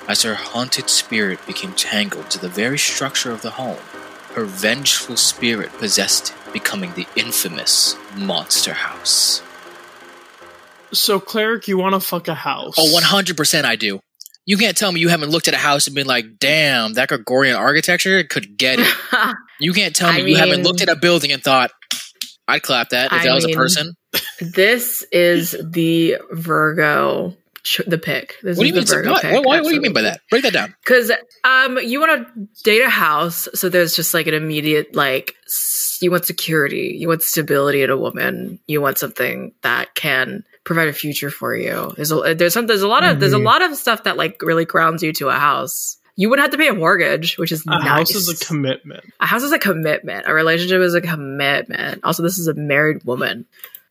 As 0.07 0.23
her 0.23 0.35
haunted 0.35 0.89
spirit 0.89 1.45
became 1.47 1.73
tangled 1.73 2.31
to 2.31 2.39
the 2.39 2.49
very 2.49 2.79
structure 2.79 3.33
of 3.33 3.43
the 3.43 3.53
home, 3.53 3.79
her 4.35 4.45
vengeful 4.45 5.17
spirit 5.17 5.73
possessed 5.79 6.31
it, 6.31 6.53
becoming 6.53 6.93
the 6.95 7.07
infamous 7.17 7.97
Monster 8.17 8.75
House. 8.75 9.43
So 10.93 11.21
cleric, 11.21 11.69
you 11.69 11.79
want 11.79 11.95
to 11.95 12.01
fuck 12.01 12.29
a 12.29 12.35
house? 12.35 12.77
Oh, 12.79 12.99
100% 12.99 13.65
I 13.65 13.77
do. 13.77 14.01
You 14.49 14.57
can't 14.57 14.75
tell 14.79 14.91
me 14.91 14.99
you 15.01 15.09
haven't 15.11 15.29
looked 15.29 15.47
at 15.47 15.53
a 15.53 15.59
house 15.59 15.87
and 15.89 15.95
been 15.95 16.07
like, 16.07 16.39
damn, 16.39 16.95
that 16.95 17.11
Gregorian 17.11 17.55
architecture 17.55 18.25
could 18.25 18.57
get 18.57 18.79
it. 18.81 18.89
You 19.61 19.73
can't 19.73 19.95
tell 19.95 20.11
me 20.13 20.23
I 20.23 20.25
you 20.25 20.37
haven't 20.37 20.63
looked 20.63 20.81
at 20.83 20.89
a 20.89 20.95
building 20.97 21.33
and 21.33 21.43
thought, 21.43 21.71
I'd 22.47 22.63
clap 22.63 22.91
that 22.91 23.07
if 23.07 23.13
I 23.13 23.25
that 23.25 23.35
was 23.35 23.45
a 23.45 23.49
person. 23.49 23.93
this 24.41 25.05
is 25.13 25.55
the 25.73 26.17
Virgo, 26.31 27.37
the 27.87 27.99
pick. 27.99 28.37
This 28.43 28.57
What 28.57 28.63
do 28.65 28.69
you 28.71 28.77
is 28.77 28.89
mean? 28.91 28.97
Virgo 29.03 29.11
What, 29.11 29.23
pick. 29.23 29.35
what, 29.35 29.45
what 29.45 29.65
do 29.65 29.75
you 29.75 29.81
mean 29.81 29.93
by 29.93 30.03
that? 30.03 30.21
Break 30.31 30.45
that 30.45 30.53
down. 30.53 30.75
Because 30.85 31.11
um, 31.45 31.79
you 31.79 32.01
want 32.01 32.27
to 32.29 32.49
date 32.63 32.83
a 32.83 32.89
house, 32.89 33.49
so 33.53 33.69
there's 33.69 33.97
just 33.97 34.15
like 34.15 34.29
an 34.29 34.35
immediate 34.35 34.95
like 34.95 35.35
s- 35.47 35.99
you 36.01 36.11
want 36.13 36.25
security, 36.25 36.97
you 36.99 37.09
want 37.09 37.23
stability 37.23 37.83
in 37.83 37.91
a 37.91 37.97
woman, 37.97 38.61
you 38.69 38.81
want 38.81 38.97
something 38.99 39.53
that 39.63 39.95
can 39.97 40.45
provide 40.69 40.87
a 40.89 40.93
future 40.93 41.31
for 41.31 41.57
you. 41.57 41.93
There's 41.97 42.13
a 42.13 42.35
there's 42.37 42.55
some 42.55 42.67
there's 42.69 42.83
a 42.83 42.89
lot 42.89 43.03
of 43.03 43.19
there's 43.19 43.33
a 43.33 43.37
Mhm. 43.39 43.45
lot 43.45 43.63
of 43.63 43.75
stuff 43.75 44.05
that 44.05 44.17
like 44.17 44.41
really 44.43 44.65
grounds 44.65 45.03
you 45.03 45.13
to 45.15 45.29
a 45.29 45.35
house. 45.35 45.97
You 46.15 46.29
wouldn't 46.29 46.45
have 46.45 46.51
to 46.53 46.59
pay 46.59 46.69
a 46.69 46.75
mortgage, 46.75 47.39
which 47.39 47.53
is 47.53 47.65
a 47.67 47.71
nice. 47.71 47.85
house 47.85 48.15
is 48.15 48.29
a 48.29 48.45
commitment. 48.45 49.05
a 49.21 49.27
house 49.27 49.43
is 49.45 49.53
a 49.53 49.59
commitment. 49.59 50.25
A 50.29 50.35
relationship 50.35 50.81
is 50.81 50.95
a 50.95 51.01
commitment. 51.01 52.01
Also, 52.05 52.23
this 52.23 52.39
is 52.39 52.49
a 52.49 52.55
married 52.55 53.05
woman, 53.05 53.47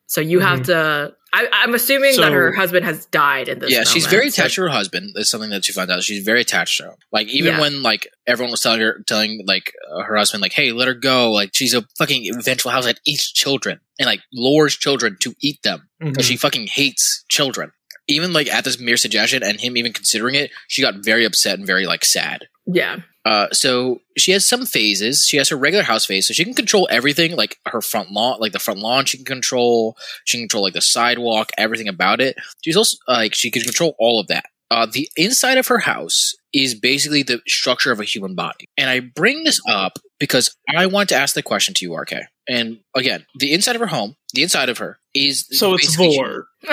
so 0.08 0.22
you 0.22 0.40
have 0.40 0.64
to. 0.64 1.14
I, 1.34 1.48
I'm 1.52 1.76
assuming 1.76 2.16
that 2.16 2.32
her 2.32 2.54
husband 2.54 2.86
has 2.86 3.06
died 3.08 3.50
in 3.50 3.60
this. 3.60 3.70
yeah, 3.70 3.84
she's 3.84 4.06
moment, 4.06 4.12
very 4.12 4.30
so- 4.32 4.42
attached 4.42 4.56
to 4.56 4.62
her 4.62 4.70
husband. 4.70 5.12
That's 5.14 5.30
something 5.30 5.50
that 5.52 5.66
she 5.66 5.74
found 5.74 5.92
out. 5.92 6.02
She's 6.02 6.24
very 6.24 6.42
attached 6.42 6.78
to 6.78 6.86
him. 6.86 6.94
Like 7.12 7.28
even 7.28 7.54
Yeah. 7.56 7.62
when 7.62 7.84
like 7.84 8.08
everyone 8.26 8.52
was 8.52 8.62
telling 8.62 8.80
her, 8.80 9.04
telling 9.06 9.44
like 9.46 9.74
uh, 9.92 10.04
her 10.04 10.16
husband, 10.16 10.42
like, 10.42 10.54
"Hey, 10.54 10.72
let 10.72 10.88
her 10.88 10.94
go." 10.94 11.32
Like 11.32 11.52
she's 11.54 11.74
a 11.74 11.84
fucking 11.98 12.32
vengeful 12.42 12.72
house 12.72 12.86
that 12.86 13.00
eats 13.06 13.32
children 13.32 13.82
and 14.00 14.08
like 14.08 14.22
lures 14.34 14.76
children 14.78 15.18
to 15.20 15.36
eat 15.42 15.62
them 15.64 15.90
Mhm. 16.02 16.12
because 16.12 16.26
she 16.26 16.38
fucking 16.38 16.68
hates 16.68 17.26
children. 17.30 17.72
Even 18.08 18.34
like 18.34 18.48
at 18.48 18.64
this 18.64 18.80
mere 18.80 18.98
suggestion 18.98 19.44
and 19.44 19.60
him 19.60 19.76
even 19.78 19.94
considering 19.94 20.36
it, 20.36 20.52
she 20.68 20.82
got 20.82 21.04
very 21.04 21.26
upset 21.26 21.58
and 21.58 21.68
very 21.68 21.86
like 21.86 22.06
sad. 22.06 22.48
Yeah, 22.66 22.98
Uh, 23.26 23.48
so 23.52 24.00
she 24.18 24.32
has 24.32 24.46
some 24.48 24.66
phases. 24.66 25.26
She 25.26 25.38
has 25.38 25.50
her 25.50 25.58
regular 25.58 25.84
house 25.84 26.06
phase, 26.06 26.28
so 26.28 26.34
she 26.34 26.46
can 26.46 26.54
control 26.54 26.88
everything, 26.90 27.36
like 27.36 27.58
her 27.66 27.82
front 27.82 28.12
lawn, 28.12 28.40
like 28.40 28.54
the 28.54 28.60
front 28.60 28.80
lawn. 28.80 29.06
She 29.06 29.18
can 29.18 29.26
control. 29.26 29.98
She 30.26 30.38
can 30.38 30.44
control 30.44 30.64
like 30.64 30.74
the 30.74 30.82
sidewalk, 30.82 31.52
everything 31.58 31.88
about 31.90 32.22
it. 32.22 32.38
She's 32.64 32.78
also 32.78 32.98
like 33.08 33.36
she 33.36 33.52
can 33.52 33.64
control 33.64 33.96
all 34.00 34.20
of 34.20 34.28
that. 34.28 34.46
Uh, 34.70 34.86
the 34.86 35.10
inside 35.16 35.58
of 35.58 35.68
her 35.68 35.80
house 35.80 36.36
is 36.54 36.76
basically 36.76 37.24
the 37.24 37.42
structure 37.48 37.92
of 37.92 38.00
a 38.00 38.06
human 38.06 38.36
body, 38.36 38.66
and 38.78 38.90
I 38.90 39.00
bring 39.02 39.44
this 39.44 39.62
up 39.68 40.00
because 40.20 40.56
I 40.76 40.86
want 40.88 41.10
to 41.10 41.16
ask 41.16 41.36
the 41.36 41.44
question 41.44 41.74
to 41.76 41.86
you, 41.86 41.96
RK. 41.96 42.14
And 42.50 42.80
again, 42.96 43.26
the 43.36 43.54
inside 43.54 43.76
of 43.76 43.82
her 43.82 43.88
home, 43.88 44.16
the 44.34 44.44
inside 44.44 44.70
of 44.70 44.78
her 44.78 45.00
is 45.14 45.46
So 45.52 45.74
it's 45.74 45.86
basically 45.88 46.16
Vore. 46.18 46.48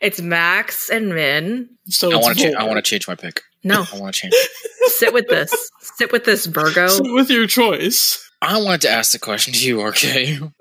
it's 0.00 0.20
Max 0.20 0.90
and 0.90 1.14
Min. 1.14 1.68
So 1.86 2.12
I 2.12 2.16
want 2.16 2.38
to. 2.38 2.50
Vore. 2.50 2.60
I 2.60 2.64
want 2.64 2.76
to 2.76 2.82
change 2.82 3.08
my 3.08 3.14
pick. 3.14 3.42
No, 3.62 3.84
I 3.92 3.98
want 3.98 4.14
to 4.14 4.20
change. 4.20 4.34
sit 4.86 5.12
with 5.12 5.28
this. 5.28 5.70
Sit 5.96 6.12
with 6.12 6.24
this, 6.24 6.46
Virgo. 6.46 6.88
Sit 6.88 7.12
with 7.12 7.30
your 7.30 7.46
choice. 7.46 8.30
I 8.42 8.60
wanted 8.60 8.82
to 8.82 8.90
ask 8.90 9.12
the 9.12 9.18
question 9.18 9.52
to 9.52 9.66
you, 9.66 9.82
RK. 9.86 10.52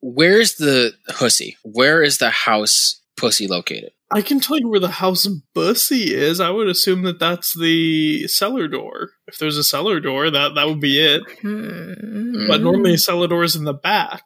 Where's 0.00 0.56
the 0.56 0.92
hussy? 1.08 1.56
Where 1.62 2.02
is 2.02 2.18
the 2.18 2.30
house 2.30 3.00
pussy 3.16 3.46
located? 3.46 3.92
I 4.10 4.20
can 4.20 4.38
tell 4.38 4.58
you 4.58 4.68
where 4.68 4.80
the 4.80 4.88
house 4.88 5.26
bussy 5.54 6.14
is. 6.14 6.38
I 6.38 6.50
would 6.50 6.68
assume 6.68 7.02
that 7.02 7.18
that's 7.18 7.58
the 7.58 8.28
cellar 8.28 8.68
door. 8.68 9.10
If 9.26 9.38
there's 9.38 9.56
a 9.56 9.64
cellar 9.64 9.98
door, 9.98 10.30
that 10.30 10.54
that 10.54 10.66
would 10.68 10.80
be 10.80 11.00
it. 11.00 11.22
Hmm. 11.40 12.46
But 12.46 12.60
normally 12.60 12.96
cellar 12.96 13.26
door 13.26 13.44
is 13.44 13.56
in 13.56 13.64
the 13.64 13.72
back. 13.72 14.22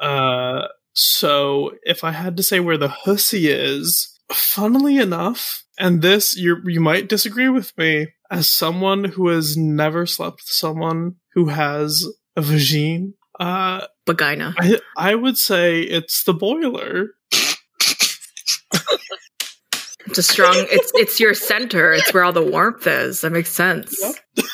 Uh, 0.00 0.68
so 1.00 1.76
if 1.84 2.02
I 2.02 2.10
had 2.10 2.36
to 2.36 2.42
say 2.42 2.58
where 2.58 2.76
the 2.76 2.88
hussy 2.88 3.48
is, 3.48 4.18
funnily 4.32 4.98
enough, 4.98 5.62
and 5.78 6.02
this 6.02 6.36
you 6.36 6.56
you 6.66 6.80
might 6.80 7.08
disagree 7.08 7.48
with 7.48 7.76
me, 7.78 8.08
as 8.30 8.50
someone 8.50 9.04
who 9.04 9.28
has 9.28 9.56
never 9.56 10.06
slept 10.06 10.38
with 10.38 10.48
someone 10.48 11.14
who 11.34 11.46
has 11.46 12.04
a 12.36 12.42
vagine, 12.42 13.12
Uh, 13.38 13.86
Vagina. 14.06 14.54
I 14.58 14.78
I 14.96 15.14
would 15.14 15.36
say 15.36 15.82
it's 15.82 16.24
the 16.24 16.34
boiler. 16.34 17.10
It's 20.06 20.18
a 20.18 20.22
strong. 20.22 20.54
It's 20.70 20.90
it's 20.94 21.20
your 21.20 21.34
center. 21.34 21.92
It's 21.92 22.12
where 22.14 22.24
all 22.24 22.32
the 22.32 22.42
warmth 22.42 22.86
is. 22.86 23.20
That 23.20 23.30
makes 23.30 23.50
sense. 23.52 23.94
Yep. 24.02 24.46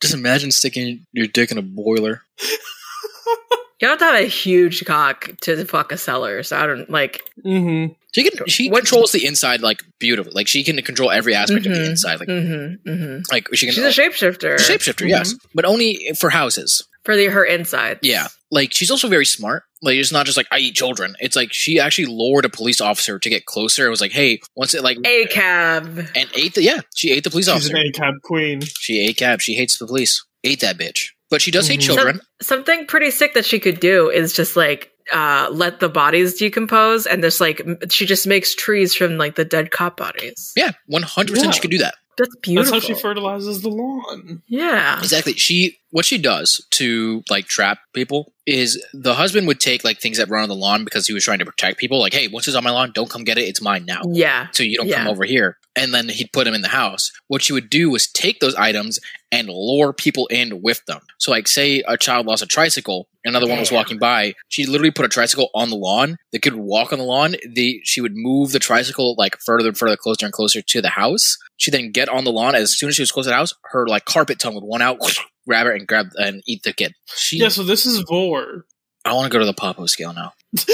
Just 0.00 0.14
imagine 0.14 0.50
sticking 0.50 1.06
your 1.12 1.26
dick 1.28 1.50
in 1.52 1.58
a 1.58 1.62
boiler. 1.62 2.22
You 3.80 3.88
don't 3.88 3.98
have 4.00 4.08
to 4.10 4.16
have 4.16 4.24
a 4.24 4.28
huge 4.28 4.84
cock 4.84 5.30
to 5.42 5.64
fuck 5.64 5.92
a 5.92 5.96
cellar. 5.98 6.42
So 6.42 6.56
I 6.56 6.66
don't 6.66 6.88
like. 6.88 7.22
Mm-hmm. 7.44 7.92
She 8.14 8.30
can. 8.30 8.46
She 8.46 8.70
What- 8.70 8.78
controls 8.80 9.12
the 9.12 9.26
inside 9.26 9.60
like 9.60 9.82
beautifully. 9.98 10.32
Like 10.34 10.46
she 10.48 10.62
can 10.62 10.80
control 10.82 11.10
every 11.10 11.34
aspect 11.34 11.66
of 11.66 11.72
the 11.72 11.78
Mhm, 11.80 11.90
inside. 11.90 12.20
Like 12.20 12.28
Mm-hmm, 12.28 12.88
mm-hmm. 12.88 13.22
like 13.32 13.48
she 13.54 13.66
can. 13.66 13.74
She's 13.74 13.84
a 13.84 13.88
shapeshifter. 14.02 14.56
shapeshifter, 14.56 15.08
yes, 15.08 15.34
but 15.54 15.64
only 15.64 16.12
for 16.18 16.30
houses. 16.30 16.86
for 17.04 17.16
the 17.16 17.26
her 17.26 17.44
inside. 17.44 17.98
Yeah, 18.02 18.28
like 18.50 18.72
she's 18.72 18.90
also 18.90 19.08
very 19.08 19.26
smart. 19.26 19.64
Like 19.82 19.96
it's 19.96 20.12
not 20.12 20.24
just 20.24 20.36
like 20.38 20.46
I 20.52 20.58
eat 20.58 20.74
children. 20.76 21.16
It's 21.20 21.34
like 21.36 21.52
she 21.52 21.78
actually 21.80 22.06
lured 22.06 22.44
a 22.46 22.48
police 22.48 22.80
officer 22.80 23.18
to 23.18 23.28
get 23.28 23.44
closer. 23.44 23.86
It 23.86 23.90
was 23.90 24.00
like, 24.00 24.12
hey, 24.12 24.40
once 24.56 24.72
it 24.74 24.82
like 24.84 24.96
A 25.04 25.26
cab. 25.26 25.98
and 26.14 26.28
ate 26.34 26.54
the 26.54 26.62
yeah, 26.62 26.80
she 26.94 27.10
ate 27.10 27.24
the 27.24 27.30
police 27.30 27.46
She's 27.46 27.54
officer. 27.54 27.76
She's 27.76 27.98
an 27.98 28.02
ACAB 28.02 28.20
queen. 28.22 28.60
She 28.62 29.00
ate 29.00 29.16
cab. 29.18 29.40
She 29.42 29.54
hates 29.54 29.76
the 29.78 29.86
police. 29.86 30.24
Ate 30.44 30.60
that 30.60 30.78
bitch. 30.78 31.08
But 31.34 31.42
she 31.42 31.50
does 31.50 31.66
hate 31.68 31.80
Mhm. 31.80 31.84
children. 31.84 32.20
Something 32.40 32.86
pretty 32.86 33.10
sick 33.10 33.34
that 33.34 33.44
she 33.44 33.58
could 33.58 33.80
do 33.80 34.08
is 34.10 34.32
just 34.32 34.56
like 34.56 34.90
uh 35.12 35.48
let 35.52 35.80
the 35.80 35.88
bodies 35.88 36.34
decompose 36.38 37.06
and 37.06 37.22
just 37.22 37.40
like 37.40 37.60
she 37.90 38.06
just 38.06 38.26
makes 38.26 38.54
trees 38.54 38.94
from 38.94 39.18
like 39.18 39.34
the 39.34 39.44
dead 39.44 39.70
cop 39.70 39.96
bodies. 39.98 40.52
Yeah, 40.56 40.70
one 40.86 41.02
hundred 41.02 41.32
percent. 41.34 41.48
Yeah. 41.48 41.50
She 41.56 41.60
could 41.60 41.70
do 41.72 41.78
that. 41.78 41.94
That's 42.16 42.34
beautiful. 42.36 42.72
That's 42.72 42.86
how 42.86 42.94
she 42.94 43.00
fertilizes 43.00 43.62
the 43.62 43.68
lawn. 43.70 44.42
yeah. 44.46 44.98
Exactly. 44.98 45.34
She 45.34 45.78
what 45.90 46.04
she 46.04 46.18
does 46.18 46.64
to 46.72 47.22
like 47.30 47.46
trap 47.46 47.78
people 47.92 48.32
is 48.46 48.84
the 48.92 49.14
husband 49.14 49.46
would 49.46 49.60
take 49.60 49.84
like 49.84 50.00
things 50.00 50.18
that 50.18 50.28
run 50.28 50.42
on 50.42 50.48
the 50.48 50.54
lawn 50.54 50.84
because 50.84 51.06
he 51.06 51.12
was 51.12 51.24
trying 51.24 51.38
to 51.38 51.44
protect 51.44 51.78
people. 51.78 52.00
Like, 52.00 52.12
hey, 52.12 52.26
once 52.28 52.48
it's 52.48 52.56
on 52.56 52.64
my 52.64 52.70
lawn, 52.70 52.90
don't 52.92 53.08
come 53.08 53.24
get 53.24 53.38
it. 53.38 53.42
It's 53.42 53.62
mine 53.62 53.84
now. 53.84 54.02
Yeah. 54.10 54.48
So 54.52 54.62
you 54.62 54.76
don't 54.76 54.90
come 54.90 55.06
over 55.08 55.24
here. 55.24 55.56
And 55.76 55.94
then 55.94 56.08
he'd 56.08 56.32
put 56.32 56.44
them 56.44 56.54
in 56.54 56.62
the 56.62 56.68
house. 56.68 57.10
What 57.28 57.42
she 57.42 57.52
would 57.52 57.70
do 57.70 57.90
was 57.90 58.06
take 58.08 58.40
those 58.40 58.54
items 58.54 58.98
and 59.32 59.48
lure 59.48 59.92
people 59.92 60.26
in 60.28 60.62
with 60.62 60.84
them. 60.86 61.00
So 61.18 61.30
like 61.30 61.48
say 61.48 61.82
a 61.86 61.96
child 61.96 62.26
lost 62.26 62.42
a 62.42 62.46
tricycle, 62.46 63.08
another 63.24 63.46
one 63.48 63.58
was 63.58 63.72
walking 63.72 63.98
by, 63.98 64.34
she 64.48 64.66
literally 64.66 64.90
put 64.90 65.04
a 65.04 65.08
tricycle 65.08 65.50
on 65.54 65.70
the 65.70 65.76
lawn. 65.76 66.16
They 66.32 66.38
could 66.38 66.54
walk 66.54 66.92
on 66.92 66.98
the 66.98 67.04
lawn. 67.04 67.36
The 67.48 67.80
she 67.84 68.00
would 68.00 68.14
move 68.14 68.52
the 68.52 68.58
tricycle 68.58 69.14
like 69.16 69.36
further 69.44 69.68
and 69.68 69.78
further 69.78 69.96
closer 69.96 70.26
and 70.26 70.32
closer 70.32 70.62
to 70.62 70.82
the 70.82 70.90
house. 70.90 71.36
She 71.56 71.70
then 71.70 71.92
get 71.92 72.08
on 72.08 72.24
the 72.24 72.32
lawn. 72.32 72.54
As 72.54 72.76
soon 72.76 72.88
as 72.88 72.96
she 72.96 73.02
was 73.02 73.12
close 73.12 73.26
to 73.26 73.30
the 73.30 73.36
house, 73.36 73.54
her 73.64 73.86
like 73.86 74.04
carpet 74.04 74.38
tongue 74.38 74.54
would 74.54 74.64
one 74.64 74.82
out, 74.82 74.98
grab 75.46 75.66
her 75.66 75.72
and 75.72 75.86
grab 75.86 76.08
and 76.16 76.42
eat 76.46 76.62
the 76.62 76.72
kid. 76.72 76.94
She 77.06 77.38
Yeah, 77.38 77.48
so 77.48 77.62
this 77.62 77.86
is 77.86 78.00
Vore. 78.00 78.66
I 79.04 79.12
want 79.12 79.30
to 79.30 79.36
go 79.36 79.40
to 79.40 79.46
the 79.46 79.52
Popo 79.52 79.84
scale 79.86 80.14
now. 80.14 80.32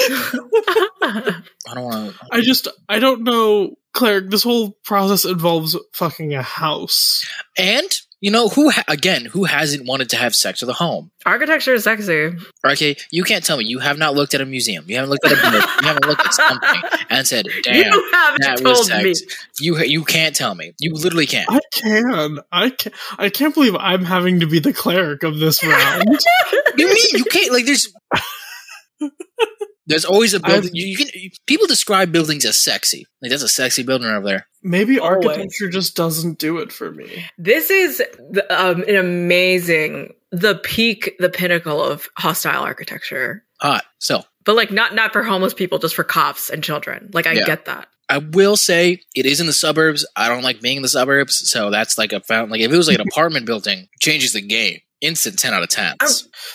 I 1.03 1.43
don't 1.75 1.85
want 1.85 2.15
to 2.15 2.27
I 2.31 2.43
just 2.43 2.69
I 2.89 3.01
don't 3.01 3.23
know, 3.25 3.77
Claire. 3.93 4.21
This 4.21 4.45
whole 4.45 4.77
process 4.85 5.25
involves 5.25 5.77
fucking 5.95 6.35
a 6.35 6.43
house. 6.43 7.27
And 7.59 7.91
you 8.21 8.31
know 8.31 8.49
who 8.49 8.71
ha- 8.71 8.85
again? 8.89 9.25
Who 9.25 9.45
hasn't 9.45 9.87
wanted 9.87 10.11
to 10.11 10.17
have 10.17 10.35
sex 10.35 10.61
with 10.61 10.69
a 10.71 10.75
home? 10.75 11.11
Architecture 11.25 11.75
is 11.75 11.85
sexy. 11.85 12.33
Okay, 12.65 12.97
you 13.11 13.25
can't 13.25 13.45
tell 13.45 13.57
me 13.57 13.65
you 13.65 13.79
have 13.79 13.99
not 13.99 14.15
looked 14.15 14.35
at 14.35 14.41
a 14.41 14.47
museum. 14.47 14.85
You 14.89 14.97
haven't 14.97 15.11
looked 15.11 15.25
at 15.25 15.33
a 15.33 15.37
book. 15.37 15.69
you 15.81 15.89
haven't 15.89 16.07
looked 16.07 16.27
at 16.27 16.35
something 16.35 16.83
and 17.09 17.27
said, 17.27 17.47
"Damn, 17.63 17.93
you 17.93 18.11
haven't 18.13 18.43
that 18.43 18.61
was 18.63 18.89
told 18.89 19.03
me. 19.03 19.15
You 19.59 19.79
you 19.79 20.05
can't 20.05 20.37
tell 20.37 20.55
me. 20.55 20.73
You 20.79 20.93
literally 20.95 21.27
can't. 21.27 21.51
I 21.51 21.61
can. 21.73 22.39
I 22.53 22.71
can. 22.71 22.93
I 23.19 23.29
can't 23.31 23.55
believe 23.55 23.75
I'm 23.77 24.05
having 24.05 24.41
to 24.41 24.47
be 24.47 24.59
the 24.61 24.73
cleric 24.73 25.23
of 25.23 25.39
this 25.39 25.65
round. 25.65 26.05
you 26.77 26.89
mean 26.89 27.07
you 27.13 27.25
can't? 27.25 27.53
Like 27.53 27.65
there's 27.67 27.93
there's 29.91 30.05
always 30.05 30.33
a 30.35 30.41
building. 30.41 30.71
You, 30.73 30.87
you 30.87 30.97
can 30.97 31.09
people 31.47 31.67
describe 31.67 32.13
buildings 32.13 32.45
as 32.45 32.59
sexy. 32.59 33.07
Like 33.21 33.31
that's 33.31 33.43
a 33.43 33.49
sexy 33.49 33.83
building 33.83 34.09
over 34.09 34.25
there. 34.27 34.47
Maybe 34.63 34.99
Always. 34.99 35.27
architecture 35.27 35.69
just 35.69 35.97
doesn't 35.97 36.39
do 36.39 36.59
it 36.59 36.73
for 36.73 36.91
me. 36.93 37.25
This 37.39 37.71
is 37.71 37.99
the, 37.99 38.47
um, 38.51 38.83
an 38.83 38.97
amazing, 38.97 40.15
the 40.31 40.57
peak, 40.57 41.17
the 41.19 41.31
pinnacle 41.31 41.83
of 41.83 42.09
hostile 42.17 42.63
architecture. 42.63 43.45
Hot. 43.61 43.85
So 43.99 44.23
But 44.45 44.57
like 44.57 44.71
not 44.71 44.95
not 44.95 45.13
for 45.13 45.23
homeless 45.23 45.55
people, 45.55 45.79
just 45.79 45.95
for 45.95 46.05
cops 46.05 46.51
and 46.51 46.63
children. 46.65 47.11
Like 47.13 47.27
I 47.27 47.33
Yeah. 47.33 47.47
get 47.47 47.65
that. 47.67 47.89
I 48.11 48.19
will 48.19 48.57
say 48.57 49.01
it 49.15 49.25
is 49.25 49.41
in 49.41 49.47
the 49.47 49.53
suburbs. 49.53 50.05
I 50.17 50.29
don't 50.29 50.43
like 50.43 50.61
being 50.61 50.77
in 50.77 50.83
the 50.83 50.89
suburbs, 50.89 51.49
so 51.51 51.71
that's 51.71 51.97
like 51.97 52.13
a 52.13 52.21
found. 52.21 52.51
Like 52.51 52.61
if 52.61 52.73
it 52.73 52.77
was 52.77 52.89
like 52.89 52.99
an 52.99 53.07
apartment 53.13 53.47
building, 53.47 53.89
changes 54.01 54.33
the 54.33 54.43
game. 54.43 54.81
Instant 55.01 55.39
ten 55.39 55.55
out 55.55 55.63
of 55.63 55.71
ten. 55.71 55.95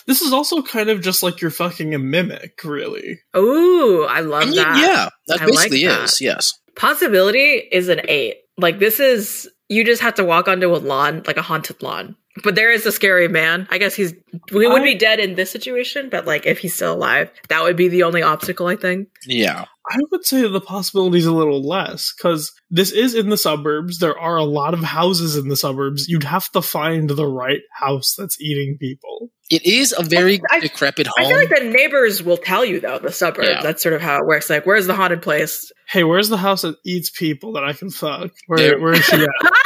This 0.06 0.22
is 0.22 0.32
also 0.32 0.62
kind 0.62 0.90
of 0.90 1.02
just 1.02 1.24
like 1.24 1.42
you're 1.42 1.50
fucking 1.50 1.96
a 1.96 1.98
mimic, 2.00 2.64
really. 2.64 3.20
Ooh, 3.36 4.04
I 4.04 4.20
love 4.20 4.44
I 4.44 4.46
mean, 4.46 4.56
that. 4.58 4.78
yeah, 4.78 5.10
that 5.28 5.42
I 5.42 5.46
like 5.46 5.54
basically 5.72 5.86
that. 5.86 6.04
is. 6.04 6.22
Yes. 6.22 6.54
Possibility 6.76 7.54
is 7.72 7.90
an 7.90 8.02
eight. 8.08 8.36
Like 8.58 8.78
this 8.78 9.00
is 9.00 9.50
you 9.70 9.84
just 9.84 10.02
have 10.02 10.16
to 10.16 10.24
walk 10.26 10.48
onto 10.48 10.74
a 10.76 10.78
lawn, 10.78 11.24
like 11.26 11.38
a 11.38 11.42
haunted 11.42 11.82
lawn. 11.82 12.16
But 12.44 12.56
there 12.56 12.70
is 12.70 12.86
a 12.86 12.92
scary 12.92 13.30
man. 13.30 13.66
I 13.72 13.78
guess 13.78 13.94
he's 13.96 14.14
we 14.52 14.68
would 14.68 14.82
I- 14.82 14.86
be 14.86 14.96
dead 14.96 15.20
in 15.22 15.36
this 15.36 15.50
situation, 15.52 16.10
but 16.10 16.26
like 16.26 16.46
if 16.46 16.60
he's 16.60 16.74
still 16.76 16.94
alive, 16.94 17.32
that 17.48 17.64
would 17.64 17.78
be 17.78 17.88
the 17.88 18.04
only 18.04 18.22
obstacle, 18.22 18.68
I 18.68 18.76
think. 18.76 19.08
Yeah. 19.26 19.64
I 19.88 19.98
would 20.12 20.26
say 20.26 20.46
the 20.46 20.60
possibility 20.60 21.20
is 21.20 21.26
a 21.28 21.32
little 21.32 21.66
less 21.66 22.12
because 22.12 22.52
this 22.70 22.92
is 22.92 23.14
in 23.14 23.30
the 23.30 23.38
suburbs. 23.38 24.00
There 24.00 24.20
are 24.20 24.36
a 24.36 24.44
lot 24.44 24.74
of 24.74 24.82
houses 24.82 25.38
in 25.38 25.48
the 25.48 25.56
suburbs. 25.56 26.10
You'd 26.10 26.24
have 26.26 26.52
to 26.54 26.62
find 26.62 27.10
the 27.10 27.28
right 27.28 27.62
house 27.72 28.16
that's 28.18 28.42
eating 28.42 28.78
people. 28.82 29.30
It 29.50 29.64
is 29.66 29.94
a 29.98 30.04
very 30.04 30.42
I- 30.52 30.60
decrepit 30.60 31.08
I 31.08 31.12
home. 31.22 31.26
I 31.26 31.30
feel 31.30 31.38
like 31.38 31.60
the 31.64 31.70
neighbors 31.70 32.22
will 32.22 32.36
tell 32.38 32.66
you 32.66 32.82
though, 32.82 33.00
the 33.00 33.12
suburbs. 33.14 33.48
Yeah. 33.48 33.62
That's 33.62 33.82
sort 33.82 33.94
of 33.96 34.02
how 34.02 34.18
it 34.18 34.26
works. 34.26 34.50
Like, 34.50 34.66
where's 34.66 34.88
the 34.88 34.96
haunted 34.96 35.22
place? 35.22 35.72
Hey, 35.88 36.04
where's 36.04 36.28
the 36.30 36.38
house 36.38 36.64
that 36.64 36.76
eats 36.84 37.10
people 37.12 37.54
that 37.54 37.64
I 37.64 37.72
can 37.74 37.92
fuck? 37.92 38.32
Where 38.48 38.78
where 38.80 38.94
is 38.94 39.06
she 39.06 39.16
at? 39.24 39.30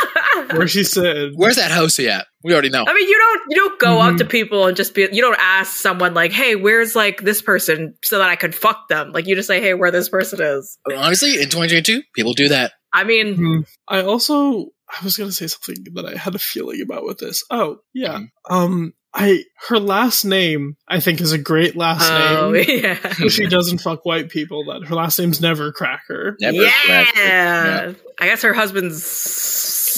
Where's 0.53 0.71
she 0.71 0.83
sitting? 0.83 1.33
Where's 1.35 1.55
that 1.57 1.71
house 1.71 1.99
at? 1.99 2.27
We 2.43 2.53
already 2.53 2.69
know. 2.69 2.85
I 2.87 2.93
mean, 2.93 3.07
you 3.07 3.17
don't 3.17 3.41
you 3.49 3.55
don't 3.57 3.79
go 3.79 3.99
up 3.99 4.13
Mhm. 4.15 4.17
to 4.19 4.25
people 4.25 4.65
and 4.67 4.75
just 4.77 4.93
be 4.93 5.07
you 5.11 5.21
don't 5.21 5.37
ask 5.39 5.75
someone 5.75 6.13
like, 6.13 6.31
"Hey, 6.31 6.55
where's 6.55 6.95
like 6.95 7.21
this 7.21 7.41
person?" 7.41 7.95
so 8.03 8.17
that 8.17 8.29
I 8.29 8.35
could 8.35 8.55
fuck 8.55 8.87
them. 8.89 9.11
Like 9.11 9.27
you 9.27 9.35
just 9.35 9.47
say, 9.47 9.59
"Hey, 9.61 9.73
where 9.73 9.91
this 9.91 10.09
person 10.09 10.41
is." 10.41 10.77
Honestly, 10.95 11.33
in 11.35 11.49
2022, 11.49 12.01
people 12.15 12.33
do 12.33 12.47
that. 12.49 12.71
I 12.93 13.03
mean, 13.03 13.35
Hmm. 13.35 13.59
I 13.87 14.01
also 14.01 14.67
I 14.89 15.03
was 15.03 15.17
gonna 15.17 15.31
say 15.31 15.47
something 15.47 15.85
that 15.93 16.05
I 16.05 16.15
had 16.17 16.33
a 16.35 16.39
feeling 16.39 16.81
about 16.81 17.05
with 17.05 17.19
this. 17.19 17.43
Oh 17.51 17.79
yeah. 17.93 18.21
Um 18.49 18.93
I 19.13 19.43
her 19.67 19.79
last 19.79 20.23
name 20.23 20.77
I 20.87 20.99
think 20.99 21.19
is 21.21 21.31
a 21.31 21.37
great 21.37 21.75
last 21.75 22.09
oh 22.11 22.51
name. 22.51 22.65
yeah, 22.83 23.13
So 23.13 23.27
she 23.27 23.47
doesn't 23.47 23.79
fuck 23.79 24.05
white 24.05 24.29
people. 24.29 24.65
That 24.65 24.87
her 24.87 24.95
last 24.95 25.19
name's 25.19 25.41
never 25.41 25.71
Cracker. 25.71 26.37
Never. 26.39 26.57
yeah. 26.57 27.05
Yeah. 27.15 27.91
I 28.19 28.25
guess 28.25 28.41
her 28.43 28.53
husband's 28.53 29.03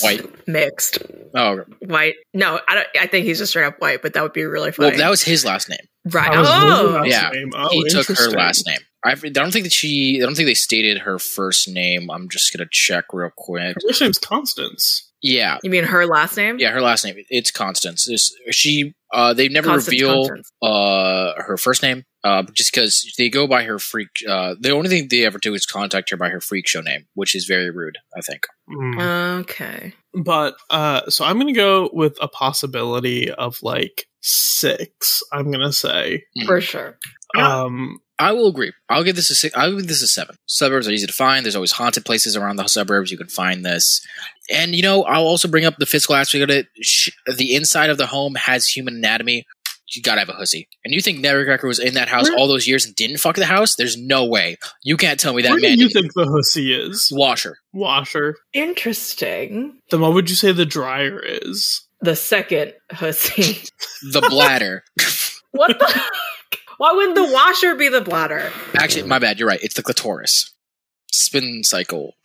White. 0.03 0.47
mixed 0.47 0.99
Oh, 1.33 1.63
white. 1.81 2.15
No, 2.33 2.59
I 2.67 2.75
don't. 2.75 2.87
I 2.99 3.07
think 3.07 3.25
he's 3.25 3.37
just 3.37 3.51
straight 3.51 3.65
up 3.65 3.79
white, 3.79 4.01
but 4.01 4.13
that 4.13 4.23
would 4.23 4.33
be 4.33 4.43
really 4.43 4.71
funny. 4.71 4.89
well, 4.89 4.97
that 4.97 5.09
was 5.09 5.21
his 5.23 5.45
last 5.45 5.69
name. 5.69 5.79
right. 6.11 6.31
That 6.31 6.39
was 6.39 6.47
his 6.49 6.57
Oh, 6.57 6.91
last 6.95 7.07
Yeah. 7.07 7.29
name. 7.29 7.51
Oh, 7.55 7.69
he 7.69 7.89
took 7.89 8.07
her 8.07 8.29
last 8.31 8.65
name. 8.67 8.79
I, 9.05 9.11
I 9.13 9.15
don't 9.29 9.51
think 9.51 9.63
that 9.65 9.71
she. 9.73 10.19
I 10.21 10.25
don't 10.25 10.35
think 10.35 10.47
they 10.47 10.53
stated 10.53 10.99
her 10.99 11.17
first 11.19 11.67
name. 11.69 12.11
I'm 12.11 12.29
just 12.29 12.53
gonna 12.53 12.67
check 12.71 13.05
real 13.13 13.31
quick. 13.35 13.75
Her 13.75 13.81
first 13.89 14.01
name's 14.01 14.19
Constance. 14.19 15.09
Yeah, 15.23 15.57
you 15.63 15.69
mean 15.69 15.83
her 15.85 16.05
last 16.05 16.35
name? 16.37 16.57
yeah. 16.59 16.71
Her 16.71 16.81
last 16.81 17.05
name. 17.05 17.15
It's 17.29 17.51
Constance. 17.51 18.05
This, 18.05 18.31
she. 18.51 18.93
Uh, 19.13 19.33
they 19.33 19.49
never 19.49 19.67
Constance 19.69 19.91
reveal 19.93 20.27
Constance. 20.27 20.51
uh 20.61 21.33
her 21.41 21.57
first 21.57 21.81
name. 21.83 22.03
Uh, 22.24 22.43
just 22.53 22.72
because 22.72 23.13
they 23.17 23.30
go 23.30 23.47
by 23.47 23.63
her 23.63 23.80
freak. 23.80 24.09
Uh, 24.28 24.55
the 24.59 24.72
only 24.72 24.89
thing 24.89 25.07
they 25.09 25.26
ever 25.26 25.39
do 25.39 25.53
is 25.55 25.65
contact 25.65 26.11
her 26.11 26.17
by 26.17 26.30
her 26.30 26.39
freak 26.39 26.67
show 26.67 26.82
name, 26.82 27.07
which 27.15 27.34
is 27.34 27.45
very 27.45 27.72
rude. 27.72 27.97
I 28.15 28.22
think. 28.22 28.45
Mm. 28.69 29.39
Okay. 29.41 29.93
But 30.13 30.55
uh 30.69 31.09
so 31.09 31.26
I'm 31.26 31.39
gonna 31.39 31.53
go 31.53 31.89
with 31.93 32.17
a 32.22 32.28
possibility 32.28 33.32
of 33.32 33.57
like 33.63 34.05
six, 34.22 35.24
I'm 35.32 35.51
gonna 35.51 35.74
say. 35.74 36.26
Hmm. 36.38 36.45
For 36.45 36.61
sure. 36.61 36.97
Um 37.36 37.99
I 38.19 38.34
will 38.34 38.47
agree. 38.49 38.72
I'll 38.88 39.03
give 39.03 39.15
this 39.15 39.32
a 39.32 39.36
six. 39.36 39.55
I'll 39.57 39.76
give 39.76 39.88
this 39.88 40.03
a 40.03 40.07
seven. 40.07 40.36
Suburbs 40.45 40.88
are 40.88 40.91
easy 40.91 41.07
to 41.07 41.13
find. 41.13 41.43
There's 41.43 41.55
always 41.55 41.72
haunted 41.72 42.05
places 42.05 42.36
around 42.36 42.57
the 42.57 42.67
suburbs. 42.67 43.09
You 43.09 43.17
can 43.17 43.30
find 43.30 43.65
this, 43.65 44.05
and 44.53 44.76
you 44.76 44.84
know 44.84 45.03
I'll 45.05 45.24
also 45.24 45.47
bring 45.47 45.65
up 45.65 45.78
the 45.78 45.88
physical 45.88 46.15
aspect 46.15 46.43
of 46.43 46.49
it. 46.51 46.67
The 47.26 47.55
inside 47.55 47.89
of 47.89 47.97
the 47.97 48.05
home 48.05 48.36
has 48.36 48.67
human 48.67 48.95
anatomy. 48.95 49.47
You 49.93 50.01
gotta 50.01 50.19
have 50.21 50.29
a 50.29 50.33
hussy. 50.33 50.67
And 50.85 50.93
you 50.93 51.01
think 51.01 51.19
Nebbercracker 51.19 51.63
was 51.67 51.79
in 51.79 51.93
that 51.95 52.07
house 52.07 52.29
Where- 52.29 52.37
all 52.37 52.47
those 52.47 52.67
years 52.67 52.85
and 52.85 52.95
didn't 52.95 53.17
fuck 53.17 53.35
the 53.35 53.45
house? 53.45 53.75
There's 53.75 53.97
no 53.97 54.25
way. 54.25 54.57
You 54.83 54.95
can't 54.97 55.19
tell 55.19 55.33
me 55.33 55.41
that 55.43 55.49
where 55.51 55.59
do 55.59 55.67
man. 55.67 55.77
you 55.79 55.89
think 55.89 56.13
the 56.13 56.25
hussy 56.27 56.73
is? 56.73 57.09
washer, 57.11 57.57
Washer. 57.73 58.37
Interesting. 58.53 59.81
Then 59.89 60.01
what 60.01 60.13
would 60.13 60.29
you 60.29 60.35
say 60.35 60.51
the 60.51 60.65
dryer 60.65 61.19
is? 61.23 61.81
The 62.01 62.15
second 62.15 62.73
hussy. 62.91 63.67
the 64.11 64.21
bladder. 64.29 64.83
what 65.51 65.77
the? 65.79 65.85
heck? 65.85 66.03
Why 66.77 66.93
wouldn't 66.93 67.15
the 67.15 67.31
washer 67.31 67.75
be 67.75 67.89
the 67.89 68.01
bladder? 68.01 68.51
Actually, 68.73 69.03
my 69.03 69.19
bad. 69.19 69.37
You're 69.39 69.47
right. 69.47 69.59
It's 69.61 69.75
the 69.75 69.83
clitoris. 69.83 70.51
Spin 71.11 71.63
cycle. 71.63 72.15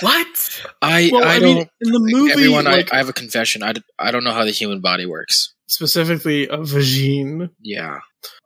What? 0.00 0.62
I 0.80 1.10
Well, 1.12 1.24
I, 1.24 1.34
I, 1.34 1.38
don't. 1.40 1.68
in 1.82 1.92
the 1.92 1.98
movie 2.00 2.32
everyone, 2.32 2.64
like, 2.64 2.90
I, 2.92 2.96
I 2.96 2.98
have 2.98 3.10
a 3.10 3.12
confession. 3.12 3.62
I, 3.62 3.74
I 3.98 4.10
don't 4.12 4.24
know 4.24 4.32
how 4.32 4.44
the 4.44 4.50
human 4.50 4.80
body 4.80 5.04
works. 5.04 5.52
Specifically 5.66 6.48
a 6.48 6.58
vagine. 6.58 7.50
Yeah. 7.60 7.98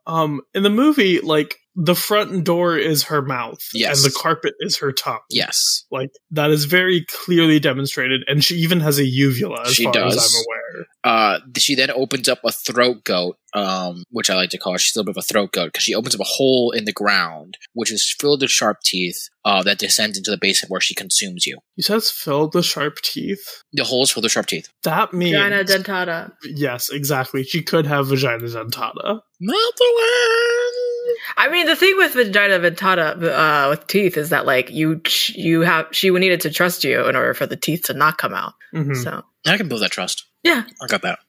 Um, 0.05 0.41
in 0.53 0.63
the 0.63 0.69
movie, 0.69 1.19
like 1.19 1.57
the 1.75 1.95
front 1.95 2.43
door 2.43 2.77
is 2.77 3.03
her 3.03 3.21
mouth, 3.21 3.59
Yes. 3.73 4.03
and 4.03 4.11
the 4.11 4.17
carpet 4.17 4.53
is 4.59 4.77
her 4.77 4.91
tongue. 4.91 5.19
Yes. 5.29 5.85
Like 5.91 6.09
that 6.31 6.51
is 6.51 6.65
very 6.65 7.05
clearly 7.09 7.59
demonstrated, 7.59 8.23
and 8.27 8.43
she 8.43 8.55
even 8.55 8.79
has 8.81 8.99
a 8.99 9.05
uvula, 9.05 9.61
as 9.65 9.73
She 9.73 9.83
far 9.85 9.97
as 9.97 10.15
does. 10.15 10.35
I'm 10.35 10.43
aware. 10.45 10.57
Uh, 11.03 11.39
she 11.57 11.75
then 11.75 11.91
opens 11.91 12.29
up 12.29 12.39
a 12.45 12.51
throat 12.51 13.03
goat, 13.03 13.37
um, 13.53 14.03
which 14.11 14.29
I 14.29 14.35
like 14.35 14.51
to 14.51 14.57
call. 14.57 14.77
She's 14.77 14.95
a 14.95 14.99
little 14.99 15.11
bit 15.13 15.17
of 15.17 15.23
a 15.23 15.31
throat 15.33 15.51
goat 15.51 15.65
because 15.67 15.83
she 15.83 15.95
opens 15.95 16.13
up 16.15 16.21
a 16.21 16.25
hole 16.25 16.71
in 16.71 16.85
the 16.85 16.93
ground, 16.93 17.57
which 17.73 17.91
is 17.91 18.15
filled 18.19 18.41
with 18.41 18.51
sharp 18.51 18.77
teeth. 18.83 19.29
Uh, 19.43 19.63
that 19.63 19.79
descends 19.79 20.17
into 20.19 20.29
the 20.29 20.37
basement 20.37 20.69
where 20.69 20.79
she 20.79 20.93
consumes 20.93 21.47
you. 21.47 21.57
You 21.75 21.81
said 21.81 21.97
it's 21.97 22.11
filled 22.11 22.53
with 22.53 22.63
sharp 22.65 22.97
teeth. 23.01 23.63
The 23.73 23.83
hole 23.83 24.03
is 24.03 24.11
filled 24.11 24.23
with 24.25 24.31
sharp 24.33 24.45
teeth. 24.45 24.69
That 24.83 25.13
means 25.13 25.35
Vagina 25.35 25.63
dentata. 25.63 26.31
yes, 26.43 26.89
exactly. 26.91 27.43
She 27.43 27.63
could 27.63 27.87
have 27.87 28.07
vagina 28.07 28.43
dentata. 28.43 29.21
Not 29.43 29.73
the 29.75 29.91
one. 29.95 31.15
I 31.37 31.49
mean, 31.51 31.65
the 31.65 31.75
thing 31.75 31.95
with 31.97 32.13
vagina 32.13 32.59
dentata 32.59 33.15
uh, 33.23 33.69
with 33.71 33.87
teeth 33.87 34.15
is 34.17 34.29
that 34.29 34.45
like 34.45 34.69
you 34.69 35.01
you 35.29 35.61
have 35.61 35.87
she 35.91 36.09
needed 36.11 36.41
to 36.41 36.51
trust 36.51 36.83
you 36.83 37.07
in 37.07 37.15
order 37.15 37.33
for 37.33 37.47
the 37.47 37.57
teeth 37.57 37.85
to 37.85 37.93
not 37.93 38.17
come 38.19 38.33
out. 38.33 38.53
hmm 38.71 38.93
So 38.93 39.23
I 39.47 39.57
can 39.57 39.67
build 39.67 39.81
that 39.81 39.91
trust. 39.91 40.25
yeah. 40.43 40.63
I 40.81 40.87
got 40.87 41.01
that. 41.01 41.19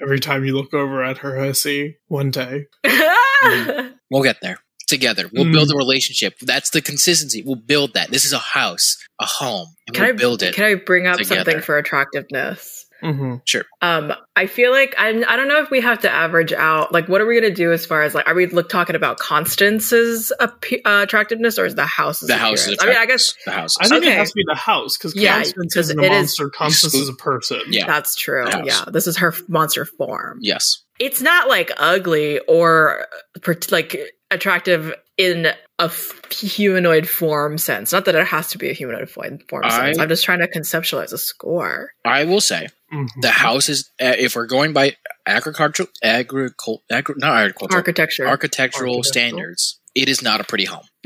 Every 0.00 0.18
time 0.18 0.44
you 0.46 0.56
look 0.56 0.72
over 0.72 1.04
at 1.04 1.18
her 1.18 1.38
hussy, 1.44 1.98
one 2.08 2.30
day. 2.30 2.66
We'll 4.10 4.22
get 4.22 4.36
there 4.40 4.58
together. 4.86 5.28
We'll 5.32 5.44
Mm. 5.46 5.52
build 5.52 5.70
a 5.72 5.76
relationship. 5.76 6.38
That's 6.40 6.70
the 6.70 6.80
consistency. 6.80 7.42
We'll 7.44 7.56
build 7.56 7.94
that. 7.94 8.10
This 8.10 8.24
is 8.24 8.32
a 8.32 8.38
house, 8.38 8.96
a 9.20 9.26
home, 9.26 9.68
and 9.86 9.96
can 9.96 10.04
we'll 10.04 10.14
I 10.14 10.16
build 10.16 10.42
it. 10.42 10.54
Can 10.54 10.64
I 10.64 10.74
bring 10.76 11.06
up 11.06 11.16
together. 11.18 11.34
something 11.50 11.60
for 11.62 11.76
attractiveness? 11.78 12.83
Hmm 13.00 13.36
Um, 13.82 14.12
I 14.36 14.46
feel 14.46 14.70
like 14.70 14.94
I'm, 14.98 15.24
I 15.28 15.36
don't 15.36 15.48
know 15.48 15.60
if 15.62 15.70
we 15.70 15.80
have 15.80 16.00
to 16.00 16.10
average 16.10 16.52
out. 16.52 16.92
Like, 16.92 17.08
what 17.08 17.20
are 17.20 17.26
we 17.26 17.38
going 17.38 17.50
to 17.52 17.54
do 17.54 17.72
as 17.72 17.84
far 17.86 18.02
as 18.02 18.14
like, 18.14 18.26
are 18.26 18.34
we 18.34 18.46
look 18.46 18.68
talking 18.68 18.96
about 18.96 19.18
Constance's 19.18 20.32
appe- 20.40 20.80
uh, 20.84 21.02
attractiveness 21.02 21.58
or 21.58 21.66
is 21.66 21.74
the 21.74 21.86
house's? 21.86 22.28
the 22.28 22.36
house 22.36 22.66
is. 22.66 22.78
I 22.80 22.86
mean, 22.86 22.96
I 22.96 23.06
guess 23.06 23.34
the 23.44 23.52
house. 23.52 23.76
I 23.80 23.88
think 23.88 24.04
Okay. 24.04 24.12
it 24.12 24.18
has 24.18 24.30
to 24.30 24.34
be 24.36 24.44
the 24.46 24.54
house 24.54 24.96
because 24.96 25.14
Yeah, 25.16 25.36
Constance 25.36 25.74
'cause 25.74 25.86
isn't 25.90 26.00
a 26.00 26.02
it 26.02 26.12
is- 26.12 26.18
monster. 26.18 26.50
Constance 26.50 26.94
is 26.94 27.08
a 27.08 27.14
person. 27.14 27.60
Yeah. 27.68 27.86
that's 27.86 28.14
true. 28.16 28.46
Yeah, 28.64 28.84
this 28.88 29.06
is 29.06 29.16
her 29.18 29.34
monster 29.48 29.84
form. 29.84 30.38
yes. 30.40 30.80
It's 31.00 31.20
not 31.20 31.48
like 31.48 31.72
ugly 31.76 32.38
or 32.46 33.08
per- 33.42 33.58
like 33.72 34.00
attractive 34.30 34.94
in 35.16 35.46
a 35.46 35.84
f- 35.86 36.20
humanoid 36.30 37.08
form 37.08 37.58
sense. 37.58 37.92
Not 37.92 38.04
that 38.04 38.14
it 38.14 38.24
has 38.28 38.48
to 38.50 38.58
be 38.58 38.70
a 38.70 38.72
humanoid 38.72 39.10
form 39.10 39.40
form 39.48 39.64
I- 39.64 39.70
sense. 39.70 39.98
I'm 39.98 40.08
just 40.08 40.24
trying 40.24 40.38
to 40.38 40.46
conceptualize 40.46 41.12
a 41.12 41.18
score. 41.18 41.90
I 42.04 42.22
will 42.24 42.40
say 42.40 42.68
Mhm. 42.94 43.08
the 43.20 43.30
house 43.30 43.68
is. 43.68 43.90
Uh, 44.00 44.14
if 44.18 44.36
we're 44.36 44.46
going 44.46 44.72
by 44.72 44.96
agricultural, 45.26 45.88
agricul, 46.04 46.78
agri, 46.90 47.14
not 47.18 47.36
agricultural, 47.38 47.76
Architecture. 47.78 48.26
architectural 48.26 48.96
Architectural. 48.96 49.02
standards, 49.02 49.80
it 49.94 50.08
is 50.08 50.22
not 50.22 50.40
a 50.40 50.44
pretty 50.44 50.64
home. 50.64 50.84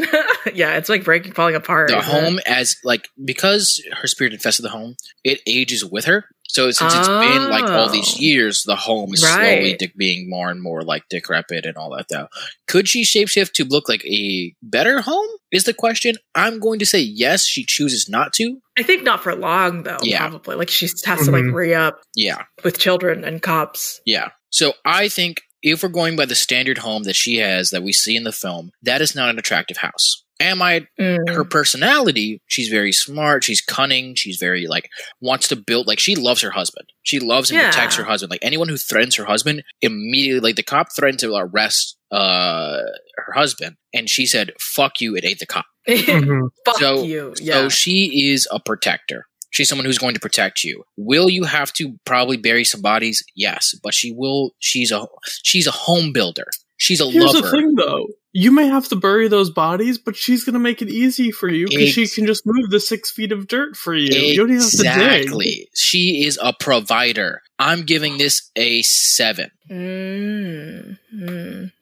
yeah, 0.54 0.76
it's 0.76 0.88
like 0.88 1.04
breaking, 1.04 1.32
falling 1.32 1.54
apart. 1.54 1.88
The 1.90 1.98
isn't 1.98 2.14
it? 2.14 2.22
home, 2.24 2.40
as 2.46 2.76
like 2.84 3.08
because 3.22 3.82
her 4.00 4.06
spirit 4.06 4.32
infested 4.32 4.64
the 4.64 4.70
home, 4.70 4.96
it 5.24 5.40
ages 5.46 5.84
with 5.84 6.04
her. 6.06 6.24
So 6.50 6.70
since 6.70 6.94
it's 6.94 7.08
been 7.08 7.50
like 7.50 7.64
all 7.64 7.90
these 7.90 8.14
Oh. 8.16 8.20
years, 8.20 8.62
the 8.62 8.74
home 8.76 9.12
is 9.12 9.22
Right. 9.22 9.58
slowly 9.58 9.76
de- 9.76 9.92
being 9.96 10.30
more 10.30 10.48
and 10.50 10.62
more 10.62 10.80
like 10.80 11.02
decrepit 11.10 11.66
and 11.66 11.76
all 11.76 11.94
that. 11.94 12.06
Though, 12.08 12.28
could 12.66 12.88
she 12.88 13.02
shapeshift 13.04 13.52
to 13.54 13.64
look 13.64 13.86
like 13.88 14.02
a 14.06 14.54
better 14.62 15.02
home? 15.02 15.28
Is 15.52 15.64
the 15.64 15.74
question. 15.74 16.14
I'm 16.34 16.58
going 16.58 16.78
to 16.78 16.86
say 16.86 17.00
yes. 17.00 17.44
She 17.46 17.64
chooses 17.66 18.08
not 18.08 18.32
to. 18.34 18.60
I 18.78 18.82
think 18.82 19.02
not 19.02 19.22
for 19.22 19.34
long 19.34 19.82
though. 19.82 19.98
Yeah. 20.02 20.20
Probably 20.28 20.56
like 20.56 20.70
she 20.70 20.86
has 20.86 21.24
to 21.26 21.30
like 21.30 21.42
Mhm. 21.44 21.52
re 21.54 21.74
up 21.74 22.00
Yeah, 22.14 22.42
with 22.64 22.78
children 22.78 23.24
and 23.24 23.42
cops. 23.42 24.00
yeah. 24.06 24.28
So 24.50 24.72
I 24.86 25.08
think 25.10 25.42
if 25.62 25.82
we're 25.82 25.88
going 25.88 26.16
by 26.16 26.24
the 26.26 26.34
standard 26.34 26.78
home 26.78 27.02
that 27.04 27.16
she 27.16 27.36
has 27.36 27.70
that 27.70 27.82
we 27.82 27.92
see 27.92 28.16
in 28.16 28.24
the 28.24 28.32
film, 28.32 28.70
that 28.82 29.00
is 29.00 29.14
not 29.14 29.30
an 29.30 29.38
attractive 29.38 29.78
house. 29.78 30.24
Am 30.40 30.62
I 30.62 30.86
Mm. 31.00 31.28
her 31.34 31.44
personality, 31.44 32.40
she's 32.46 32.68
very 32.68 32.92
smart, 32.92 33.42
she's 33.42 33.60
cunning, 33.60 34.14
she's 34.14 34.36
very 34.38 34.68
like 34.68 34.88
wants 35.20 35.48
to 35.48 35.56
build 35.56 35.88
like 35.88 35.98
she 35.98 36.14
loves 36.14 36.42
her 36.42 36.50
husband. 36.52 36.86
She 37.02 37.18
loves 37.18 37.50
and 37.50 37.58
Yeah. 37.58 37.70
protects 37.70 37.96
her 37.96 38.04
husband. 38.04 38.30
Like 38.30 38.44
anyone 38.44 38.68
who 38.68 38.76
threatens 38.76 39.16
her 39.16 39.24
husband 39.24 39.64
immediately 39.82 40.40
like 40.40 40.54
the 40.56 40.62
cop 40.62 40.88
threatened 40.94 41.18
to 41.20 41.34
arrest 41.34 41.96
uh 42.12 42.78
her 43.16 43.32
husband 43.34 43.76
and 43.92 44.08
she 44.08 44.24
said 44.26 44.52
fuck 44.60 45.00
you 45.00 45.16
It 45.16 45.24
ate 45.24 45.40
the 45.40 45.46
cop. 45.46 45.66
Mhm. 45.88 46.50
Fuck 46.64 46.78
so 46.78 47.02
you. 47.02 47.34
so 47.36 47.68
she 47.68 48.30
is 48.30 48.46
a 48.52 48.60
protector. 48.60 49.24
She's 49.50 49.68
someone 49.68 49.84
who's 49.86 49.98
going 49.98 50.14
to 50.14 50.20
protect 50.20 50.62
you. 50.62 50.84
Will 50.96 51.30
you 51.30 51.44
have 51.44 51.72
to 51.74 51.98
probably 52.04 52.36
bury 52.36 52.64
some 52.64 52.82
bodies? 52.82 53.24
Yes, 53.34 53.74
but 53.82 53.94
she 53.94 54.12
will 54.12 54.52
she's 54.58 54.90
a 54.92 55.06
she's 55.42 55.66
a 55.66 55.72
home 55.72 56.12
builder. 56.12 56.46
She's 56.76 57.00
a 57.00 57.10
Here's 57.10 57.24
lover. 57.24 57.40
the 57.40 57.50
thing, 57.50 57.74
though. 57.74 58.06
You 58.32 58.52
may 58.52 58.66
have 58.68 58.86
to 58.88 58.96
bury 58.96 59.26
those 59.26 59.50
bodies, 59.50 59.98
but 59.98 60.14
she's 60.14 60.44
going 60.44 60.52
to 60.52 60.60
make 60.60 60.80
it 60.80 60.88
easy 60.88 61.32
for 61.32 61.48
you 61.48 61.66
because 61.66 61.88
she 61.88 62.06
can 62.06 62.24
just 62.24 62.42
move 62.46 62.70
the 62.70 62.78
six 62.78 63.10
feet 63.10 63.32
of 63.32 63.48
dirt 63.48 63.76
for 63.76 63.94
you. 63.94 64.06
You 64.06 64.36
don't 64.36 64.50
even 64.50 64.60
have 64.60 64.70
to 64.70 64.76
dig. 64.76 64.86
Exactly. 64.86 65.68
She 65.74 66.24
is 66.24 66.38
a 66.40 66.52
provider. 66.52 67.42
I'm 67.58 67.82
giving 67.82 68.18
this 68.18 68.50
a 68.54 68.82
seven. 68.82 69.50
Mm, 69.68 70.98
mm. 71.12 71.72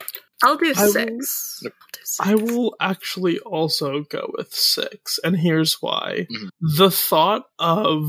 I'll 0.43 0.57
do 0.57 0.73
I 0.77 0.85
will- 0.85 0.93
six. 0.93 1.61
I'll 1.65 1.71
do 1.71 2.01
six. 2.05 2.21
I 2.21 2.35
will 2.35 2.77
actually 2.81 3.39
also 3.41 4.03
go 4.11 4.31
with 4.37 4.53
six, 4.53 5.19
and 5.25 5.37
here's 5.37 5.75
why. 5.81 6.27
Mhm. 6.31 6.49
The 6.77 6.91
thought 6.91 7.45
of 7.59 8.09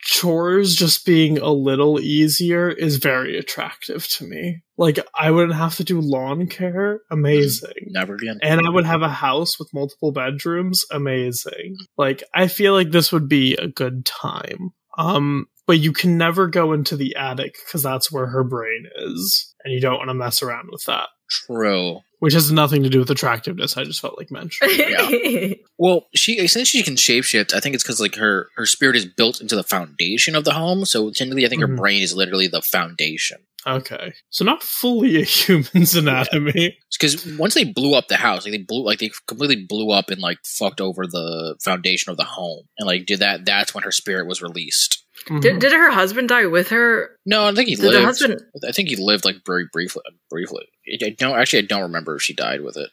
chores 0.00 0.76
just 0.76 1.04
being 1.04 1.36
a 1.38 1.50
little 1.50 1.98
easier 2.00 2.70
is 2.70 2.96
very 2.96 3.36
attractive 3.36 4.06
to 4.06 4.24
me. 4.24 4.62
Like, 4.78 4.98
I 5.18 5.30
wouldn't 5.32 5.56
have 5.58 5.74
to 5.76 5.84
do 5.84 6.00
lawn 6.00 6.46
care. 6.46 7.00
Amazing. 7.10 7.72
Never 7.88 8.14
again. 8.14 8.38
And 8.40 8.60
I 8.64 8.70
would 8.70 8.84
have 8.86 9.02
a 9.02 9.08
house 9.08 9.58
with 9.58 9.68
multiple 9.74 10.12
bedrooms. 10.12 10.84
Amazing. 10.92 11.76
Like, 11.98 12.22
I 12.34 12.46
feel 12.46 12.72
like 12.72 12.90
this 12.92 13.10
would 13.10 13.28
be 13.28 13.54
a 13.56 13.66
good 13.66 14.04
time. 14.04 14.70
Um, 14.96 15.46
but 15.66 15.80
you 15.80 15.92
can 15.92 16.16
never 16.16 16.46
go 16.46 16.72
into 16.72 16.96
the 16.96 17.16
attic 17.16 17.56
because 17.66 17.82
that's 17.82 18.12
where 18.12 18.26
her 18.26 18.44
brain 18.44 18.84
is. 18.96 19.52
And 19.64 19.74
you 19.74 19.80
don't 19.80 19.98
want 19.98 20.08
to 20.10 20.14
mess 20.14 20.40
around 20.42 20.68
with 20.70 20.84
that. 20.84 21.08
True. 21.28 22.00
Which 22.20 22.32
has 22.34 22.50
nothing 22.50 22.82
to 22.82 22.88
do 22.88 22.98
with 23.00 23.10
attractiveness. 23.10 23.76
I 23.76 23.84
just 23.84 24.00
felt 24.00 24.16
like 24.18 24.30
mentioning. 24.30 25.56
Well, 25.78 26.06
she 26.14 26.48
since 26.48 26.68
she 26.68 26.82
can 26.82 26.94
shapeshift, 26.94 27.52
I 27.52 27.60
think 27.60 27.74
it's 27.74 27.84
because 27.84 28.00
like 28.00 28.14
her 28.14 28.48
her 28.56 28.64
spirit 28.64 28.96
is 28.96 29.04
built 29.04 29.42
into 29.42 29.54
the 29.54 29.62
foundation 29.62 30.34
of 30.34 30.44
the 30.44 30.54
home. 30.54 30.86
So 30.86 31.10
technically, 31.10 31.44
I 31.44 31.50
think 31.50 31.60
Mhm. 31.62 31.68
her 31.68 31.76
brain 31.76 32.02
is 32.02 32.14
literally 32.14 32.46
the 32.46 32.62
foundation. 32.62 33.38
okay. 33.66 34.14
So 34.30 34.42
not 34.44 34.62
fully 34.62 35.20
a 35.20 35.24
human's 35.26 35.94
anatomy. 35.94 36.78
Because 36.98 37.26
once 37.36 37.52
they 37.52 37.64
blew 37.64 37.94
up 37.94 38.08
the 38.08 38.16
house, 38.16 38.46
like 38.46 38.52
they 38.52 38.58
blew 38.62 38.82
like 38.84 39.00
they 39.00 39.10
completely 39.26 39.56
blew 39.66 39.90
up 39.90 40.08
and 40.10 40.22
like 40.22 40.38
fucked 40.46 40.80
over 40.80 41.06
the 41.06 41.56
foundation 41.62 42.10
of 42.10 42.16
the 42.16 42.24
home, 42.24 42.64
and 42.78 42.86
like 42.86 43.04
did 43.04 43.18
that. 43.20 43.44
That's 43.44 43.74
when 43.74 43.84
her 43.84 43.92
spirit 43.92 44.26
was 44.26 44.40
released. 44.40 45.04
Mhm. 45.28 45.40
did, 45.40 45.58
did 45.58 45.72
her 45.72 45.90
husband 45.90 46.28
die 46.28 46.46
with 46.46 46.68
her? 46.68 47.10
No, 47.24 47.46
I 47.46 47.52
think 47.52 47.68
he 47.68 47.74
Did 47.74 47.84
the 47.84 47.88
lived. 47.90 48.04
husband? 48.04 48.40
I 48.66 48.72
think 48.72 48.88
he 48.88 48.96
lived 48.96 49.24
like 49.24 49.36
very 49.44 49.66
briefly. 49.72 50.02
Briefly, 50.30 50.66
I 51.02 51.10
don't 51.10 51.36
actually. 51.38 51.60
I 51.60 51.66
don't 51.66 51.82
remember 51.82 52.16
if 52.16 52.22
she 52.22 52.34
died 52.34 52.60
with 52.62 52.76
it. 52.76 52.90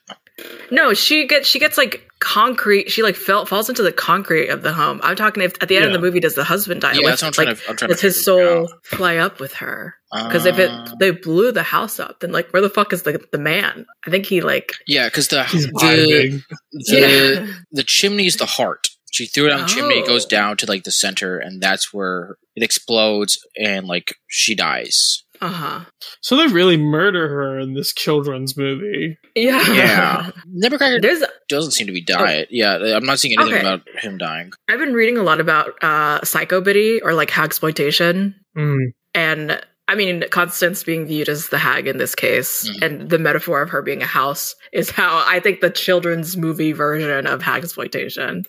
No, 0.71 0.93
she 0.95 1.27
gets 1.27 1.47
she 1.47 1.59
gets 1.59 1.77
like 1.77 2.07
concrete. 2.19 2.89
She 2.91 3.03
like 3.03 3.15
fell 3.15 3.45
falls 3.45 3.69
into 3.69 3.83
the 3.83 3.91
concrete 3.91 4.47
of 4.49 4.63
the 4.63 4.73
home. 4.73 4.99
I'm 5.03 5.15
talking 5.15 5.43
if 5.43 5.53
at 5.61 5.67
the 5.69 5.75
end 5.75 5.85
of 5.85 5.93
the 5.93 5.99
movie 5.99 6.19
does 6.19 6.33
the 6.33 6.43
husband 6.43 6.81
die? 6.81 6.93
Yeah, 6.93 6.99
with, 7.01 7.05
that's 7.09 7.21
what 7.21 7.27
I'm 7.27 7.33
trying 7.33 7.47
like, 7.49 7.57
to. 7.63 7.69
I'm 7.69 7.75
trying 7.77 7.89
does 7.89 7.99
to 7.99 8.05
his 8.07 8.23
soul 8.25 8.63
out. 8.63 8.85
fly 8.85 9.17
up 9.17 9.39
with 9.39 9.53
her? 9.55 9.95
Because 10.11 10.45
if 10.47 10.57
it 10.57 10.69
Uh, 10.71 10.95
they 10.99 11.11
blew 11.11 11.51
the 11.51 11.61
house 11.63 11.99
up, 11.99 12.19
then 12.21 12.31
like 12.31 12.49
where 12.51 12.61
the 12.63 12.69
fuck 12.69 12.93
is 12.93 13.03
the 13.03 13.23
the 13.31 13.37
man? 13.37 13.85
I 14.07 14.09
think 14.09 14.25
he 14.25 14.41
like 14.41 14.73
yeah, 14.87 15.07
because 15.07 15.27
the 15.27 15.43
He's 15.43 15.67
the, 15.67 15.71
vibing. 15.73 16.43
the 16.71 17.55
the 17.71 17.83
chimney 17.83 18.25
is 18.25 18.37
the 18.37 18.45
heart. 18.47 18.89
She 19.13 19.27
threw 19.27 19.45
it 19.45 19.49
down 19.49 19.61
the 19.61 19.67
chimney, 19.67 19.99
it 19.99 20.07
goes 20.07 20.25
Oh. 20.25 20.29
down 20.29 20.57
to 20.57 20.65
like 20.65 20.83
the 20.85 20.91
center, 20.91 21.37
and 21.37 21.61
that's 21.61 21.93
where 21.93 22.37
it 22.55 22.63
explodes, 22.63 23.37
and 23.57 23.85
like 23.87 24.15
she 24.27 24.55
dies. 24.55 25.23
uh 25.41 25.47
huh. 25.49 25.79
So 26.21 26.35
they 26.37 26.47
really 26.47 26.77
murder 26.77 27.27
her 27.27 27.59
in 27.59 27.73
this 27.75 27.93
children's 27.93 28.55
movie. 28.57 29.17
Yeah. 29.35 29.61
Yeah, 29.73 30.31
Nebbercracker 30.63 31.01
There's 31.01 31.21
doesn't 31.49 31.71
seem 31.71 31.85
to 31.87 31.93
be 31.93 32.01
died. 32.03 32.47
Yeah, 32.49 32.75
I'm 32.95 33.05
not 33.05 33.19
seeing 33.19 33.37
anything 33.39 33.59
Okay. 33.59 33.67
about 33.67 33.81
him 33.99 34.17
dying. 34.17 34.51
I've 34.69 34.79
been 34.79 34.93
reading 34.93 35.17
a 35.17 35.23
lot 35.23 35.39
about 35.39 35.81
uh 35.83 36.23
psycho 36.23 36.59
biddy 36.61 36.99
or 37.01 37.13
like 37.13 37.29
hag 37.29 37.45
exploitation 37.45 38.35
Mm. 38.57 38.93
and 39.13 39.61
I 39.87 39.95
mean 39.95 40.23
Constance 40.31 40.83
being 40.83 41.05
viewed 41.05 41.27
as 41.29 41.49
the 41.49 41.57
hag 41.57 41.87
in 41.87 41.97
this 41.97 42.15
case 42.15 42.69
Mhm. 42.69 42.81
and 42.81 43.09
the 43.09 43.19
metaphor 43.19 43.61
of 43.61 43.69
her 43.69 43.81
being 43.81 44.01
a 44.01 44.05
house 44.05 44.55
is 44.71 44.89
how 44.89 45.23
I 45.27 45.39
think 45.39 45.59
the 45.59 45.69
children's 45.69 46.37
movie 46.37 46.71
version 46.71 47.27
of 47.27 47.41
hag 47.41 47.63
exploitation. 47.63 48.45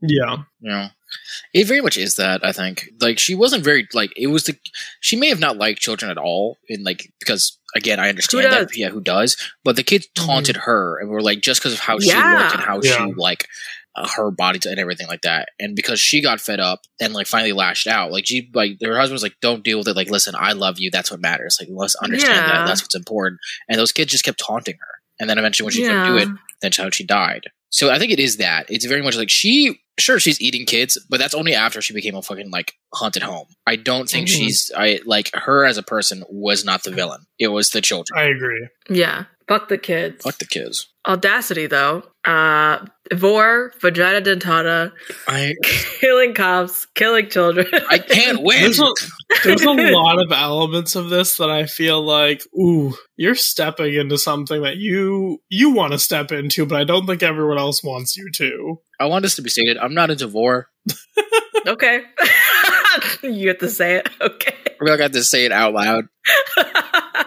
Yeah. 0.00 0.38
You 0.60 0.70
know, 0.70 0.88
it 1.54 1.66
very 1.66 1.80
much 1.82 1.96
is 1.96 2.16
that. 2.16 2.44
I 2.44 2.52
think 2.52 2.88
like 3.00 3.18
she 3.20 3.34
wasn't 3.34 3.62
very 3.64 3.86
like 3.94 4.12
it 4.16 4.26
was 4.28 4.44
the 4.44 4.56
she 5.00 5.14
may 5.16 5.28
have 5.28 5.40
not 5.40 5.56
liked 5.56 5.80
children 5.80 6.10
at 6.10 6.18
all, 6.18 6.58
in 6.68 6.82
like 6.82 7.12
because 7.20 7.58
again 7.76 8.00
I 8.00 8.08
understand 8.08 8.52
that 8.52 8.76
yeah 8.76 8.88
who 8.88 9.00
does, 9.00 9.36
but 9.64 9.76
the 9.76 9.82
kids 9.84 10.08
taunted 10.16 10.56
her 10.56 10.98
and 11.00 11.10
were 11.10 11.22
like 11.22 11.40
just 11.42 11.60
because 11.60 11.72
of 11.74 11.78
how 11.80 11.98
she 12.00 12.08
looked 12.08 12.18
and 12.54 12.60
how 12.60 12.80
Yeah. 12.82 13.06
she 13.06 13.12
like 13.16 13.46
her 13.96 14.30
body 14.30 14.58
to, 14.60 14.70
and 14.70 14.78
everything 14.78 15.06
like 15.08 15.22
that. 15.22 15.48
And 15.60 15.76
because 15.76 16.00
she 16.00 16.20
got 16.22 16.40
fed 16.40 16.60
up 16.60 16.80
and 17.00 17.12
like 17.12 17.26
finally 17.26 17.52
lashed 17.52 17.86
out, 17.86 18.10
like 18.12 18.26
she 18.26 18.50
like 18.54 18.78
her 18.82 18.96
husband 18.98 19.14
was 19.14 19.22
like, 19.22 19.36
"Don't 19.40 19.62
deal 19.64 19.78
with 19.78 19.88
it. 19.88 19.96
Like, 19.96 20.10
listen, 20.10 20.34
I 20.38 20.52
love 20.52 20.78
you. 20.78 20.90
That's 20.90 21.10
what 21.10 21.20
matters. 21.20 21.58
Like, 21.60 21.68
let's 21.70 21.94
understand 21.96 22.36
Yeah. 22.36 22.46
that. 22.58 22.66
That's 22.66 22.82
what's 22.82 22.94
important." 22.94 23.40
And 23.68 23.78
those 23.78 23.92
kids 23.92 24.10
just 24.12 24.24
kept 24.24 24.38
taunting 24.40 24.76
her. 24.80 24.86
And 25.20 25.28
then 25.28 25.38
eventually, 25.38 25.66
when 25.66 25.72
she 25.74 25.82
couldn't 25.82 26.06
do 26.06 26.16
it, 26.16 26.28
that's 26.60 26.76
how 26.78 26.90
she 26.90 27.04
died. 27.04 27.44
So 27.70 27.90
I 27.90 27.98
think 27.98 28.12
it 28.12 28.20
is 28.20 28.36
that. 28.38 28.66
It's 28.68 28.84
very 28.84 29.00
much 29.02 29.16
like 29.16 29.30
she, 29.30 29.80
sure, 29.98 30.18
she's 30.20 30.40
eating 30.42 30.66
kids, 30.66 30.98
but 31.08 31.18
that's 31.18 31.32
only 31.32 31.54
after 31.54 31.80
she 31.80 31.94
became 31.94 32.14
a 32.14 32.20
fucking 32.22 32.50
like 32.50 32.74
haunted 32.92 33.22
home. 33.22 33.46
I 33.66 33.76
don't 33.76 34.10
think 34.10 34.28
Mhm. 34.28 34.32
she's, 34.32 34.70
I 34.76 35.00
like 35.06 35.30
her 35.34 35.64
as 35.64 35.78
a 35.78 35.82
person 35.82 36.22
was 36.28 36.64
not 36.66 36.82
the 36.82 36.90
villain. 36.90 37.24
It 37.38 37.48
was 37.48 37.70
the 37.70 37.80
children. 37.80 38.18
I 38.18 38.24
agree. 38.24 38.68
Yeah. 38.90 39.24
Fuck 39.48 39.68
the 39.68 39.78
kids. 39.78 40.22
Fuck 40.22 40.36
the 40.38 40.46
kids. 40.46 40.88
Audacity 41.06 41.66
though. 41.66 42.02
Uh 42.26 42.84
Vore, 43.14 43.72
vagina 43.80 44.20
dentata, 44.20 44.92
I, 45.26 45.54
killing 46.00 46.34
cops, 46.34 46.86
killing 46.94 47.28
children. 47.28 47.66
I 47.88 47.98
can't 47.98 48.42
win. 48.42 48.60
There's 48.60 48.80
a, 48.80 48.92
there's 49.44 49.62
a 49.62 49.70
lot 49.70 50.22
of 50.22 50.32
elements 50.32 50.96
of 50.96 51.10
this 51.10 51.36
that 51.36 51.50
I 51.50 51.66
feel 51.66 52.02
like, 52.02 52.42
ooh, 52.58 52.94
you're 53.16 53.34
stepping 53.34 53.94
into 53.94 54.18
something 54.18 54.62
that 54.62 54.76
you 54.76 55.38
you 55.48 55.70
want 55.70 55.92
to 55.92 55.98
step 55.98 56.32
into, 56.32 56.66
but 56.66 56.80
I 56.80 56.84
don't 56.84 57.06
think 57.06 57.22
everyone 57.22 57.58
else 57.58 57.82
wants 57.82 58.16
you 58.16 58.30
to. 58.34 58.80
I 58.98 59.06
want 59.06 59.22
this 59.22 59.36
to 59.36 59.42
be 59.42 59.50
stated. 59.50 59.78
I'm 59.78 59.94
not 59.94 60.10
into 60.10 60.26
vore. 60.26 60.68
okay. 61.66 62.02
you 63.22 63.48
have 63.48 63.58
to 63.58 63.68
say 63.68 63.96
it. 63.96 64.08
Okay. 64.20 64.54
I 64.66 64.84
feel 64.84 64.92
like 64.92 65.00
I 65.00 65.04
have 65.04 65.12
to 65.12 65.24
say 65.24 65.44
it 65.44 65.52
out 65.52 65.74
loud. 65.74 66.04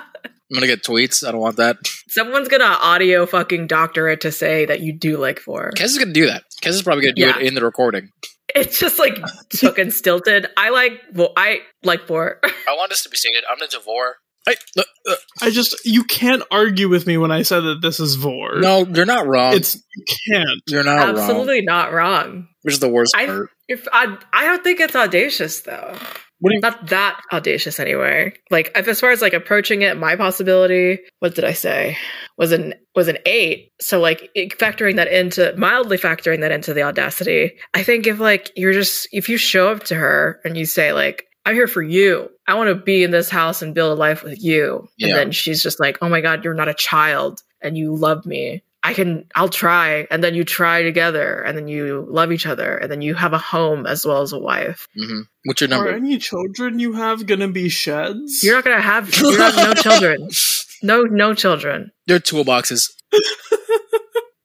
I'm 0.52 0.56
gonna 0.56 0.68
get 0.68 0.84
tweets. 0.84 1.28
I 1.28 1.32
don't 1.32 1.42
want 1.42 1.58
that. 1.58 1.78
Someone's 2.10 2.48
gonna 2.48 2.66
audio 2.66 3.26
fucking 3.26 3.68
doctor 3.68 4.08
it 4.08 4.22
to 4.22 4.32
say 4.32 4.66
that 4.66 4.80
you 4.82 4.94
do 4.98 5.18
like 5.18 5.42
vore. 5.44 5.72
Kez 5.76 5.86
is 5.86 5.98
gonna 5.98 6.14
do 6.14 6.28
that. 6.28 6.44
Kez 6.64 6.70
is 6.72 6.84
probably 6.84 7.04
gonna 7.06 7.16
do 7.16 7.22
Yeah. 7.24 7.38
it 7.40 7.48
in 7.48 7.56
the 7.56 7.64
recording. 7.64 8.10
It's 8.54 8.80
just 8.80 9.00
like 9.00 9.18
took 9.50 9.80
and 9.80 9.92
stilted. 9.92 10.48
I 10.56 10.70
like 10.70 10.94
well, 11.14 11.34
I 11.36 11.62
like 11.84 12.08
vore. 12.08 12.40
I 12.44 12.76
want 12.78 12.90
this 12.92 13.04
to 13.04 13.10
be 13.10 13.18
stated. 13.18 13.44
I'm 13.52 13.62
into 13.62 13.80
vore. 13.80 14.16
I, 14.48 14.56
uh, 14.78 14.84
uh, 15.10 15.16
I 15.42 15.50
just 15.50 15.84
you 15.86 16.04
can't 16.04 16.44
argue 16.52 16.88
with 16.88 17.08
me 17.08 17.18
when 17.18 17.32
I 17.32 17.42
said 17.42 17.62
that 17.62 17.82
this 17.82 18.00
is 18.00 18.14
Vore. 18.14 18.60
no, 18.60 18.86
you're 18.86 19.04
not 19.08 19.26
wrong. 19.26 19.56
it's 19.56 19.76
you 19.96 20.06
can't. 20.32 20.62
you're 20.68 20.84
not 20.84 21.08
wrong. 21.08 21.18
Absolutely 21.18 21.62
not 21.64 21.92
wrong. 21.92 22.48
Which 22.62 22.76
is 22.76 22.80
the 22.80 22.88
worst 22.88 23.16
I- 23.18 23.26
part. 23.26 23.50
If 23.68 23.88
I, 23.92 24.16
I 24.32 24.46
don't 24.46 24.64
think 24.64 24.80
it's 24.80 24.96
audacious 24.96 25.62
though. 25.62 25.98
What 26.46 26.52
do 26.52 26.56
you- 26.58 26.62
Not 26.62 26.90
that 26.90 27.20
audacious 27.34 27.80
anyway. 27.80 28.34
Like 28.52 28.70
as 28.78 29.00
far 29.00 29.10
as 29.10 29.20
like 29.20 29.34
approaching 29.34 29.82
it, 29.82 29.98
my 29.98 30.16
possibility. 30.16 31.00
What 31.18 31.34
did 31.34 31.44
I 31.44 31.54
say? 31.54 31.98
Was 32.38 32.52
an 32.52 32.76
was 32.94 33.08
an 33.08 33.18
eight. 33.26 33.72
So 33.82 34.00
like 34.00 34.30
factoring 34.36 34.98
that 34.98 35.08
into 35.08 35.56
mildly 35.58 35.98
factoring 35.98 36.42
that 36.42 36.52
into 36.52 36.76
the 36.76 36.84
audacity. 36.84 37.54
I 37.74 37.82
think 37.82 38.06
if 38.06 38.20
like 38.20 38.52
you're 38.56 38.74
just 38.74 39.08
if 39.12 39.28
you 39.28 39.38
show 39.38 39.70
up 39.70 39.86
to 39.86 39.96
her 39.96 40.40
and 40.46 40.56
you 40.56 40.68
say 40.68 40.94
like 40.94 41.26
I'm 41.48 41.56
here 41.56 41.68
for 41.68 41.82
you. 41.82 42.30
I 42.48 42.54
want 42.54 42.70
to 42.70 42.76
be 42.76 43.04
in 43.04 43.10
this 43.10 43.32
house 43.32 43.64
and 43.64 43.74
build 43.74 43.98
a 43.98 44.00
life 44.00 44.22
with 44.22 44.40
you. 44.44 44.88
Yeah. 44.98 45.08
And 45.08 45.18
then 45.18 45.32
she's 45.32 45.64
just 45.64 45.80
like, 45.80 45.98
"Oh 46.00 46.10
my 46.10 46.22
god, 46.22 46.44
you're 46.44 46.54
not 46.54 46.68
a 46.68 46.76
child 46.76 47.42
and 47.60 47.76
you 47.76 47.96
love 47.96 48.24
me." 48.28 48.62
I 48.86 48.94
can 48.94 49.26
I'll 49.36 49.50
try 49.50 50.06
and 50.12 50.24
then 50.24 50.36
you 50.36 50.44
try 50.44 50.84
together 50.84 51.42
and 51.42 51.58
then 51.58 51.68
you 51.68 52.06
love 52.08 52.32
each 52.32 52.46
other 52.46 52.78
and 52.78 52.92
then 52.92 53.02
you 53.02 53.16
have 53.16 53.34
a 53.34 53.40
home 53.40 53.88
as 53.88 54.06
well 54.06 54.22
as 54.22 54.32
a 54.32 54.38
wife. 54.40 54.88
hmm 54.96 55.22
What's 55.46 55.62
your 55.62 55.70
number? 55.70 55.90
Are 55.90 55.96
any 55.96 56.18
children 56.20 56.78
you 56.80 56.94
have 56.94 57.26
gonna 57.26 57.48
be 57.48 57.68
sheds? 57.70 58.44
You're 58.44 58.56
not 58.56 58.64
gonna 58.64 58.82
have 58.82 59.16
you 59.18 59.38
have 59.38 59.56
no 59.56 59.74
children. 59.74 60.30
No 60.84 61.04
no 61.04 61.34
children. 61.34 61.92
They're 62.06 62.20
toolboxes. 62.20 62.92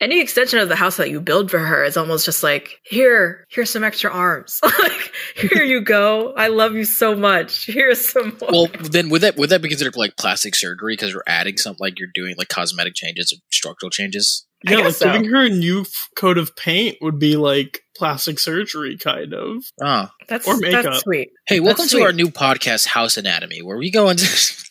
Any 0.01 0.21
extension 0.23 0.59
of 0.61 0.71
the 0.71 0.77
house 0.77 0.97
that 0.97 1.11
you 1.11 1.21
build 1.21 1.51
for 1.51 1.59
her 1.59 1.85
is 1.85 1.99
almost 1.99 2.25
just 2.25 2.43
like, 2.43 2.81
here, 2.85 3.47
here's 3.51 3.69
some 3.69 3.85
extra 3.85 4.11
arms. 4.11 4.59
like, 4.65 5.13
here 5.37 5.63
you 5.63 5.83
go. 5.83 6.33
I 6.33 6.49
love 6.49 6.75
you 6.75 6.85
so 6.85 7.15
much. 7.15 7.67
Here's 7.67 8.09
some 8.09 8.35
more. 8.41 8.51
Well, 8.51 8.67
then 8.81 9.11
would 9.11 9.21
that 9.21 9.37
would 9.37 9.51
that 9.51 9.61
be 9.61 9.69
considered 9.69 9.97
like 9.97 10.17
plastic 10.17 10.55
surgery 10.55 10.95
because 10.95 11.13
you're 11.13 11.23
adding 11.27 11.59
something 11.59 11.81
like 11.81 11.99
you're 11.99 12.09
doing 12.15 12.35
like 12.39 12.49
cosmetic 12.49 12.95
changes 12.95 13.31
or 13.31 13.37
structural 13.53 13.91
changes? 13.91 14.47
Yeah, 14.67 14.79
like 14.79 14.95
so. 14.95 15.05
giving 15.05 15.29
her 15.29 15.45
a 15.45 15.51
new 15.51 15.83
f- 15.83 16.09
coat 16.17 16.39
of 16.39 16.57
paint 16.57 16.97
would 17.03 17.19
be 17.19 17.37
like 17.37 17.81
plastic 17.95 18.39
surgery, 18.39 18.97
kind 18.97 19.35
of. 19.35 19.65
Ah, 19.83 20.13
that's 20.29 20.49
or 20.49 20.57
makeup. 20.57 20.85
that's 20.85 21.01
sweet. 21.01 21.29
hey, 21.47 21.61
welcome 21.61 21.83
That's 21.83 21.93
to 21.93 22.03
our 22.03 22.13
new 22.13 22.29
podcast, 22.29 22.87
House 22.87 23.19
Anatomy, 23.19 23.61
where 23.61 23.77
we 23.77 23.91
go 23.91 24.09
into. 24.09 24.27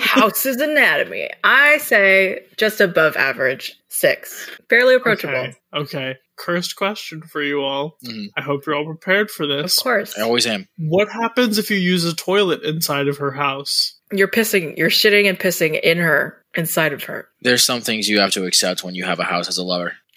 House's 0.00 0.56
anatomy. 0.60 1.28
I 1.44 1.78
say 1.78 2.40
just 2.56 2.80
above 2.80 3.16
average. 3.16 3.76
Six. 3.88 4.48
Fairly 4.68 4.94
approachable. 4.94 5.34
Okay. 5.34 5.54
okay. 5.74 6.16
Cursed 6.38 6.76
question 6.76 7.22
for 7.22 7.42
you 7.42 7.60
all. 7.62 7.98
Mhm. 8.04 8.28
I 8.36 8.40
hope 8.42 8.64
you're 8.66 8.74
all 8.74 8.86
prepared 8.86 9.30
for 9.30 9.46
this. 9.46 9.76
Of 9.76 9.82
course. 9.82 10.18
I 10.18 10.22
always 10.22 10.46
am. 10.46 10.66
What 10.78 11.08
happens 11.10 11.58
if 11.58 11.70
you 11.70 11.76
use 11.76 12.04
a 12.04 12.14
toilet 12.14 12.62
inside 12.62 13.08
of 13.08 13.18
her 13.18 13.32
house? 13.32 13.98
You're 14.12 14.28
pissing, 14.28 14.76
you're 14.78 14.88
shitting 14.90 15.28
and 15.28 15.38
pissing 15.38 15.78
in 15.80 15.98
her, 15.98 16.42
inside 16.56 16.92
of 16.92 17.04
her. 17.04 17.28
There's 17.42 17.62
some 17.64 17.80
things 17.82 18.08
you 18.08 18.20
have 18.20 18.32
to 18.32 18.44
accept 18.46 18.82
when 18.82 18.94
you 18.94 19.04
have 19.04 19.20
a 19.20 19.24
house 19.24 19.48
as 19.48 19.58
a 19.58 19.62
lover. 19.64 19.92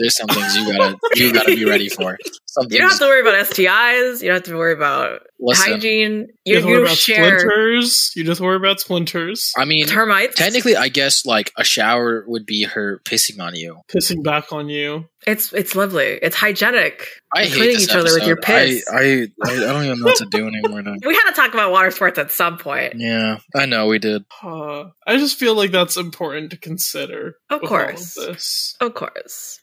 There's 0.00 0.16
some 0.16 0.26
things 0.28 0.56
you 0.56 0.76
gotta 0.76 0.98
you 1.14 1.32
gotta 1.32 1.54
be 1.54 1.64
ready 1.64 1.88
for. 1.88 2.18
Some 2.46 2.66
You 2.70 2.78
don't 2.78 2.88
have 2.90 2.98
to 2.98 3.04
worry 3.04 3.20
about 3.20 3.46
STIs. 3.46 4.22
You 4.22 4.28
don't 4.28 4.36
have 4.38 4.42
to 4.44 4.56
worry 4.56 4.72
about 4.72 5.20
listen. 5.38 5.72
hygiene. 5.74 6.12
You, 6.44 6.54
You, 6.54 6.54
have 6.56 6.64
to 6.64 6.70
worry 6.70 6.82
about 6.82 6.96
share 6.96 7.38
splinters. 7.38 8.10
You 8.16 8.24
just 8.24 8.40
worry 8.40 8.56
about 8.56 8.80
splinters. 8.80 9.52
I 9.56 9.64
mean, 9.66 9.86
termites. 9.86 10.34
technically, 10.34 10.74
I 10.74 10.88
guess 10.88 11.24
like 11.24 11.52
a 11.56 11.62
shower 11.62 12.24
would 12.26 12.46
be 12.46 12.64
her 12.64 13.00
pissing 13.04 13.40
on 13.40 13.54
you. 13.54 13.78
Pissing 13.88 14.24
back 14.24 14.52
on 14.52 14.68
you. 14.68 15.04
It's 15.26 15.52
it's 15.52 15.76
lovely. 15.76 16.18
It's 16.22 16.34
hygienic. 16.34 17.06
I 17.32 17.42
You're 17.42 17.48
hate 17.50 17.56
cleaning 17.56 17.74
this 17.74 17.84
each 17.84 17.94
other 17.94 18.14
with 18.14 18.26
your 18.26 18.38
episode. 18.38 18.68
piss. 18.68 18.88
I, 18.90 18.96
I 18.96 19.28
I 19.44 19.52
I 19.52 19.72
don't 19.72 19.84
even 19.84 19.98
know 20.00 20.06
what 20.06 20.16
to 20.16 20.26
do 20.26 20.48
anymore 20.48 20.82
now. 20.82 20.94
We 21.06 21.14
had 21.14 21.28
to 21.30 21.36
talk 21.36 21.52
about 21.52 21.70
water 21.70 21.90
sports 21.90 22.18
at 22.18 22.30
some 22.32 22.56
point. 22.58 22.94
Yeah, 22.96 23.36
I 23.54 23.66
know 23.66 23.86
we 23.86 23.98
did. 23.98 24.24
Uh, 24.42 24.84
I 25.06 25.18
just 25.18 25.38
feel 25.38 25.54
like 25.54 25.70
that's 25.72 25.96
important 25.98 26.50
to 26.52 26.56
consider. 26.56 27.36
Of 27.50 27.60
with 27.60 27.70
all 27.70 27.78
course. 27.78 28.14
this. 28.14 28.74
Of 28.80 28.94
course. 28.94 29.60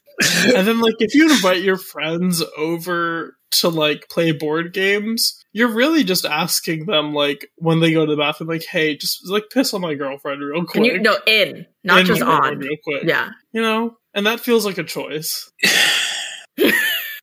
And 0.54 0.66
then 0.66 0.80
like 0.80 0.94
if 0.98 1.14
you 1.14 1.30
invite 1.30 1.62
your 1.62 1.76
friends 1.76 2.42
over 2.56 3.36
to 3.50 3.68
like 3.68 4.08
play 4.10 4.32
board 4.32 4.72
games 4.74 5.42
you're 5.52 5.72
really 5.72 6.04
just 6.04 6.24
asking 6.26 6.86
them 6.86 7.14
like 7.14 7.46
when 7.56 7.80
they 7.80 7.92
go 7.92 8.04
to 8.04 8.10
the 8.14 8.20
bathroom 8.20 8.48
like 8.48 8.64
hey 8.64 8.96
just 8.96 9.28
like 9.30 9.44
piss 9.52 9.72
on 9.72 9.80
my 9.80 9.94
girlfriend 9.94 10.42
real 10.42 10.64
quick 10.64 10.72
Can 10.74 10.84
you 10.84 10.98
no 11.00 11.16
in, 11.26 11.66
not 11.84 12.00
In 12.00 12.06
just 12.06 12.22
on. 12.22 12.58
real 12.58 12.76
quick 12.84 13.04
Yeah. 13.04 13.30
you 13.52 13.62
know 13.62 13.96
and 14.14 14.26
that 14.26 14.40
feels 14.40 14.66
like 14.66 14.78
a 14.78 14.84
choice 14.84 15.50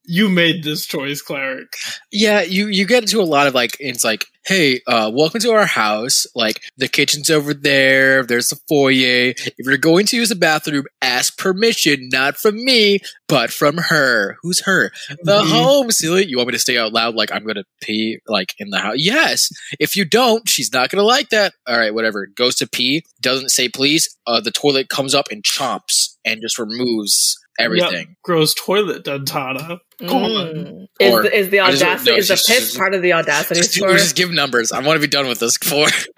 you 0.07 0.29
made 0.29 0.63
this 0.63 0.85
choice 0.85 1.21
cleric 1.21 1.73
Yeah, 2.11 2.41
you 2.41 2.67
you 2.67 2.85
get 2.85 3.03
into 3.03 3.21
a 3.21 3.23
lot 3.23 3.47
of 3.47 3.53
like 3.53 3.77
it's 3.79 4.03
like, 4.03 4.25
hey, 4.45 4.79
uh, 4.87 5.11
welcome 5.13 5.39
to 5.41 5.51
our 5.51 5.65
house. 5.65 6.27
Like 6.35 6.61
the 6.77 6.87
kitchen's 6.87 7.29
over 7.29 7.53
there. 7.53 8.23
There's 8.23 8.51
a 8.51 8.55
foyer. 8.67 9.33
If 9.35 9.53
you're 9.65 9.77
going 9.77 10.05
to 10.07 10.15
use 10.17 10.29
the 10.29 10.35
bathroom, 10.35 10.85
ask 11.01 11.37
permission, 11.37 12.09
not 12.11 12.37
from 12.37 12.63
me, 12.63 12.99
but 13.27 13.51
from 13.51 13.77
her. 13.77 14.37
Who's 14.41 14.61
her? 14.65 14.91
The 15.23 15.41
Mhm. 15.41 15.49
home, 15.49 15.91
silly. 15.91 16.25
You 16.25 16.37
want 16.37 16.47
me 16.49 16.53
to 16.53 16.59
stay 16.59 16.77
out 16.77 16.93
loud? 16.93 17.15
Like 17.15 17.31
I'm 17.31 17.45
gonna 17.45 17.63
pee 17.81 18.19
like 18.27 18.53
in 18.59 18.69
the 18.69 18.79
house? 18.79 18.95
Yes. 18.97 19.49
If 19.79 19.95
you 19.95 20.05
don't, 20.05 20.47
she's 20.47 20.71
not 20.71 20.89
gonna 20.89 21.03
like 21.03 21.29
that. 21.29 21.53
All 21.67 21.77
right, 21.77 21.93
whatever. 21.93 22.27
Goes 22.27 22.55
to 22.57 22.67
pee, 22.67 23.03
doesn't 23.21 23.49
say 23.49 23.67
please. 23.69 24.15
Uh, 24.27 24.39
the 24.41 24.51
toilet 24.51 24.89
comes 24.89 25.15
up 25.15 25.27
and 25.31 25.43
chomps 25.43 26.15
and 26.23 26.41
just 26.41 26.57
removes 26.59 27.37
everything. 27.59 28.15
grows 28.23 28.53
toilet 28.53 29.03
dentata 29.05 29.79
Mm. 30.01 30.87
Is, 30.99 31.13
Or- 31.13 31.23
the, 31.23 31.37
is 31.39 31.49
the 31.51 31.61
I 31.61 31.71
just- 31.71 31.83
audacity 31.83 32.11
no, 32.11 32.17
is 32.17 32.27
the 32.27 32.35
she's- 32.35 32.47
piss 32.47 32.65
she's- 32.71 32.77
part 32.77 32.93
of 32.93 33.01
the 33.01 33.13
audacity 33.13 33.61
Just, 33.61 33.73
score? 33.75 33.93
just 33.93 34.15
give 34.17 34.29
numbers. 34.31 34.71
I 34.73 34.81
want 34.81 34.97
to 34.97 34.99
be 35.01 35.07
done 35.07 35.27
with 35.27 35.39
this. 35.39 35.55
Four. 35.57 35.87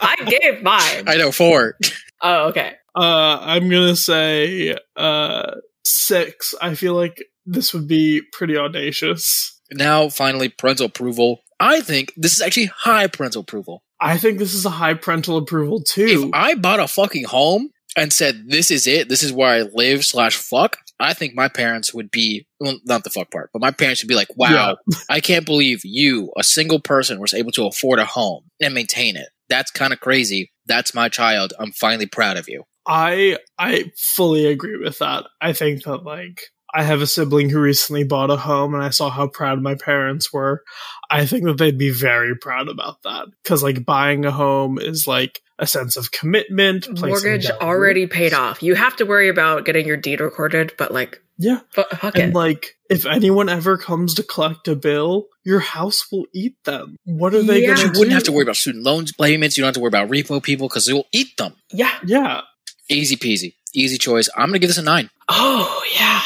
I 0.00 0.16
gave 0.26 0.62
mine. 0.62 1.04
I 1.06 1.16
know 1.16 1.32
four. 1.32 1.76
Oh, 2.20 2.48
okay. 2.48 2.74
uh 2.94 3.38
i'm 3.40 3.68
gonna 3.70 3.96
say 3.96 4.76
uh 4.96 5.52
six 5.84 6.54
i 6.60 6.74
feel 6.74 6.94
like 6.94 7.16
this 7.46 7.72
would 7.74 7.88
be 7.88 8.20
pretty 8.32 8.56
audacious 8.56 9.58
Now, 9.72 10.08
finally, 10.10 10.48
parental 10.50 10.86
approval. 10.86 11.40
I 11.58 11.80
think 11.80 12.12
this 12.16 12.34
is 12.34 12.42
actually 12.42 12.66
high 12.66 13.06
parental 13.06 13.40
approval. 13.40 13.82
I 13.98 14.18
think 14.18 14.38
this 14.38 14.52
is 14.54 14.66
a 14.66 14.70
high 14.70 14.94
parental 14.94 15.38
approval 15.38 15.82
too. 15.82 16.04
If 16.04 16.20
too. 16.20 16.30
I 16.34 16.54
bought 16.56 16.78
a 16.80 16.86
fucking 16.86 17.24
home 17.24 17.70
and 17.96 18.12
said, 18.12 18.44
this 18.48 18.70
is 18.70 18.86
it, 18.86 19.08
this 19.08 19.22
is 19.22 19.32
where 19.32 19.48
I 19.50 19.62
live 19.62 20.04
slash 20.04 20.36
fuck, 20.36 20.78
I 20.98 21.14
think 21.14 21.34
my 21.34 21.48
parents 21.48 21.92
would 21.92 22.10
be, 22.10 22.46
well, 22.60 22.78
not 22.84 23.04
the 23.04 23.10
fuck 23.10 23.30
part, 23.30 23.50
but 23.52 23.60
my 23.60 23.72
parents 23.72 24.02
would 24.02 24.08
be 24.08 24.14
like, 24.14 24.34
wow, 24.36 24.76
I 25.10 25.20
can't 25.20 25.44
believe 25.44 25.80
you, 25.84 26.32
a 26.38 26.44
single 26.44 26.80
person, 26.80 27.20
was 27.20 27.34
able 27.34 27.52
to 27.52 27.66
afford 27.66 27.98
a 27.98 28.04
home 28.04 28.44
and 28.60 28.72
maintain 28.72 29.16
it. 29.16 29.28
That's 29.48 29.70
kind 29.70 29.92
of 29.92 30.00
crazy. 30.00 30.52
That's 30.66 30.94
my 30.94 31.08
child. 31.08 31.52
I'm 31.58 31.72
finally 31.72 32.06
proud 32.06 32.36
of 32.36 32.48
you. 32.48 32.64
I 32.86 33.38
I 33.58 33.92
fully 34.14 34.46
agree 34.46 34.76
with 34.76 34.98
that. 34.98 35.24
I 35.40 35.52
think 35.52 35.84
that 35.84 36.04
like 36.04 36.40
I 36.74 36.82
have 36.82 37.02
a 37.02 37.06
sibling 37.06 37.50
who 37.50 37.60
recently 37.60 38.02
bought 38.02 38.30
a 38.30 38.36
home 38.36 38.74
and 38.74 38.82
I 38.82 38.90
saw 38.90 39.10
how 39.10 39.28
proud 39.28 39.60
my 39.60 39.74
parents 39.74 40.32
were. 40.32 40.62
I 41.10 41.26
think 41.26 41.44
that 41.44 41.58
they'd 41.58 41.78
be 41.78 41.90
very 41.90 42.34
proud 42.36 42.68
about 42.68 43.02
that 43.04 43.26
cuz 43.44 43.62
like 43.62 43.84
buying 43.84 44.24
a 44.24 44.30
home 44.30 44.78
is 44.78 45.06
like 45.06 45.40
a 45.62 45.66
sense 45.66 45.96
of 45.96 46.10
commitment. 46.10 46.86
Mortgage 47.00 47.48
already 47.48 48.02
roots. 48.02 48.14
paid 48.14 48.34
off. 48.34 48.62
You 48.62 48.74
have 48.74 48.96
to 48.96 49.06
worry 49.06 49.28
about 49.30 49.64
getting 49.64 49.86
your 49.86 49.96
deed 49.96 50.20
recorded, 50.20 50.72
but 50.76 50.92
like, 50.92 51.22
Yeah. 51.38 51.60
fu- 51.70 51.84
fuck 51.96 52.18
And 52.18 52.32
it. 52.32 52.34
like, 52.34 52.76
if 52.90 53.06
anyone 53.06 53.48
ever 53.48 53.78
comes 53.78 54.14
to 54.14 54.22
collect 54.22 54.66
a 54.68 54.74
bill, 54.76 55.28
your 55.44 55.60
house 55.60 56.10
will 56.12 56.26
eat 56.34 56.56
them. 56.64 56.96
What 57.04 57.32
are 57.34 57.42
they 57.42 57.60
Yeah. 57.62 57.66
going 57.68 57.78
to 57.78 57.84
You 57.84 57.92
wouldn't 58.00 58.12
have 58.12 58.24
to 58.24 58.32
worry 58.32 58.42
about 58.42 58.56
student 58.56 58.84
loans 58.84 59.12
payments. 59.12 59.56
You 59.56 59.62
don't 59.62 59.68
have 59.68 59.74
to 59.74 59.80
worry 59.80 59.88
about 59.88 60.10
repo 60.10 60.42
people 60.42 60.68
because 60.68 60.84
they 60.86 60.92
will 60.92 61.06
eat 61.12 61.36
them. 61.38 61.54
yeah. 61.72 61.92
Yeah, 62.04 62.40
Easy 62.88 63.16
peasy. 63.16 63.54
Easy 63.74 63.96
choice. 63.96 64.28
I'm 64.36 64.48
going 64.48 64.54
to 64.54 64.58
give 64.58 64.68
this 64.68 64.76
a 64.76 64.82
nine. 64.82 65.08
Oh, 65.28 65.82
yeah. 65.98 66.20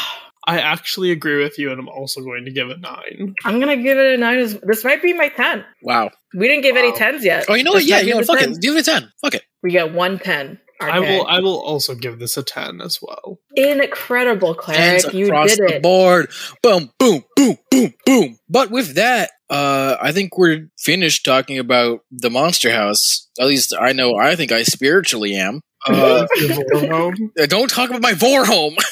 I 0.46 0.60
actually 0.60 1.10
agree 1.10 1.42
with 1.42 1.58
you, 1.58 1.70
and 1.72 1.80
I'm 1.80 1.88
also 1.88 2.20
going 2.22 2.44
to 2.44 2.50
give 2.52 2.70
it 2.70 2.80
nine. 2.80 3.34
I'm 3.44 3.58
gonna 3.58 3.76
give 3.76 3.98
it 3.98 4.14
a 4.14 4.16
nine. 4.16 4.38
as- 4.38 4.58
This 4.60 4.84
might 4.84 5.02
be 5.02 5.12
my 5.12 5.28
ten. 5.28 5.64
Wow. 5.82 6.10
We 6.36 6.46
didn't 6.48 6.62
give 6.62 6.76
any 6.76 6.92
tens 6.92 7.24
yet. 7.24 7.46
Oh, 7.48 7.54
you 7.54 7.64
know 7.64 7.72
what? 7.72 7.78
This 7.80 7.88
Yeah, 7.88 8.00
you 8.00 8.14
know? 8.14 8.22
Fuck 8.22 8.38
10. 8.38 8.52
it. 8.52 8.60
Give 8.60 8.76
it 8.76 8.80
a 8.86 8.90
10. 8.90 9.12
Fuck 9.20 9.34
it. 9.34 9.42
We 9.62 9.70
get 9.72 9.92
one 9.92 10.18
ten. 10.18 10.60
I 10.78 11.00
will. 11.00 11.26
I 11.26 11.40
will 11.40 11.58
also 11.58 11.94
give 11.94 12.18
this 12.18 12.36
a 12.36 12.42
ten 12.42 12.80
as 12.82 12.98
well. 13.00 13.38
Incredible, 13.56 14.54
Tens 14.54 15.04
Cleric. 15.04 15.14
You 15.14 15.26
across 15.26 15.56
did 15.56 15.68
the 15.68 15.74
it. 15.76 15.82
board. 15.82 16.30
Boom, 16.62 16.90
boom, 16.98 17.24
boom, 17.34 17.56
boom, 17.70 17.94
boom. 18.04 18.38
But 18.48 18.70
with 18.70 18.94
that, 18.96 19.30
uh, 19.48 19.96
I 20.00 20.12
think 20.12 20.36
we're 20.36 20.68
finished 20.78 21.24
talking 21.24 21.58
about 21.58 22.00
the 22.10 22.28
Monster 22.30 22.70
House. 22.72 23.28
At 23.40 23.46
least 23.46 23.74
I 23.78 23.92
know. 23.92 24.16
I 24.16 24.36
think 24.36 24.52
I 24.52 24.62
spiritually 24.64 25.34
am. 25.34 25.60
Uh, 25.88 26.26
Vorehome. 26.36 27.48
don't 27.48 27.68
talk 27.68 27.90
about 27.90 28.02
my 28.02 28.12
vore 28.14 28.44
home. 28.44 28.74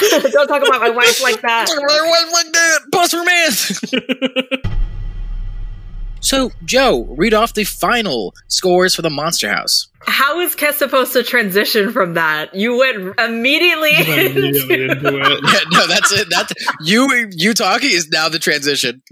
Don't 0.00 0.48
talk 0.48 0.66
about 0.66 0.80
my 0.80 0.90
wife 0.90 1.22
like 1.22 1.40
that. 1.42 1.66
My 1.68 2.10
wife 2.10 2.32
like 2.32 2.52
that. 2.52 2.80
Buster 2.90 3.22
man. 3.22 4.72
so, 6.20 6.50
Joe, 6.64 7.04
read 7.16 7.34
off 7.34 7.54
the 7.54 7.62
final 7.64 8.34
scores 8.48 8.94
for 8.96 9.02
the 9.02 9.10
Monster 9.10 9.48
House. 9.48 9.88
How 10.00 10.40
is 10.40 10.56
Kes 10.56 10.74
supposed 10.74 11.12
to 11.12 11.22
transition 11.22 11.92
from 11.92 12.14
that? 12.14 12.54
You 12.54 12.78
went 12.78 12.96
immediately 13.18 13.92
I'm 13.96 14.08
immediately 14.08 14.48
into 14.48 14.90
into 14.90 15.20
it. 15.20 15.40
Yeah, 15.44 15.60
no, 15.70 15.86
that's 15.86 16.12
it. 16.12 16.28
That's 16.30 16.52
you. 16.80 17.28
You 17.32 17.54
talking 17.54 17.90
is 17.90 18.08
now 18.08 18.28
the 18.28 18.38
transition. 18.40 19.02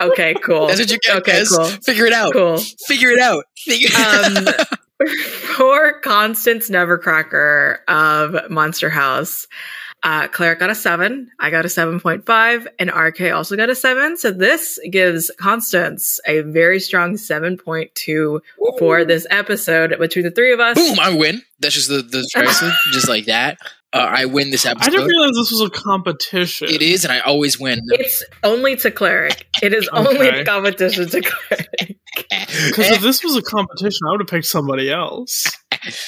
Okay, 0.00 0.34
cool. 0.44 0.68
That's 0.68 0.80
what 0.80 0.90
you 0.90 0.98
get. 0.98 1.16
Okay, 1.18 1.40
Kes. 1.42 1.54
cool. 1.56 1.66
Figure 1.82 2.06
it 2.06 2.12
out. 2.12 2.32
Cool. 2.32 2.58
Figure 2.86 3.10
it 3.10 3.18
out. 3.20 3.44
Figure 3.58 3.88
Um, 3.98 4.46
for 5.56 6.00
Constance 6.00 6.70
Nebbercracker 6.70 7.78
of 7.88 8.50
Monster 8.50 8.90
House, 8.90 9.46
uh, 10.02 10.28
Claire 10.28 10.54
got 10.54 10.70
a 10.70 10.74
seven. 10.74 11.30
I 11.40 11.50
got 11.50 11.64
a 11.64 11.68
7.5 11.68 12.66
and 12.78 12.90
RK 12.94 13.32
also 13.34 13.56
got 13.56 13.68
a 13.68 13.74
seven. 13.74 14.16
So 14.16 14.30
this 14.30 14.78
gives 14.90 15.30
Constance 15.40 16.20
a 16.26 16.42
very 16.42 16.78
strong 16.80 17.14
7.2 17.14 18.40
for 18.78 19.04
this 19.04 19.26
episode 19.30 19.98
between 19.98 20.24
the 20.24 20.30
three 20.30 20.52
of 20.52 20.60
us. 20.60 20.76
Boom! 20.76 20.98
I 21.00 21.16
win. 21.16 21.42
That's 21.60 21.74
just 21.74 21.88
the 21.88 22.02
the 22.02 22.28
choice, 22.32 22.62
just 22.92 23.08
like 23.08 23.26
that. 23.26 23.58
Uh, 23.92 24.06
I 24.06 24.26
win 24.26 24.50
this 24.50 24.66
episode. 24.66 24.86
I 24.86 24.90
didn't 24.90 25.06
realize 25.08 25.30
this 25.34 25.50
was 25.50 25.62
a 25.62 25.70
competition. 25.70 26.68
It 26.68 26.82
is, 26.82 27.04
and 27.04 27.12
I 27.12 27.20
always 27.20 27.58
win. 27.58 27.80
It's 27.86 28.22
only 28.44 28.76
to 28.76 28.90
Cleric. 28.90 29.46
It 29.62 29.72
is 29.72 29.88
only 29.92 30.28
Okay. 30.28 30.40
a 30.42 30.44
competition 30.44 31.08
to 31.08 31.22
Cleric. 31.22 31.96
Because 32.68 32.90
if 32.90 33.02
this 33.02 33.22
was 33.22 33.36
a 33.36 33.42
competition, 33.42 34.00
I 34.06 34.10
would 34.12 34.20
have 34.20 34.28
picked 34.28 34.46
somebody 34.46 34.90
else. 34.90 35.46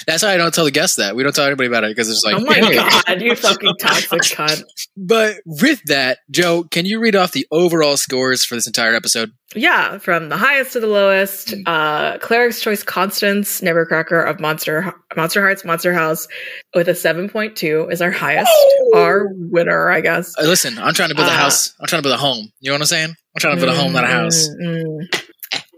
That's 0.07 0.23
why 0.23 0.35
I 0.35 0.37
don't 0.37 0.53
tell 0.53 0.65
the 0.65 0.71
guests 0.71 0.97
that. 0.97 1.15
We 1.15 1.23
don't 1.23 1.35
tell 1.35 1.45
anybody 1.47 1.69
about 1.69 1.85
it 1.85 1.95
because 1.95 2.11
it's 2.11 2.23
like, 2.25 2.37
oh 2.37 2.41
my 2.45 2.55
hey. 2.55 2.75
god, 2.75 3.23
you 3.23 3.37
fucking 3.37 3.75
toxic 3.81 4.09
cunt. 4.37 4.63
But 4.97 5.37
with 5.47 5.81
that, 5.85 6.19
Joe, 6.31 6.65
can 6.65 6.87
you 6.87 6.99
read 6.99 7.15
off 7.15 7.33
the 7.33 7.47
overall 7.53 7.97
scores 7.97 8.45
for 8.45 8.57
this 8.57 8.67
entire 8.67 8.95
episode? 8.95 9.33
Yeah, 9.55 9.99
from 9.99 10.29
the 10.29 10.37
highest 10.37 10.73
to 10.73 10.81
the 10.81 10.87
lowest. 10.87 11.55
Uh, 11.67 12.19
Cleric's 12.19 12.61
Choice 12.61 12.83
Constance 12.83 13.61
Nebbercracker 13.61 14.29
of 14.29 14.41
Monster 14.41 14.93
Monster 15.17 15.41
Hearts 15.41 15.65
Monster 15.65 15.93
House 15.93 16.27
with 16.75 16.89
a 16.89 16.93
7.2 16.93 17.93
is 17.93 18.03
our 18.03 18.11
highest. 18.11 18.51
Our 18.95 19.29
winner, 19.35 19.91
I 19.91 20.01
guess. 20.01 20.35
Uh, 20.39 20.45
listen, 20.45 20.79
I'm 20.79 20.95
trying 20.95 21.11
to 21.11 21.15
build 21.15 21.29
a 21.29 21.33
Uh, 21.33 21.37
house. 21.37 21.75
I'm 21.81 21.87
trying 21.87 22.03
to 22.03 22.09
build 22.09 22.15
a 22.17 22.21
home. 22.23 22.51
You 22.61 22.71
know 22.71 22.75
what 22.75 22.83
I'm 22.83 22.87
saying? 22.87 23.11
I'm 23.11 23.39
trying 23.41 23.57
to 23.57 23.65
build 23.65 23.77
a 23.77 23.81
home, 23.81 23.93
not 23.93 24.05
a 24.05 24.09
house. 24.09 24.49
Mm, 24.61 24.85
mm. 24.85 25.25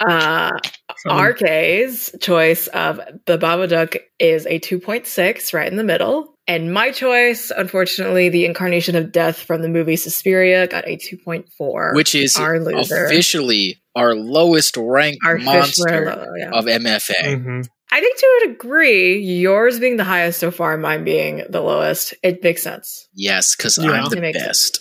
Uh, 0.09 0.59
From- 1.03 1.19
RK's 1.19 2.15
choice 2.21 2.67
of 2.69 3.01
the 3.27 3.39
Babadook 3.39 3.97
is 4.19 4.47
a 4.47 4.59
2.6, 4.61 5.53
right 5.55 5.71
in 5.71 5.77
the 5.77 5.85
middle. 5.85 6.35
And 6.49 6.73
my 6.73 6.91
choice, 6.91 7.51
unfortunately, 7.57 8.29
the 8.29 8.45
incarnation 8.45 8.97
of 8.97 9.13
death 9.13 9.39
from 9.39 9.63
the 9.63 9.69
movie 9.69 9.97
Suspiria 9.97 10.67
got 10.67 10.87
a 10.87 10.97
2.4. 10.97 11.95
Which 11.95 12.15
is 12.15 12.37
our 12.37 12.59
loser. 12.61 13.05
officially 13.07 13.81
our 13.95 14.15
lowest 14.15 14.77
ranked 14.77 15.19
our 15.25 15.39
monster 15.39 16.07
low, 16.17 16.27
yeah. 16.39 16.51
of 16.51 16.65
MFA. 16.67 17.37
Mhm. 17.37 17.69
I 17.95 18.01
think 18.01 18.19
to 18.19 18.41
a 18.45 18.49
degree, 18.49 19.19
yours 19.19 19.79
being 19.79 19.99
the 19.99 20.05
highest 20.05 20.41
so 20.41 20.51
far, 20.51 20.77
mine 20.79 21.05
being 21.05 21.45
the 21.51 21.61
lowest, 21.61 22.15
it 22.23 22.43
makes 22.43 22.63
sense. 22.63 23.07
Yes, 23.15 23.55
because 23.55 23.77
Yeah. 23.79 23.91
I'm 23.91 24.09
the 24.09 24.17
It 24.17 24.21
makes 24.23 24.39
best. 24.39 24.81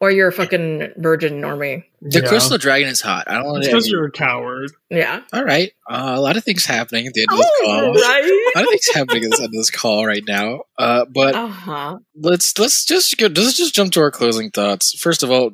Or 0.00 0.10
you're 0.10 0.28
a 0.28 0.32
fucking 0.32 0.94
virgin 0.96 1.40
normie. 1.40 1.84
The 2.02 2.20
Yeah. 2.20 2.28
crystal 2.28 2.58
dragon 2.58 2.88
is 2.88 3.00
hot. 3.00 3.24
I 3.30 3.34
don't 3.34 3.44
want 3.44 3.62
to. 3.64 3.70
because 3.70 3.86
you're 3.88 4.06
a 4.06 4.10
coward. 4.10 4.70
Yeah. 4.90 5.22
All 5.32 5.44
right. 5.44 5.72
Uh, 5.88 6.12
a 6.16 6.20
lot 6.20 6.36
of 6.36 6.42
things 6.44 6.64
happening 6.64 7.06
at 7.06 7.14
the 7.14 7.22
end 7.22 7.30
of 7.30 7.38
this 7.38 7.50
call. 7.62 7.70
Oh, 7.70 7.92
right. 7.94 8.24
A 8.56 8.58
lot 8.58 8.64
of 8.64 8.70
things 8.70 8.88
happening 8.92 9.24
at 9.24 9.30
the 9.30 9.36
end 9.36 9.44
of 9.46 9.52
this 9.52 9.70
call 9.70 10.04
right 10.04 10.24
now. 10.26 10.62
Uh, 10.78 11.04
but 11.14 11.34
Uh 11.36 11.46
huh. 11.46 11.98
let's 12.16 12.58
let's 12.58 12.84
just 12.84 13.16
go, 13.16 13.26
let's 13.28 13.56
just 13.56 13.74
jump 13.74 13.92
to 13.92 14.00
our 14.00 14.10
closing 14.10 14.50
thoughts. 14.50 14.92
First 14.98 15.22
of 15.22 15.30
all, 15.30 15.52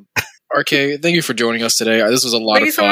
RK, 0.51 0.97
thank 0.99 1.13
you 1.15 1.21
for 1.21 1.35
joining 1.35 1.61
us 1.61 1.77
today. 1.77 2.01
Uh, 2.01 2.09
This 2.09 2.23
was 2.23 2.33
a 2.33 2.39
lot 2.39 2.55
Thank 2.57 2.69
of 2.69 2.75
fun. 2.75 2.87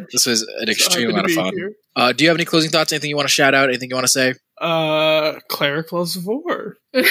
This 0.10 0.24
was 0.26 0.40
an 0.42 0.66
So 0.66 0.70
extreme 0.72 1.10
happy 1.10 1.12
amount 1.12 1.26
of 1.26 1.32
fun. 1.34 1.74
Uh, 1.94 2.12
do 2.12 2.24
you 2.24 2.30
have 2.30 2.36
any 2.38 2.46
closing 2.46 2.70
thoughts? 2.70 2.92
Anything 2.92 3.10
you 3.10 3.16
want 3.16 3.28
to 3.28 3.32
shout 3.34 3.54
out? 3.54 3.68
Anything 3.68 3.90
you 3.90 3.96
want 3.96 4.06
to 4.06 4.10
say? 4.12 4.34
Uh, 4.58 5.34
Cleric 5.50 5.92
loves 5.92 6.16
Vore. 6.16 6.78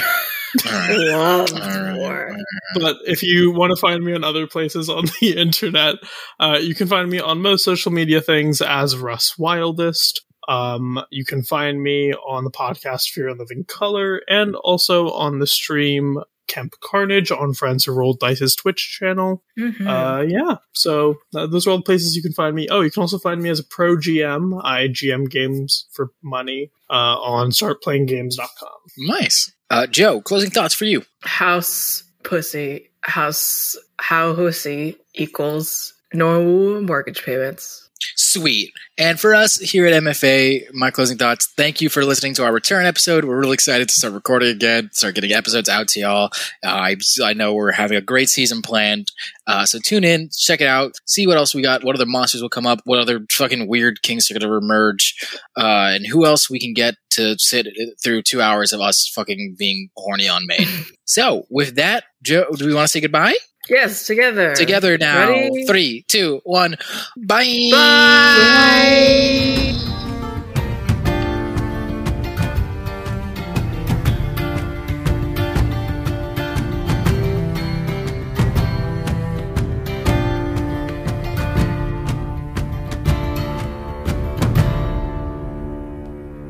All 0.66 0.72
right. 0.72 0.98
Love 0.98 1.54
All 1.54 1.60
right. 1.60 1.96
more. 1.96 2.38
But 2.76 2.98
if 3.06 3.24
you 3.24 3.52
want 3.52 3.72
to 3.72 3.76
find 3.76 4.04
me 4.04 4.14
on 4.14 4.24
other 4.24 4.48
places 4.48 4.90
on 4.90 5.06
the 5.20 5.34
internet, 5.38 5.96
uh, 6.40 6.60
you 6.62 6.76
can 6.76 6.88
find 6.88 7.10
me 7.10 7.20
on 7.20 7.42
most 7.42 7.64
social 7.64 7.92
media 7.92 8.22
things 8.22 8.62
as 8.62 8.98
Russ 8.98 9.38
Wildest. 9.38 10.22
Um, 10.48 11.02
you 11.10 11.24
can 11.24 11.42
find 11.44 11.82
me 11.82 12.14
on 12.14 12.44
the 12.44 12.52
podcast 12.52 13.10
Fear 13.10 13.30
and 13.30 13.40
Living 13.40 13.64
Color 13.66 14.22
and 14.28 14.56
also 14.56 15.10
on 15.12 15.40
the 15.40 15.48
stream 15.48 16.18
Kemp 16.48 16.74
Carnage 16.82 17.32
on 17.32 17.54
Friends 17.54 17.86
Who 17.86 17.94
Rolled 17.94 18.20
Dice's 18.20 18.56
Twitch 18.56 18.98
channel. 19.00 19.44
Mhm. 19.58 19.88
Uh, 19.88 20.22
yeah, 20.24 20.58
so 20.74 21.16
uh, 21.36 21.48
those 21.48 21.66
are 21.66 21.72
all 21.72 21.78
the 21.78 21.84
places 21.84 22.16
you 22.16 22.22
can 22.22 22.34
find 22.34 22.56
me. 22.56 22.68
Oh, 22.70 22.82
you 22.82 22.92
can 22.92 23.02
also 23.02 23.18
find 23.20 23.42
me 23.42 23.50
as 23.50 23.60
a 23.60 23.64
pro 23.64 23.96
GM. 23.98 24.60
I 24.64 24.88
GM 24.88 25.30
games 25.30 25.88
for 25.92 26.12
money 26.22 26.72
uh, 26.90 26.94
on 27.20 27.52
startplayinggames.com. 27.52 28.70
Nice. 28.98 29.52
Uh, 29.70 29.88
Joe, 29.88 30.22
closing 30.22 30.50
thoughts 30.52 30.74
for 30.74 30.86
you. 30.86 31.04
house 31.22 32.04
pussy 32.24 32.90
house 33.02 33.76
how 34.00 34.34
pussy 34.34 34.96
equals 35.14 35.94
no 36.14 36.80
mortgage 36.82 37.24
payments. 37.24 37.83
Sweet. 38.16 38.74
And 38.98 39.20
for 39.20 39.34
us 39.34 39.58
here 39.58 39.88
at 39.88 40.04
MFA, 40.04 40.72
my 40.74 40.92
closing 40.92 41.18
thoughts. 41.18 41.48
Thank 41.58 41.82
you 41.82 41.90
for 41.90 42.06
listening 42.06 42.36
to 42.36 42.44
our 42.44 42.54
return 42.54 42.86
episode. 42.86 43.26
We're 43.26 43.40
really 43.40 43.56
excited 43.56 43.90
to 43.90 43.96
start 43.96 44.14
recording 44.14 44.50
again, 44.50 44.90
start 44.92 45.16
getting 45.16 45.32
episodes 45.32 45.68
out 45.68 45.88
to 45.90 46.00
y'all. 46.00 46.30
Uh, 46.64 46.68
I, 46.70 46.96
I 47.24 47.34
know 47.34 47.54
we're 47.54 47.72
having 47.72 47.98
a 47.98 48.02
great 48.02 48.30
season 48.30 48.62
planned. 48.62 49.12
Uh, 49.48 49.66
so 49.66 49.80
tune 49.84 50.04
in, 50.04 50.30
check 50.32 50.62
it 50.62 50.68
out, 50.68 50.94
see 51.06 51.26
what 51.26 51.38
else 51.38 51.56
we 51.56 51.62
got, 51.62 51.84
what 51.84 51.96
other 51.96 52.06
monsters 52.06 52.42
will 52.42 52.50
come 52.50 52.68
up, 52.68 52.82
what 52.86 53.00
other 53.00 53.26
fucking 53.32 53.68
weird 53.68 54.02
kings 54.04 54.30
are 54.30 54.38
going 54.38 54.50
to 54.50 54.58
emerge, 54.58 55.16
uh, 55.58 55.92
and 55.94 56.06
who 56.06 56.26
else 56.26 56.50
we 56.50 56.60
can 56.60 56.74
get 56.74 56.96
to 57.12 57.36
sit 57.40 57.68
through 58.04 58.22
two 58.22 58.42
hours 58.42 58.74
of 58.74 58.80
us 58.80 59.12
fucking 59.14 59.56
being 59.58 59.90
horny 59.98 60.28
on 60.28 60.44
main. 60.48 60.68
so 61.06 61.46
with 61.50 61.76
that, 61.76 62.06
Joe, 62.22 62.46
do 62.56 62.66
we 62.66 62.74
want 62.74 62.86
to 62.86 62.92
say 62.92 63.02
goodbye? 63.02 63.36
Yes, 63.70 64.06
together. 64.06 64.54
Together 64.56 64.98
now. 64.98 65.30
Ready? 65.30 65.66
Three, 65.66 66.06
two, 66.08 66.42
one. 66.44 66.76
Bye. 67.18 67.70
Bye. 67.72 69.63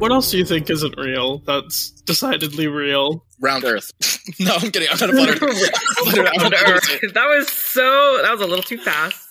What 0.03 0.11
else 0.11 0.31
do 0.31 0.37
you 0.37 0.43
think 0.43 0.69
isn't 0.69 0.97
real? 0.97 1.37
That's 1.45 1.91
decidedly 2.01 2.67
real. 2.67 3.23
Round 3.39 3.63
Earth. 3.63 3.89
no, 4.37 4.53
I'm 4.55 4.69
kidding. 4.69 4.89
I'm 4.91 4.97
trying 4.97 5.11
to 5.15 5.15
flutter. 5.15 5.37
flutter- 6.03 6.27
I'm 6.27 6.45
On 6.45 6.51
trying 6.51 6.65
to 6.65 6.71
Earth. 6.73 7.13
That 7.13 7.25
was 7.25 7.49
so. 7.49 8.19
That 8.21 8.33
was 8.33 8.41
a 8.41 8.45
little 8.45 8.63
too 8.63 8.79
fast. 8.79 9.22